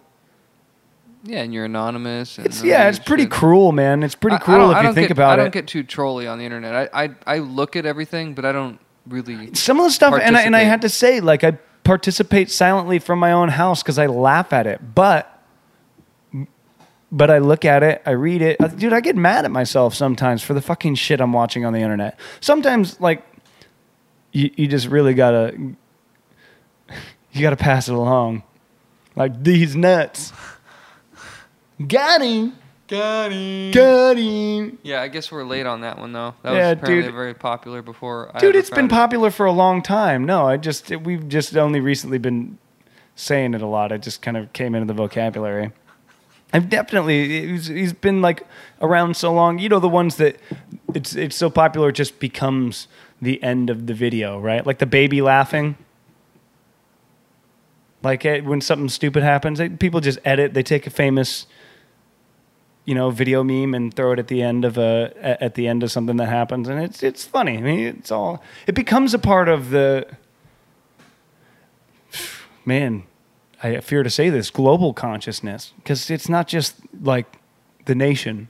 Yeah, 1.23 1.41
and 1.43 1.53
you're 1.53 1.65
anonymous. 1.65 2.37
And 2.37 2.47
It's 2.47 2.63
yeah, 2.63 2.89
it's 2.89 2.97
pretty 2.97 3.23
shit. 3.23 3.31
cruel, 3.31 3.71
man. 3.71 4.01
It's 4.01 4.15
pretty 4.15 4.35
I- 4.35 4.39
I 4.39 4.41
cruel 4.41 4.59
don't- 4.59 4.71
if 4.71 4.77
I 4.77 4.81
you 4.87 4.93
think 4.93 5.07
get, 5.09 5.11
about 5.17 5.29
it. 5.37 5.41
I 5.41 5.43
don't 5.43 5.53
get 5.53 5.67
too 5.67 5.83
trolly 5.83 6.25
on 6.27 6.39
the 6.39 6.45
internet. 6.45 6.89
I, 6.93 7.03
I 7.03 7.09
I 7.27 7.37
look 7.39 7.75
at 7.75 7.85
everything, 7.85 8.33
but 8.33 8.43
I 8.43 8.51
don't 8.51 8.79
really. 9.07 9.53
Some 9.53 9.79
of 9.79 9.85
the 9.85 9.91
stuff, 9.91 10.15
and 10.19 10.35
I, 10.35 10.41
and 10.41 10.55
I 10.55 10.61
had 10.63 10.81
to 10.81 10.89
say, 10.89 11.19
like, 11.21 11.43
I 11.43 11.51
participate 11.83 12.49
silently 12.49 12.97
from 12.97 13.19
my 13.19 13.31
own 13.31 13.49
house 13.49 13.83
because 13.83 13.99
I 13.99 14.07
laugh 14.07 14.51
at 14.51 14.65
it. 14.65 14.95
But, 14.95 15.30
but 17.11 17.29
I 17.29 17.39
look 17.39 17.65
at 17.65 17.83
it, 17.83 18.01
I 18.05 18.11
read 18.11 18.41
it, 18.41 18.57
Uh, 18.61 18.67
dude. 18.67 18.93
I 18.93 19.01
get 19.01 19.15
mad 19.15 19.45
at 19.45 19.51
myself 19.51 19.93
sometimes 19.93 20.41
for 20.43 20.53
the 20.53 20.61
fucking 20.61 20.95
shit 20.95 21.19
I'm 21.21 21.33
watching 21.33 21.65
on 21.65 21.73
the 21.73 21.79
internet. 21.79 22.19
Sometimes, 22.39 22.99
like, 23.01 23.23
you 24.31 24.49
you 24.55 24.67
just 24.67 24.87
really 24.87 25.13
gotta 25.13 25.53
you 27.31 27.41
gotta 27.41 27.55
pass 27.57 27.87
it 27.87 27.93
along, 27.95 28.43
like 29.15 29.43
these 29.43 29.75
nuts. 29.75 30.31
Got 31.87 32.21
him. 32.21 32.55
Got 32.87 33.31
him. 33.31 33.71
Got 33.71 34.17
him. 34.17 34.77
Yeah, 34.83 35.01
I 35.01 35.07
guess 35.07 35.31
we're 35.31 35.45
late 35.45 35.65
on 35.65 35.81
that 35.81 35.97
one 35.97 36.11
though. 36.13 36.35
That 36.43 36.53
Yeah, 36.53 36.69
was 36.71 36.79
apparently 36.79 37.03
dude. 37.07 37.13
very 37.15 37.33
popular 37.33 37.81
before. 37.81 38.29
I 38.33 38.39
Dude, 38.39 38.49
ever 38.49 38.59
it's 38.59 38.69
been 38.69 38.85
it. 38.85 38.91
popular 38.91 39.31
for 39.31 39.45
a 39.45 39.51
long 39.51 39.81
time. 39.81 40.25
No, 40.25 40.45
I 40.47 40.57
just 40.57 40.89
we've 40.89 41.27
just 41.29 41.55
only 41.55 41.79
recently 41.79 42.17
been 42.17 42.57
saying 43.15 43.53
it 43.53 43.61
a 43.61 43.65
lot. 43.67 43.91
It 43.91 44.01
just 44.01 44.21
kind 44.21 44.35
of 44.37 44.51
came 44.53 44.75
into 44.75 44.87
the 44.87 44.93
vocabulary. 44.93 45.71
I've 46.53 46.69
definitely 46.69 47.47
he's, 47.47 47.67
he's 47.67 47.93
been 47.93 48.21
like 48.21 48.45
around 48.81 49.15
so 49.15 49.33
long. 49.33 49.57
You 49.59 49.69
know 49.69 49.79
the 49.79 49.87
ones 49.89 50.17
that 50.17 50.37
it's 50.93 51.15
it's 51.15 51.35
so 51.35 51.49
popular 51.49 51.89
it 51.89 51.93
just 51.93 52.19
becomes 52.19 52.87
the 53.21 53.41
end 53.43 53.69
of 53.69 53.87
the 53.87 53.93
video, 53.93 54.39
right? 54.39 54.65
Like 54.65 54.79
the 54.79 54.85
baby 54.85 55.21
laughing. 55.21 55.77
Like 58.03 58.25
eh, 58.25 58.41
when 58.41 58.61
something 58.61 58.89
stupid 58.89 59.23
happens, 59.23 59.59
eh, 59.61 59.69
people 59.79 59.99
just 60.01 60.19
edit. 60.25 60.53
They 60.53 60.63
take 60.63 60.87
a 60.87 60.89
famous, 60.89 61.45
you 62.83 62.95
know, 62.95 63.11
video 63.11 63.43
meme 63.43 63.73
and 63.75 63.93
throw 63.93 64.11
it 64.11 64.19
at 64.19 64.27
the 64.27 64.41
end 64.41 64.65
of 64.65 64.77
a- 64.77 65.13
at 65.41 65.53
the 65.55 65.67
end 65.67 65.83
of 65.83 65.91
something 65.91 66.17
that 66.17 66.27
happens, 66.27 66.67
and 66.67 66.81
it's 66.83 67.03
it's 67.03 67.23
funny. 67.23 67.57
I 67.57 67.61
mean, 67.61 67.79
it's 67.79 68.11
all 68.11 68.43
it 68.67 68.73
becomes 68.75 69.13
a 69.13 69.19
part 69.19 69.47
of 69.47 69.69
the. 69.69 70.07
Man, 72.65 73.03
I 73.63 73.79
fear 73.81 74.03
to 74.03 74.09
say 74.09 74.29
this 74.29 74.49
global 74.49 74.93
consciousness 74.93 75.73
because 75.77 76.09
it's 76.09 76.27
not 76.27 76.47
just 76.47 76.75
like 77.01 77.37
the 77.85 77.95
nation. 77.95 78.49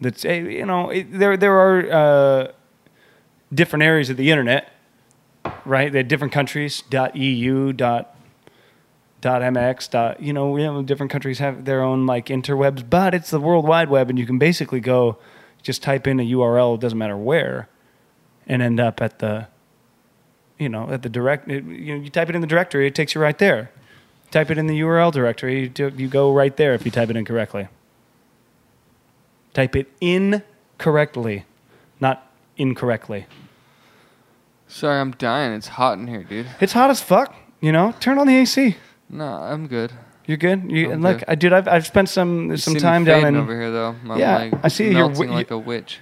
That's 0.00 0.24
eh, 0.24 0.40
you 0.40 0.66
know 0.66 0.90
it, 0.90 1.12
there 1.12 1.36
there 1.36 1.54
are 1.54 1.92
uh, 1.92 2.52
different 3.52 3.82
areas 3.82 4.10
of 4.10 4.16
the 4.16 4.30
internet, 4.30 4.72
right? 5.64 5.92
They 5.92 5.98
have 5.98 6.08
different 6.08 6.32
countries. 6.32 6.82
.eu. 7.14 7.72
Dot 7.72 9.42
mx 9.42 9.90
dot 9.90 10.22
you 10.22 10.32
know 10.32 10.82
different 10.82 11.10
countries 11.10 11.40
have 11.40 11.64
their 11.64 11.82
own 11.82 12.06
like 12.06 12.26
interwebs 12.26 12.88
but 12.88 13.12
it's 13.12 13.30
the 13.30 13.40
world 13.40 13.66
wide 13.66 13.88
web 13.88 14.08
and 14.08 14.20
you 14.20 14.26
can 14.26 14.38
basically 14.38 14.78
go 14.78 15.16
just 15.62 15.82
type 15.82 16.06
in 16.06 16.20
a 16.20 16.22
url 16.22 16.76
it 16.76 16.80
doesn't 16.80 16.98
matter 16.98 17.16
where 17.16 17.68
and 18.46 18.62
end 18.62 18.78
up 18.78 19.00
at 19.02 19.18
the 19.18 19.48
you 20.58 20.68
know 20.68 20.88
at 20.90 21.02
the 21.02 21.08
direct 21.08 21.48
you 21.48 21.60
know 21.60 22.04
you 22.04 22.10
type 22.10 22.28
it 22.28 22.36
in 22.36 22.40
the 22.40 22.46
directory 22.46 22.86
it 22.86 22.94
takes 22.94 23.16
you 23.16 23.20
right 23.20 23.38
there 23.38 23.70
type 24.30 24.50
it 24.50 24.58
in 24.58 24.66
the 24.66 24.80
url 24.80 25.12
directory 25.12 25.60
you, 25.62 25.68
do, 25.68 25.92
you 25.96 26.08
go 26.08 26.32
right 26.32 26.56
there 26.56 26.74
if 26.74 26.84
you 26.84 26.90
type 26.90 27.08
it 27.10 27.16
in 27.16 27.24
correctly 27.24 27.68
type 29.54 29.74
it 29.76 29.86
in 30.00 30.42
correctly 30.78 31.44
not 32.00 32.30
incorrectly 32.56 33.26
Sorry, 34.68 34.98
I'm 35.00 35.12
dying. 35.12 35.52
It's 35.52 35.68
hot 35.68 35.96
in 35.96 36.08
here, 36.08 36.24
dude. 36.24 36.46
it's 36.60 36.72
hot 36.72 36.90
as 36.90 37.00
fuck 37.00 37.34
you 37.60 37.70
know 37.70 37.94
turn 38.00 38.18
on 38.18 38.26
the 38.26 38.36
ac 38.36 38.76
No, 39.08 39.24
I'm 39.24 39.68
good. 39.68 39.92
You're 40.26 40.36
good. 40.38 40.70
You 40.72 40.86
I'm 40.86 40.92
and 40.94 41.02
look, 41.04 41.18
good. 41.20 41.28
I 41.28 41.34
dude, 41.36 41.52
I've 41.52 41.68
I've 41.68 41.86
spent 41.86 42.08
some 42.08 42.50
You 42.50 42.56
some 42.56 42.74
time 42.74 43.04
down 43.04 43.24
in. 43.24 43.36
over 43.36 43.54
here, 43.58 43.70
though. 43.70 43.94
I'm 44.10 44.18
Yeah, 44.18 44.36
like 44.38 44.54
I 44.64 44.68
see 44.68 44.90
you're 44.90 45.08
wi- 45.08 45.32
like 45.32 45.52
a 45.52 45.58
witch. 45.58 46.00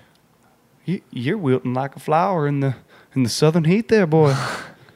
You, 0.86 1.02
you're 1.10 1.36
wilting 1.36 1.74
like 1.74 1.94
a 1.94 2.00
flower 2.00 2.48
in 2.48 2.60
the 2.60 2.74
in 3.14 3.22
the 3.22 3.28
southern 3.28 3.64
heat, 3.64 3.88
there, 3.88 4.06
boy. 4.06 4.34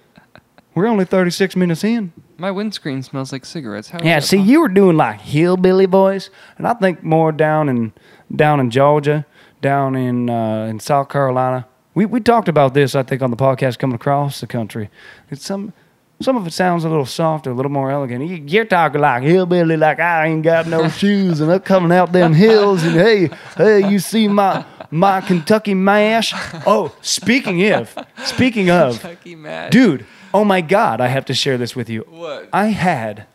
We're 0.75 0.87
only 0.87 1.05
36 1.05 1.55
minutes 1.57 1.85
in. 1.85 2.13
My 2.41 2.53
windscreen 2.53 3.03
smells 3.03 3.33
like 3.33 3.45
cigarettes. 3.45 3.91
How 3.91 3.99
is 3.99 4.05
Yeah, 4.05 4.21
that 4.21 4.25
see, 4.27 4.37
possible? 4.37 4.53
you 4.53 4.61
were 4.61 4.69
doing 4.69 4.97
like 4.97 5.21
hillbilly 5.21 5.87
voice, 5.87 6.31
and 6.57 6.69
I 6.69 6.75
think 6.75 7.03
more 7.03 7.33
down 7.33 7.69
in 7.69 7.93
down 8.35 8.61
in 8.61 8.71
Georgia, 8.71 9.27
down 9.61 9.97
in 9.97 10.31
uh, 10.31 10.67
in 10.71 10.79
South 10.79 11.09
Carolina. 11.09 11.67
We 11.95 12.07
we 12.07 12.21
talked 12.21 12.49
about 12.49 12.75
this, 12.75 12.95
I 12.95 13.03
think, 13.03 13.23
on 13.23 13.31
the 13.33 13.37
podcast 13.37 13.79
coming 13.79 13.97
across 13.97 14.41
the 14.41 14.47
country. 14.47 14.89
It's 15.31 15.45
some 15.45 15.73
some 16.21 16.37
of 16.37 16.47
it 16.47 16.53
sounds 16.53 16.85
a 16.85 16.89
little 16.89 17.07
softer, 17.07 17.51
a 17.51 17.55
little 17.55 17.73
more 17.73 17.91
elegant. 17.91 18.25
You, 18.29 18.37
you're 18.47 18.65
talking 18.67 19.01
like 19.01 19.25
hillbilly, 19.25 19.77
like 19.77 19.99
I 19.99 20.27
ain't 20.29 20.45
got 20.45 20.69
no 20.69 20.89
shoes, 21.01 21.41
and 21.41 21.51
I'm 21.51 21.59
coming 21.61 21.91
out 21.91 22.13
them 22.13 22.35
hills, 22.35 22.85
and 22.85 22.95
hey, 22.95 23.31
hey, 23.57 23.91
you 23.91 23.99
see 23.99 24.29
my 24.29 24.65
my 24.93 25.21
Kentucky 25.23 25.75
mash? 25.75 26.33
Oh, 26.67 26.95
speaking 27.03 27.69
of, 27.73 27.93
speaking 28.25 28.71
of, 28.71 29.01
Kentucky 29.01 29.35
Mad. 29.35 29.73
dude 29.73 30.07
oh 30.35 30.45
my 30.45 30.61
god 30.61 31.01
i 31.01 31.09
have 31.09 31.25
to 31.25 31.35
share 31.35 31.57
this 31.59 31.75
with 31.77 31.89
you 31.89 32.03
What? 32.09 32.49
i 32.53 32.67
had 32.67 33.27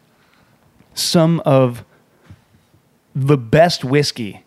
some 0.94 1.40
of 1.42 1.84
the 3.16 3.38
best 3.38 3.84
whiskey 3.84 4.44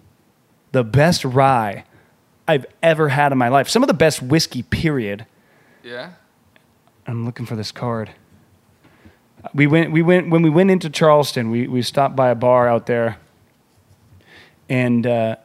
the 0.72 0.84
best 0.84 1.24
rye 1.24 1.84
i've 2.48 2.66
ever 2.82 3.08
had 3.10 3.32
in 3.32 3.38
my 3.38 3.48
life 3.48 3.68
some 3.68 3.82
of 3.82 3.88
the 3.88 3.94
best 3.94 4.22
whiskey 4.22 4.62
period 4.62 5.26
Yeah. 5.82 6.12
i'm 7.06 7.24
looking 7.24 7.46
for 7.46 7.56
this 7.56 7.72
card 7.72 8.10
we 9.54 9.66
went 9.66 9.92
we 9.92 10.02
went 10.02 10.30
when 10.30 10.42
we 10.42 10.50
went 10.50 10.70
into 10.70 10.90
charleston 10.90 11.50
we, 11.50 11.66
we 11.68 11.82
stopped 11.82 12.16
by 12.16 12.28
a 12.30 12.34
bar 12.34 12.68
out 12.68 12.86
there 12.86 13.18
and 14.68 15.06
uh, 15.06 15.36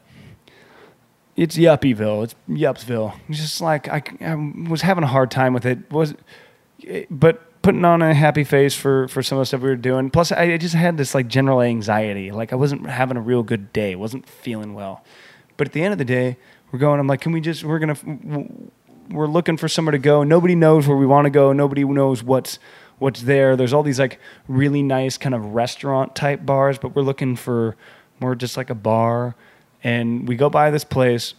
it's 1.35 1.55
Yuppieville. 1.55 2.23
It's 2.23 2.35
Yupsville. 2.49 3.13
It's 3.29 3.37
just 3.39 3.61
like 3.61 3.87
I, 3.87 4.01
I 4.19 4.33
was 4.67 4.81
having 4.81 5.03
a 5.03 5.07
hard 5.07 5.29
time 5.29 5.53
with 5.53 5.63
it. 5.63 5.91
Was, 5.91 6.15
but 7.09 7.61
putting 7.61 7.85
on 7.85 8.01
a 8.01 8.13
happy 8.13 8.43
face 8.43 8.75
for 8.75 9.07
for 9.07 9.21
some 9.21 9.37
of 9.37 9.41
the 9.41 9.45
stuff 9.45 9.61
we 9.61 9.69
were 9.69 9.75
doing. 9.75 10.09
Plus, 10.09 10.31
I 10.31 10.57
just 10.57 10.75
had 10.75 10.97
this 10.97 11.13
like 11.13 11.27
general 11.27 11.61
anxiety. 11.61 12.31
Like 12.31 12.53
I 12.53 12.55
wasn't 12.55 12.87
having 12.87 13.17
a 13.17 13.21
real 13.21 13.43
good 13.43 13.71
day. 13.73 13.95
wasn't 13.95 14.27
feeling 14.27 14.73
well. 14.73 15.03
But 15.57 15.67
at 15.67 15.73
the 15.73 15.83
end 15.83 15.91
of 15.91 15.97
the 15.97 16.05
day, 16.05 16.37
we're 16.71 16.79
going. 16.79 16.99
I'm 16.99 17.07
like, 17.07 17.21
can 17.21 17.31
we 17.31 17.41
just? 17.41 17.63
We're 17.63 17.79
gonna. 17.79 17.97
We're 19.09 19.27
looking 19.27 19.57
for 19.57 19.67
somewhere 19.67 19.91
to 19.91 19.99
go. 19.99 20.23
Nobody 20.23 20.55
knows 20.55 20.87
where 20.87 20.97
we 20.97 21.05
want 21.05 21.25
to 21.25 21.29
go. 21.29 21.51
Nobody 21.51 21.83
knows 21.83 22.23
what's 22.23 22.59
what's 22.97 23.23
there. 23.23 23.55
There's 23.55 23.73
all 23.73 23.83
these 23.83 23.99
like 23.99 24.19
really 24.47 24.83
nice 24.83 25.17
kind 25.17 25.35
of 25.35 25.43
restaurant 25.53 26.15
type 26.15 26.45
bars, 26.45 26.77
but 26.77 26.95
we're 26.95 27.01
looking 27.01 27.35
for 27.35 27.75
more 28.19 28.35
just 28.35 28.55
like 28.57 28.69
a 28.69 28.75
bar. 28.75 29.35
And 29.83 30.27
we 30.27 30.35
go 30.35 30.49
by 30.49 30.69
this 30.69 30.83
place, 30.83 31.33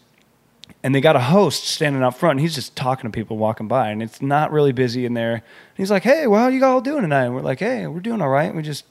and 0.82 0.94
they 0.94 1.00
got 1.00 1.16
a 1.16 1.20
host 1.20 1.64
standing 1.64 2.02
out 2.02 2.18
front. 2.18 2.32
And 2.32 2.40
he's 2.40 2.54
just 2.54 2.74
talking 2.74 3.10
to 3.10 3.14
people 3.14 3.36
walking 3.36 3.68
by, 3.68 3.90
and 3.90 4.02
it's 4.02 4.20
not 4.20 4.50
really 4.52 4.72
busy 4.72 5.04
in 5.04 5.14
there. 5.14 5.34
And 5.34 5.42
he's 5.76 5.90
like, 5.90 6.02
"Hey, 6.02 6.26
well, 6.26 6.40
how 6.40 6.48
you 6.48 6.64
all 6.64 6.80
doing 6.80 7.02
tonight?" 7.02 7.24
And 7.24 7.34
we're 7.34 7.42
like, 7.42 7.60
"Hey, 7.60 7.86
we're 7.86 8.00
doing 8.00 8.20
all 8.20 8.28
right. 8.28 8.54
We 8.54 8.62
just, 8.62 8.84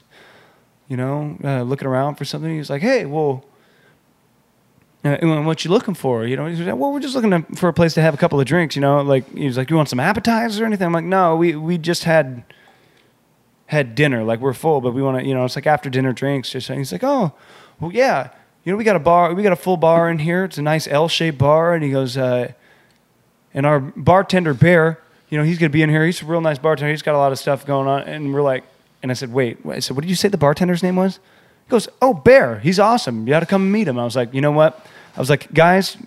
you 0.88 0.98
know, 0.98 1.38
uh, 1.44 1.64
looking 1.64 1.88
around 1.88 2.16
for 2.16 2.26
something." 2.26 2.56
He's 2.56 2.70
like, 2.70 2.82
"Hey, 2.82 3.06
well." 3.06 3.46
Uh, 5.04 5.18
what 5.42 5.66
you 5.66 5.72
looking 5.72 5.96
for? 5.96 6.28
You 6.28 6.36
know, 6.36 6.46
he's 6.46 6.60
like, 6.60 6.76
well, 6.76 6.94
we're 6.94 7.00
just 7.00 7.16
looking 7.16 7.32
to, 7.32 7.42
for 7.56 7.68
a 7.70 7.74
place 7.74 7.96
to 7.96 8.04
have 8.04 8.14
a 8.14 8.18
couple 8.18 8.40
of 8.40 8.46
drinks. 8.46 8.76
You 8.76 8.84
know, 8.84 9.02
like 9.02 9.28
he's 9.36 9.58
like, 9.58 9.68
"Do 9.68 9.74
you 9.74 9.78
want 9.78 9.90
some 9.90 10.00
appetizers 10.00 10.62
or 10.62 10.66
anything?" 10.66 10.86
I'm 10.86 10.94
like, 10.94 11.06
"No, 11.06 11.36
we 11.36 11.56
we 11.56 11.80
just 11.80 12.04
had 12.04 12.44
had 13.66 13.96
dinner. 13.96 14.24
Like 14.24 14.42
we're 14.42 14.54
full, 14.54 14.80
but 14.80 14.94
we 14.94 15.02
want 15.02 15.18
to, 15.18 15.26
you 15.28 15.34
know, 15.34 15.44
it's 15.44 15.56
like 15.56 15.66
after 15.66 15.90
dinner 15.90 16.14
drinks." 16.14 16.52
Just 16.52 16.68
he's 16.68 16.92
like, 16.92 17.04
"Oh, 17.04 17.34
well, 17.80 17.92
yeah, 17.92 18.30
you 18.64 18.72
know, 18.72 18.78
we 18.78 18.84
got 18.84 18.96
a 18.96 19.00
bar, 19.00 19.34
we 19.34 19.44
got 19.44 19.52
a 19.52 19.58
full 19.58 19.78
bar 19.78 20.10
in 20.10 20.20
here. 20.20 20.44
It's 20.46 20.58
a 20.58 20.62
nice 20.62 20.88
L-shaped 20.88 21.38
bar." 21.38 21.74
And 21.74 21.84
he 21.84 21.92
goes, 21.92 22.18
uh, 22.18 22.52
"And 23.54 23.66
our 23.66 23.80
bartender 23.80 24.54
Bear, 24.54 25.00
you 25.30 25.38
know, 25.38 25.44
he's 25.44 25.58
gonna 25.58 25.70
be 25.70 25.82
in 25.82 25.90
here. 25.90 26.06
He's 26.06 26.22
a 26.22 26.26
real 26.26 26.42
nice 26.42 26.58
bartender. 26.60 26.92
He's 26.92 27.02
got 27.02 27.16
a 27.16 27.18
lot 27.18 27.32
of 27.32 27.40
stuff 27.40 27.66
going 27.66 27.88
on." 27.88 28.02
And 28.04 28.34
we're 28.34 28.42
like, 28.42 28.64
and 29.02 29.12
I 29.12 29.14
said, 29.14 29.34
"Wait," 29.34 29.60
I 29.68 29.80
said, 29.80 29.96
"What 29.96 30.02
did 30.02 30.10
you 30.10 30.16
say 30.16 30.28
the 30.28 30.38
bartender's 30.38 30.84
name 30.84 30.96
was?" 30.96 31.20
He 31.66 31.72
goes, 31.72 31.88
"Oh, 32.02 32.14
Bear. 32.14 32.60
He's 32.60 32.80
awesome. 32.80 33.28
You 33.28 33.34
got 33.34 33.40
to 33.42 33.46
come 33.46 33.72
meet 33.72 33.88
him." 33.88 33.98
I 33.98 34.04
was 34.04 34.16
like, 34.16 34.34
"You 34.34 34.42
know 34.42 34.52
what?" 34.52 34.86
I 35.16 35.20
was 35.20 35.30
like, 35.30 35.54
"Guys." 35.54 35.98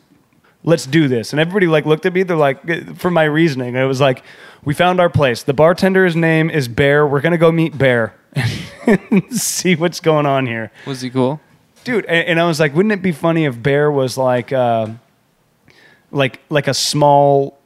Let's 0.66 0.86
do 0.86 1.08
this. 1.08 1.34
And 1.34 1.40
everybody 1.40 1.66
like 1.66 1.84
looked 1.84 2.06
at 2.06 2.14
me. 2.14 2.22
They're 2.22 2.38
like, 2.38 2.96
for 2.96 3.10
my 3.10 3.24
reasoning, 3.24 3.74
it 3.74 3.84
was 3.84 4.00
like, 4.00 4.22
we 4.64 4.72
found 4.72 4.98
our 4.98 5.10
place. 5.10 5.42
The 5.42 5.52
bartender's 5.52 6.16
name 6.16 6.48
is 6.48 6.68
Bear. 6.68 7.06
We're 7.06 7.20
gonna 7.20 7.36
go 7.36 7.52
meet 7.52 7.76
Bear 7.76 8.14
and 8.86 9.30
see 9.30 9.76
what's 9.76 10.00
going 10.00 10.24
on 10.24 10.46
here 10.46 10.72
Was 10.86 11.02
he 11.02 11.10
cool? 11.10 11.38
Dude 11.84 12.04
and, 12.06 12.28
and 12.28 12.40
i 12.40 12.46
was 12.46 12.58
like 12.58 12.74
wouldn't 12.74 12.92
it 12.92 13.02
be 13.02 13.12
funny 13.12 13.44
if 13.44 13.62
bear 13.62 13.90
was 13.90 14.18
like 14.18 14.52
uh, 14.52 14.88
like 16.10 16.40
like 16.48 16.68
a 16.68 16.74
small 16.74 17.58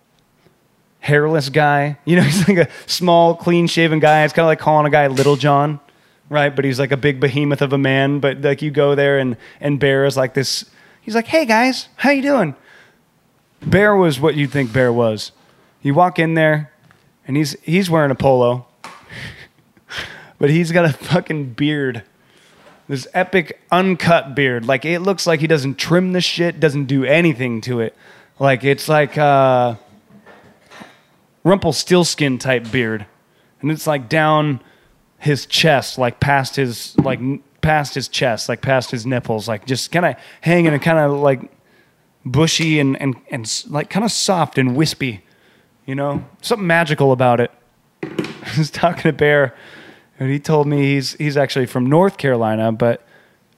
hairless 1.00 1.48
guy? 1.48 1.98
You 2.04 2.16
know 2.16 2.22
he's 2.28 2.48
like 2.48 2.58
a 2.58 2.68
small 2.86 3.36
clean 3.36 3.66
shaven 3.66 4.00
guy. 4.00 4.24
It's 4.24 4.32
kind 4.32 4.44
of 4.44 4.48
like 4.48 4.58
calling 4.58 4.86
a 4.86 4.90
guy 4.90 5.06
little 5.06 5.36
john 5.36 5.80
right? 6.30 6.54
But 6.54 6.66
he's 6.66 6.78
like 6.78 6.92
a 6.92 6.96
big 6.98 7.20
behemoth 7.20 7.62
of 7.62 7.72
a 7.72 7.78
man. 7.78 8.20
But 8.20 8.42
like 8.42 8.60
you 8.60 8.70
go 8.70 8.94
there 8.94 9.18
and 9.18 9.36
and 9.60 9.80
bear 9.80 10.04
is 10.04 10.16
like 10.16 10.34
this 10.34 10.64
he's 11.00 11.14
like 11.14 11.26
hey 11.26 11.46
guys 11.46 11.88
how 11.96 12.10
you 12.10 12.22
doing? 12.22 12.54
Bear 13.60 13.96
was 13.96 14.20
what 14.20 14.34
you'd 14.34 14.50
think 14.50 14.72
bear 14.72 14.92
was. 14.92 15.32
You 15.82 15.94
walk 15.94 16.18
in 16.18 16.34
there 16.34 16.72
and 17.26 17.36
he's 17.36 17.56
he's 17.62 17.88
wearing 17.88 18.10
a 18.10 18.14
polo 18.14 18.66
but 20.38 20.50
he's 20.50 20.72
got 20.72 20.84
a 20.84 20.92
fucking 20.92 21.52
beard 21.54 22.02
this 22.88 23.06
epic 23.12 23.60
uncut 23.70 24.34
beard. 24.34 24.66
Like 24.66 24.84
it 24.84 25.00
looks 25.00 25.26
like 25.26 25.40
he 25.40 25.46
doesn't 25.46 25.76
trim 25.76 26.12
the 26.12 26.20
shit, 26.20 26.58
doesn't 26.58 26.86
do 26.86 27.04
anything 27.04 27.60
to 27.62 27.80
it. 27.80 27.94
Like 28.38 28.64
it's 28.64 28.88
like 28.88 29.16
uh 29.18 29.76
Rumpelstiltskin 31.44 32.38
type 32.38 32.70
beard. 32.70 33.06
And 33.60 33.70
it's 33.70 33.86
like 33.86 34.08
down 34.08 34.60
his 35.18 35.46
chest, 35.46 35.98
like 35.98 36.20
past 36.20 36.56
his 36.56 36.96
like 36.98 37.20
past 37.60 37.94
his 37.94 38.08
chest, 38.08 38.48
like 38.48 38.62
past 38.62 38.90
his 38.90 39.04
nipples, 39.04 39.48
like 39.48 39.66
just 39.66 39.92
kind 39.92 40.06
of 40.06 40.16
hanging 40.40 40.72
and 40.72 40.82
kind 40.82 40.98
of 40.98 41.12
like 41.20 41.40
bushy 42.24 42.80
and 42.80 43.00
and 43.00 43.16
and 43.30 43.64
like 43.68 43.90
kind 43.90 44.04
of 44.04 44.12
soft 44.12 44.58
and 44.58 44.76
wispy. 44.76 45.24
You 45.84 45.94
know, 45.94 46.24
something 46.42 46.66
magical 46.66 47.12
about 47.12 47.40
it. 47.40 47.50
I 48.02 48.54
was 48.58 48.70
talking 48.70 49.02
to 49.02 49.12
Bear, 49.12 49.54
and 50.18 50.30
he 50.30 50.38
told 50.38 50.66
me 50.66 50.94
he's 50.94 51.12
he's 51.14 51.36
actually 51.36 51.66
from 51.66 51.86
North 51.86 52.16
Carolina, 52.18 52.72
but 52.72 53.04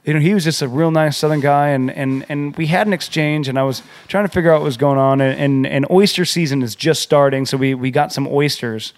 you 0.04 0.14
know 0.14 0.20
he 0.20 0.34
was 0.34 0.44
just 0.44 0.62
a 0.62 0.68
real 0.68 0.90
nice 0.90 1.16
Southern 1.16 1.40
guy, 1.40 1.68
and 1.68 1.90
and 1.90 2.26
and 2.28 2.56
we 2.56 2.66
had 2.66 2.86
an 2.86 2.92
exchange, 2.92 3.48
and 3.48 3.58
I 3.58 3.62
was 3.62 3.82
trying 4.08 4.24
to 4.24 4.32
figure 4.32 4.52
out 4.52 4.60
what 4.60 4.64
was 4.64 4.76
going 4.76 4.98
on, 4.98 5.20
and 5.20 5.38
and, 5.38 5.66
and 5.66 5.86
oyster 5.90 6.24
season 6.24 6.62
is 6.62 6.74
just 6.74 7.02
starting, 7.02 7.46
so 7.46 7.56
we 7.56 7.74
we 7.74 7.90
got 7.90 8.12
some 8.12 8.26
oysters, 8.28 8.92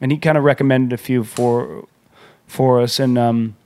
and 0.00 0.12
he 0.12 0.18
kind 0.18 0.36
of 0.36 0.44
recommended 0.44 0.92
a 0.92 0.98
few 0.98 1.24
for 1.24 1.86
for 2.46 2.80
us, 2.80 2.98
and 3.00 3.16
um, 3.16 3.56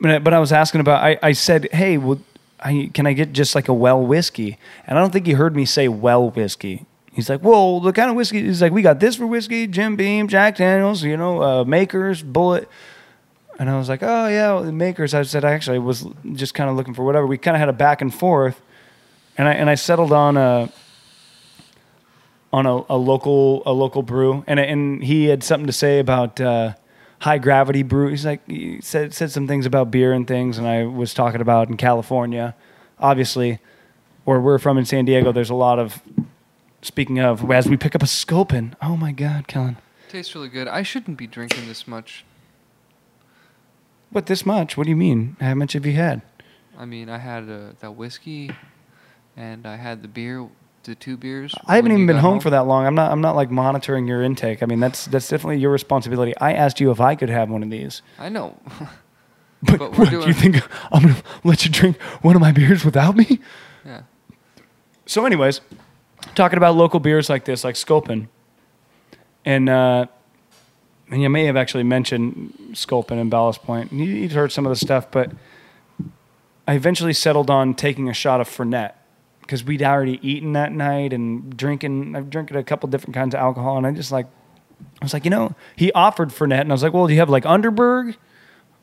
but 0.00 0.10
I, 0.10 0.18
but 0.18 0.34
I 0.34 0.38
was 0.38 0.52
asking 0.52 0.80
about, 0.80 1.02
I 1.02 1.18
I 1.22 1.32
said, 1.32 1.68
hey, 1.72 1.98
well, 1.98 2.20
I, 2.60 2.90
can 2.94 3.06
I 3.06 3.12
get 3.12 3.32
just 3.32 3.54
like 3.54 3.68
a 3.68 3.74
well 3.74 4.00
whiskey? 4.00 4.58
And 4.86 4.98
I 4.98 5.00
don't 5.00 5.12
think 5.12 5.26
he 5.26 5.32
heard 5.32 5.54
me 5.54 5.64
say 5.64 5.88
well 5.88 6.30
whiskey. 6.30 6.86
He's 7.16 7.30
like, 7.30 7.42
well, 7.42 7.80
the 7.80 7.94
kind 7.94 8.10
of 8.10 8.16
whiskey. 8.16 8.42
He's 8.42 8.60
like, 8.60 8.72
we 8.72 8.82
got 8.82 9.00
this 9.00 9.16
for 9.16 9.26
whiskey, 9.26 9.66
Jim 9.66 9.96
Beam, 9.96 10.28
Jack 10.28 10.56
Daniels, 10.56 11.02
you 11.02 11.16
know, 11.16 11.42
uh, 11.42 11.64
Makers, 11.64 12.22
Bulleit. 12.22 12.66
And 13.58 13.70
I 13.70 13.78
was 13.78 13.88
like, 13.88 14.02
oh 14.02 14.28
yeah, 14.28 14.52
well, 14.52 14.70
Makers. 14.70 15.14
I 15.14 15.22
said, 15.22 15.42
I 15.42 15.52
actually 15.52 15.78
was 15.78 16.06
just 16.34 16.52
kind 16.52 16.68
of 16.68 16.76
looking 16.76 16.92
for 16.92 17.04
whatever. 17.04 17.26
We 17.26 17.38
kind 17.38 17.56
of 17.56 17.58
had 17.58 17.70
a 17.70 17.72
back 17.72 18.02
and 18.02 18.14
forth, 18.14 18.60
and 19.38 19.48
I 19.48 19.54
and 19.54 19.70
I 19.70 19.76
settled 19.76 20.12
on 20.12 20.36
a 20.36 20.70
on 22.52 22.66
a, 22.66 22.82
a 22.90 22.98
local 22.98 23.62
a 23.64 23.72
local 23.72 24.02
brew, 24.02 24.44
and 24.46 24.60
and 24.60 25.02
he 25.02 25.24
had 25.24 25.42
something 25.42 25.66
to 25.66 25.72
say 25.72 25.98
about. 25.98 26.40
Uh, 26.40 26.74
High 27.18 27.38
gravity 27.38 27.82
brew. 27.82 28.08
He's 28.08 28.26
like 28.26 28.46
he 28.46 28.78
said 28.82 29.14
said 29.14 29.30
some 29.30 29.48
things 29.48 29.64
about 29.64 29.90
beer 29.90 30.12
and 30.12 30.28
things, 30.28 30.58
and 30.58 30.66
I 30.66 30.84
was 30.84 31.14
talking 31.14 31.40
about 31.40 31.70
in 31.70 31.78
California, 31.78 32.54
obviously, 32.98 33.58
where 34.24 34.38
we're 34.38 34.58
from 34.58 34.76
in 34.76 34.84
San 34.84 35.06
Diego. 35.06 35.32
There's 35.32 35.48
a 35.48 35.54
lot 35.54 35.78
of 35.78 36.02
Speaking 36.82 37.18
of, 37.18 37.50
as 37.50 37.68
we 37.68 37.76
pick 37.76 37.94
up 37.94 38.02
a 38.02 38.06
Sculpin, 38.06 38.76
oh 38.82 38.96
my 38.96 39.12
God, 39.12 39.48
Kellen, 39.48 39.76
Tastes 40.08 40.34
really 40.34 40.48
good. 40.48 40.68
I 40.68 40.82
shouldn't 40.82 41.18
be 41.18 41.26
drinking 41.26 41.66
this 41.66 41.88
much. 41.88 42.24
what 44.10 44.26
this 44.26 44.46
much? 44.46 44.76
What 44.76 44.84
do 44.84 44.90
you 44.90 44.96
mean? 44.96 45.36
How 45.40 45.54
much 45.54 45.72
have 45.72 45.84
you 45.84 45.94
had? 45.94 46.22
I 46.78 46.84
mean, 46.84 47.08
I 47.08 47.18
had 47.18 47.48
uh, 47.50 47.72
that 47.80 47.96
whiskey, 47.96 48.52
and 49.36 49.66
I 49.66 49.76
had 49.76 50.02
the 50.02 50.08
beer, 50.08 50.46
the 50.84 50.94
two 50.94 51.16
beers. 51.16 51.54
I 51.66 51.76
haven't 51.76 51.90
even 51.92 52.06
been 52.06 52.16
got 52.16 52.22
home, 52.22 52.40
for 52.40 52.50
that 52.50 52.66
long. 52.66 52.86
I'm 52.86 52.94
not. 52.94 53.10
I'm 53.10 53.20
not 53.20 53.34
like 53.34 53.50
monitoring 53.50 54.06
your 54.06 54.22
intake. 54.22 54.62
I 54.62 54.66
mean, 54.66 54.78
that's 54.78 55.06
that's 55.06 55.28
definitely 55.28 55.58
your 55.58 55.72
responsibility. 55.72 56.36
I 56.36 56.52
asked 56.52 56.78
you 56.78 56.90
if 56.92 57.00
I 57.00 57.14
could 57.16 57.30
have 57.30 57.50
one 57.50 57.62
of 57.64 57.70
these, 57.70 58.02
I 58.18 58.28
know. 58.28 58.56
but, 59.62 59.78
But 59.78 59.98
what, 59.98 60.10
do 60.10 60.20
you 60.20 60.32
think 60.34 60.62
I'm 60.92 61.02
gonna 61.02 61.22
let 61.42 61.64
you 61.64 61.70
drink 61.72 62.00
one 62.22 62.36
of 62.36 62.40
my 62.42 62.52
beers 62.52 62.84
without 62.84 63.16
me? 63.16 63.40
yeah. 63.84 64.02
So, 65.06 65.24
anyways, 65.24 65.60
talking 66.36 66.56
about 66.56 66.76
local 66.76 67.00
beers 67.00 67.28
like 67.28 67.44
this, 67.44 67.64
like 67.64 67.74
Sculpin, 67.74 68.28
and 69.44 69.68
uh, 69.68 70.06
and 71.10 71.22
you 71.22 71.28
may 71.28 71.46
have 71.46 71.56
actually 71.56 71.82
mentioned 71.82 72.70
Sculpin 72.74 73.18
and 73.18 73.30
Ballast 73.30 73.62
Point. 73.62 73.92
You, 73.92 74.04
you'd 74.04 74.32
heard 74.32 74.52
some 74.52 74.64
of 74.66 74.70
the 74.70 74.76
stuff, 74.76 75.10
but 75.10 75.32
I 76.68 76.74
eventually 76.74 77.12
settled 77.12 77.50
on 77.50 77.74
taking 77.74 78.08
a 78.08 78.14
shot 78.14 78.40
of 78.40 78.48
Fernet 78.48 78.92
because 79.40 79.64
we'd 79.64 79.82
already 79.82 80.20
eaten 80.28 80.52
that 80.52 80.72
night 80.72 81.12
and 81.12 81.56
drinking. 81.56 82.14
I've 82.14 82.30
drinking 82.30 82.56
a 82.56 82.64
couple 82.64 82.88
different 82.88 83.14
kinds 83.14 83.34
of 83.34 83.40
alcohol, 83.40 83.78
and 83.78 83.86
I 83.86 83.92
just 83.92 84.12
like, 84.12 84.26
I 85.00 85.04
was 85.04 85.12
like, 85.12 85.24
you 85.24 85.30
know, 85.30 85.54
he 85.74 85.90
offered 85.92 86.28
Fernet, 86.28 86.60
and 86.60 86.70
I 86.70 86.74
was 86.74 86.82
like, 86.82 86.92
well, 86.92 87.06
do 87.06 87.12
you 87.14 87.18
have 87.18 87.30
like 87.30 87.44
Underberg? 87.44 88.16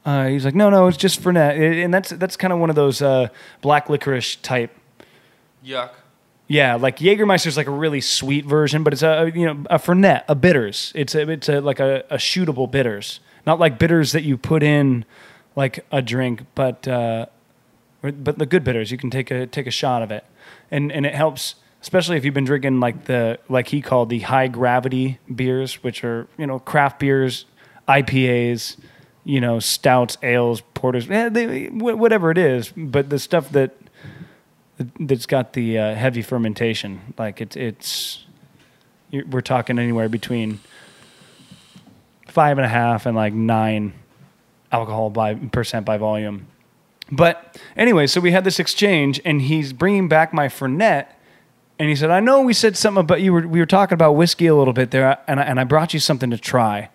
Uh, 0.06 0.28
he's 0.28 0.44
like, 0.44 0.56
no, 0.56 0.70
no, 0.70 0.88
it's 0.88 0.98
just 0.98 1.22
Fernet, 1.22 1.84
and 1.84 1.94
that's 1.94 2.10
that's 2.10 2.36
kind 2.36 2.52
of 2.52 2.60
one 2.60 2.70
of 2.70 2.76
those 2.76 3.02
uh, 3.02 3.30
black 3.62 3.90
licorice 3.90 4.36
type 4.38 4.78
Yuck. 5.66 5.92
Yeah, 6.48 6.76
like 6.76 6.98
Jägermeister 6.98 7.48
is 7.48 7.58
like 7.58 7.68
a 7.68 7.72
really 7.72 8.02
sweet 8.02 8.46
version, 8.46 8.84
but 8.84 8.94
it's 8.94 9.02
a 9.02 9.32
you 9.34 9.46
know 9.46 9.64
a 9.70 9.78
Fernet, 9.80 10.24
a 10.28 10.36
bitters. 10.36 10.92
It's 10.94 11.16
a 11.16 11.30
it's 11.30 11.50
a 11.50 11.62
like 11.62 11.80
a, 11.80 12.04
a 12.10 12.18
shootable 12.18 12.70
bitters, 12.70 13.22
not 13.46 13.60
like 13.60 13.80
bitters 13.80 14.12
that 14.12 14.24
you 14.24 14.38
put 14.38 14.62
in 14.62 15.06
like 15.56 15.86
a 15.92 16.02
drink, 16.02 16.44
but 16.54 16.88
uh, 16.88 17.28
but 18.02 18.38
the 18.38 18.46
good 18.46 18.64
bitters. 18.64 18.92
You 18.92 18.98
can 18.98 19.10
take 19.10 19.32
a 19.32 19.48
take 19.48 19.68
a 19.68 19.72
shot 19.72 20.02
of 20.02 20.12
it, 20.12 20.26
and 20.70 20.92
and 20.92 21.06
it 21.06 21.16
helps, 21.16 21.56
especially 21.82 22.18
if 22.18 22.26
you've 22.26 22.34
been 22.34 22.46
drinking 22.46 22.82
like 22.82 23.06
the 23.06 23.40
like 23.48 23.70
he 23.70 23.82
called 23.82 24.10
the 24.10 24.20
high 24.20 24.48
gravity 24.48 25.20
beers, 25.34 25.82
which 25.82 26.04
are 26.04 26.28
you 26.38 26.46
know 26.46 26.60
craft 26.60 27.00
beers, 27.00 27.46
IPAs, 27.88 28.76
you 29.24 29.40
know 29.40 29.60
stouts, 29.60 30.18
ales, 30.22 30.62
porters, 30.74 31.10
eh, 31.10 31.70
whatever 31.70 32.32
it 32.32 32.38
is, 32.38 32.74
but 32.76 33.10
the 33.10 33.20
stuff 33.20 33.50
that 33.52 33.72
that's 35.00 35.26
got 35.26 35.54
the 35.54 35.78
uh, 35.78 35.96
heavy 35.96 36.22
fermentation. 36.22 37.14
Like 37.18 37.42
it's 37.42 37.56
it's 37.56 38.26
we're 39.12 39.42
talking 39.42 39.78
anywhere 39.78 40.10
between 40.10 40.60
five 42.28 42.58
and 42.58 42.66
a 42.66 42.70
half 42.70 43.06
and 43.06 43.16
like 43.16 43.34
nine 43.34 43.94
alcohol 44.72 45.10
by 45.10 45.36
percent 45.36 45.86
by 45.86 45.98
volume. 45.98 46.48
But 47.12 47.60
anyway, 47.78 48.08
so 48.08 48.20
we 48.20 48.32
had 48.32 48.44
this 48.44 48.60
exchange, 48.60 49.22
and 49.24 49.42
he's 49.42 49.72
bringing 49.74 50.08
back 50.08 50.34
my 50.34 50.48
Fernet, 50.48 51.08
and 51.78 51.90
he 51.90 51.96
said, 51.96 52.10
"I 52.10 52.20
know 52.20 52.42
we 52.42 52.54
said 52.54 52.76
something 52.76 53.02
about 53.02 53.22
you 53.22 53.34
were 53.34 53.48
we 53.48 53.60
were 53.60 53.68
talking 53.68 53.94
about 53.94 54.14
whiskey 54.14 54.48
a 54.48 54.56
little 54.56 54.74
bit 54.74 54.92
there, 54.92 55.20
and 55.28 55.40
I, 55.40 55.44
and 55.44 55.60
I 55.60 55.64
brought 55.64 55.94
you 55.94 56.00
something 56.00 56.32
to 56.32 56.38
try." 56.38 56.90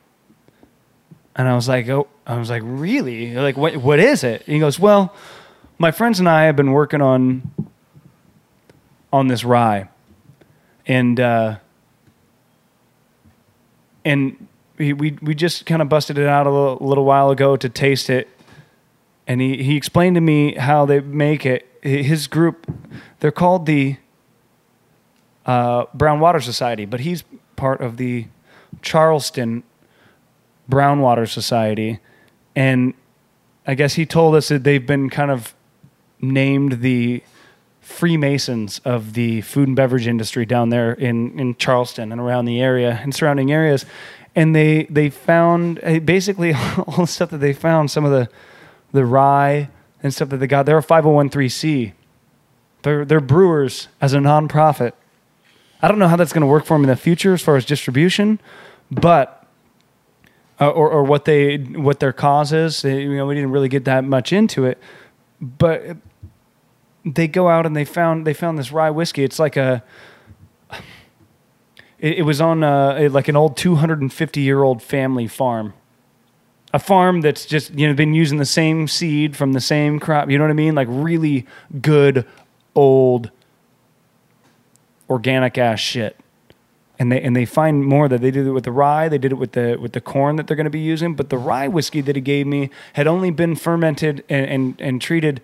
And 1.37 1.47
I 1.47 1.55
was 1.55 1.69
like, 1.69 1.89
"Oh, 1.89 2.09
I 2.27 2.37
was 2.37 2.51
like, 2.51 2.63
really? 2.65 3.35
Like, 3.35 3.57
what 3.57 3.77
what 3.77 4.01
is 4.01 4.25
it?" 4.25 4.43
And 4.47 4.55
he 4.55 4.59
goes, 4.59 4.79
"Well." 4.79 5.15
My 5.81 5.93
friends 5.93 6.19
and 6.19 6.29
I 6.29 6.45
have 6.47 6.57
been 6.57 6.73
working 6.73 7.01
on 7.01 7.53
on 9.13 9.29
this 9.29 9.45
rye, 9.45 9.89
and 10.89 11.21
uh, 11.21 11.59
and 14.05 14.49
we 14.77 14.93
we, 14.93 15.19
we 15.23 15.37
just 15.37 15.67
kind 15.67 15.81
of 15.81 15.89
busted 15.89 16.19
it 16.19 16.27
out 16.27 16.49
a 16.49 16.51
little, 16.51 16.79
little 16.81 17.05
while 17.05 17.31
ago 17.31 17.57
to 17.57 17.69
taste 17.69 18.11
it, 18.11 18.29
and 19.29 19.41
he, 19.41 19.63
he 19.63 19.77
explained 19.77 20.17
to 20.17 20.21
me 20.21 20.57
how 20.57 20.85
they 20.85 20.99
make 20.99 21.47
it. 21.47 21.65
His 21.81 22.27
group, 22.27 22.67
they're 23.21 23.31
called 23.31 23.67
the 23.67 23.99
uh, 25.47 25.85
Brown 25.95 26.19
Water 26.19 26.41
Society, 26.41 26.87
but 26.87 27.01
he's 27.01 27.23
part 27.55 27.81
of 27.81 27.99
the 27.99 28.27
Charleston 28.83 29.63
Brown 30.69 31.01
Water 31.01 31.25
Society, 31.25 32.01
and 32.57 32.95
I 33.65 33.77
guess 33.77 33.95
he 33.95 34.05
told 34.05 34.35
us 34.35 34.49
that 34.49 34.65
they've 34.65 34.85
been 34.85 35.09
kind 35.09 35.31
of 35.31 35.55
named 36.21 36.81
the 36.81 37.23
Freemasons 37.81 38.81
of 38.85 39.15
the 39.15 39.41
food 39.41 39.67
and 39.67 39.75
beverage 39.75 40.07
industry 40.07 40.45
down 40.45 40.69
there 40.69 40.93
in, 40.93 41.41
in 41.41 41.57
Charleston 41.57 42.13
and 42.13 42.21
around 42.21 42.45
the 42.45 42.61
area 42.61 43.01
and 43.03 43.15
surrounding 43.15 43.51
areas. 43.51 43.87
And 44.37 44.55
they 44.55 44.85
they 44.85 45.09
found 45.09 45.81
eh, 45.83 45.99
basically 45.99 46.53
all 46.87 46.99
the 46.99 47.07
stuff 47.07 47.31
that 47.31 47.39
they 47.39 47.55
found, 47.55 47.91
some 47.91 48.05
of 48.05 48.11
the 48.11 48.29
the 48.93 49.07
rye 49.07 49.71
and 50.03 50.13
stuff 50.13 50.29
that 50.29 50.37
they 50.37 50.47
got. 50.47 50.67
They're 50.67 50.79
a 50.79 50.83
501c. 50.83 51.93
They're 52.83 53.05
they're 53.07 53.21
brewers 53.21 53.89
as 54.03 54.13
a 54.13 54.19
nonprofit. 54.19 54.93
I 55.81 55.89
don't 55.89 55.99
know 55.99 56.09
how 56.09 56.17
that's 56.17 56.33
going 56.33 56.43
to 56.43 56.47
work 56.47 56.67
for 56.67 56.75
them 56.75 56.85
in 56.85 56.91
the 56.91 56.97
future 56.97 57.33
as 57.33 57.43
far 57.43 57.57
as 57.57 57.65
distribution, 57.65 58.39
but 58.91 59.47
uh, 60.61 60.69
or 60.69 60.91
or 60.91 61.05
what 61.05 61.25
they 61.25 61.57
what 61.57 62.01
their 62.01 62.13
cause 62.13 62.53
is. 62.53 62.85
You 62.85 63.17
know, 63.17 63.27
we 63.27 63.35
didn't 63.35 63.51
really 63.51 63.69
get 63.69 63.87
that 63.87 64.05
much 64.05 64.33
into 64.33 64.67
it, 64.67 64.79
but 65.41 65.97
they 67.05 67.29
go 67.29 67.49
out 67.49 67.67
and 67.67 67.77
they 67.77 67.85
found 67.85 68.27
they 68.27 68.35
found 68.35 68.59
this 68.59 68.73
rye 68.73 68.91
whiskey. 68.91 69.25
It's 69.25 69.39
like 69.39 69.57
a 69.57 69.83
it, 71.99 72.19
it 72.19 72.23
was 72.23 72.41
on 72.41 72.63
uh 72.63 73.09
like 73.11 73.29
an 73.29 73.37
old 73.37 73.57
250 73.57 74.41
year 74.41 74.63
old 74.63 74.83
family 74.83 75.27
farm. 75.27 75.75
A 76.75 76.79
farm 76.79 77.23
that's 77.23 77.47
just 77.47 77.73
you 77.75 77.87
know 77.87 77.95
been 77.95 78.15
using 78.15 78.39
the 78.39 78.47
same 78.47 78.89
seed 78.89 79.37
from 79.37 79.53
the 79.53 79.61
same 79.61 79.99
crop. 79.99 80.31
You 80.31 80.39
know 80.39 80.45
what 80.45 80.51
I 80.51 80.55
mean? 80.55 80.75
Like 80.75 80.89
really 80.91 81.47
good 81.81 82.27
old 82.75 83.31
organic 85.09 85.57
ass 85.57 85.81
shit. 85.81 86.17
And 87.01 87.13
they 87.13 87.23
and 87.23 87.35
they 87.35 87.45
find 87.45 87.85
more 87.85 88.09
that 88.09 88.21
they 88.21 88.33
did 88.33 88.47
it 88.47 88.51
with 88.51 88.65
the 88.65 88.73
rye, 88.73 89.09
they 89.09 89.19
did 89.19 89.31
it 89.31 89.37
with 89.37 89.53
the 89.53 89.77
with 89.81 89.93
the 89.93 90.01
corn 90.01 90.35
that 90.35 90.49
they're 90.49 90.57
going 90.57 90.65
to 90.65 90.71
be 90.71 90.81
using. 90.81 91.15
But 91.15 91.31
the 91.31 91.39
rye 91.39 91.69
whiskey 91.69 92.01
that 92.01 92.17
he 92.17 92.21
gave 92.21 92.47
me 92.47 92.71
had 92.95 93.07
only 93.07 93.31
been 93.31 93.55
fermented 93.55 94.25
and 94.29 94.47
and, 94.47 94.81
and 94.81 95.01
treated 95.01 95.41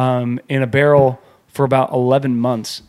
um, 0.00 0.40
in 0.48 0.62
a 0.62 0.66
barrel 0.66 1.20
for 1.48 1.64
about 1.64 1.92
eleven 1.92 2.36
months, 2.36 2.82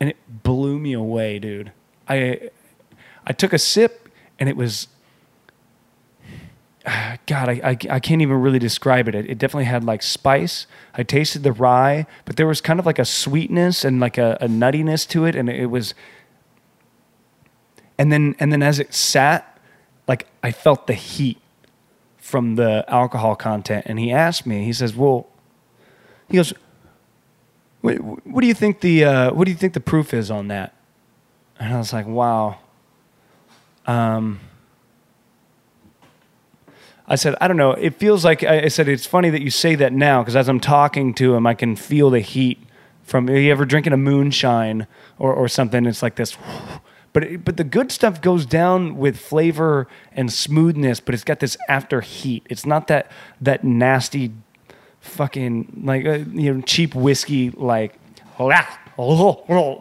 and 0.00 0.08
it 0.08 0.16
blew 0.42 0.78
me 0.78 0.94
away, 0.94 1.38
dude. 1.38 1.72
I 2.08 2.50
I 3.26 3.32
took 3.32 3.52
a 3.52 3.58
sip 3.58 4.08
and 4.38 4.48
it 4.48 4.56
was 4.56 4.88
God, 7.26 7.48
I, 7.50 7.60
I, 7.62 7.76
I 7.90 8.00
can't 8.00 8.22
even 8.22 8.40
really 8.40 8.58
describe 8.58 9.08
it. 9.08 9.14
it. 9.14 9.28
It 9.28 9.38
definitely 9.38 9.66
had 9.66 9.84
like 9.84 10.02
spice. 10.02 10.66
I 10.94 11.02
tasted 11.02 11.42
the 11.42 11.52
rye, 11.52 12.06
but 12.24 12.36
there 12.36 12.46
was 12.46 12.62
kind 12.62 12.80
of 12.80 12.86
like 12.86 12.98
a 12.98 13.04
sweetness 13.04 13.84
and 13.84 14.00
like 14.00 14.16
a, 14.16 14.38
a 14.40 14.48
nuttiness 14.48 15.06
to 15.08 15.26
it, 15.26 15.34
and 15.34 15.50
it 15.50 15.66
was. 15.66 15.94
And 17.98 18.10
then 18.10 18.36
and 18.38 18.50
then 18.50 18.62
as 18.62 18.78
it 18.78 18.94
sat, 18.94 19.58
like 20.06 20.28
I 20.42 20.52
felt 20.52 20.86
the 20.86 20.94
heat 20.94 21.38
from 22.16 22.54
the 22.54 22.84
alcohol 22.88 23.36
content. 23.36 23.84
And 23.86 23.98
he 23.98 24.10
asked 24.12 24.46
me, 24.46 24.64
he 24.64 24.72
says, 24.72 24.96
"Well," 24.96 25.28
he 26.28 26.36
goes, 26.36 26.52
"What, 27.80 27.94
what 28.26 28.40
do 28.40 28.46
you 28.46 28.54
think 28.54 28.80
the 28.80 29.04
uh, 29.04 29.32
what 29.32 29.44
do 29.44 29.50
you 29.50 29.56
think 29.56 29.74
the 29.74 29.80
proof 29.80 30.12
is 30.14 30.30
on 30.30 30.48
that?" 30.48 30.74
And 31.58 31.72
I 31.72 31.78
was 31.78 31.92
like, 31.92 32.06
"Wow." 32.06 32.58
Um, 33.86 34.40
I 37.08 37.16
said, 37.16 37.34
I 37.40 37.48
don't 37.48 37.56
know. 37.56 37.72
It 37.72 37.94
feels 37.98 38.22
like 38.22 38.42
I 38.42 38.68
said 38.68 38.86
it's 38.86 39.06
funny 39.06 39.30
that 39.30 39.40
you 39.40 39.50
say 39.50 39.74
that 39.76 39.94
now 39.94 40.22
because 40.22 40.36
as 40.36 40.46
I'm 40.46 40.60
talking 40.60 41.14
to 41.14 41.34
him, 41.34 41.46
I 41.46 41.54
can 41.54 41.74
feel 41.74 42.10
the 42.10 42.20
heat 42.20 42.58
from. 43.02 43.30
Are 43.30 43.36
you 43.36 43.50
ever 43.50 43.64
drinking 43.64 43.94
a 43.94 43.96
moonshine 43.96 44.86
or, 45.18 45.32
or 45.32 45.48
something? 45.48 45.86
It's 45.86 46.02
like 46.02 46.16
this, 46.16 46.36
but 47.14 47.24
it, 47.24 47.44
but 47.46 47.56
the 47.56 47.64
good 47.64 47.90
stuff 47.90 48.20
goes 48.20 48.44
down 48.44 48.98
with 48.98 49.18
flavor 49.18 49.88
and 50.12 50.30
smoothness, 50.30 51.00
but 51.00 51.14
it's 51.14 51.24
got 51.24 51.40
this 51.40 51.56
after 51.66 52.02
heat. 52.02 52.46
It's 52.50 52.66
not 52.66 52.88
that 52.88 53.10
that 53.40 53.64
nasty, 53.64 54.32
fucking 55.08 55.82
like 55.84 56.06
uh, 56.06 56.18
you 56.32 56.54
know 56.54 56.60
cheap 56.62 56.94
whiskey 56.94 57.50
like. 57.50 57.94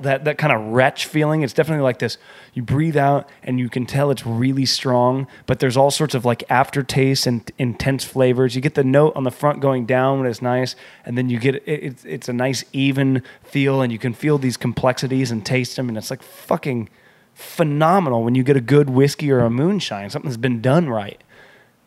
that 0.03 0.25
that 0.25 0.37
kind 0.37 0.53
of 0.53 0.61
retch 0.73 1.07
feeling. 1.07 1.41
It's 1.41 1.53
definitely 1.53 1.83
like 1.83 1.97
this. 1.97 2.19
You 2.53 2.61
breathe 2.61 2.95
out 2.95 3.27
and 3.41 3.59
you 3.59 3.67
can 3.67 3.87
tell 3.87 4.11
it's 4.11 4.25
really 4.25 4.65
strong, 4.65 5.27
but 5.47 5.59
there's 5.59 5.75
all 5.75 5.89
sorts 5.89 6.13
of 6.13 6.23
like 6.23 6.43
aftertaste 6.49 7.25
and 7.25 7.51
intense 7.57 8.03
flavors. 8.03 8.55
You 8.55 8.61
get 8.61 8.75
the 8.75 8.83
note 8.83 9.13
on 9.15 9.23
the 9.23 9.31
front 9.31 9.59
going 9.59 9.87
down 9.87 10.19
when 10.19 10.29
it's 10.29 10.41
nice, 10.41 10.75
and 11.03 11.17
then 11.17 11.29
you 11.29 11.39
get 11.39 11.55
it, 11.55 11.63
it's 11.65 12.05
it's 12.05 12.29
a 12.29 12.33
nice 12.33 12.63
even 12.73 13.23
feel, 13.43 13.81
and 13.81 13.91
you 13.91 13.99
can 13.99 14.13
feel 14.13 14.37
these 14.37 14.55
complexities 14.55 15.31
and 15.31 15.43
taste 15.43 15.75
them, 15.75 15.89
and 15.89 15.97
it's 15.97 16.11
like 16.11 16.21
fucking 16.21 16.87
phenomenal 17.33 18.23
when 18.23 18.35
you 18.35 18.43
get 18.43 18.57
a 18.57 18.61
good 18.61 18.89
whiskey 18.89 19.31
or 19.31 19.39
a 19.39 19.49
moonshine, 19.49 20.09
something 20.09 20.29
that's 20.29 20.37
been 20.37 20.61
done 20.61 20.89
right. 20.89 21.23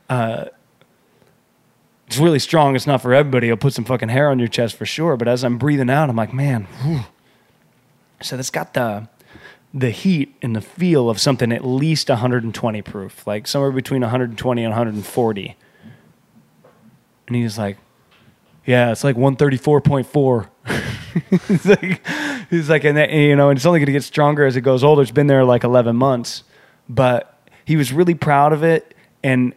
Uh, 0.08 0.46
it's 2.10 2.18
really 2.18 2.40
strong. 2.40 2.74
It's 2.74 2.88
not 2.88 3.00
for 3.00 3.14
everybody. 3.14 3.46
It'll 3.46 3.56
put 3.56 3.72
some 3.72 3.84
fucking 3.84 4.08
hair 4.08 4.30
on 4.30 4.40
your 4.40 4.48
chest 4.48 4.74
for 4.74 4.84
sure. 4.84 5.16
But 5.16 5.28
as 5.28 5.44
I'm 5.44 5.58
breathing 5.58 5.88
out, 5.88 6.10
I'm 6.10 6.16
like, 6.16 6.34
man. 6.34 6.64
whew. 6.82 7.02
So 8.20 8.34
that's 8.36 8.50
got 8.50 8.74
the 8.74 9.08
the 9.72 9.90
heat 9.90 10.34
and 10.42 10.56
the 10.56 10.60
feel 10.60 11.08
of 11.08 11.20
something 11.20 11.52
at 11.52 11.64
least 11.64 12.08
120 12.08 12.82
proof, 12.82 13.24
like 13.28 13.46
somewhere 13.46 13.70
between 13.70 14.00
120 14.00 14.64
and 14.64 14.72
140. 14.72 15.56
And 17.28 17.36
he 17.36 17.44
was 17.44 17.56
like, 17.56 17.78
"Yeah, 18.66 18.90
it's 18.90 19.04
like 19.04 19.14
134.4." 19.14 20.48
he's 21.46 21.64
like, 21.66 22.06
he's 22.50 22.68
like, 22.68 22.82
and 22.82 22.96
that, 22.96 23.12
you 23.12 23.36
know, 23.36 23.50
and 23.50 23.56
it's 23.56 23.64
only 23.64 23.78
going 23.78 23.86
to 23.86 23.92
get 23.92 24.02
stronger 24.02 24.44
as 24.44 24.56
it 24.56 24.62
goes 24.62 24.82
older. 24.82 25.02
It's 25.02 25.12
been 25.12 25.28
there 25.28 25.44
like 25.44 25.62
11 25.62 25.94
months, 25.94 26.42
but 26.88 27.40
he 27.64 27.76
was 27.76 27.92
really 27.92 28.14
proud 28.14 28.52
of 28.52 28.64
it, 28.64 28.96
and 29.22 29.54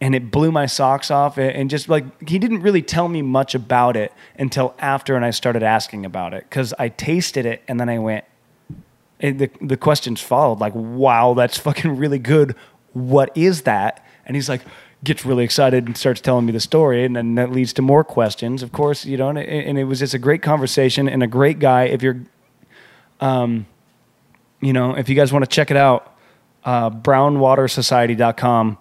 and 0.00 0.14
it 0.14 0.30
blew 0.30 0.52
my 0.52 0.66
socks 0.66 1.10
off. 1.10 1.38
And 1.38 1.70
just 1.70 1.88
like 1.88 2.28
he 2.28 2.38
didn't 2.38 2.60
really 2.60 2.82
tell 2.82 3.08
me 3.08 3.22
much 3.22 3.54
about 3.54 3.96
it 3.96 4.12
until 4.38 4.74
after, 4.78 5.16
and 5.16 5.24
I 5.24 5.30
started 5.30 5.62
asking 5.62 6.04
about 6.04 6.34
it 6.34 6.44
because 6.48 6.74
I 6.78 6.88
tasted 6.88 7.46
it, 7.46 7.62
and 7.68 7.80
then 7.80 7.88
I 7.88 7.98
went. 7.98 8.24
The 9.18 9.50
the 9.62 9.76
questions 9.76 10.20
followed 10.20 10.60
like, 10.60 10.74
"Wow, 10.74 11.34
that's 11.34 11.58
fucking 11.58 11.96
really 11.96 12.18
good. 12.18 12.54
What 12.92 13.30
is 13.34 13.62
that?" 13.62 14.04
And 14.26 14.34
he's 14.34 14.48
like, 14.48 14.62
gets 15.04 15.24
really 15.24 15.44
excited 15.44 15.86
and 15.86 15.96
starts 15.96 16.20
telling 16.20 16.44
me 16.46 16.52
the 16.52 16.60
story, 16.60 17.04
and 17.04 17.16
then 17.16 17.34
that 17.36 17.50
leads 17.50 17.72
to 17.74 17.82
more 17.82 18.04
questions. 18.04 18.62
Of 18.62 18.72
course, 18.72 19.04
you 19.04 19.16
know, 19.16 19.28
and 19.28 19.38
it, 19.38 19.48
and 19.48 19.78
it 19.78 19.84
was 19.84 20.00
just 20.00 20.14
a 20.14 20.18
great 20.18 20.42
conversation 20.42 21.08
and 21.08 21.22
a 21.22 21.26
great 21.26 21.58
guy. 21.58 21.84
If 21.84 22.02
you're, 22.02 22.20
um, 23.20 23.66
you 24.60 24.72
know, 24.72 24.94
if 24.94 25.08
you 25.08 25.14
guys 25.14 25.32
want 25.32 25.44
to 25.44 25.50
check 25.50 25.70
it 25.70 25.76
out, 25.76 26.14
uh, 26.64 26.90
brownwatersociety.com. 26.90 28.78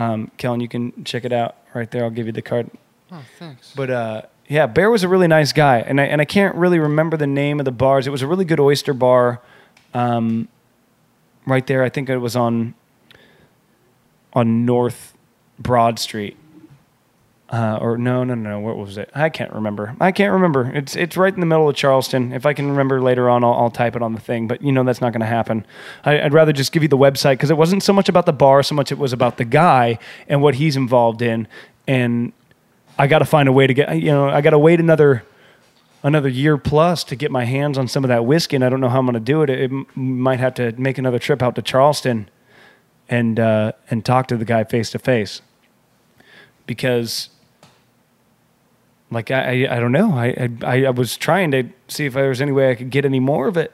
Um, 0.00 0.30
Kellen, 0.38 0.60
you 0.60 0.68
can 0.68 1.04
check 1.04 1.26
it 1.26 1.32
out 1.32 1.56
right 1.74 1.90
there. 1.90 2.04
I'll 2.04 2.10
give 2.10 2.24
you 2.24 2.32
the 2.32 2.40
card. 2.40 2.70
Oh, 3.12 3.22
thanks. 3.38 3.74
But 3.76 3.90
uh, 3.90 4.22
yeah, 4.48 4.66
Bear 4.66 4.90
was 4.90 5.02
a 5.02 5.08
really 5.08 5.26
nice 5.26 5.52
guy, 5.52 5.80
and 5.80 6.00
I 6.00 6.04
and 6.04 6.22
I 6.22 6.24
can't 6.24 6.54
really 6.54 6.78
remember 6.78 7.18
the 7.18 7.26
name 7.26 7.58
of 7.58 7.66
the 7.66 7.70
bars. 7.70 8.06
It 8.06 8.10
was 8.10 8.22
a 8.22 8.26
really 8.26 8.46
good 8.46 8.60
oyster 8.60 8.94
bar, 8.94 9.42
um, 9.92 10.48
right 11.44 11.66
there. 11.66 11.82
I 11.82 11.90
think 11.90 12.08
it 12.08 12.16
was 12.16 12.34
on 12.34 12.74
on 14.32 14.64
North 14.64 15.12
Broad 15.58 15.98
Street. 15.98 16.38
Uh, 17.50 17.76
or 17.80 17.98
no, 17.98 18.22
no, 18.22 18.34
no. 18.36 18.60
What 18.60 18.76
was 18.76 18.96
it? 18.96 19.10
I 19.12 19.28
can't 19.28 19.52
remember. 19.52 19.96
I 20.00 20.12
can't 20.12 20.32
remember. 20.32 20.70
It's 20.72 20.94
it's 20.94 21.16
right 21.16 21.34
in 21.34 21.40
the 21.40 21.46
middle 21.46 21.68
of 21.68 21.74
Charleston. 21.74 22.32
If 22.32 22.46
I 22.46 22.54
can 22.54 22.68
remember 22.70 23.02
later 23.02 23.28
on, 23.28 23.42
I'll, 23.42 23.54
I'll 23.54 23.70
type 23.72 23.96
it 23.96 24.02
on 24.02 24.14
the 24.14 24.20
thing. 24.20 24.46
But 24.46 24.62
you 24.62 24.70
know 24.70 24.84
that's 24.84 25.00
not 25.00 25.12
going 25.12 25.20
to 25.20 25.26
happen. 25.26 25.66
I, 26.04 26.20
I'd 26.20 26.32
rather 26.32 26.52
just 26.52 26.70
give 26.70 26.84
you 26.84 26.88
the 26.88 26.96
website 26.96 27.32
because 27.32 27.50
it 27.50 27.56
wasn't 27.56 27.82
so 27.82 27.92
much 27.92 28.08
about 28.08 28.24
the 28.24 28.32
bar, 28.32 28.62
so 28.62 28.76
much 28.76 28.92
it 28.92 28.98
was 28.98 29.12
about 29.12 29.36
the 29.36 29.44
guy 29.44 29.98
and 30.28 30.42
what 30.42 30.54
he's 30.54 30.76
involved 30.76 31.22
in. 31.22 31.48
And 31.88 32.32
I 32.96 33.08
got 33.08 33.18
to 33.18 33.24
find 33.24 33.48
a 33.48 33.52
way 33.52 33.66
to 33.66 33.74
get. 33.74 33.96
You 33.96 34.12
know, 34.12 34.28
I 34.28 34.42
got 34.42 34.50
to 34.50 34.58
wait 34.58 34.78
another 34.78 35.24
another 36.04 36.28
year 36.28 36.56
plus 36.56 37.02
to 37.02 37.16
get 37.16 37.32
my 37.32 37.46
hands 37.46 37.76
on 37.76 37.88
some 37.88 38.04
of 38.04 38.08
that 38.08 38.24
whiskey, 38.24 38.54
and 38.54 38.64
I 38.64 38.68
don't 38.68 38.80
know 38.80 38.88
how 38.88 39.00
I'm 39.00 39.06
going 39.06 39.14
to 39.14 39.20
do 39.20 39.42
it. 39.42 39.50
It 39.50 39.72
m- 39.72 39.86
might 39.96 40.38
have 40.38 40.54
to 40.54 40.70
make 40.78 40.98
another 40.98 41.18
trip 41.18 41.42
out 41.42 41.56
to 41.56 41.62
Charleston 41.62 42.30
and 43.08 43.40
uh, 43.40 43.72
and 43.90 44.04
talk 44.04 44.28
to 44.28 44.36
the 44.36 44.44
guy 44.44 44.62
face 44.62 44.90
to 44.90 45.00
face 45.00 45.42
because 46.64 47.30
like 49.10 49.30
I, 49.30 49.64
I, 49.64 49.76
I 49.76 49.80
don't 49.80 49.92
know 49.92 50.12
I, 50.12 50.48
I 50.62 50.84
I 50.86 50.90
was 50.90 51.16
trying 51.16 51.50
to 51.52 51.68
see 51.88 52.06
if 52.06 52.14
there 52.14 52.28
was 52.28 52.40
any 52.40 52.52
way 52.52 52.70
I 52.70 52.74
could 52.74 52.90
get 52.90 53.04
any 53.04 53.20
more 53.20 53.48
of 53.48 53.56
it. 53.56 53.72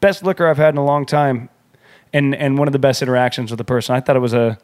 Best 0.00 0.22
liquor 0.22 0.46
I've 0.46 0.58
had 0.58 0.74
in 0.74 0.78
a 0.78 0.84
long 0.84 1.06
time, 1.06 1.48
and 2.12 2.34
and 2.34 2.58
one 2.58 2.68
of 2.68 2.72
the 2.72 2.78
best 2.78 3.02
interactions 3.02 3.50
with 3.50 3.58
the 3.58 3.64
person. 3.64 3.94
I 3.94 4.00
thought 4.00 4.16
it 4.16 4.20
was 4.20 4.34
a 4.34 4.58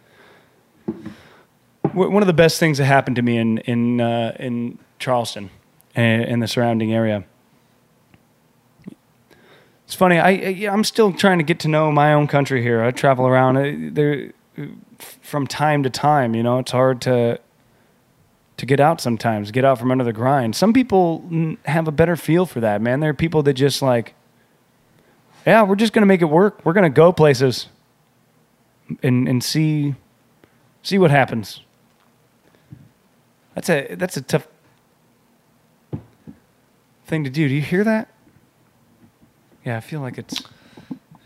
one 1.93 2.23
of 2.23 2.27
the 2.27 2.33
best 2.33 2.59
things 2.59 2.79
that 2.79 2.85
happened 2.85 3.17
to 3.17 3.23
me 3.23 3.37
in 3.39 3.59
in 3.59 4.01
uh, 4.01 4.37
in 4.39 4.79
Charleston 4.99 5.51
and, 5.95 6.23
and 6.23 6.43
the 6.43 6.49
surrounding 6.49 6.93
area. 6.93 7.25
It's 9.85 9.95
funny. 9.95 10.19
I, 10.19 10.31
I 10.31 10.69
I'm 10.71 10.85
still 10.85 11.13
trying 11.13 11.39
to 11.39 11.45
get 11.45 11.61
to 11.61 11.69
know 11.69 11.91
my 11.91 12.13
own 12.13 12.27
country 12.27 12.63
here. 12.63 12.83
I 12.83 12.91
travel 12.91 13.27
around 13.27 13.57
uh, 13.57 13.91
there 13.93 14.33
from 14.99 15.47
time 15.47 15.83
to 15.83 15.91
time. 15.91 16.35
You 16.35 16.43
know, 16.43 16.59
it's 16.59 16.73
hard 16.73 17.01
to 17.03 17.41
to 18.59 18.67
get 18.67 18.81
out 18.81 19.01
sometimes, 19.01 19.51
get 19.51 19.65
out 19.65 19.79
from 19.79 19.91
under 19.91 20.05
the 20.05 20.13
grind. 20.13 20.55
Some 20.55 20.73
people 20.73 21.57
have 21.65 21.89
a 21.89 21.93
better 21.93 22.17
feel 22.17 22.45
for 22.45 22.61
that, 22.61 22.83
man. 22.83 23.01
There 23.01 23.11
are 23.11 23.15
people 23.15 23.43
that 23.45 23.55
just 23.55 23.81
like, 23.81 24.15
yeah, 25.47 25.63
we're 25.63 25.77
just 25.77 25.93
gonna 25.93 26.07
make 26.07 26.21
it 26.21 26.27
work. 26.27 26.61
We're 26.65 26.75
gonna 26.75 26.91
go 26.91 27.13
places 27.13 27.69
and 29.03 29.29
and 29.29 29.43
see 29.43 29.95
see 30.83 30.99
what 30.99 31.11
happens. 31.11 31.63
That's 33.55 33.71
a 33.71 33.95
that's 33.95 34.17
a 34.17 34.23
tough 34.23 34.47
thing 37.07 37.25
to 37.25 37.31
do. 37.31 37.49
Do 37.49 37.55
you 37.55 37.63
hear 37.63 37.85
that? 37.85 38.09
Yeah, 39.65 39.77
I 39.77 39.81
feel 39.81 40.01
like 40.01 40.19
it's 40.19 40.43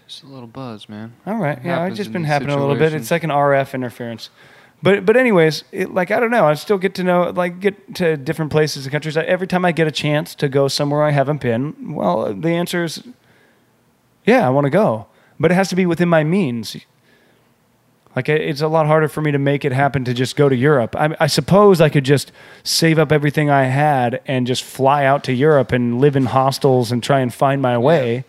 Just 0.06 0.22
a 0.22 0.26
little 0.26 0.46
buzz, 0.46 0.88
man. 0.88 1.14
all 1.26 1.36
right. 1.36 1.58
It 1.58 1.64
Yeah, 1.64 1.86
it's 1.86 1.96
just 1.96 2.12
been 2.12 2.24
happening 2.24 2.54
a 2.54 2.60
little 2.60 2.76
bit. 2.76 2.92
It's 2.92 3.10
like 3.10 3.24
an 3.24 3.30
RF 3.30 3.74
interference. 3.74 4.30
But 4.82 5.06
but 5.06 5.16
anyways, 5.16 5.64
it, 5.70 5.94
like 5.94 6.10
I 6.10 6.18
don't 6.18 6.30
know. 6.30 6.46
I 6.46 6.54
still 6.54 6.78
get 6.78 6.94
to 6.96 7.04
know 7.04 7.30
like 7.30 7.60
get 7.60 7.94
to 7.96 8.16
different 8.16 8.50
places 8.50 8.84
and 8.84 8.92
countries. 8.92 9.16
I, 9.16 9.22
every 9.22 9.46
time 9.46 9.64
I 9.64 9.72
get 9.72 9.86
a 9.86 9.92
chance 9.92 10.34
to 10.36 10.48
go 10.48 10.68
somewhere 10.68 11.04
I 11.04 11.10
haven't 11.10 11.40
been, 11.40 11.94
well, 11.94 12.34
the 12.34 12.50
answer 12.50 12.84
is 12.84 13.04
yeah, 14.24 14.46
I 14.46 14.50
want 14.50 14.64
to 14.64 14.70
go. 14.70 15.06
But 15.38 15.50
it 15.50 15.54
has 15.54 15.68
to 15.70 15.76
be 15.76 15.86
within 15.86 16.08
my 16.08 16.24
means. 16.24 16.76
Like 18.14 18.28
it's 18.28 18.60
a 18.60 18.68
lot 18.68 18.86
harder 18.86 19.08
for 19.08 19.22
me 19.22 19.32
to 19.32 19.38
make 19.38 19.64
it 19.64 19.72
happen 19.72 20.04
to 20.04 20.12
just 20.12 20.36
go 20.36 20.48
to 20.48 20.54
Europe. 20.54 20.94
I, 20.96 21.16
I 21.18 21.26
suppose 21.28 21.80
I 21.80 21.88
could 21.88 22.04
just 22.04 22.30
save 22.62 22.98
up 22.98 23.10
everything 23.10 23.48
I 23.48 23.64
had 23.64 24.20
and 24.26 24.46
just 24.46 24.64
fly 24.64 25.04
out 25.04 25.24
to 25.24 25.32
Europe 25.32 25.72
and 25.72 26.00
live 26.00 26.14
in 26.14 26.26
hostels 26.26 26.92
and 26.92 27.02
try 27.02 27.20
and 27.20 27.32
find 27.32 27.62
my 27.62 27.78
way. 27.78 28.24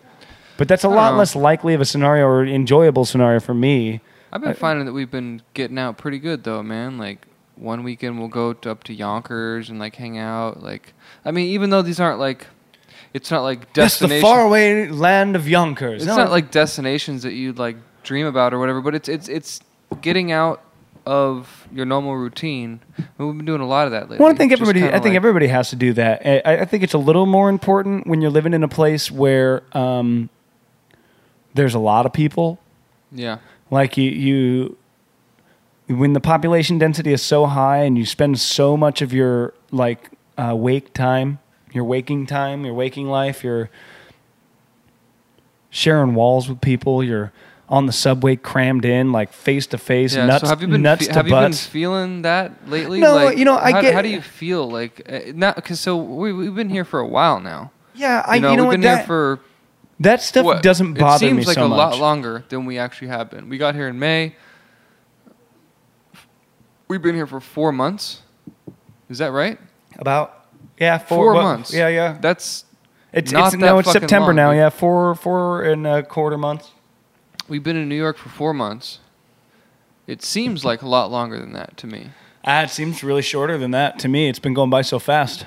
But 0.56 0.68
that's 0.68 0.84
a 0.84 0.88
lot 0.88 1.12
know. 1.12 1.18
less 1.18 1.36
likely 1.36 1.74
of 1.74 1.80
a 1.80 1.84
scenario 1.84 2.26
or 2.26 2.46
enjoyable 2.46 3.04
scenario 3.04 3.40
for 3.40 3.54
me. 3.54 4.00
I've 4.34 4.40
been 4.40 4.54
finding 4.54 4.84
that 4.86 4.92
we've 4.92 5.10
been 5.10 5.42
getting 5.54 5.78
out 5.78 5.96
pretty 5.96 6.18
good 6.18 6.42
though, 6.42 6.62
man. 6.62 6.98
Like 6.98 7.26
one 7.54 7.84
weekend 7.84 8.18
we'll 8.18 8.26
go 8.28 8.52
to, 8.52 8.70
up 8.72 8.82
to 8.84 8.92
Yonkers 8.92 9.70
and 9.70 9.78
like 9.78 9.94
hang 9.94 10.18
out. 10.18 10.60
Like 10.60 10.92
I 11.24 11.30
mean, 11.30 11.46
even 11.50 11.70
though 11.70 11.82
these 11.82 12.00
aren't 12.00 12.18
like, 12.18 12.48
it's 13.12 13.30
not 13.30 13.42
like 13.42 13.72
That's 13.72 14.00
the 14.00 14.08
faraway 14.20 14.88
land 14.88 15.36
of 15.36 15.48
Yonkers. 15.48 16.02
It's 16.02 16.06
No, 16.06 16.16
not 16.16 16.30
like 16.32 16.50
destinations 16.50 17.22
that 17.22 17.32
you'd 17.32 17.58
like 17.58 17.76
dream 18.02 18.26
about 18.26 18.52
or 18.52 18.58
whatever, 18.58 18.80
but 18.80 18.96
it's 18.96 19.08
it's 19.08 19.28
it's 19.28 19.60
getting 20.00 20.32
out 20.32 20.60
of 21.06 21.68
your 21.72 21.86
normal 21.86 22.16
routine. 22.16 22.80
And 22.96 23.28
we've 23.28 23.36
been 23.36 23.46
doing 23.46 23.60
a 23.60 23.66
lot 23.68 23.86
of 23.86 23.92
that 23.92 24.10
lately. 24.10 24.18
Well, 24.18 24.32
I 24.32 24.36
think 24.36 24.50
Just 24.50 24.62
everybody. 24.62 24.86
I 24.88 24.92
think 24.94 25.04
like- 25.04 25.14
everybody 25.14 25.46
has 25.46 25.70
to 25.70 25.76
do 25.76 25.92
that. 25.92 26.26
I, 26.26 26.62
I 26.62 26.64
think 26.64 26.82
it's 26.82 26.94
a 26.94 26.98
little 26.98 27.26
more 27.26 27.48
important 27.48 28.08
when 28.08 28.20
you're 28.20 28.32
living 28.32 28.52
in 28.52 28.64
a 28.64 28.68
place 28.68 29.12
where 29.12 29.62
um, 29.76 30.28
there's 31.54 31.74
a 31.74 31.78
lot 31.78 32.04
of 32.04 32.12
people. 32.12 32.58
Yeah. 33.12 33.38
Like 33.74 33.96
you, 33.96 34.08
you, 34.08 34.76
when 35.88 36.12
the 36.12 36.20
population 36.20 36.78
density 36.78 37.12
is 37.12 37.22
so 37.22 37.46
high 37.46 37.78
and 37.78 37.98
you 37.98 38.06
spend 38.06 38.38
so 38.38 38.76
much 38.76 39.02
of 39.02 39.12
your 39.12 39.52
like 39.72 40.10
uh, 40.38 40.54
wake 40.56 40.94
time, 40.94 41.40
your 41.72 41.82
waking 41.82 42.26
time, 42.26 42.64
your 42.64 42.72
waking 42.72 43.08
life, 43.08 43.42
you're 43.42 43.70
sharing 45.70 46.14
walls 46.14 46.48
with 46.48 46.60
people. 46.60 47.02
You're 47.02 47.32
on 47.68 47.86
the 47.86 47.92
subway, 47.92 48.36
crammed 48.36 48.84
in, 48.84 49.10
like 49.10 49.32
face 49.32 49.66
to 49.66 49.78
face, 49.78 50.14
nuts, 50.14 50.42
so 50.42 50.48
have 50.48 50.62
you 50.62 50.68
been 50.68 50.82
nuts 50.82 51.06
fe- 51.06 51.12
to 51.12 51.18
have 51.18 51.26
you 51.26 51.34
been 51.34 51.52
feeling 51.52 52.22
that 52.22 52.68
lately? 52.68 53.00
No, 53.00 53.16
like, 53.16 53.38
you 53.38 53.44
know, 53.44 53.56
I 53.56 53.72
how, 53.72 53.80
get- 53.80 53.94
How 53.94 54.02
do 54.02 54.08
you 54.08 54.20
feel 54.22 54.70
like 54.70 55.02
uh, 55.10 55.32
not? 55.34 55.56
Because 55.56 55.80
so 55.80 55.96
we 55.96 56.32
we've 56.32 56.54
been 56.54 56.70
here 56.70 56.84
for 56.84 57.00
a 57.00 57.06
while 57.08 57.40
now. 57.40 57.72
yeah, 57.94 58.22
I 58.24 58.36
You 58.36 58.40
know, 58.42 58.50
you 58.52 58.56
know 58.56 58.62
we've 58.64 58.72
been 58.72 58.80
that, 58.82 58.98
here 58.98 59.06
for 59.06 59.40
that 60.00 60.22
stuff 60.22 60.44
what? 60.44 60.62
doesn't 60.62 60.94
bother 60.94 61.24
me. 61.26 61.30
so 61.30 61.34
much. 61.34 61.42
it 61.42 61.44
seems 61.44 61.46
like 61.46 61.54
so 61.54 61.66
a 61.66 61.68
much. 61.68 61.76
lot 61.76 61.98
longer 61.98 62.44
than 62.48 62.64
we 62.66 62.78
actually 62.78 63.08
have 63.08 63.30
been. 63.30 63.48
We 63.48 63.58
got 63.58 63.74
here 63.74 63.88
in 63.88 63.98
May. 63.98 64.34
We've 66.88 67.02
been 67.02 67.14
here 67.14 67.26
for 67.26 67.40
four 67.40 67.72
months. 67.72 68.22
Is 69.08 69.18
that 69.18 69.32
right? 69.32 69.58
About 69.98 70.44
yeah, 70.78 70.98
four, 70.98 71.34
Four 71.34 71.42
months. 71.42 71.72
Yeah, 71.72 71.88
yeah. 71.88 72.18
That's 72.20 72.64
It's, 73.12 73.30
not 73.30 73.46
it's 73.46 73.52
that 73.52 73.60
no, 73.60 73.78
it's 73.78 73.92
September 73.92 74.28
long, 74.28 74.36
now. 74.36 74.50
Yeah, 74.50 74.70
four 74.70 75.14
four 75.14 75.62
and 75.62 75.86
a 75.86 76.02
quarter 76.02 76.36
months. 76.36 76.72
we've 77.48 77.62
been 77.62 77.76
in 77.76 77.88
New 77.88 77.96
York 77.96 78.16
for 78.16 78.28
four 78.28 78.52
months. 78.52 78.98
It 80.06 80.22
seems 80.22 80.64
like 80.64 80.82
a 80.82 80.88
lot 80.88 81.10
longer 81.10 81.38
than 81.38 81.52
that 81.52 81.76
to 81.78 81.86
me. 81.86 82.10
Ah, 82.44 82.62
it 82.64 82.70
seems 82.70 83.02
really 83.02 83.22
shorter 83.22 83.56
than 83.56 83.70
that 83.70 83.98
to 84.00 84.08
me. 84.08 84.28
It's 84.28 84.38
been 84.38 84.52
going 84.52 84.68
by 84.68 84.82
so 84.82 84.98
fast. 84.98 85.46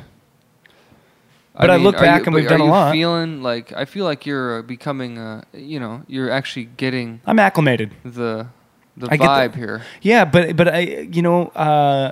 But 1.59 1.69
I, 1.71 1.75
mean, 1.75 1.83
look 1.85 1.97
back 1.97 2.21
you- 2.21 2.25
and 2.27 2.35
we've 2.35 2.47
done 2.47 2.61
are 2.61 2.63
a 2.63 2.67
you 2.67 2.71
lot. 2.71 2.91
Feeling 2.93 3.41
like 3.43 3.73
I 3.73 3.85
feel 3.85 4.05
like 4.05 4.25
you're 4.25 4.59
uh, 4.59 4.61
becoming, 4.61 5.17
uh, 5.17 5.41
you 5.53 5.79
know, 5.79 6.03
you're 6.07 6.29
actually 6.31 6.65
getting 6.77 7.21
I'm 7.25 7.39
acclimated. 7.39 7.91
the 8.03 8.47
the 8.95 9.07
I 9.11 9.17
vibe 9.17 9.53
the- 9.53 9.57
here. 9.59 9.81
Yeah, 10.01 10.25
but 10.25 10.55
but 10.55 10.67
I 10.67 10.79
you 11.11 11.21
know 11.21 11.47
uh, 11.49 12.11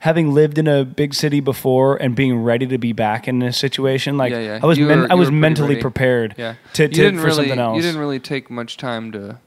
having 0.00 0.32
lived 0.32 0.58
in 0.58 0.66
a 0.66 0.84
big 0.84 1.12
city 1.14 1.40
before 1.40 1.96
and 1.96 2.14
being 2.14 2.42
ready 2.42 2.66
to 2.66 2.78
be 2.78 2.92
back 2.92 3.28
in 3.28 3.38
this 3.38 3.56
situation, 3.58 4.16
like 4.16 4.32
yeah, 4.32 4.38
yeah. 4.40 4.60
I 4.62 4.66
was 4.66 4.78
men- 4.78 5.00
were- 5.00 5.06
I 5.10 5.14
was 5.14 5.30
mentally 5.30 5.70
ready. 5.70 5.80
prepared. 5.82 6.34
Yeah, 6.38 6.54
To, 6.74 6.88
to 6.88 7.10
for 7.10 7.16
really, 7.16 7.30
something 7.32 7.58
else. 7.58 7.76
You 7.76 7.82
didn't 7.82 8.00
really 8.00 8.20
take 8.20 8.50
much 8.50 8.76
time 8.76 9.12
to. 9.12 9.38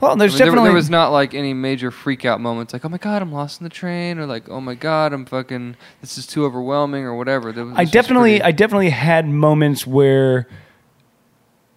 Well, 0.00 0.16
there's 0.16 0.32
I 0.32 0.34
mean, 0.34 0.38
there, 0.38 0.46
definitely 0.46 0.68
there 0.68 0.74
was 0.74 0.90
not 0.90 1.08
like 1.12 1.34
any 1.34 1.54
major 1.54 1.90
freak 1.90 2.24
out 2.24 2.40
moments, 2.40 2.72
like 2.72 2.84
oh 2.84 2.88
my 2.88 2.98
god, 2.98 3.22
I'm 3.22 3.32
lost 3.32 3.60
in 3.60 3.64
the 3.64 3.70
train, 3.70 4.18
or 4.18 4.26
like 4.26 4.48
oh 4.48 4.60
my 4.60 4.74
god, 4.74 5.12
I'm 5.12 5.24
fucking 5.24 5.76
this 6.00 6.18
is 6.18 6.26
too 6.26 6.44
overwhelming, 6.44 7.04
or 7.04 7.16
whatever. 7.16 7.52
There 7.52 7.64
was- 7.64 7.74
I 7.76 7.84
this 7.84 7.88
was 7.88 7.92
definitely, 7.92 8.30
pretty- 8.32 8.42
I 8.44 8.50
definitely 8.52 8.90
had 8.90 9.28
moments 9.28 9.86
where 9.86 10.46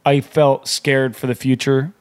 I 0.06 0.22
felt 0.22 0.68
scared 0.68 1.16
for 1.16 1.28
the 1.28 1.36
future, 1.36 1.94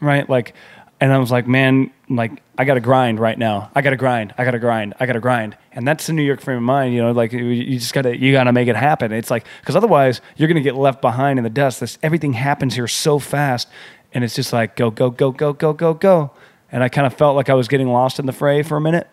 right? 0.00 0.28
Like, 0.28 0.54
and 1.00 1.12
I 1.12 1.18
was 1.18 1.30
like, 1.30 1.46
man, 1.46 1.90
like 2.08 2.42
I 2.58 2.64
got 2.64 2.74
to 2.74 2.80
grind 2.80 3.20
right 3.20 3.38
now. 3.38 3.70
I 3.74 3.80
got 3.82 3.90
to 3.90 3.96
grind. 3.96 4.34
I 4.36 4.44
got 4.44 4.50
to 4.52 4.58
grind. 4.58 4.94
I 5.00 5.06
got 5.06 5.12
to 5.14 5.20
grind. 5.20 5.56
And 5.72 5.86
that's 5.86 6.06
the 6.06 6.12
New 6.12 6.22
York 6.22 6.40
frame 6.40 6.56
of 6.58 6.62
mind, 6.62 6.94
you 6.94 7.02
know. 7.02 7.12
Like 7.12 7.32
you- 7.32 7.44
you 7.44 7.78
just 7.78 7.94
gotta, 7.94 8.16
you 8.18 8.32
gotta 8.32 8.52
make 8.52 8.68
it 8.68 8.76
happen. 8.76 9.12
It's 9.12 9.30
like 9.30 9.44
because 9.60 9.76
otherwise 9.76 10.20
you're 10.36 10.48
gonna 10.48 10.60
get 10.60 10.74
left 10.74 11.00
behind 11.00 11.38
in 11.38 11.42
the 11.42 11.50
dust. 11.50 11.80
This 11.80 11.98
everything 12.02 12.32
happens 12.34 12.74
here 12.74 12.88
so 12.88 13.18
fast, 13.18 13.68
and 14.12 14.24
it's 14.24 14.34
just 14.34 14.52
like 14.52 14.76
go, 14.76 14.90
go, 14.90 15.10
go, 15.10 15.30
go, 15.32 15.52
go, 15.52 15.72
go, 15.72 15.94
go. 15.94 16.30
And 16.72 16.82
I 16.82 16.88
kind 16.88 17.06
of 17.06 17.14
felt 17.14 17.36
like 17.36 17.48
I 17.48 17.54
was 17.54 17.68
getting 17.68 17.88
lost 17.88 18.18
in 18.18 18.26
the 18.26 18.32
fray 18.32 18.62
for 18.62 18.76
a 18.76 18.80
minute 18.80 19.08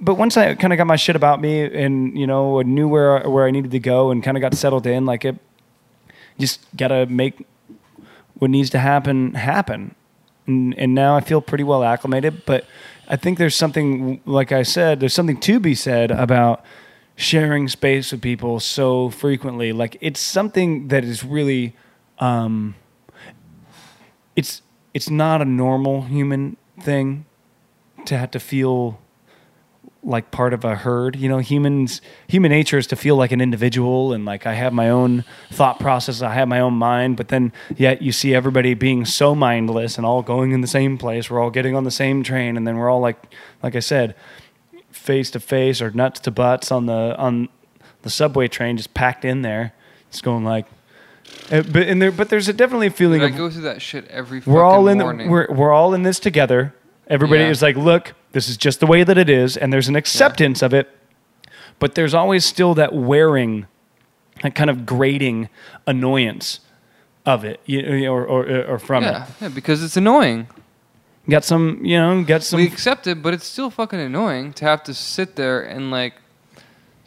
but 0.00 0.14
once 0.14 0.36
I 0.36 0.54
kind 0.54 0.72
of 0.72 0.76
got 0.76 0.86
my 0.86 0.96
shit 0.96 1.16
about 1.16 1.40
me 1.40 1.62
and 1.62 2.16
you 2.16 2.26
know 2.26 2.60
knew 2.62 2.88
where 2.88 3.28
where 3.28 3.46
I 3.46 3.50
needed 3.50 3.70
to 3.72 3.80
go 3.80 4.10
and 4.10 4.22
kind 4.22 4.36
of 4.36 4.40
got 4.40 4.54
settled 4.54 4.86
in, 4.86 5.06
like 5.06 5.24
it, 5.24 5.36
just 6.38 6.60
gotta 6.76 7.06
make 7.06 7.46
what 8.34 8.50
needs 8.50 8.70
to 8.70 8.78
happen 8.78 9.34
happen. 9.34 9.94
And, 10.46 10.78
and 10.78 10.94
now 10.94 11.16
I 11.16 11.20
feel 11.20 11.40
pretty 11.40 11.64
well 11.64 11.84
acclimated. 11.84 12.46
But 12.46 12.64
I 13.08 13.16
think 13.16 13.38
there's 13.38 13.56
something, 13.56 14.20
like 14.24 14.52
I 14.52 14.62
said, 14.62 15.00
there's 15.00 15.14
something 15.14 15.40
to 15.40 15.60
be 15.60 15.74
said 15.74 16.10
about 16.10 16.64
sharing 17.16 17.68
space 17.68 18.12
with 18.12 18.22
people 18.22 18.60
so 18.60 19.10
frequently. 19.10 19.72
Like 19.72 19.98
it's 20.00 20.20
something 20.20 20.88
that 20.88 21.04
is 21.04 21.24
really, 21.24 21.74
um, 22.18 22.76
it's 24.38 24.62
it's 24.94 25.10
not 25.10 25.42
a 25.42 25.44
normal 25.44 26.02
human 26.02 26.56
thing 26.80 27.26
to 28.04 28.16
have 28.16 28.30
to 28.30 28.38
feel 28.38 29.00
like 30.04 30.30
part 30.30 30.54
of 30.54 30.64
a 30.64 30.76
herd. 30.76 31.16
You 31.16 31.28
know, 31.28 31.38
humans 31.38 32.00
human 32.28 32.52
nature 32.52 32.78
is 32.78 32.86
to 32.86 32.96
feel 32.96 33.16
like 33.16 33.32
an 33.32 33.40
individual 33.40 34.12
and 34.12 34.24
like 34.24 34.46
I 34.46 34.54
have 34.54 34.72
my 34.72 34.90
own 34.90 35.24
thought 35.50 35.80
process, 35.80 36.22
I 36.22 36.34
have 36.34 36.46
my 36.46 36.60
own 36.60 36.74
mind, 36.74 37.16
but 37.16 37.28
then 37.28 37.52
yet 37.76 38.00
you 38.00 38.12
see 38.12 38.32
everybody 38.32 38.74
being 38.74 39.04
so 39.04 39.34
mindless 39.34 39.96
and 39.96 40.06
all 40.06 40.22
going 40.22 40.52
in 40.52 40.60
the 40.60 40.68
same 40.68 40.98
place. 40.98 41.28
We're 41.28 41.40
all 41.40 41.50
getting 41.50 41.74
on 41.74 41.82
the 41.82 41.90
same 41.90 42.22
train 42.22 42.56
and 42.56 42.64
then 42.64 42.76
we're 42.76 42.88
all 42.88 43.00
like 43.00 43.34
like 43.60 43.74
I 43.74 43.80
said, 43.80 44.14
face 44.92 45.32
to 45.32 45.40
face 45.40 45.82
or 45.82 45.90
nuts 45.90 46.20
to 46.20 46.30
butts 46.30 46.70
on 46.70 46.86
the 46.86 47.16
on 47.18 47.48
the 48.02 48.10
subway 48.10 48.46
train 48.46 48.76
just 48.76 48.94
packed 48.94 49.24
in 49.24 49.42
there. 49.42 49.74
It's 50.10 50.20
going 50.20 50.44
like 50.44 50.66
uh, 51.50 51.62
but 51.62 51.82
and 51.88 52.00
there 52.00 52.12
but 52.12 52.28
there's 52.28 52.48
a 52.48 52.52
definitely 52.52 52.88
a 52.88 52.90
feeling 52.90 53.20
Dude, 53.20 53.30
of 53.30 53.34
I 53.34 53.38
go 53.38 53.50
through 53.50 53.62
that 53.62 53.80
shit 53.82 54.06
every. 54.08 54.38
we're 54.40 54.42
fucking 54.44 54.60
all 54.60 54.88
in 54.88 54.98
morning. 54.98 55.26
the, 55.26 55.32
we're 55.32 55.46
we're 55.52 55.72
all 55.72 55.94
in 55.94 56.02
this 56.02 56.18
together. 56.20 56.74
Everybody 57.08 57.42
Yeah. 57.44 57.50
is 57.50 57.62
like, 57.62 57.76
look, 57.76 58.14
this 58.32 58.48
is 58.50 58.56
just 58.58 58.80
the 58.80 58.86
way 58.86 59.02
that 59.02 59.16
it 59.16 59.30
is, 59.30 59.56
and 59.56 59.72
there's 59.72 59.88
an 59.88 59.96
acceptance 59.96 60.60
of 60.62 60.74
it. 60.74 60.90
But 61.78 61.94
there's 61.94 62.12
always 62.12 62.44
still 62.44 62.74
that 62.74 62.92
wearing, 62.92 63.66
that 64.42 64.54
kind 64.54 64.68
of 64.68 64.84
grating 64.84 65.48
annoyance 65.86 66.60
of 67.24 67.44
it, 67.44 67.60
you, 67.66 68.06
or, 68.08 68.26
or 68.26 68.64
or 68.66 68.78
from 68.78 69.04
yeah, 69.04 69.24
it. 69.24 69.30
yeah, 69.40 69.48
because 69.48 69.82
it's 69.82 69.96
annoying. 69.96 70.48
Got 71.30 71.44
some, 71.44 71.84
you 71.84 71.96
know, 71.98 72.22
got 72.24 72.42
some. 72.42 72.58
we 72.60 72.66
accept 72.66 73.06
it, 73.06 73.22
but 73.22 73.32
it's 73.34 73.46
still 73.46 73.70
fucking 73.70 73.98
annoying 74.00 74.52
to 74.54 74.64
have 74.64 74.82
to 74.84 74.94
sit 74.94 75.36
there 75.36 75.62
and 75.62 75.90
like 75.90 76.14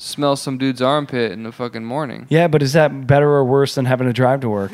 smell 0.02 0.36
some 0.36 0.58
dude's 0.58 0.82
armpit 0.82 1.32
in 1.32 1.44
the 1.44 1.52
fucking 1.52 1.86
morning. 1.86 2.26
yeah, 2.30 2.48
but 2.48 2.62
is 2.64 2.74
that 2.74 3.06
better 3.08 3.30
or 3.30 3.46
worse 3.46 3.76
than 3.76 3.86
having 3.86 4.08
to 4.08 4.14
drive 4.14 4.42
to 4.42 4.50
work? 4.50 4.72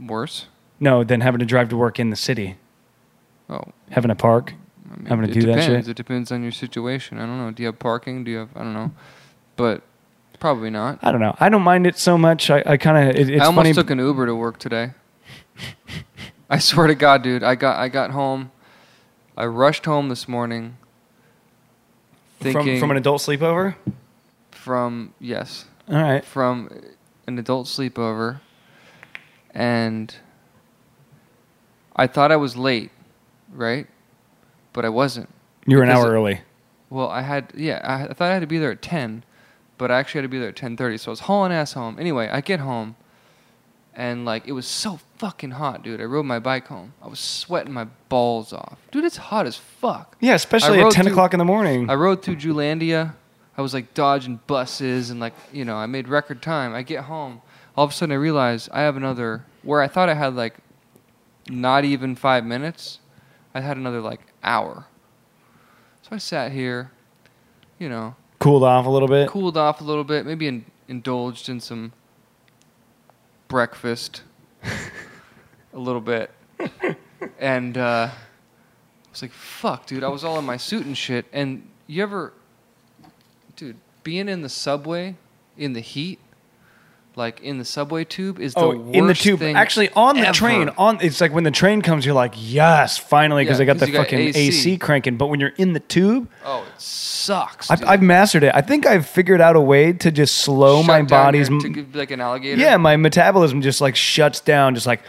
Worse. 0.00 0.46
No, 0.80 1.02
than 1.02 1.20
having 1.22 1.40
to 1.40 1.46
drive 1.46 1.68
to 1.70 1.76
work 1.76 1.98
in 1.98 2.10
the 2.10 2.16
city, 2.16 2.56
Oh, 3.50 3.64
having 3.90 4.10
to 4.10 4.14
park. 4.14 4.54
I 4.92 4.96
mean, 4.96 5.06
Having 5.06 5.26
to 5.28 5.32
do 5.32 5.46
that 5.46 5.64
shit? 5.64 5.88
It 5.88 5.96
depends 5.96 6.30
on 6.30 6.42
your 6.42 6.52
situation. 6.52 7.18
I 7.18 7.22
don't 7.26 7.38
know. 7.38 7.50
Do 7.50 7.62
you 7.62 7.66
have 7.66 7.78
parking? 7.78 8.22
Do 8.24 8.30
you 8.30 8.38
have? 8.38 8.48
I 8.54 8.60
don't 8.60 8.74
know, 8.74 8.92
but 9.56 9.82
probably 10.38 10.70
not. 10.70 10.98
I 11.02 11.10
don't 11.10 11.20
know. 11.20 11.34
I 11.40 11.48
don't 11.48 11.62
mind 11.62 11.86
it 11.86 11.98
so 11.98 12.16
much. 12.16 12.48
I, 12.50 12.62
I 12.64 12.76
kind 12.76 13.08
of. 13.10 13.16
It, 13.16 13.28
it's 13.30 13.42
I 13.42 13.46
almost 13.46 13.64
funny. 13.64 13.74
took 13.74 13.90
an 13.90 13.98
Uber 13.98 14.26
to 14.26 14.34
work 14.34 14.58
today. 14.58 14.92
I 16.50 16.58
swear 16.58 16.86
to 16.86 16.94
God, 16.94 17.22
dude. 17.22 17.42
I 17.42 17.54
got 17.54 17.76
I 17.78 17.88
got 17.88 18.10
home. 18.12 18.52
I 19.36 19.46
rushed 19.46 19.84
home 19.84 20.08
this 20.10 20.28
morning. 20.28 20.76
Thinking 22.40 22.74
from 22.76 22.80
from 22.80 22.90
an 22.92 22.96
adult 22.98 23.20
sleepover. 23.22 23.74
From 24.62 25.14
yes 25.20 25.64
All 25.88 25.94
right. 26.02 26.24
from 26.24 26.68
an 27.26 27.38
adult 27.38 27.66
sleepover, 27.66 28.40
and 29.54 30.14
I 31.96 32.06
thought 32.06 32.30
I 32.32 32.36
was 32.36 32.56
late, 32.56 32.90
right? 33.52 33.86
But 34.72 34.84
I 34.84 34.88
wasn't. 34.88 35.28
You 35.66 35.76
were 35.78 35.82
an 35.82 35.90
hour 35.90 36.10
early. 36.10 36.40
Well, 36.90 37.08
I 37.08 37.22
had 37.22 37.52
yeah, 37.54 37.80
I, 37.84 38.04
I 38.10 38.12
thought 38.14 38.30
I 38.30 38.34
had 38.34 38.40
to 38.40 38.46
be 38.46 38.58
there 38.58 38.70
at 38.72 38.82
ten, 38.82 39.24
but 39.76 39.90
I 39.90 39.98
actually 39.98 40.20
had 40.20 40.22
to 40.22 40.28
be 40.28 40.38
there 40.38 40.48
at 40.50 40.56
ten 40.56 40.76
thirty. 40.76 40.96
So 40.96 41.10
I 41.10 41.12
was 41.12 41.20
hauling 41.20 41.52
ass 41.52 41.72
home. 41.72 41.96
Anyway, 41.98 42.28
I 42.28 42.40
get 42.40 42.60
home, 42.60 42.96
and 43.94 44.24
like 44.24 44.46
it 44.48 44.52
was 44.52 44.66
so 44.66 45.00
fucking 45.18 45.52
hot, 45.52 45.82
dude. 45.82 46.00
I 46.00 46.04
rode 46.04 46.24
my 46.26 46.38
bike 46.38 46.68
home. 46.68 46.94
I 47.02 47.08
was 47.08 47.18
sweating 47.20 47.72
my 47.72 47.84
balls 48.08 48.52
off, 48.52 48.78
dude. 48.90 49.04
It's 49.04 49.16
hot 49.18 49.46
as 49.46 49.56
fuck. 49.56 50.16
Yeah, 50.20 50.34
especially 50.34 50.78
I 50.78 50.80
at 50.80 50.84
rode 50.84 50.92
ten 50.92 51.04
through- 51.04 51.12
o'clock 51.12 51.34
in 51.34 51.38
the 51.38 51.44
morning. 51.44 51.90
I 51.90 51.94
rode 51.94 52.22
through 52.22 52.36
Julandia. 52.36 53.14
I 53.58 53.62
was 53.62 53.74
like 53.74 53.92
dodging 53.92 54.38
buses 54.46 55.10
and 55.10 55.18
like 55.18 55.34
you 55.52 55.64
know 55.64 55.76
I 55.76 55.86
made 55.86 56.08
record 56.08 56.40
time. 56.40 56.72
I 56.72 56.82
get 56.82 57.04
home, 57.04 57.42
all 57.76 57.84
of 57.84 57.90
a 57.90 57.94
sudden 57.94 58.12
I 58.12 58.16
realize 58.16 58.68
I 58.72 58.80
have 58.82 58.96
another 58.96 59.44
where 59.62 59.82
I 59.82 59.88
thought 59.88 60.08
I 60.08 60.14
had 60.14 60.34
like 60.34 60.54
not 61.48 61.84
even 61.84 62.14
five 62.14 62.44
minutes. 62.44 63.00
I 63.54 63.60
had 63.60 63.76
another 63.76 64.00
like 64.00 64.20
hour. 64.44 64.86
So 66.02 66.08
I 66.12 66.18
sat 66.18 66.52
here, 66.52 66.92
you 67.78 67.88
know, 67.88 68.14
Cooled 68.38 68.62
off 68.62 68.86
a 68.86 68.90
little 68.90 69.08
bit. 69.08 69.28
cooled 69.28 69.56
off 69.56 69.80
a 69.80 69.84
little 69.84 70.04
bit, 70.04 70.24
maybe 70.24 70.46
in, 70.46 70.64
indulged 70.86 71.48
in 71.48 71.58
some 71.58 71.92
breakfast 73.48 74.22
a 75.72 75.78
little 75.78 76.00
bit. 76.00 76.30
And 77.40 77.76
uh, 77.76 78.10
I 78.12 79.10
was 79.10 79.22
like, 79.22 79.32
fuck, 79.32 79.86
dude. 79.86 80.04
I 80.04 80.08
was 80.08 80.22
all 80.22 80.38
in 80.38 80.44
my 80.44 80.56
suit 80.56 80.86
and 80.86 80.96
shit. 80.96 81.26
And 81.32 81.68
you 81.88 82.02
ever, 82.02 82.32
dude, 83.58 83.76
being 84.04 84.28
in 84.28 84.40
the 84.42 84.48
subway 84.48 85.16
in 85.58 85.72
the 85.74 85.80
heat, 85.80 86.18
like 87.16 87.40
in 87.40 87.58
the 87.58 87.64
subway 87.64 88.04
tube, 88.04 88.38
is 88.38 88.54
the 88.54 88.60
Oh, 88.60 88.76
worst 88.76 88.94
in 88.96 89.06
the 89.08 89.14
tube. 89.14 89.40
thing 89.40 89.56
Actually, 89.56 89.90
on 89.90 90.14
the 90.14 90.28
ever. 90.28 90.32
train, 90.32 90.68
on 90.78 90.98
it's 91.00 91.20
like 91.20 91.32
when 91.32 91.42
the 91.42 91.50
train 91.50 91.82
comes, 91.82 92.06
you're 92.06 92.14
like, 92.14 92.32
yes, 92.36 92.96
finally, 92.96 93.42
because 93.42 93.56
Yeah, 93.56 93.58
they 93.58 93.66
got 93.66 93.72
'cause 93.72 93.80
the 93.80 93.86
you 93.88 93.92
got 93.94 94.04
fucking 94.04 94.20
AC. 94.20 94.48
AC. 94.48 94.78
cranking. 94.78 95.16
But 95.16 95.26
when 95.26 95.40
you're 95.40 95.52
in 95.58 95.72
the 95.72 95.80
tube, 95.80 96.28
Oh, 96.46 96.62
it 96.62 96.80
sucks. 96.80 97.68
I've, 97.70 97.80
dude. 97.80 97.88
I've 97.88 98.02
mastered 98.02 98.44
it. 98.44 98.52
I 98.54 98.60
think 98.60 98.86
I've 98.86 99.04
figured 99.06 99.40
out 99.40 99.56
a 99.56 99.60
way 99.60 99.92
to 99.92 100.12
just 100.12 100.36
slow 100.36 100.78
Shut 100.82 100.86
my 100.86 100.98
down 100.98 101.06
body's. 101.08 101.48
your- 101.50 101.60
to 101.60 101.68
give 101.68 101.92
like 101.96 102.12
an 102.12 102.20
alligator. 102.20 102.60
yeah, 102.60 102.76
my 102.76 102.96
metabolism 102.96 103.60
just 103.62 103.80
like 103.80 103.96
shuts 103.96 104.38
down, 104.40 104.74
just 104.76 104.86
like. 104.86 105.02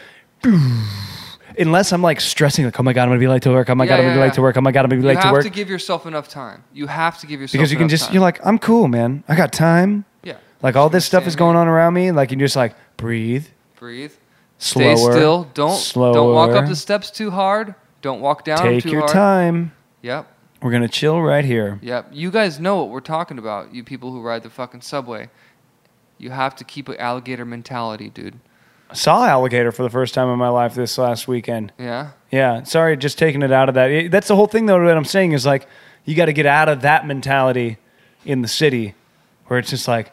Unless 1.59 1.91
I'm 1.91 2.01
like 2.01 2.21
stressing, 2.21 2.65
like, 2.65 2.79
oh 2.79 2.83
my 2.83 2.93
god, 2.93 3.03
I'm 3.03 3.09
gonna 3.09 3.19
be 3.19 3.27
late 3.27 3.41
to 3.43 3.51
work. 3.51 3.69
Oh 3.69 3.75
my 3.75 3.83
Yeah, 3.83 3.89
god, 3.89 3.93
I'm 3.95 3.99
gonna 4.01 4.09
yeah, 4.11 4.15
be 4.15 4.19
late 4.21 4.25
yeah. 4.27 4.31
to 4.33 4.41
work. 4.41 4.57
Oh 4.57 4.61
my 4.61 4.71
god, 4.71 4.85
I'm 4.85 4.89
gonna 4.89 5.01
be 5.01 5.03
You 5.03 5.07
late 5.09 5.15
to 5.15 5.27
have 5.27 5.31
work. 5.33 5.43
to 5.43 5.49
give 5.49 5.69
yourself 5.69 6.05
enough 6.05 6.27
time. 6.29 6.63
You 6.73 6.87
have 6.87 7.19
to 7.19 7.27
give 7.27 7.41
yourself 7.41 7.53
because 7.59 7.71
you 7.71 7.77
can 7.77 7.83
enough 7.83 7.91
just, 7.91 8.05
time. 8.05 8.13
you're 8.13 8.21
like, 8.21 8.39
I'm 8.45 8.57
cool, 8.57 8.87
man. 8.87 9.23
I 9.27 9.35
got 9.35 9.51
time. 9.51 10.05
yeah. 10.23 10.37
Like 10.61 10.75
all 10.75 10.89
this 10.89 11.05
stuff 11.05 11.23
is 11.23 11.35
Understand 11.35 11.39
going 11.39 11.55
on 11.57 11.67
around 11.67 11.93
me. 11.93 12.11
Like 12.11 12.31
you 12.31 12.37
just 12.37 12.55
like 12.55 12.75
breathe, 12.97 13.47
Breathe. 13.77 14.13
slower, 14.57 14.95
Stay 14.95 15.11
still. 15.11 15.43
Don't 15.53 15.93
don't 15.93 16.33
walk 16.33 16.51
up 16.51 16.67
the 16.67 16.75
steps 16.75 17.11
too 17.11 17.31
hard. 17.31 17.75
Don't 18.01 18.21
walk 18.21 18.45
down 18.45 18.59
Take 18.59 18.83
too 18.83 18.89
your 18.91 19.01
hard. 19.01 19.11
time. 19.11 19.71
Yep. 20.01 20.27
We're 20.61 20.71
gonna 20.71 20.87
chill 20.89 21.21
right 21.21 21.43
here. 21.45 21.79
Yep. 21.81 22.09
You 22.13 22.31
guys 22.31 22.59
know 22.59 22.77
what 22.77 22.89
we're 22.89 22.99
talking 23.01 23.37
about. 23.37 23.73
You 23.73 23.83
people 23.83 24.11
who 24.11 24.21
ride 24.21 24.43
the 24.43 24.49
fucking 24.49 24.81
subway. 24.81 25.29
You 26.17 26.31
have 26.31 26.55
to 26.57 26.63
keep 26.65 26.89
an 26.89 26.97
alligator 26.97 27.45
mentality, 27.45 28.09
dude. 28.09 28.39
Saw 28.93 29.25
alligator 29.25 29.71
for 29.71 29.83
the 29.83 29.89
first 29.89 30.13
time 30.15 30.29
in 30.29 30.39
my 30.39 30.49
life 30.49 30.73
this 30.73 30.97
last 30.97 31.27
weekend. 31.27 31.71
Yeah. 31.77 32.11
Yeah, 32.31 32.63
sorry, 32.63 32.97
just 32.97 33.17
taking 33.17 33.41
it 33.43 33.51
out 33.51 33.69
of 33.69 33.75
that. 33.75 33.91
It- 33.91 34.11
that's 34.11 34.27
the 34.27 34.35
whole 34.35 34.47
thing, 34.47 34.65
though. 34.65 34.83
What 34.83 34.97
I'm 34.97 35.05
saying 35.05 35.31
is 35.33 35.45
like, 35.45 35.67
you 36.05 36.15
got 36.15 36.25
to 36.25 36.33
get 36.33 36.45
out 36.45 36.69
of 36.69 36.81
that 36.81 37.05
mentality 37.05 37.77
in 38.25 38.41
the 38.41 38.47
city, 38.47 38.95
where 39.47 39.59
it's 39.59 39.69
just 39.69 39.87
like 39.87 40.11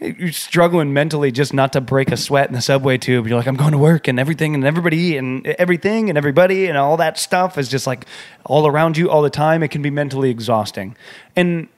you're 0.00 0.32
struggling 0.32 0.92
mentally 0.94 1.30
just 1.30 1.52
not 1.52 1.74
to 1.74 1.80
break 1.80 2.10
a 2.10 2.16
sweat 2.16 2.48
in 2.48 2.54
the 2.54 2.62
subway 2.62 2.96
tube. 2.96 3.26
You're 3.26 3.36
like, 3.36 3.46
I'm 3.46 3.56
going 3.56 3.72
to 3.72 3.78
work, 3.78 4.08
and 4.08 4.18
everything, 4.18 4.54
and 4.54 4.64
everybody, 4.64 5.16
and 5.18 5.46
everything, 5.46 6.08
and 6.08 6.16
everybody, 6.16 6.66
and 6.66 6.78
all 6.78 6.96
that 6.98 7.18
stuff 7.18 7.58
is 7.58 7.68
just 7.68 7.86
like 7.86 8.06
all 8.46 8.66
around 8.66 8.96
you 8.96 9.10
all 9.10 9.20
the 9.22 9.30
time. 9.30 9.62
It 9.62 9.68
can 9.68 9.82
be 9.82 9.90
mentally 9.90 10.30
exhausting, 10.30 10.96
and 11.36 11.68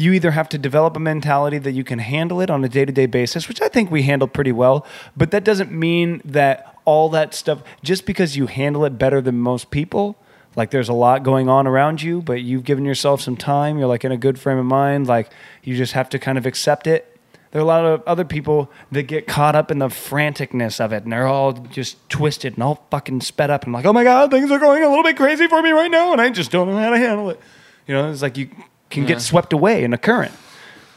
you 0.00 0.12
either 0.14 0.30
have 0.30 0.48
to 0.48 0.56
develop 0.56 0.96
a 0.96 1.00
mentality 1.00 1.58
that 1.58 1.72
you 1.72 1.84
can 1.84 1.98
handle 1.98 2.40
it 2.40 2.48
on 2.48 2.64
a 2.64 2.68
day 2.68 2.86
to 2.86 2.92
day 2.92 3.04
basis, 3.04 3.48
which 3.48 3.60
I 3.60 3.68
think 3.68 3.90
we 3.90 4.02
handle 4.02 4.26
pretty 4.26 4.52
well, 4.52 4.86
but 5.14 5.30
that 5.30 5.44
doesn't 5.44 5.70
mean 5.70 6.22
that 6.24 6.74
all 6.86 7.10
that 7.10 7.34
stuff, 7.34 7.62
just 7.82 8.06
because 8.06 8.34
you 8.34 8.46
handle 8.46 8.86
it 8.86 8.98
better 8.98 9.20
than 9.20 9.38
most 9.38 9.70
people, 9.70 10.16
like 10.56 10.70
there's 10.70 10.88
a 10.88 10.94
lot 10.94 11.22
going 11.22 11.50
on 11.50 11.66
around 11.66 12.00
you, 12.00 12.22
but 12.22 12.40
you've 12.40 12.64
given 12.64 12.86
yourself 12.86 13.20
some 13.20 13.36
time, 13.36 13.78
you're 13.78 13.86
like 13.86 14.02
in 14.02 14.10
a 14.10 14.16
good 14.16 14.38
frame 14.38 14.56
of 14.56 14.64
mind, 14.64 15.06
like 15.06 15.30
you 15.62 15.76
just 15.76 15.92
have 15.92 16.08
to 16.08 16.18
kind 16.18 16.38
of 16.38 16.46
accept 16.46 16.86
it. 16.86 17.18
There 17.50 17.60
are 17.60 17.64
a 17.64 17.66
lot 17.66 17.84
of 17.84 18.02
other 18.06 18.24
people 18.24 18.70
that 18.92 19.02
get 19.02 19.26
caught 19.26 19.54
up 19.54 19.70
in 19.70 19.80
the 19.80 19.88
franticness 19.88 20.80
of 20.82 20.94
it, 20.94 21.02
and 21.02 21.12
they're 21.12 21.26
all 21.26 21.52
just 21.52 22.08
twisted 22.08 22.54
and 22.54 22.62
all 22.62 22.86
fucking 22.90 23.20
sped 23.20 23.50
up, 23.50 23.64
and 23.64 23.74
like, 23.74 23.84
oh 23.84 23.92
my 23.92 24.04
god, 24.04 24.30
things 24.30 24.50
are 24.50 24.58
going 24.58 24.82
a 24.82 24.88
little 24.88 25.04
bit 25.04 25.18
crazy 25.18 25.46
for 25.46 25.60
me 25.60 25.72
right 25.72 25.90
now, 25.90 26.12
and 26.12 26.22
I 26.22 26.30
just 26.30 26.50
don't 26.50 26.68
know 26.68 26.78
how 26.78 26.90
to 26.90 26.98
handle 26.98 27.28
it. 27.28 27.38
You 27.86 27.94
know, 27.94 28.10
it's 28.10 28.22
like 28.22 28.38
you 28.38 28.48
can 28.90 29.02
Yeah. 29.04 29.10
get 29.10 29.20
swept 29.22 29.52
away 29.52 29.82
in 29.84 29.92
a 29.92 29.98
current, 29.98 30.32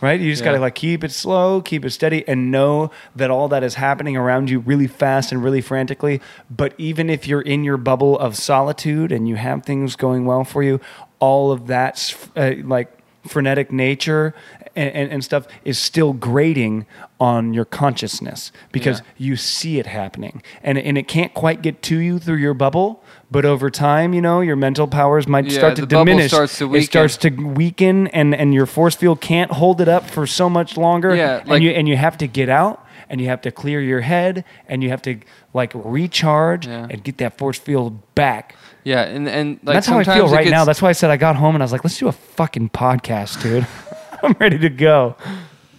right? 0.02 0.20
You 0.20 0.30
just 0.32 0.42
Yeah. 0.42 0.50
gotta 0.52 0.60
like 0.62 0.76
keep 0.76 1.04
it 1.04 1.12
slow, 1.12 1.62
keep 1.62 1.86
it 1.86 1.92
steady, 1.92 2.28
and 2.28 2.52
know 2.52 2.92
that 3.16 3.30
all 3.32 3.48
that 3.50 3.64
is 3.64 3.76
happening 3.76 4.18
around 4.18 4.50
you 4.50 4.60
really 4.60 4.88
fast 4.88 5.32
and 5.32 5.44
really 5.44 5.62
frantically. 5.62 6.20
But 6.50 6.74
even 6.78 7.10
if 7.10 7.28
you're 7.28 7.42
in 7.42 7.64
your 7.64 7.78
bubble 7.78 8.18
of 8.20 8.36
solitude 8.36 9.12
and 9.12 9.28
you 9.30 9.36
have 9.36 9.64
things 9.64 9.96
going 9.96 10.26
well 10.26 10.44
for 10.44 10.64
you, 10.64 10.80
all 11.20 11.52
of 11.52 11.68
that 11.68 12.14
uh, 12.36 12.52
like 12.64 12.92
frenetic 13.26 13.72
nature 13.72 14.34
and, 14.76 14.90
and, 14.94 15.12
and 15.12 15.24
stuff 15.24 15.48
is 15.64 15.80
still 15.80 16.12
grating 16.12 16.86
on 17.22 17.54
your 17.54 17.64
consciousness 17.64 18.52
because 18.74 19.00
Yeah. 19.00 19.06
you 19.30 19.36
see 19.38 19.80
it 19.80 19.86
happening 19.86 20.42
and, 20.62 20.78
and 20.78 20.98
it 20.98 21.08
can't 21.08 21.34
quite 21.34 21.62
get 21.62 21.82
to 21.84 22.00
you 22.00 22.20
through 22.20 22.38
your 22.38 22.54
bubble 22.54 23.02
but 23.34 23.44
over 23.46 23.70
time 23.70 24.14
you 24.14 24.22
know 24.22 24.40
your 24.42 24.56
mental 24.56 24.88
powers 24.88 25.28
might 25.28 25.46
Yeah, 25.46 25.58
start 25.60 25.76
to 25.78 25.86
diminish 25.86 26.32
starts 26.32 26.58
to 26.60 26.74
it 26.76 26.84
starts 26.84 27.18
to 27.18 27.30
weaken 27.32 28.08
and, 28.20 28.34
and 28.34 28.54
your 28.54 28.66
force 28.66 28.96
field 28.96 29.20
can't 29.20 29.52
hold 29.52 29.82
it 29.82 29.90
up 29.90 30.04
for 30.10 30.26
so 30.26 30.50
much 30.50 30.78
longer 30.78 31.14
Yeah, 31.16 31.38
like- 31.38 31.50
and 31.56 31.64
you 31.64 31.72
and 31.72 31.86
you 31.90 31.98
have 31.98 32.18
to 32.20 32.28
get 32.28 32.50
out 32.50 32.78
and 33.10 33.20
you 33.22 33.28
have 33.28 33.42
to 33.42 33.52
clear 33.52 33.82
your 33.82 34.02
head 34.02 34.46
and 34.70 34.82
you 34.84 34.90
have 34.90 35.02
to 35.04 35.14
like 35.54 35.72
recharge 35.76 36.66
Yeah. 36.68 36.88
and 36.90 37.04
get 37.04 37.18
that 37.18 37.38
force 37.38 37.60
field 37.60 37.92
back 38.16 38.56
Yeah, 38.84 39.04
and 39.16 39.28
and 39.28 39.60
like 39.64 39.76
that's 39.76 39.88
how 39.88 40.00
I 40.00 40.04
feel 40.04 40.28
right 40.30 40.50
now. 40.50 40.64
That's 40.66 40.82
why 40.82 40.90
I 40.90 40.94
said 40.94 41.10
I 41.10 41.18
got 41.18 41.36
home 41.36 41.56
and 41.56 41.64
I 41.64 41.66
was 41.66 41.72
like, 41.72 41.84
let's 41.84 41.98
do 41.98 42.08
a 42.08 42.12
fucking 42.40 42.70
podcast, 42.72 43.42
dude. 43.44 43.66
I'm 44.24 44.36
ready 44.40 44.58
to 44.60 44.70
go. 44.70 45.16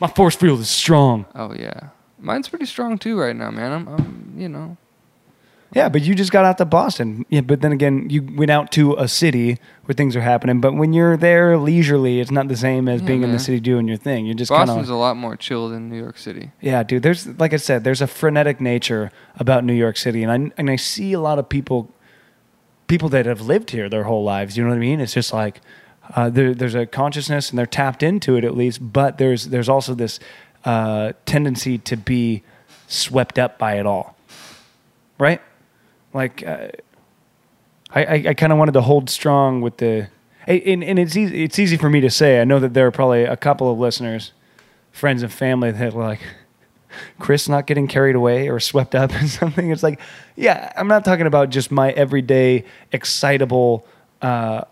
My 0.00 0.08
force 0.08 0.36
field 0.36 0.60
is 0.60 0.70
strong. 0.70 1.24
Oh 1.34 1.52
yeah, 1.54 1.88
mine's 2.18 2.48
pretty 2.48 2.66
strong 2.66 2.98
too 2.98 3.18
right 3.18 3.36
now, 3.36 3.50
man. 3.50 3.72
I'm, 3.72 3.88
I'm 3.88 4.34
you 4.36 4.48
know, 4.48 4.76
Yeah, 5.74 5.88
but 5.88 6.02
you 6.02 6.14
just 6.14 6.30
got 6.30 6.44
out 6.44 6.58
to 6.58 6.64
Boston. 6.64 7.26
Yeah, 7.28 7.40
but 7.40 7.60
then 7.60 7.72
again, 7.72 8.08
you 8.08 8.22
went 8.22 8.50
out 8.52 8.70
to 8.72 8.94
a 8.94 9.08
city 9.08 9.58
where 9.84 9.94
things 9.94 10.14
are 10.14 10.20
happening. 10.20 10.60
But 10.60 10.74
when 10.74 10.92
you're 10.92 11.16
there 11.16 11.58
leisurely, 11.58 12.20
it's 12.20 12.30
not 12.30 12.46
the 12.46 12.56
same 12.56 12.88
as 12.88 13.00
Yeah, 13.00 13.06
being 13.08 13.22
in 13.24 13.30
the 13.30 13.36
man. 13.36 13.38
city 13.40 13.58
doing 13.60 13.88
your 13.88 13.96
thing. 13.96 14.24
You're 14.24 14.36
just 14.36 14.50
kind 14.52 14.68
Boston's 14.68 14.88
of 14.88 14.94
a 14.94 14.98
lot 14.98 15.16
more 15.16 15.36
chill 15.36 15.68
than 15.68 15.88
New 15.90 15.98
York 16.00 16.16
City. 16.16 16.52
yeah, 16.60 16.84
dude. 16.84 17.02
There's 17.02 17.26
like 17.40 17.52
I 17.52 17.56
said, 17.56 17.82
there's 17.82 18.00
a 18.00 18.06
frenetic 18.06 18.60
nature 18.60 19.10
about 19.36 19.64
New 19.64 19.74
York 19.74 19.96
City, 19.96 20.22
and 20.22 20.30
I 20.30 20.52
and 20.56 20.70
I 20.70 20.76
see 20.76 21.12
a 21.12 21.20
lot 21.20 21.38
of 21.40 21.48
people, 21.48 21.92
people 22.86 23.08
that 23.08 23.26
have 23.26 23.40
lived 23.40 23.70
here 23.70 23.88
their 23.88 24.04
whole 24.04 24.22
lives. 24.22 24.56
You 24.56 24.62
know 24.62 24.70
what 24.70 24.76
I 24.76 24.80
mean? 24.80 25.00
It's 25.00 25.14
just 25.14 25.32
like 25.32 25.60
uh, 26.14 26.30
there, 26.30 26.54
there's 26.54 26.76
a 26.76 26.86
consciousness, 26.86 27.50
and 27.50 27.58
they're 27.58 27.66
tapped 27.66 28.02
into 28.04 28.36
it 28.36 28.44
at 28.44 28.56
least. 28.56 28.78
But 28.92 29.18
there's 29.18 29.46
there's 29.48 29.68
also 29.68 29.94
this 29.94 30.20
uh, 30.64 31.14
tendency 31.26 31.78
to 31.78 31.96
be 31.96 32.42
swept 32.86 33.38
up 33.40 33.58
by 33.58 33.74
it 33.80 33.86
all, 33.86 34.16
right? 35.18 35.40
Like 36.14 36.46
uh, 36.46 36.68
I, 37.90 38.04
I, 38.04 38.24
I 38.28 38.34
kind 38.34 38.52
of 38.52 38.58
wanted 38.58 38.72
to 38.72 38.80
hold 38.80 39.10
strong 39.10 39.60
with 39.60 39.76
the, 39.76 40.08
and, 40.46 40.82
and 40.82 40.98
it's 40.98 41.16
easy, 41.16 41.44
it's 41.44 41.58
easy 41.58 41.76
for 41.76 41.90
me 41.90 42.00
to 42.00 42.10
say. 42.10 42.40
I 42.40 42.44
know 42.44 42.60
that 42.60 42.72
there 42.72 42.86
are 42.86 42.90
probably 42.90 43.24
a 43.24 43.36
couple 43.36 43.70
of 43.70 43.78
listeners, 43.78 44.32
friends 44.92 45.22
and 45.22 45.32
family 45.32 45.72
that 45.72 45.94
like, 45.94 46.20
Chris 47.18 47.48
not 47.48 47.66
getting 47.66 47.88
carried 47.88 48.14
away 48.14 48.48
or 48.48 48.60
swept 48.60 48.94
up 48.94 49.12
in 49.12 49.26
something. 49.28 49.70
It's 49.70 49.82
like, 49.82 50.00
yeah, 50.36 50.72
I'm 50.76 50.88
not 50.88 51.04
talking 51.04 51.26
about 51.26 51.50
just 51.50 51.70
my 51.70 51.90
everyday 51.92 52.64
excitable, 52.92 53.86
uh, 54.22 54.62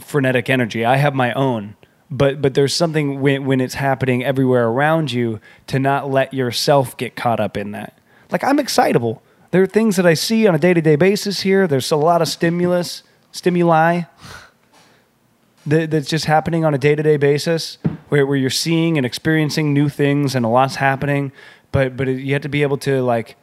frenetic 0.00 0.48
energy. 0.48 0.84
I 0.84 0.96
have 0.96 1.14
my 1.14 1.32
own. 1.34 1.76
But, 2.10 2.40
but 2.40 2.54
there's 2.54 2.72
something 2.72 3.20
when, 3.20 3.44
when 3.44 3.60
it's 3.60 3.74
happening 3.74 4.24
everywhere 4.24 4.66
around 4.66 5.12
you 5.12 5.40
to 5.66 5.78
not 5.78 6.10
let 6.10 6.32
yourself 6.32 6.96
get 6.96 7.14
caught 7.14 7.38
up 7.38 7.54
in 7.54 7.72
that. 7.72 7.97
Like 8.30 8.44
I'm 8.44 8.58
excitable. 8.58 9.22
There 9.50 9.62
are 9.62 9.66
things 9.66 9.96
that 9.96 10.06
I 10.06 10.14
see 10.14 10.46
on 10.46 10.54
a 10.54 10.58
day 10.58 10.74
to 10.74 10.82
day 10.82 10.96
basis 10.96 11.40
here. 11.40 11.66
There's 11.66 11.90
a 11.90 11.96
lot 11.96 12.20
of 12.20 12.28
stimulus, 12.28 13.02
stimuli 13.32 14.02
that, 15.66 15.90
that's 15.90 16.08
just 16.08 16.26
happening 16.26 16.64
on 16.64 16.74
a 16.74 16.78
day 16.78 16.94
to 16.94 17.02
day 17.02 17.16
basis 17.16 17.78
where, 18.08 18.26
where 18.26 18.36
you're 18.36 18.50
seeing 18.50 18.96
and 18.96 19.06
experiencing 19.06 19.72
new 19.72 19.88
things 19.88 20.34
and 20.34 20.44
a 20.44 20.48
lot's 20.48 20.76
happening. 20.76 21.32
But, 21.72 21.96
but 21.96 22.08
you 22.08 22.32
have 22.32 22.42
to 22.42 22.48
be 22.48 22.62
able 22.62 22.78
to 22.78 23.02
like 23.02 23.36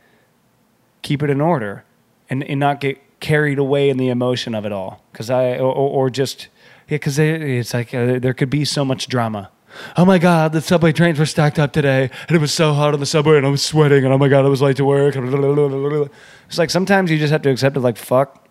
keep 1.01 1.21
it 1.21 1.29
in 1.29 1.41
order 1.41 1.83
and, 2.29 2.43
and 2.43 2.59
not 2.59 2.81
get 2.81 2.99
carried 3.19 3.59
away 3.59 3.89
in 3.89 3.97
the 3.97 4.09
emotion 4.09 4.55
of 4.55 4.65
it 4.65 4.71
all. 4.71 5.03
Cause 5.13 5.29
I, 5.29 5.57
or, 5.57 5.71
or 5.71 6.09
just, 6.09 6.47
yeah, 6.87 6.97
cause 6.97 7.19
it, 7.19 7.41
it's 7.41 7.73
like 7.73 7.93
uh, 7.93 8.19
there 8.19 8.33
could 8.33 8.49
be 8.49 8.65
so 8.65 8.83
much 8.83 9.07
drama. 9.07 9.51
Oh 9.97 10.05
my 10.05 10.17
God, 10.17 10.51
the 10.51 10.61
subway 10.61 10.91
trains 10.91 11.19
were 11.19 11.25
stacked 11.25 11.59
up 11.59 11.73
today 11.73 12.09
and 12.27 12.35
it 12.35 12.39
was 12.39 12.53
so 12.53 12.73
hot 12.73 12.93
on 12.93 12.99
the 12.99 13.05
subway 13.05 13.37
and 13.37 13.45
I 13.45 13.49
was 13.49 13.61
sweating 13.63 14.03
and 14.03 14.13
oh 14.13 14.17
my 14.17 14.27
God, 14.27 14.45
I 14.45 14.49
was 14.49 14.61
late 14.61 14.77
to 14.77 14.85
work. 14.85 15.15
It's 16.47 16.59
like 16.59 16.69
sometimes 16.69 17.09
you 17.09 17.17
just 17.17 17.31
have 17.31 17.41
to 17.41 17.49
accept 17.49 17.75
it 17.75 17.79
like, 17.79 17.97
fuck, 17.97 18.47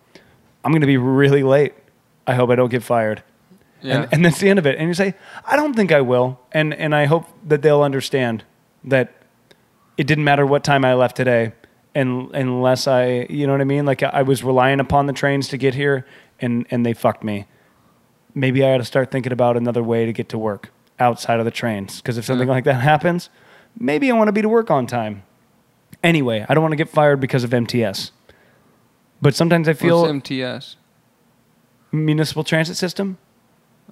I'm 0.65 0.71
going 0.71 0.81
to 0.81 0.87
be 0.87 0.97
really 0.97 1.43
late. 1.43 1.73
I 2.27 2.33
hope 2.33 2.49
I 2.49 2.55
don't 2.55 2.69
get 2.69 2.83
fired. 2.83 3.23
Yeah. 3.81 4.01
And, 4.01 4.13
and 4.13 4.25
that's 4.25 4.39
the 4.39 4.49
end 4.49 4.59
of 4.59 4.65
it. 4.65 4.77
And 4.77 4.89
you 4.89 4.93
say, 4.93 5.13
I 5.45 5.55
don't 5.55 5.75
think 5.75 5.93
I 5.93 6.01
will. 6.01 6.39
And, 6.51 6.73
and 6.73 6.93
I 6.93 7.05
hope 7.05 7.25
that 7.47 7.61
they'll 7.61 7.83
understand 7.83 8.43
that 8.83 9.13
it 9.95 10.07
didn't 10.07 10.25
matter 10.25 10.45
what 10.45 10.65
time 10.65 10.83
I 10.83 10.93
left 10.93 11.15
today. 11.15 11.53
And 11.93 12.35
unless 12.35 12.85
I, 12.85 13.27
you 13.29 13.47
know 13.47 13.53
what 13.53 13.61
I 13.61 13.65
mean? 13.65 13.85
Like 13.85 14.03
I 14.03 14.23
was 14.23 14.43
relying 14.43 14.81
upon 14.81 15.05
the 15.05 15.13
trains 15.13 15.47
to 15.49 15.57
get 15.57 15.73
here 15.73 16.05
and, 16.41 16.67
and 16.69 16.85
they 16.85 16.93
fucked 16.93 17.23
me. 17.23 17.45
Maybe 18.33 18.65
I 18.65 18.73
ought 18.73 18.79
to 18.79 18.85
start 18.85 19.09
thinking 19.11 19.31
about 19.31 19.55
another 19.55 19.81
way 19.81 20.05
to 20.05 20.11
get 20.11 20.27
to 20.29 20.37
work 20.37 20.71
outside 20.99 21.39
of 21.39 21.45
the 21.45 21.51
trains. 21.51 22.01
Because 22.01 22.17
if 22.17 22.25
something 22.25 22.47
Yeah. 22.47 22.53
like 22.53 22.63
that 22.65 22.81
happens, 22.81 23.29
maybe 23.79 24.09
I 24.11 24.13
want 24.15 24.27
to 24.27 24.31
be 24.31 24.41
to 24.41 24.49
work 24.49 24.69
on 24.71 24.87
time. 24.87 25.23
Anyway, 26.03 26.45
I 26.47 26.53
don't 26.53 26.61
want 26.61 26.71
to 26.73 26.77
get 26.77 26.89
fired 26.89 27.19
because 27.19 27.43
of 27.43 27.53
MTS. 27.53 28.11
But 29.21 29.33
sometimes 29.35 29.67
I 29.67 29.73
feel 29.73 30.01
What's 30.01 30.09
MTS? 30.11 30.75
municipal 31.91 32.43
transit 32.43 32.77
system. 32.77 33.17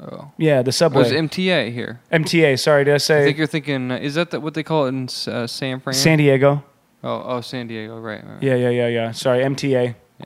Oh, 0.02 0.32
Yeah, 0.38 0.62
the 0.64 0.72
subway. 0.72 1.04
there's 1.04 1.14
MTA 1.14 1.72
here. 1.72 2.02
MTA. 2.12 2.58
Sorry, 2.60 2.84
did 2.84 2.92
I 2.92 2.96
I 2.96 2.98
think 3.24 3.38
you're 3.38 3.48
thinking. 3.48 3.92
Uh, 3.92 3.98
is 3.98 4.16
that 4.16 4.32
the, 4.32 4.40
what 4.40 4.54
they 4.56 4.64
call 4.64 4.86
it 4.86 4.90
in 4.90 5.04
uh, 5.28 5.46
San 5.48 5.80
Fran? 5.80 5.94
San 5.94 6.18
Diego? 6.18 6.64
oh, 7.04 7.24
oh, 7.26 7.42
San 7.42 7.68
Diego. 7.68 8.00
Right. 8.00 8.24
right. 8.26 8.42
Yeah, 8.42 8.56
yeah, 8.56 8.70
yeah, 8.70 8.88
yeah. 8.88 9.12
Sorry, 9.12 9.44
MTA. 9.44 9.96
Yeah. 10.20 10.26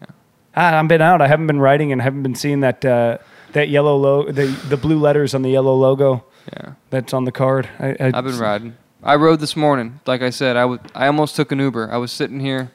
Ah, 0.55 0.79
I've 0.79 0.87
been 0.87 1.01
out. 1.01 1.21
I 1.21 1.27
haven't 1.27 1.47
been 1.47 1.59
writing 1.59 1.91
and 1.91 2.01
haven't 2.01 2.23
been 2.23 2.35
seeing 2.35 2.61
that 2.61 2.83
uh, 2.85 3.17
that 3.53 3.67
yellow 3.69 3.95
logo, 3.97 4.31
the 4.31 4.45
the 4.69 4.77
blue 4.77 4.99
letters 4.99 5.35
on 5.35 5.41
the 5.41 5.49
yellow 5.49 5.75
logo 5.75 6.23
Yeah. 6.53 6.73
that's 6.89 7.13
on 7.13 7.25
the 7.25 7.31
card. 7.31 7.69
I, 7.79 7.89
I, 7.99 8.11
I've 8.13 8.23
been 8.23 8.37
riding. 8.39 8.77
I 9.03 9.15
rode 9.15 9.39
this 9.39 9.55
morning. 9.55 9.99
Like 10.05 10.21
I 10.21 10.29
said, 10.29 10.55
I 10.57 10.65
would. 10.65 10.79
I 10.95 11.07
almost 11.07 11.35
took 11.35 11.51
an 11.51 11.59
Uber. 11.59 11.91
I 11.91 11.97
was 11.97 12.11
sitting 12.11 12.39
here. 12.39 12.71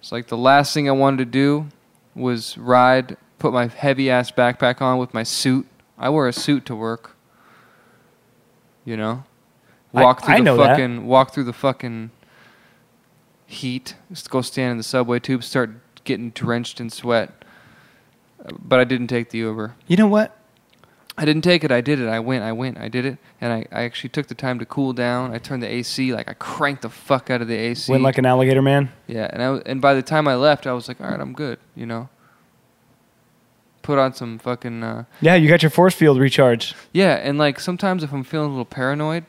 It's 0.00 0.12
like 0.12 0.28
the 0.28 0.36
last 0.36 0.72
thing 0.74 0.88
I 0.88 0.92
wanted 0.92 1.18
to 1.18 1.24
do 1.24 1.66
was 2.14 2.56
ride, 2.56 3.16
put 3.38 3.52
my 3.52 3.66
heavy 3.66 4.10
ass 4.10 4.30
backpack 4.30 4.80
on 4.80 4.98
with 4.98 5.12
my 5.12 5.22
suit. 5.24 5.66
I 5.98 6.08
wear 6.08 6.28
a 6.28 6.32
suit 6.32 6.64
to 6.66 6.76
work. 6.76 7.16
You 8.84 8.96
know, 8.96 9.24
I- 9.92 10.02
walk 10.02 10.24
through 10.24 10.34
I 10.34 10.38
the 10.38 10.44
know 10.44 10.56
that. 10.58 10.68
fucking 10.70 11.06
walk 11.06 11.34
through 11.34 11.44
the 11.44 11.52
fucking 11.52 12.10
heat. 13.46 13.96
Just 14.10 14.30
go 14.30 14.40
stand 14.40 14.72
in 14.72 14.76
the 14.76 14.82
subway 14.82 15.18
tube, 15.18 15.42
start 15.42 15.70
getting 16.04 16.30
drenched 16.30 16.80
in 16.80 16.90
sweat. 16.90 17.44
But 18.58 18.78
I 18.78 18.84
didn't 18.84 19.08
take 19.08 19.30
the 19.30 19.38
Uber. 19.38 19.74
You 19.88 19.96
know 19.96 20.06
what? 20.06 20.37
I 21.20 21.24
didn't 21.24 21.42
take 21.42 21.64
it. 21.64 21.72
I 21.72 21.80
did 21.80 21.98
it. 22.00 22.08
I 22.08 22.20
went. 22.20 22.44
I 22.44 22.52
went. 22.52 22.78
I 22.78 22.86
did 22.88 23.04
it. 23.04 23.18
And 23.40 23.52
I, 23.52 23.66
I 23.72 23.82
actually 23.82 24.10
took 24.10 24.28
the 24.28 24.36
time 24.36 24.58
to 24.60 24.64
cool 24.64 24.92
down. 24.92 25.34
I 25.34 25.38
turned 25.38 25.62
the 25.64 25.66
AC. 25.68 26.12
Like 26.14 26.28
I 26.30 26.34
cranked 26.34 26.82
the 26.82 26.88
fuck 26.88 27.28
out 27.28 27.42
of 27.42 27.48
the 27.48 27.56
AC. 27.56 27.90
Went 27.90 28.04
like 28.04 28.18
an 28.18 28.24
alligator 28.26 28.62
man. 28.62 28.90
yeah. 29.08 29.28
And 29.32 29.42
I 29.42 29.56
and 29.66 29.80
by 29.80 29.94
the 29.94 30.02
time 30.02 30.28
I 30.28 30.36
left, 30.36 30.66
I 30.66 30.72
was 30.72 30.86
like, 30.88 31.00
all 31.00 31.08
right, 31.10 31.20
I'm 31.20 31.32
good. 31.32 31.58
You 31.74 31.86
know. 31.86 32.08
Put 33.82 33.98
on 33.98 34.12
some 34.12 34.38
fucking 34.38 34.82
uh, 34.82 35.04
Yeah, 35.20 35.34
you 35.34 35.48
got 35.48 35.62
your 35.62 35.70
force 35.70 35.94
field 35.94 36.18
recharged. 36.18 36.76
yeah. 36.92 37.14
And 37.14 37.36
like 37.38 37.58
sometimes 37.58 38.02
if 38.04 38.12
I'm 38.12 38.22
feeling 38.22 38.46
a 38.48 38.50
little 38.50 38.64
paranoid, 38.64 39.24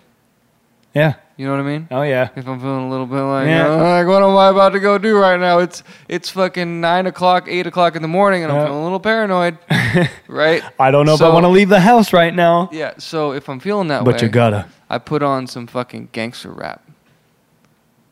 Yeah. 0.94 1.14
You 1.40 1.46
know 1.46 1.52
what 1.54 1.62
I 1.62 1.64
mean. 1.64 1.88
Oh 1.90 2.02
yeah. 2.02 2.28
If 2.36 2.46
I'm 2.50 2.60
feeling 2.60 2.88
a 2.88 2.90
little 2.90 3.06
bit 3.06 3.22
like, 3.22 3.48
Yeah. 3.48 3.68
"Oh, 3.70 3.78
like 3.78 4.06
what 4.08 4.22
am 4.22 4.36
I 4.36 4.50
about 4.50 4.74
to 4.74 4.80
go 4.82 4.98
do 4.98 5.18
right 5.18 5.40
now? 5.40 5.60
It's 5.60 5.84
it's 6.10 6.30
fucking 6.30 6.82
nine 6.82 7.08
o'clock, 7.08 7.46
eight 7.48 7.66
o'clock 7.66 7.96
in 7.96 8.02
the 8.02 8.10
morning, 8.10 8.44
and 8.44 8.52
I'm 8.52 8.66
feeling 8.66 8.82
a 8.82 8.84
little 8.84 9.00
paranoid, 9.00 9.58
right? 10.28 10.62
I 10.78 10.92
don't 10.92 11.06
know 11.06 11.14
if 11.14 11.22
I 11.22 11.30
want 11.30 11.46
to 11.46 11.50
leave 11.50 11.70
the 11.70 11.80
house 11.80 12.12
right 12.12 12.36
now. 12.36 12.68
Yeah. 12.74 12.96
So 12.98 13.32
if 13.32 13.48
I'm 13.48 13.62
feeling 13.62 13.88
that 13.88 14.04
way, 14.04 14.12
But 14.12 14.22
you 14.22 14.28
gotta. 14.28 14.68
I 14.90 14.98
put 14.98 15.24
on 15.24 15.48
some 15.48 15.66
fucking 15.66 16.10
gangster 16.12 16.52
rap. 16.52 16.84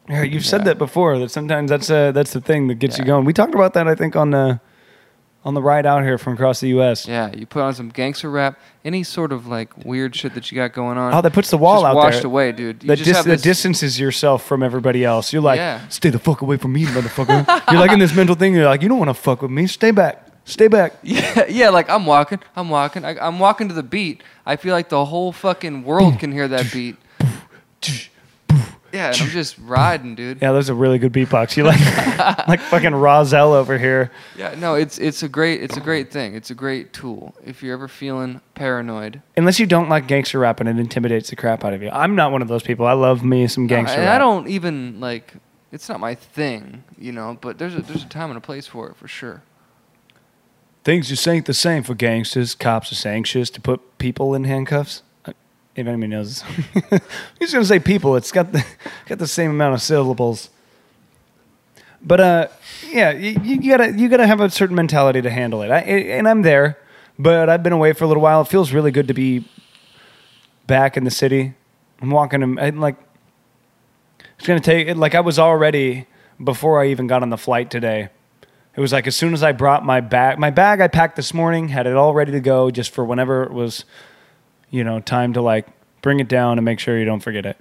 Yeah, 0.08 0.24
you've 0.24 0.46
said 0.46 0.64
that 0.64 0.78
before. 0.78 1.20
That 1.20 1.30
sometimes 1.30 1.70
that's 1.70 1.90
uh, 1.90 2.14
that's 2.14 2.32
the 2.32 2.40
thing 2.40 2.70
that 2.70 2.76
gets 2.76 2.98
you 2.98 3.04
going. 3.04 3.26
We 3.26 3.34
talked 3.34 3.54
about 3.56 3.74
that, 3.74 3.90
I 3.90 3.96
think, 3.96 4.16
on 4.16 4.34
uh, 4.34 4.60
on 5.48 5.54
the 5.54 5.62
ride 5.62 5.86
out 5.86 6.04
here 6.04 6.18
from 6.18 6.34
across 6.34 6.60
the 6.60 6.68
U.S. 6.70 7.08
Yeah, 7.08 7.32
you 7.34 7.46
put 7.46 7.62
on 7.62 7.74
some 7.74 7.88
gangster 7.88 8.30
rap, 8.30 8.60
any 8.84 9.02
sort 9.02 9.32
of 9.32 9.48
like 9.48 9.70
weird 9.86 10.14
shit 10.14 10.34
that 10.34 10.52
you 10.52 10.56
got 10.58 10.74
going 10.74 10.98
on. 10.98 11.14
Oh, 11.14 11.22
that 11.22 11.32
puts 11.32 11.50
the 11.50 11.58
wall 11.58 11.78
just 11.84 11.86
out 11.86 11.96
washed 11.96 12.18
there. 12.18 12.26
away, 12.28 12.52
dude. 12.52 12.84
You 12.84 12.88
That, 12.90 12.98
just 12.98 13.08
dis- 13.10 13.24
that 13.24 13.42
distances 13.42 13.98
yourself 13.98 14.46
from 14.46 14.62
everybody 14.62 15.06
else. 15.06 15.32
You're 15.32 15.42
like, 15.42 15.58
Yeah. 15.58 15.88
stay 15.88 16.10
the 16.10 16.20
fuck 16.20 16.42
away 16.42 16.58
from 16.58 16.74
me, 16.74 16.84
motherfucker. 16.84 17.72
you're 17.72 17.80
like 17.80 17.94
in 17.94 18.00
this 18.00 18.14
mental 18.14 18.36
thing. 18.36 18.54
You're 18.54 18.66
like, 18.66 18.82
you 18.82 18.90
don't 18.90 19.00
want 19.00 19.08
to 19.10 19.14
fuck 19.14 19.42
with 19.42 19.52
me. 19.52 19.68
Stay 19.68 19.92
back. 19.92 20.28
Stay 20.44 20.68
back. 20.68 20.94
Yeah, 21.04 21.46
yeah. 21.48 21.70
Like 21.70 21.90
I'm 21.90 22.06
walking, 22.06 22.40
I'm 22.54 22.70
walking, 22.70 23.06
I, 23.06 23.18
I'm 23.18 23.40
walking 23.40 23.70
to 23.70 23.74
the 23.74 23.84
beat. 23.84 24.24
I 24.46 24.58
feel 24.58 24.74
like 24.74 24.90
the 24.90 25.06
whole 25.06 25.32
fucking 25.32 25.86
world 25.86 26.20
can 26.20 26.34
hear 26.34 26.50
that 26.50 26.72
beat. 26.74 26.98
Yeah, 28.92 29.12
and 29.12 29.22
I'm 29.22 29.30
just 29.30 29.58
riding, 29.60 30.16
dude. 30.16 30.42
Yeah, 30.42 30.52
that's 30.52 30.70
a 30.70 30.74
really 30.74 30.98
good 30.98 31.12
beatbox. 31.12 31.58
You 31.58 31.64
like, 31.64 31.80
like 32.48 32.60
fucking 32.62 32.92
Rahzel 32.92 33.54
over 33.54 33.78
here. 33.78 34.12
Yeah, 34.38 34.56
no, 34.58 34.76
it's 34.76 34.98
it's 34.98 35.24
a 35.24 35.30
great 35.30 35.62
it's 35.62 35.78
a 35.78 35.82
great 35.82 36.12
thing. 36.12 36.36
It's 36.36 36.50
a 36.50 36.56
great 36.56 36.94
tool 36.94 37.36
if 37.46 37.62
you're 37.62 37.74
ever 37.74 37.88
feeling 37.88 38.42
paranoid. 38.56 39.22
Unless 39.36 39.60
you 39.60 39.66
don't 39.66 39.90
like 39.90 40.08
gangster 40.08 40.40
rap 40.40 40.60
and 40.60 40.70
it 40.70 40.80
intimidates 40.80 41.30
the 41.30 41.36
crap 41.36 41.64
out 41.66 41.74
of 41.74 41.82
you. 41.82 41.90
I'm 41.90 42.16
not 42.16 42.32
one 42.32 42.42
of 42.42 42.48
those 42.48 42.64
people. 42.64 42.86
I 42.86 42.94
love 42.94 43.24
me 43.24 43.48
some 43.48 43.68
gangster 43.68 43.98
and 43.98 44.06
rap. 44.06 44.16
I 44.16 44.18
don't 44.18 44.48
even 44.48 45.00
like. 45.00 45.34
It's 45.72 45.90
not 45.90 46.00
my 46.00 46.16
thing, 46.16 46.84
you 46.98 47.12
know. 47.12 47.38
But 47.40 47.58
there's 47.58 47.76
a 47.76 47.82
there's 47.82 48.04
a 48.04 48.08
time 48.08 48.30
and 48.30 48.38
a 48.38 48.42
place 48.42 48.68
for 48.68 48.90
it 48.90 48.96
for 48.96 49.08
sure. 49.08 49.44
Things 50.84 51.10
just 51.10 51.28
ain't 51.28 51.46
the 51.46 51.54
same 51.54 51.84
for 51.84 51.94
gangsters. 51.96 52.56
Cops 52.56 53.06
are 53.06 53.10
anxious 53.10 53.50
to 53.50 53.60
put 53.60 53.98
people 53.98 54.34
in 54.34 54.46
handcuffs. 54.46 55.04
If 55.78 55.86
anybody 55.86 56.08
knows, 56.08 56.44
I'm 56.92 57.00
just 57.40 57.54
gonna 57.54 57.64
say 57.64 57.78
people. 57.78 58.16
It's 58.16 58.32
got 58.32 58.52
the 58.52 58.66
got 59.06 59.20
the 59.20 59.28
same 59.28 59.52
amount 59.52 59.76
of 59.76 59.82
syllables. 59.84 60.50
But 62.02 62.20
uh, 62.20 62.48
yeah, 62.90 63.12
you, 63.12 63.40
you 63.44 63.70
gotta 63.70 63.94
you 63.94 64.10
gotta 64.10 64.26
have 64.26 64.42
a 64.42 64.50
certain 64.50 64.76
mentality 64.76 65.22
to 65.22 65.30
handle 65.30 65.62
it. 65.62 65.70
I, 65.70 65.82
and 65.82 66.28
I'm 66.28 66.42
there, 66.42 66.80
but 67.20 67.48
I've 67.48 67.62
been 67.62 67.74
away 67.74 67.94
for 67.94 68.06
a 68.06 68.08
little 68.08 68.24
while. 68.24 68.42
It 68.42 68.48
feels 68.48 68.74
really 68.74 68.90
good 68.90 69.08
to 69.08 69.14
be 69.14 69.48
back 70.66 70.98
in 70.98 71.04
the 71.04 71.12
city. 71.12 71.54
I'm 72.02 72.10
walking. 72.10 72.42
I'm 72.58 72.80
like, 72.80 72.96
it's 74.40 74.48
gonna 74.48 74.60
take. 74.60 74.96
Like 74.98 75.14
I 75.14 75.20
was 75.20 75.38
already 75.38 76.08
before 76.44 76.82
I 76.82 76.88
even 76.88 77.06
got 77.06 77.22
on 77.22 77.30
the 77.30 77.38
flight 77.38 77.70
today. 77.70 78.10
It 78.76 78.82
was 78.82 78.94
like 78.94 79.06
as 79.06 79.16
soon 79.16 79.34
as 79.34 79.44
I 79.44 79.52
brought 79.52 79.86
my 79.86 80.02
bag, 80.02 80.40
my 80.40 80.50
bag 80.50 80.82
I 80.82 80.88
packed 80.88 81.18
this 81.18 81.36
morning, 81.36 81.68
had 81.68 81.86
it 81.86 81.96
all 81.96 82.16
ready 82.16 82.32
to 82.32 82.40
go 82.40 82.72
just 82.72 82.92
for 82.92 83.06
whenever 83.06 83.44
it 83.44 83.52
was, 83.52 83.86
you 84.70 84.84
know, 84.84 85.00
time 85.00 85.34
to 85.34 85.42
like 85.42 85.68
bring 86.02 86.20
it 86.20 86.28
down 86.28 86.58
and 86.58 86.66
make 86.66 86.80
sure 86.80 86.98
you 86.98 87.06
don't 87.06 87.20
forget 87.22 87.46
it. 87.46 87.58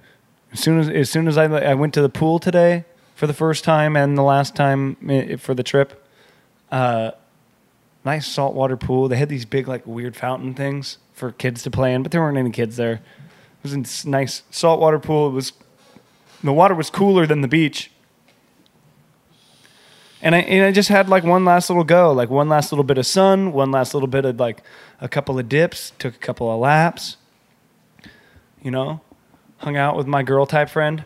As 0.53 0.59
soon 0.59 0.79
as 0.79 0.89
as 0.89 1.09
soon 1.09 1.27
as 1.27 1.37
I 1.37 1.45
I 1.45 1.73
went 1.73 1.93
to 1.95 2.01
the 2.01 2.09
pool 2.09 2.39
today 2.39 2.85
for 3.15 3.27
the 3.27 3.33
first 3.33 3.63
time 3.63 3.95
and 3.95 4.17
the 4.17 4.23
last 4.23 4.55
time 4.55 5.37
for 5.39 5.53
the 5.53 5.63
trip, 5.63 6.05
uh, 6.71 7.11
nice 8.05 8.27
saltwater 8.27 8.77
pool. 8.77 9.07
They 9.07 9.17
had 9.17 9.29
these 9.29 9.45
big 9.45 9.67
like 9.67 9.85
weird 9.85 10.15
fountain 10.15 10.53
things 10.53 10.97
for 11.13 11.31
kids 11.31 11.63
to 11.63 11.71
play 11.71 11.93
in, 11.93 12.03
but 12.03 12.11
there 12.11 12.21
weren't 12.21 12.37
any 12.37 12.51
kids 12.51 12.77
there. 12.77 12.93
It 13.63 13.75
was 13.75 14.05
a 14.05 14.09
nice 14.09 14.43
saltwater 14.51 14.99
pool. 14.99 15.27
It 15.27 15.31
was 15.31 15.53
the 16.43 16.53
water 16.53 16.75
was 16.75 16.89
cooler 16.89 17.25
than 17.25 17.41
the 17.41 17.47
beach. 17.47 17.91
And 20.21 20.33
I, 20.33 20.39
and 20.39 20.65
I 20.65 20.71
just 20.71 20.89
had 20.89 21.09
like 21.09 21.23
one 21.23 21.45
last 21.45 21.69
little 21.69 21.83
go, 21.83 22.11
like 22.11 22.29
one 22.29 22.49
last 22.49 22.71
little 22.71 22.83
bit 22.83 22.97
of 22.97 23.05
sun, 23.05 23.53
one 23.53 23.69
last 23.71 23.93
little 23.93 24.07
bit 24.07 24.25
of 24.25 24.39
like 24.39 24.63
a 24.99 25.07
couple 25.07 25.37
of 25.37 25.47
dips, 25.47 25.91
took 25.99 26.15
a 26.15 26.19
couple 26.19 26.51
of 26.51 26.59
laps, 26.59 27.17
you 28.63 28.71
know, 28.71 29.01
hung 29.57 29.77
out 29.77 29.95
with 29.95 30.07
my 30.07 30.23
girl 30.23 30.45
type 30.47 30.69
friend. 30.69 31.03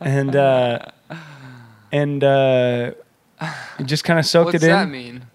and, 0.00 0.34
uh, 0.36 0.78
and, 1.92 2.24
uh, 2.24 2.92
just 3.84 4.04
kind 4.04 4.18
of 4.18 4.26
soaked 4.26 4.52
What's 4.52 4.64
it 4.64 4.68
in. 4.68 4.72
What's 4.74 4.84
that 4.86 4.90
mean? 4.90 5.26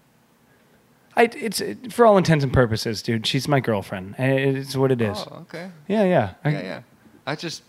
I, 1.16 1.24
it's 1.34 1.60
it, 1.60 1.92
for 1.92 2.06
all 2.06 2.16
intents 2.16 2.44
and 2.44 2.52
purposes, 2.52 3.02
dude. 3.02 3.26
She's 3.26 3.48
my 3.48 3.58
girlfriend. 3.60 4.14
It's 4.18 4.76
what 4.76 4.92
it 4.92 5.00
is. 5.00 5.18
Oh, 5.18 5.38
okay. 5.40 5.70
Yeah, 5.88 6.04
yeah. 6.04 6.34
I- 6.44 6.50
Yeah, 6.50 6.60
yeah. 6.62 6.80
I 7.26 7.34
just 7.34 7.62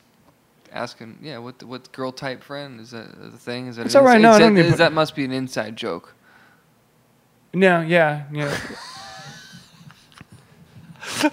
asking. 0.71 1.19
Yeah, 1.21 1.37
what 1.39 1.61
what 1.63 1.91
girl 1.91 2.11
type 2.11 2.43
friend 2.43 2.79
is 2.79 2.91
that 2.91 3.07
the 3.31 3.37
thing? 3.37 3.67
Is 3.67 3.75
that 3.77 3.85
It's 3.85 3.95
an 3.95 3.99
all 4.01 4.05
right, 4.07 4.15
inside- 4.17 4.21
no, 4.23 4.29
I 4.29 4.33
is 4.33 4.39
don't 4.39 4.53
that, 4.55 4.61
need 4.61 4.67
is 4.67 4.71
to- 4.73 4.77
that 4.79 4.93
must 4.93 5.15
be 5.15 5.25
an 5.25 5.31
inside 5.31 5.75
joke. 5.75 6.13
No, 7.53 7.81
yeah, 7.81 8.23
yeah. 8.31 8.57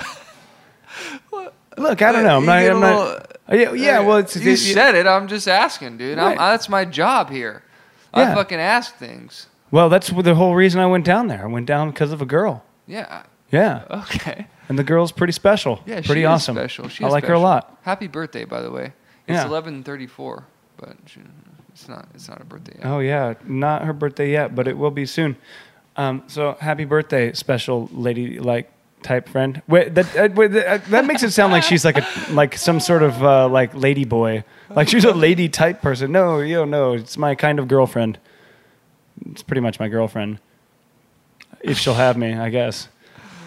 Look, 1.78 2.00
I 2.00 2.10
don't 2.12 2.24
know. 2.24 2.38
I'm 2.38 2.46
not. 2.46 2.60
get 2.60 2.70
a 2.72 2.74
I'm 2.74 2.80
not 2.80 3.36
uh, 3.48 3.54
yeah, 3.54 3.72
yeah, 3.74 4.00
well, 4.00 4.16
it's 4.16 4.34
you 4.34 4.52
it- 4.52 4.56
said 4.56 4.94
it. 4.94 5.06
I'm 5.06 5.28
just 5.28 5.46
asking, 5.46 5.98
dude. 5.98 6.18
I'm, 6.18 6.28
Right. 6.28 6.38
that's 6.38 6.68
my 6.68 6.84
job 6.86 7.30
here. 7.30 7.62
Yeah. 8.16 8.32
I 8.32 8.34
fucking 8.34 8.58
ask 8.58 8.94
things. 8.96 9.46
Well, 9.70 9.88
that's 9.90 10.08
the 10.08 10.34
whole 10.34 10.54
reason 10.54 10.80
I 10.80 10.86
went 10.86 11.04
down 11.04 11.26
there. 11.28 11.42
I 11.42 11.46
went 11.46 11.66
down 11.66 11.90
because 11.90 12.12
of 12.12 12.22
a 12.22 12.26
girl. 12.26 12.64
Yeah. 12.86 13.24
Yeah, 13.52 13.84
Okay. 13.90 14.46
and 14.68 14.76
the 14.78 14.82
girl's 14.82 15.12
pretty 15.12 15.32
special. 15.32 15.80
Yeah, 15.86 15.96
pretty 15.96 16.14
she 16.14 16.20
is 16.22 16.26
awesome. 16.26 16.56
special. 16.56 16.88
She 16.88 17.04
I 17.04 17.06
is 17.08 17.12
like 17.12 17.24
her 17.26 17.34
a 17.34 17.38
lot. 17.38 17.78
Happy 17.82 18.08
birthday, 18.08 18.44
by 18.44 18.60
the 18.60 18.70
way. 18.72 18.92
It's 19.26 19.36
Yeah. 19.42 19.48
11:34, 19.48 20.44
but 20.76 20.96
she, 21.06 21.20
it's 21.70 21.88
not. 21.88 22.08
It's 22.14 22.28
not 22.28 22.40
a 22.40 22.44
birthday. 22.44 22.74
Yet. 22.78 22.86
Oh 22.86 23.00
yeah, 23.00 23.34
not 23.44 23.84
her 23.84 23.92
birthday 23.92 24.30
yet, 24.30 24.54
but 24.54 24.68
it 24.68 24.76
will 24.78 24.90
be 24.90 25.06
soon. 25.06 25.36
Um, 25.96 26.22
so 26.26 26.56
happy 26.60 26.84
birthday, 26.84 27.32
special 27.32 27.88
lady 27.92 28.38
like 28.38 28.70
type 29.02 29.28
friend. 29.28 29.62
Wait, 29.68 29.94
that 29.94 30.16
uh, 30.16 30.28
wait, 30.34 30.52
that, 30.52 30.66
uh, 30.66 30.78
that 30.90 31.06
makes 31.06 31.22
it 31.22 31.30
sound 31.32 31.52
like 31.52 31.62
she's 31.62 31.84
like 31.84 31.98
a 31.98 32.06
like 32.30 32.56
some 32.56 32.80
sort 32.80 33.02
of 33.02 33.22
uh, 33.22 33.48
like 33.48 33.74
lady 33.74 34.04
boy, 34.04 34.44
like 34.70 34.88
she's 34.88 35.04
a 35.04 35.12
lady 35.14 35.48
type 35.48 35.80
person. 35.82 36.12
No, 36.12 36.40
yo, 36.40 36.64
no, 36.64 36.92
it's 36.94 37.16
my 37.16 37.34
kind 37.34 37.58
of 37.58 37.68
girlfriend. 37.68 38.18
It's 39.30 39.42
pretty 39.42 39.60
much 39.62 39.80
my 39.80 39.88
girlfriend, 39.88 40.38
if 41.62 41.78
she'll 41.78 41.94
have 41.94 42.16
me, 42.18 42.34
I 42.34 42.50
guess. 42.50 42.88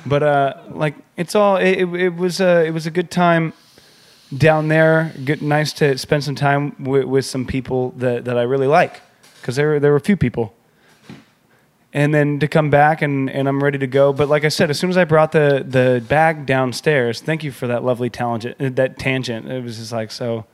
But 0.06 0.24
uh, 0.24 0.54
like 0.70 0.96
it's 1.18 1.36
all 1.36 1.58
it, 1.58 1.78
it, 1.82 1.94
it 1.94 2.16
was 2.16 2.42
a 2.42 2.66
it 2.66 2.72
was 2.72 2.88
a 2.88 2.92
good 2.92 3.12
time 3.12 3.54
down 4.36 4.68
there. 4.68 5.14
Good, 5.26 5.42
nice 5.42 5.74
to 5.74 5.98
spend 5.98 6.24
some 6.24 6.36
time 6.36 6.76
with, 6.84 7.06
with 7.06 7.26
some 7.26 7.46
people 7.46 7.92
that, 7.98 8.26
that 8.26 8.38
I 8.38 8.44
really 8.44 8.68
like, 8.68 9.02
because 9.42 9.56
there 9.56 9.70
were 9.70 9.80
there 9.80 9.92
were 9.92 9.98
a 9.98 10.02
few 10.02 10.18
people. 10.18 10.54
And 11.92 12.14
then 12.14 12.40
to 12.40 12.48
come 12.48 12.70
back 12.70 13.02
and, 13.02 13.32
and 13.32 13.48
I'm 13.48 13.64
ready 13.64 13.80
to 13.80 13.88
go. 13.88 14.14
But 14.14 14.30
like 14.30 14.46
I 14.46 14.50
said, 14.50 14.70
as 14.70 14.80
soon 14.80 14.92
as 14.92 14.98
I 14.98 15.06
brought 15.06 15.32
the 15.32 15.66
the 15.68 16.04
bag 16.08 16.46
downstairs, 16.46 17.20
thank 17.20 17.44
you 17.44 17.52
for 17.52 17.66
that 17.68 17.84
lovely 17.84 18.12
tangent. 18.12 18.58
Uh, 18.60 18.70
that 18.74 19.00
tangent. 19.00 19.48
It 19.52 19.64
was 19.64 19.78
just 19.78 19.92
like 19.92 20.12
so. 20.12 20.46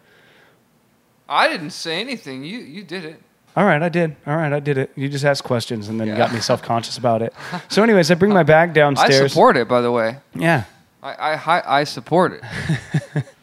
I 1.28 1.50
didn't 1.50 1.72
say 1.72 2.00
anything. 2.00 2.44
You 2.46 2.60
you 2.60 2.84
did 2.84 3.04
it. 3.04 3.22
All 3.58 3.66
right, 3.66 3.82
I 3.82 3.90
did. 3.90 4.16
All 4.28 4.36
right, 4.36 4.52
I 4.52 4.60
did 4.60 4.78
it. 4.78 4.92
You 4.96 5.08
just 5.10 5.24
asked 5.26 5.44
questions 5.46 5.88
and 5.90 6.00
then 6.00 6.08
Yeah. 6.08 6.18
got 6.18 6.34
me 6.34 6.40
self 6.40 6.62
conscious 6.62 6.98
about 6.98 7.22
it. 7.22 7.34
So, 7.70 7.84
anyways, 7.84 8.12
I 8.12 8.16
bring 8.16 8.34
my 8.34 8.44
bag 8.44 8.74
downstairs. 8.74 9.22
I 9.22 9.28
support 9.28 9.58
it, 9.58 9.68
by 9.68 9.82
the 9.82 9.92
way. 9.92 10.18
Yeah. 10.34 10.64
I 11.04 11.14
I, 11.36 11.80
I 11.80 11.84
support 11.84 12.34
it. 12.34 13.26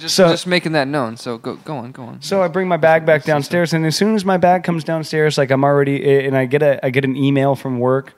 Just 0.00 0.16
So- 0.16 0.30
just 0.30 0.46
making 0.46 0.72
that 0.72 0.88
known. 0.88 1.16
So 1.18 1.36
go 1.36 1.56
go 1.56 1.76
on, 1.76 1.92
go 1.92 2.04
on. 2.04 2.22
So 2.22 2.42
I 2.42 2.48
bring 2.48 2.68
my 2.68 2.78
bag 2.78 3.04
back 3.04 3.24
downstairs, 3.24 3.74
and 3.74 3.84
as 3.84 3.96
soon 3.96 4.14
as 4.14 4.24
my 4.24 4.38
bag 4.38 4.64
comes 4.64 4.82
downstairs, 4.82 5.36
like 5.36 5.50
I'm 5.50 5.62
already, 5.62 6.24
and 6.26 6.34
I 6.36 6.46
get 6.46 6.62
a, 6.62 6.84
I 6.84 6.88
get 6.88 7.04
an 7.04 7.16
email 7.16 7.54
from 7.54 7.78
work, 7.78 8.14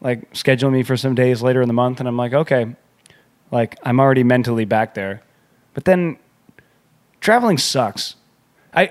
like 0.00 0.32
scheduling 0.32 0.72
me 0.72 0.82
for 0.82 0.96
some 0.96 1.14
days 1.14 1.40
later 1.40 1.62
in 1.62 1.68
the 1.68 1.74
month, 1.74 2.00
and 2.00 2.08
I'm 2.08 2.16
like, 2.16 2.32
okay, 2.34 2.74
like 3.52 3.78
I'm 3.84 4.00
already 4.00 4.24
mentally 4.24 4.64
back 4.64 4.94
there, 4.94 5.22
but 5.72 5.84
then 5.84 6.16
traveling 7.20 7.58
sucks. 7.58 8.16
I, 8.74 8.90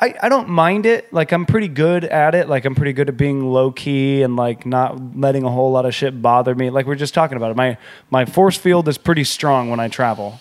I, 0.00 0.14
I 0.22 0.28
don't 0.28 0.48
mind 0.48 0.86
it. 0.86 1.12
Like 1.12 1.32
I'm 1.32 1.46
pretty 1.46 1.68
good 1.68 2.04
at 2.04 2.34
it. 2.34 2.48
Like 2.48 2.64
I'm 2.64 2.74
pretty 2.74 2.92
good 2.94 3.08
at 3.08 3.16
being 3.16 3.44
low 3.44 3.70
key 3.70 4.22
and 4.22 4.34
like 4.34 4.66
not 4.66 5.16
letting 5.16 5.44
a 5.44 5.50
whole 5.50 5.70
lot 5.72 5.86
of 5.86 5.94
shit 5.94 6.20
bother 6.20 6.54
me. 6.54 6.70
Like 6.70 6.86
we 6.86 6.92
are 6.92 6.96
just 6.96 7.14
talking 7.14 7.36
about 7.36 7.50
it. 7.50 7.56
My 7.56 7.76
my 8.10 8.24
force 8.24 8.56
field 8.56 8.88
is 8.88 8.98
pretty 8.98 9.24
strong 9.24 9.70
when 9.70 9.78
I 9.78 9.88
travel 9.88 10.40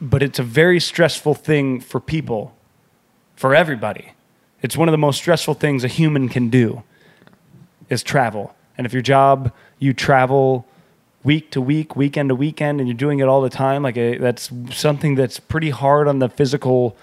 but 0.00 0.22
it's 0.22 0.38
a 0.38 0.42
very 0.42 0.80
stressful 0.80 1.34
thing 1.34 1.80
for 1.80 2.00
people 2.00 2.54
for 3.36 3.54
everybody. 3.54 4.12
It's 4.62 4.76
one 4.76 4.88
of 4.88 4.92
the 4.92 4.98
most 4.98 5.18
stressful 5.18 5.54
things 5.54 5.84
a 5.84 5.88
human 5.88 6.28
can 6.28 6.50
do 6.50 6.82
is 7.88 8.02
travel. 8.02 8.54
And 8.76 8.86
if 8.86 8.92
your 8.92 9.02
job 9.02 9.52
you 9.78 9.92
travel 9.92 10.66
week 11.24 11.50
to 11.50 11.60
week 11.60 11.96
weekend 11.96 12.28
to 12.28 12.34
weekend 12.34 12.80
and 12.80 12.88
you're 12.88 12.96
doing 12.96 13.18
it 13.20 13.24
all 13.24 13.40
the 13.40 13.50
time 13.50 13.82
like 13.82 13.96
a, 13.96 14.18
that's 14.18 14.50
something 14.70 15.14
that's 15.14 15.40
pretty 15.40 15.70
hard 15.70 16.08
on 16.08 16.20
the 16.20 16.28
physical 16.28 16.96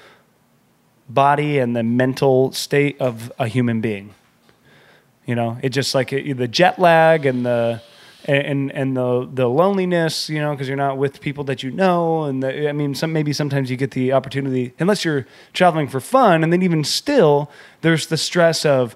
body 1.10 1.60
and 1.60 1.76
the 1.76 1.84
mental 1.84 2.52
state 2.52 3.00
of 3.00 3.32
a 3.38 3.48
human 3.48 3.82
being. 3.82 4.14
You 5.26 5.36
know, 5.36 5.58
it 5.62 5.70
just 5.70 5.96
like 5.96 6.14
it, 6.14 6.38
the 6.38 6.48
jet 6.48 6.80
lag 6.80 7.26
and 7.26 7.46
the 7.46 7.82
and 8.26 8.72
and 8.72 8.98
the 8.98 9.30
the 9.32 9.48
loneliness, 9.48 10.30
you 10.30 10.40
know, 10.40 10.52
because 10.52 10.68
you're 10.68 10.78
not 10.78 10.98
with 10.98 11.22
people 11.22 11.44
that 11.46 11.62
you 11.62 11.72
know, 11.72 12.24
and 12.24 12.42
the, 12.42 12.68
I 12.68 12.72
mean, 12.72 12.96
some 12.96 13.14
maybe 13.14 13.34
sometimes 13.34 13.70
you 13.70 13.78
get 13.78 13.92
the 13.92 14.14
opportunity, 14.14 14.74
unless 14.80 15.06
you're 15.06 15.28
traveling 15.54 15.88
for 15.88 16.00
fun, 16.00 16.44
and 16.44 16.52
then 16.52 16.64
even 16.64 16.84
still, 16.84 17.52
there's 17.82 18.08
the 18.08 18.18
stress 18.18 18.66
of 18.66 18.96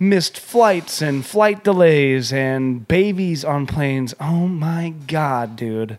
missed 0.00 0.38
flights 0.38 1.00
and 1.00 1.24
flight 1.24 1.62
delays 1.62 2.32
and 2.32 2.86
babies 2.88 3.44
on 3.44 3.66
planes. 3.66 4.14
Oh 4.20 4.48
my 4.48 4.92
god, 5.06 5.54
dude! 5.54 5.98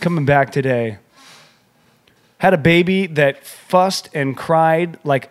Coming 0.00 0.24
back 0.24 0.50
today, 0.50 0.98
had 2.38 2.54
a 2.54 2.58
baby 2.58 3.06
that 3.06 3.44
fussed 3.44 4.08
and 4.14 4.34
cried 4.34 4.98
like 5.04 5.30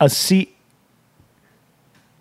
a 0.00 0.08
seat, 0.08 0.56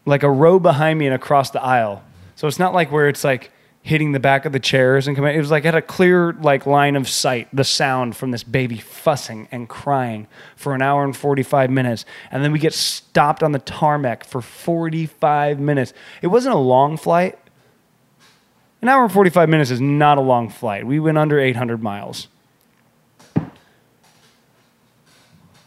like 0.06 0.24
a 0.24 0.30
row 0.30 0.60
behind 0.60 1.00
me 1.00 1.06
and 1.06 1.16
across 1.16 1.50
the 1.50 1.62
aisle. 1.62 2.04
So 2.36 2.48
it's 2.48 2.60
not 2.60 2.74
like 2.74 2.92
where 2.92 3.08
it's 3.08 3.24
like 3.24 3.52
hitting 3.84 4.14
the 4.14 4.20
back 4.20 4.46
of 4.46 4.54
the 4.54 4.60
chairs 4.60 5.08
and 5.08 5.16
coming. 5.16 5.36
It 5.36 5.40
was 5.40 5.52
like 5.52 5.66
had 5.66 5.76
a 5.76 5.82
clear 5.82 6.32
like 6.34 6.66
line 6.66 6.96
of 6.96 7.08
sight, 7.08 7.50
the 7.54 7.66
sound 7.66 8.16
from 8.16 8.32
this 8.32 8.44
baby 8.44 8.78
fussing 8.78 9.50
and 9.52 9.68
crying 9.68 10.28
for 10.56 10.74
an 10.74 10.82
hour 10.82 11.04
and 11.04 11.16
45 11.16 11.70
minutes. 11.70 12.06
And 12.32 12.44
then 12.44 12.54
we 12.54 12.60
get 12.60 12.74
stopped 12.74 13.44
on 13.44 13.52
the 13.52 13.60
tarmac 13.60 14.24
for 14.24 14.42
45 14.42 15.60
minutes. 15.60 15.94
It 16.22 16.28
wasn't 16.28 16.56
a 16.56 16.60
long 16.60 16.96
flight. 16.96 17.38
An 18.82 18.90
hour 18.90 19.04
and 19.04 19.12
45 19.12 19.50
minutes 19.50 19.70
is 19.70 19.82
not 19.82 20.18
a 20.18 20.22
long 20.22 20.50
flight. 20.50 20.86
We 20.86 21.00
went 21.00 21.18
under 21.18 21.40
800 21.40 21.84
miles. 21.84 22.30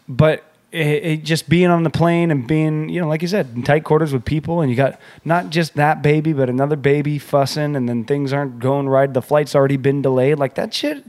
But 0.09 0.45
it, 0.73 1.05
it 1.05 1.23
just 1.23 1.49
being 1.49 1.69
on 1.69 1.85
the 1.85 1.91
plane 1.91 2.31
and 2.31 2.47
being, 2.47 2.89
you 2.89 3.01
know, 3.01 3.09
like 3.09 3.23
you 3.23 3.29
said, 3.29 3.51
in 3.55 3.63
tight 3.63 3.85
quarters 3.85 4.13
with 4.13 4.25
people, 4.25 4.61
and 4.61 4.71
you 4.71 4.77
got 4.77 5.01
not 5.25 5.51
just 5.51 5.75
that 5.75 6.03
baby, 6.03 6.33
but 6.33 6.51
another 6.51 6.77
baby 6.77 7.19
fussing, 7.19 7.77
and 7.77 7.89
then 7.89 8.05
things 8.05 8.33
aren't 8.33 8.59
going 8.59 8.89
right. 8.89 9.13
The 9.13 9.23
flight's 9.23 9.55
already 9.55 9.77
been 9.77 10.03
delayed. 10.03 10.39
Like 10.39 10.55
that 10.57 10.75
shit 10.75 11.05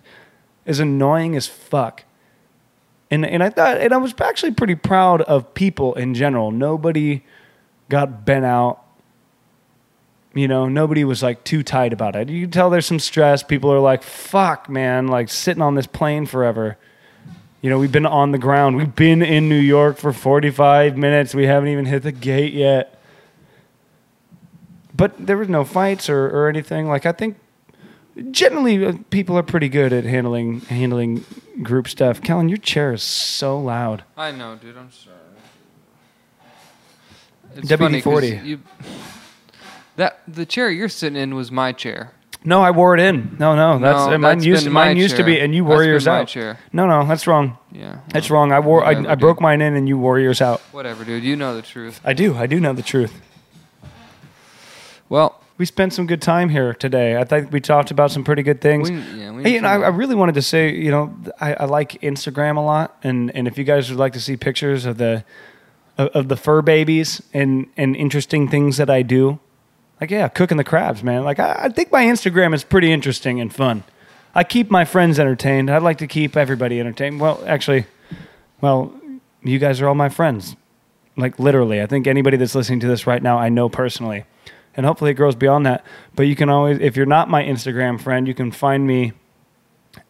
is 0.65 0.79
annoying 0.79 1.35
as 1.35 1.47
fuck. 1.47 2.03
And 3.09 3.25
and 3.25 3.41
I 3.41 3.49
thought, 3.49 3.77
and 3.77 3.93
I 3.93 3.97
was 3.97 4.13
actually 4.19 4.51
pretty 4.51 4.75
proud 4.75 5.21
of 5.23 5.53
people 5.53 5.95
in 5.95 6.13
general. 6.13 6.51
Nobody 6.51 7.23
got 7.89 8.25
bent 8.25 8.45
out. 8.45 8.83
You 10.33 10.47
know, 10.47 10.67
nobody 10.67 11.03
was 11.03 11.23
like 11.23 11.43
too 11.43 11.63
tight 11.63 11.93
about 11.93 12.15
it. 12.15 12.29
You 12.29 12.41
can 12.41 12.51
tell 12.51 12.69
there's 12.69 12.85
some 12.85 12.99
stress. 12.99 13.41
People 13.41 13.71
are 13.71 13.79
like, 13.79 14.03
"Fuck, 14.03 14.69
man!" 14.69 15.07
Like 15.07 15.29
sitting 15.29 15.63
on 15.63 15.75
this 15.75 15.87
plane 15.87 16.25
forever. 16.25 16.77
You 17.61 17.69
know, 17.69 17.79
we've 17.79 17.91
been 17.91 18.05
on 18.05 18.31
the 18.31 18.37
ground. 18.37 18.77
We've 18.77 18.95
been 18.95 19.21
in 19.21 19.49
New 19.49 19.55
York 19.55 19.97
for 19.97 20.13
45 20.13 20.95
minutes. 20.95 21.33
We 21.33 21.45
haven't 21.45 21.69
even 21.69 21.85
hit 21.85 22.03
the 22.03 22.11
gate 22.11 22.53
yet. 22.53 22.99
But 24.95 25.25
there 25.25 25.37
was 25.37 25.49
no 25.49 25.63
fights 25.63 26.09
or, 26.09 26.25
or 26.27 26.49
anything. 26.49 26.87
Like 26.87 27.05
I 27.05 27.11
think 27.11 27.37
generally 28.31 28.83
uh, 28.85 28.93
people 29.09 29.37
are 29.37 29.43
pretty 29.43 29.69
good 29.69 29.93
at 29.93 30.03
handling 30.03 30.61
handling 30.61 31.23
group 31.61 31.87
stuff. 31.87 32.21
Kellen, 32.21 32.49
your 32.49 32.57
chair 32.57 32.93
is 32.93 33.03
so 33.03 33.59
loud. 33.59 34.03
I 34.15 34.31
know, 34.31 34.55
dude. 34.55 34.77
I'm 34.77 34.91
sorry. 34.91 35.15
It's 37.55 37.71
WD-40. 37.71 38.45
You, 38.45 38.59
that 39.95 40.21
the 40.27 40.45
chair 40.45 40.69
you're 40.69 40.89
sitting 40.89 41.19
in 41.19 41.33
was 41.35 41.51
my 41.51 41.71
chair. 41.71 42.11
No, 42.43 42.61
I 42.61 42.71
wore 42.71 42.93
it 42.93 42.99
in. 43.01 43.35
No, 43.39 43.55
no, 43.55 43.79
that's 43.79 44.07
No, 44.07 44.13
uh, 44.13 44.17
mine 44.17 44.37
that's 44.37 44.45
used 44.45 44.69
mine 44.69 44.97
used 44.97 45.17
to 45.17 45.23
be, 45.23 45.39
and 45.39 45.53
you 45.53 45.63
That's 45.63 45.69
wore 45.69 45.83
yours 45.83 46.07
out. 46.07 46.35
No, 46.71 46.85
no, 46.87 47.05
that's 47.05 47.27
wrong. 47.27 47.57
Yeah. 47.71 47.99
That's 48.09 48.29
wrong. 48.29 48.51
I 48.51 48.59
wore 48.59 48.83
I, 48.83 48.93
Whatever, 48.93 49.09
I 49.09 49.15
broke 49.15 49.41
mine 49.41 49.61
in, 49.61 49.75
and 49.75 49.87
you 49.87 49.97
wore 49.97 50.19
yours 50.19 50.41
out. 50.41 50.61
Whatever, 50.71 51.03
dude. 51.03 51.23
You 51.23 51.35
know 51.35 51.55
the 51.55 51.61
truth. 51.61 51.99
I 52.05 52.13
do. 52.13 52.35
I 52.35 52.47
do 52.47 52.59
know 52.59 52.73
the 52.73 52.81
truth. 52.83 53.19
Well, 55.09 55.41
We 55.57 55.65
spent 55.65 55.93
some 55.93 56.05
good 56.05 56.21
time 56.21 56.49
here 56.49 56.73
today. 56.73 57.17
I 57.17 57.23
think 57.23 57.51
we 57.51 57.59
talked 57.59 57.91
about 57.91 58.11
some 58.11 58.23
pretty 58.23 58.43
good 58.43 58.61
things. 58.61 58.91
we, 58.91 58.97
yeah, 58.97 59.31
we 59.31 59.43
Hey, 59.43 59.53
you 59.53 59.61
know, 59.61 59.67
I, 59.67 59.79
I 59.79 59.87
really 59.87 60.15
wanted 60.15 60.35
to 60.35 60.41
say, 60.41 60.71
you 60.73 60.91
know, 60.91 61.15
I, 61.39 61.53
I 61.55 61.65
like 61.65 61.93
Instagram 62.01 62.57
a 62.57 62.61
lot, 62.61 62.97
and, 63.03 63.33
and 63.35 63.47
if 63.47 63.57
you 63.57 63.63
guys 63.63 63.89
would 63.89 63.99
like 63.99 64.13
to 64.13 64.19
see 64.21 64.37
pictures 64.37 64.85
of 64.85 64.97
the 64.97 65.23
of, 65.97 66.09
of 66.09 66.27
the 66.27 66.37
fur 66.37 66.61
babies 66.61 67.21
and 67.33 67.65
and 67.75 67.95
interesting 67.95 68.47
things 68.47 68.77
that 68.77 68.89
I 68.89 69.01
do, 69.01 69.39
like 69.99 70.11
yeah, 70.11 70.27
cooking 70.27 70.57
the 70.57 70.63
crabs, 70.63 71.03
man. 71.03 71.23
Like 71.23 71.39
I, 71.39 71.63
I 71.63 71.69
think 71.69 71.91
my 71.91 72.05
Instagram 72.05 72.53
is 72.53 72.63
pretty 72.63 72.91
interesting 72.91 73.39
and 73.41 73.53
fun. 73.53 73.83
I 74.35 74.43
keep 74.43 74.69
my 74.69 74.85
friends 74.85 75.19
entertained. 75.19 75.69
I'd 75.69 75.81
like 75.81 75.97
to 75.97 76.07
keep 76.07 76.37
everybody 76.37 76.79
entertained. 76.79 77.19
Well, 77.19 77.43
actually, 77.47 77.85
well, 78.61 78.93
you 79.41 79.57
guys 79.57 79.81
are 79.81 79.87
all 79.87 79.95
my 79.95 80.09
friends, 80.09 80.55
like 81.15 81.39
literally. 81.39 81.81
I 81.81 81.87
think 81.87 82.05
anybody 82.05 82.37
that's 82.37 82.53
listening 82.53 82.79
to 82.81 82.87
this 82.87 83.07
right 83.07 83.23
now, 83.23 83.39
I 83.39 83.49
know 83.49 83.69
personally, 83.69 84.25
and 84.75 84.85
hopefully 84.85 85.11
it 85.11 85.15
grows 85.15 85.35
beyond 85.35 85.65
that. 85.65 85.83
But 86.15 86.23
you 86.23 86.35
can 86.35 86.49
always, 86.49 86.79
if 86.79 86.95
you're 86.95 87.05
not 87.05 87.29
my 87.29 87.43
Instagram 87.43 87.99
friend, 87.99 88.27
you 88.27 88.35
can 88.35 88.51
find 88.51 88.85
me 88.85 89.13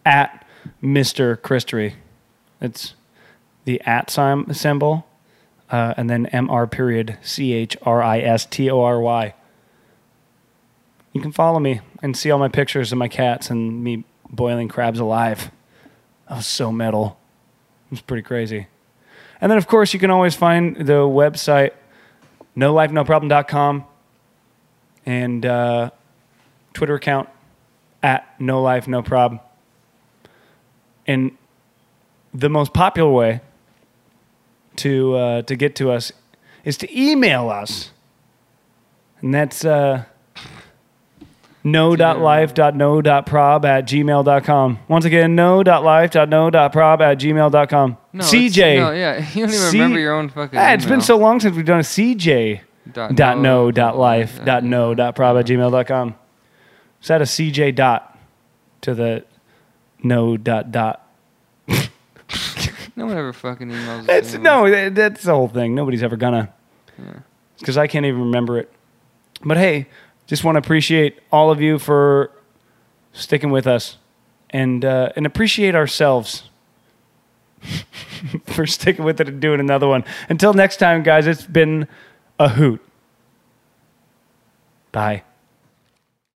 at 0.06 0.46
Mr. 0.84 1.38
Christory. 1.38 1.94
It's 2.60 2.96
the 3.64 3.82
at 3.82 4.10
symbol, 4.54 5.08
uh, 5.70 5.94
and 5.96 6.10
then 6.10 6.28
Mr. 6.34 6.68
period 6.68 7.18
C 7.22 7.54
H 7.54 7.78
R 7.84 8.02
I 8.02 8.20
S 8.20 8.46
T 8.46 8.70
O 8.70 8.82
R 8.82 9.00
Y. 9.00 9.34
You 11.18 11.24
can 11.24 11.32
follow 11.32 11.60
me 11.60 11.82
and 12.04 12.16
see 12.16 12.30
all 12.30 12.38
my 12.38 12.48
pictures 12.48 12.92
of 12.92 13.00
my 13.00 13.08
cats 13.08 13.50
and 13.50 13.84
me 13.84 14.04
boiling 14.30 14.68
crabs 14.68 15.00
alive. 15.00 15.50
I 16.28 16.36
was 16.36 16.46
so 16.46 16.72
metal. 16.72 17.18
It 17.88 17.92
was 17.94 18.02
pretty 18.02 18.22
crazy. 18.22 18.68
And 19.42 19.50
then, 19.50 19.58
of 19.58 19.66
course, 19.66 19.96
you 19.96 20.00
can 20.00 20.12
always 20.12 20.36
find 20.36 20.76
the 20.76 21.08
website, 21.08 21.72
nolifenoproblem.com, 22.56 23.86
and 25.08 25.44
uh, 25.44 25.90
Twitter 26.76 26.94
account 26.94 27.30
at 28.04 28.40
no 28.40 28.62
life 28.62 28.88
no 28.88 29.02
prob. 29.02 29.42
And 31.08 31.36
the 32.32 32.50
most 32.50 32.76
popular 32.76 33.10
way 33.10 33.42
to 34.76 35.16
uh, 35.16 35.42
to 35.42 35.56
get 35.56 35.76
to 35.78 35.90
us 35.90 36.12
is 36.64 36.78
to 36.78 36.96
email 36.96 37.50
us, 37.50 37.90
and 39.20 39.34
that's 39.34 39.66
uh, 39.66 40.04
no.life.no.prob 41.72 43.66
at 43.66 43.86
gmail.com. 43.88 44.80
Once 44.88 45.06
again, 45.06 45.36
no.life.no.prob 45.36 47.02
at 47.02 47.20
gmail.com. 47.20 47.98
no, 48.14 48.24
CJ. 48.24 48.80
No, 48.80 48.92
yeah. 48.92 49.18
You 49.34 49.46
don't 49.46 49.54
even 49.54 49.72
C- 49.72 49.78
remember 49.78 50.00
your 50.00 50.14
own 50.14 50.30
fucking. 50.30 50.58
Ah, 50.58 50.74
it's 50.74 50.86
been 50.86 51.02
so 51.02 51.18
long 51.18 51.40
since 51.40 51.56
we've 51.56 51.66
done 51.66 51.80
a 51.80 51.84
CJ 51.84 52.62
Dot 52.92 53.16
dot 53.16 53.38
no 53.38 53.66
no, 53.66 53.72
dot 53.72 53.98
life 53.98 54.44
dot 54.46 54.64
no 54.64 54.96
dot 54.96 55.16
prob 55.16 55.38
at 55.38 55.46
gmail.com. 55.46 56.16
A 57.00 57.04
CJ 57.04 57.76
dot 57.76 58.18
to 58.82 58.94
the 58.94 59.26
no 60.04 60.38
dot 60.38 60.72
dot? 60.72 61.04
No 62.96 63.06
one 63.06 63.16
ever 63.18 63.32
fucking 63.32 63.70
emails. 63.70 64.08
That's 64.08 64.34
anymore. 64.34 64.70
no, 64.70 64.90
that's 64.90 65.22
the 65.24 65.34
whole 65.34 65.48
thing. 65.48 65.76
Nobody's 65.76 66.02
ever 66.02 66.18
gonna. 66.18 66.52
Because 67.60 67.78
I 67.78 67.86
can't 67.86 68.06
even 68.08 68.22
remember 68.22 68.58
it. 68.58 68.72
But 69.46 69.58
hey, 69.58 69.88
just 70.28 70.44
want 70.44 70.56
to 70.56 70.60
appreciate 70.60 71.20
all 71.32 71.50
of 71.50 71.62
you 71.62 71.80
for 71.80 72.32
sticking 73.14 73.50
with 73.50 73.66
us, 73.66 73.98
and 74.52 74.86
uh, 74.86 75.12
and 75.16 75.26
appreciate 75.26 75.74
ourselves 75.74 76.50
for 78.46 78.66
sticking 78.66 79.04
with 79.04 79.20
it 79.20 79.28
and 79.28 79.42
doing 79.42 79.60
another 79.60 79.88
one. 79.88 80.04
Until 80.30 80.54
next 80.54 80.78
time, 80.78 81.04
guys. 81.04 81.28
It's 81.28 81.46
been 81.46 81.88
a 82.40 82.50
hoot. 82.50 82.82
Bye. 84.92 85.24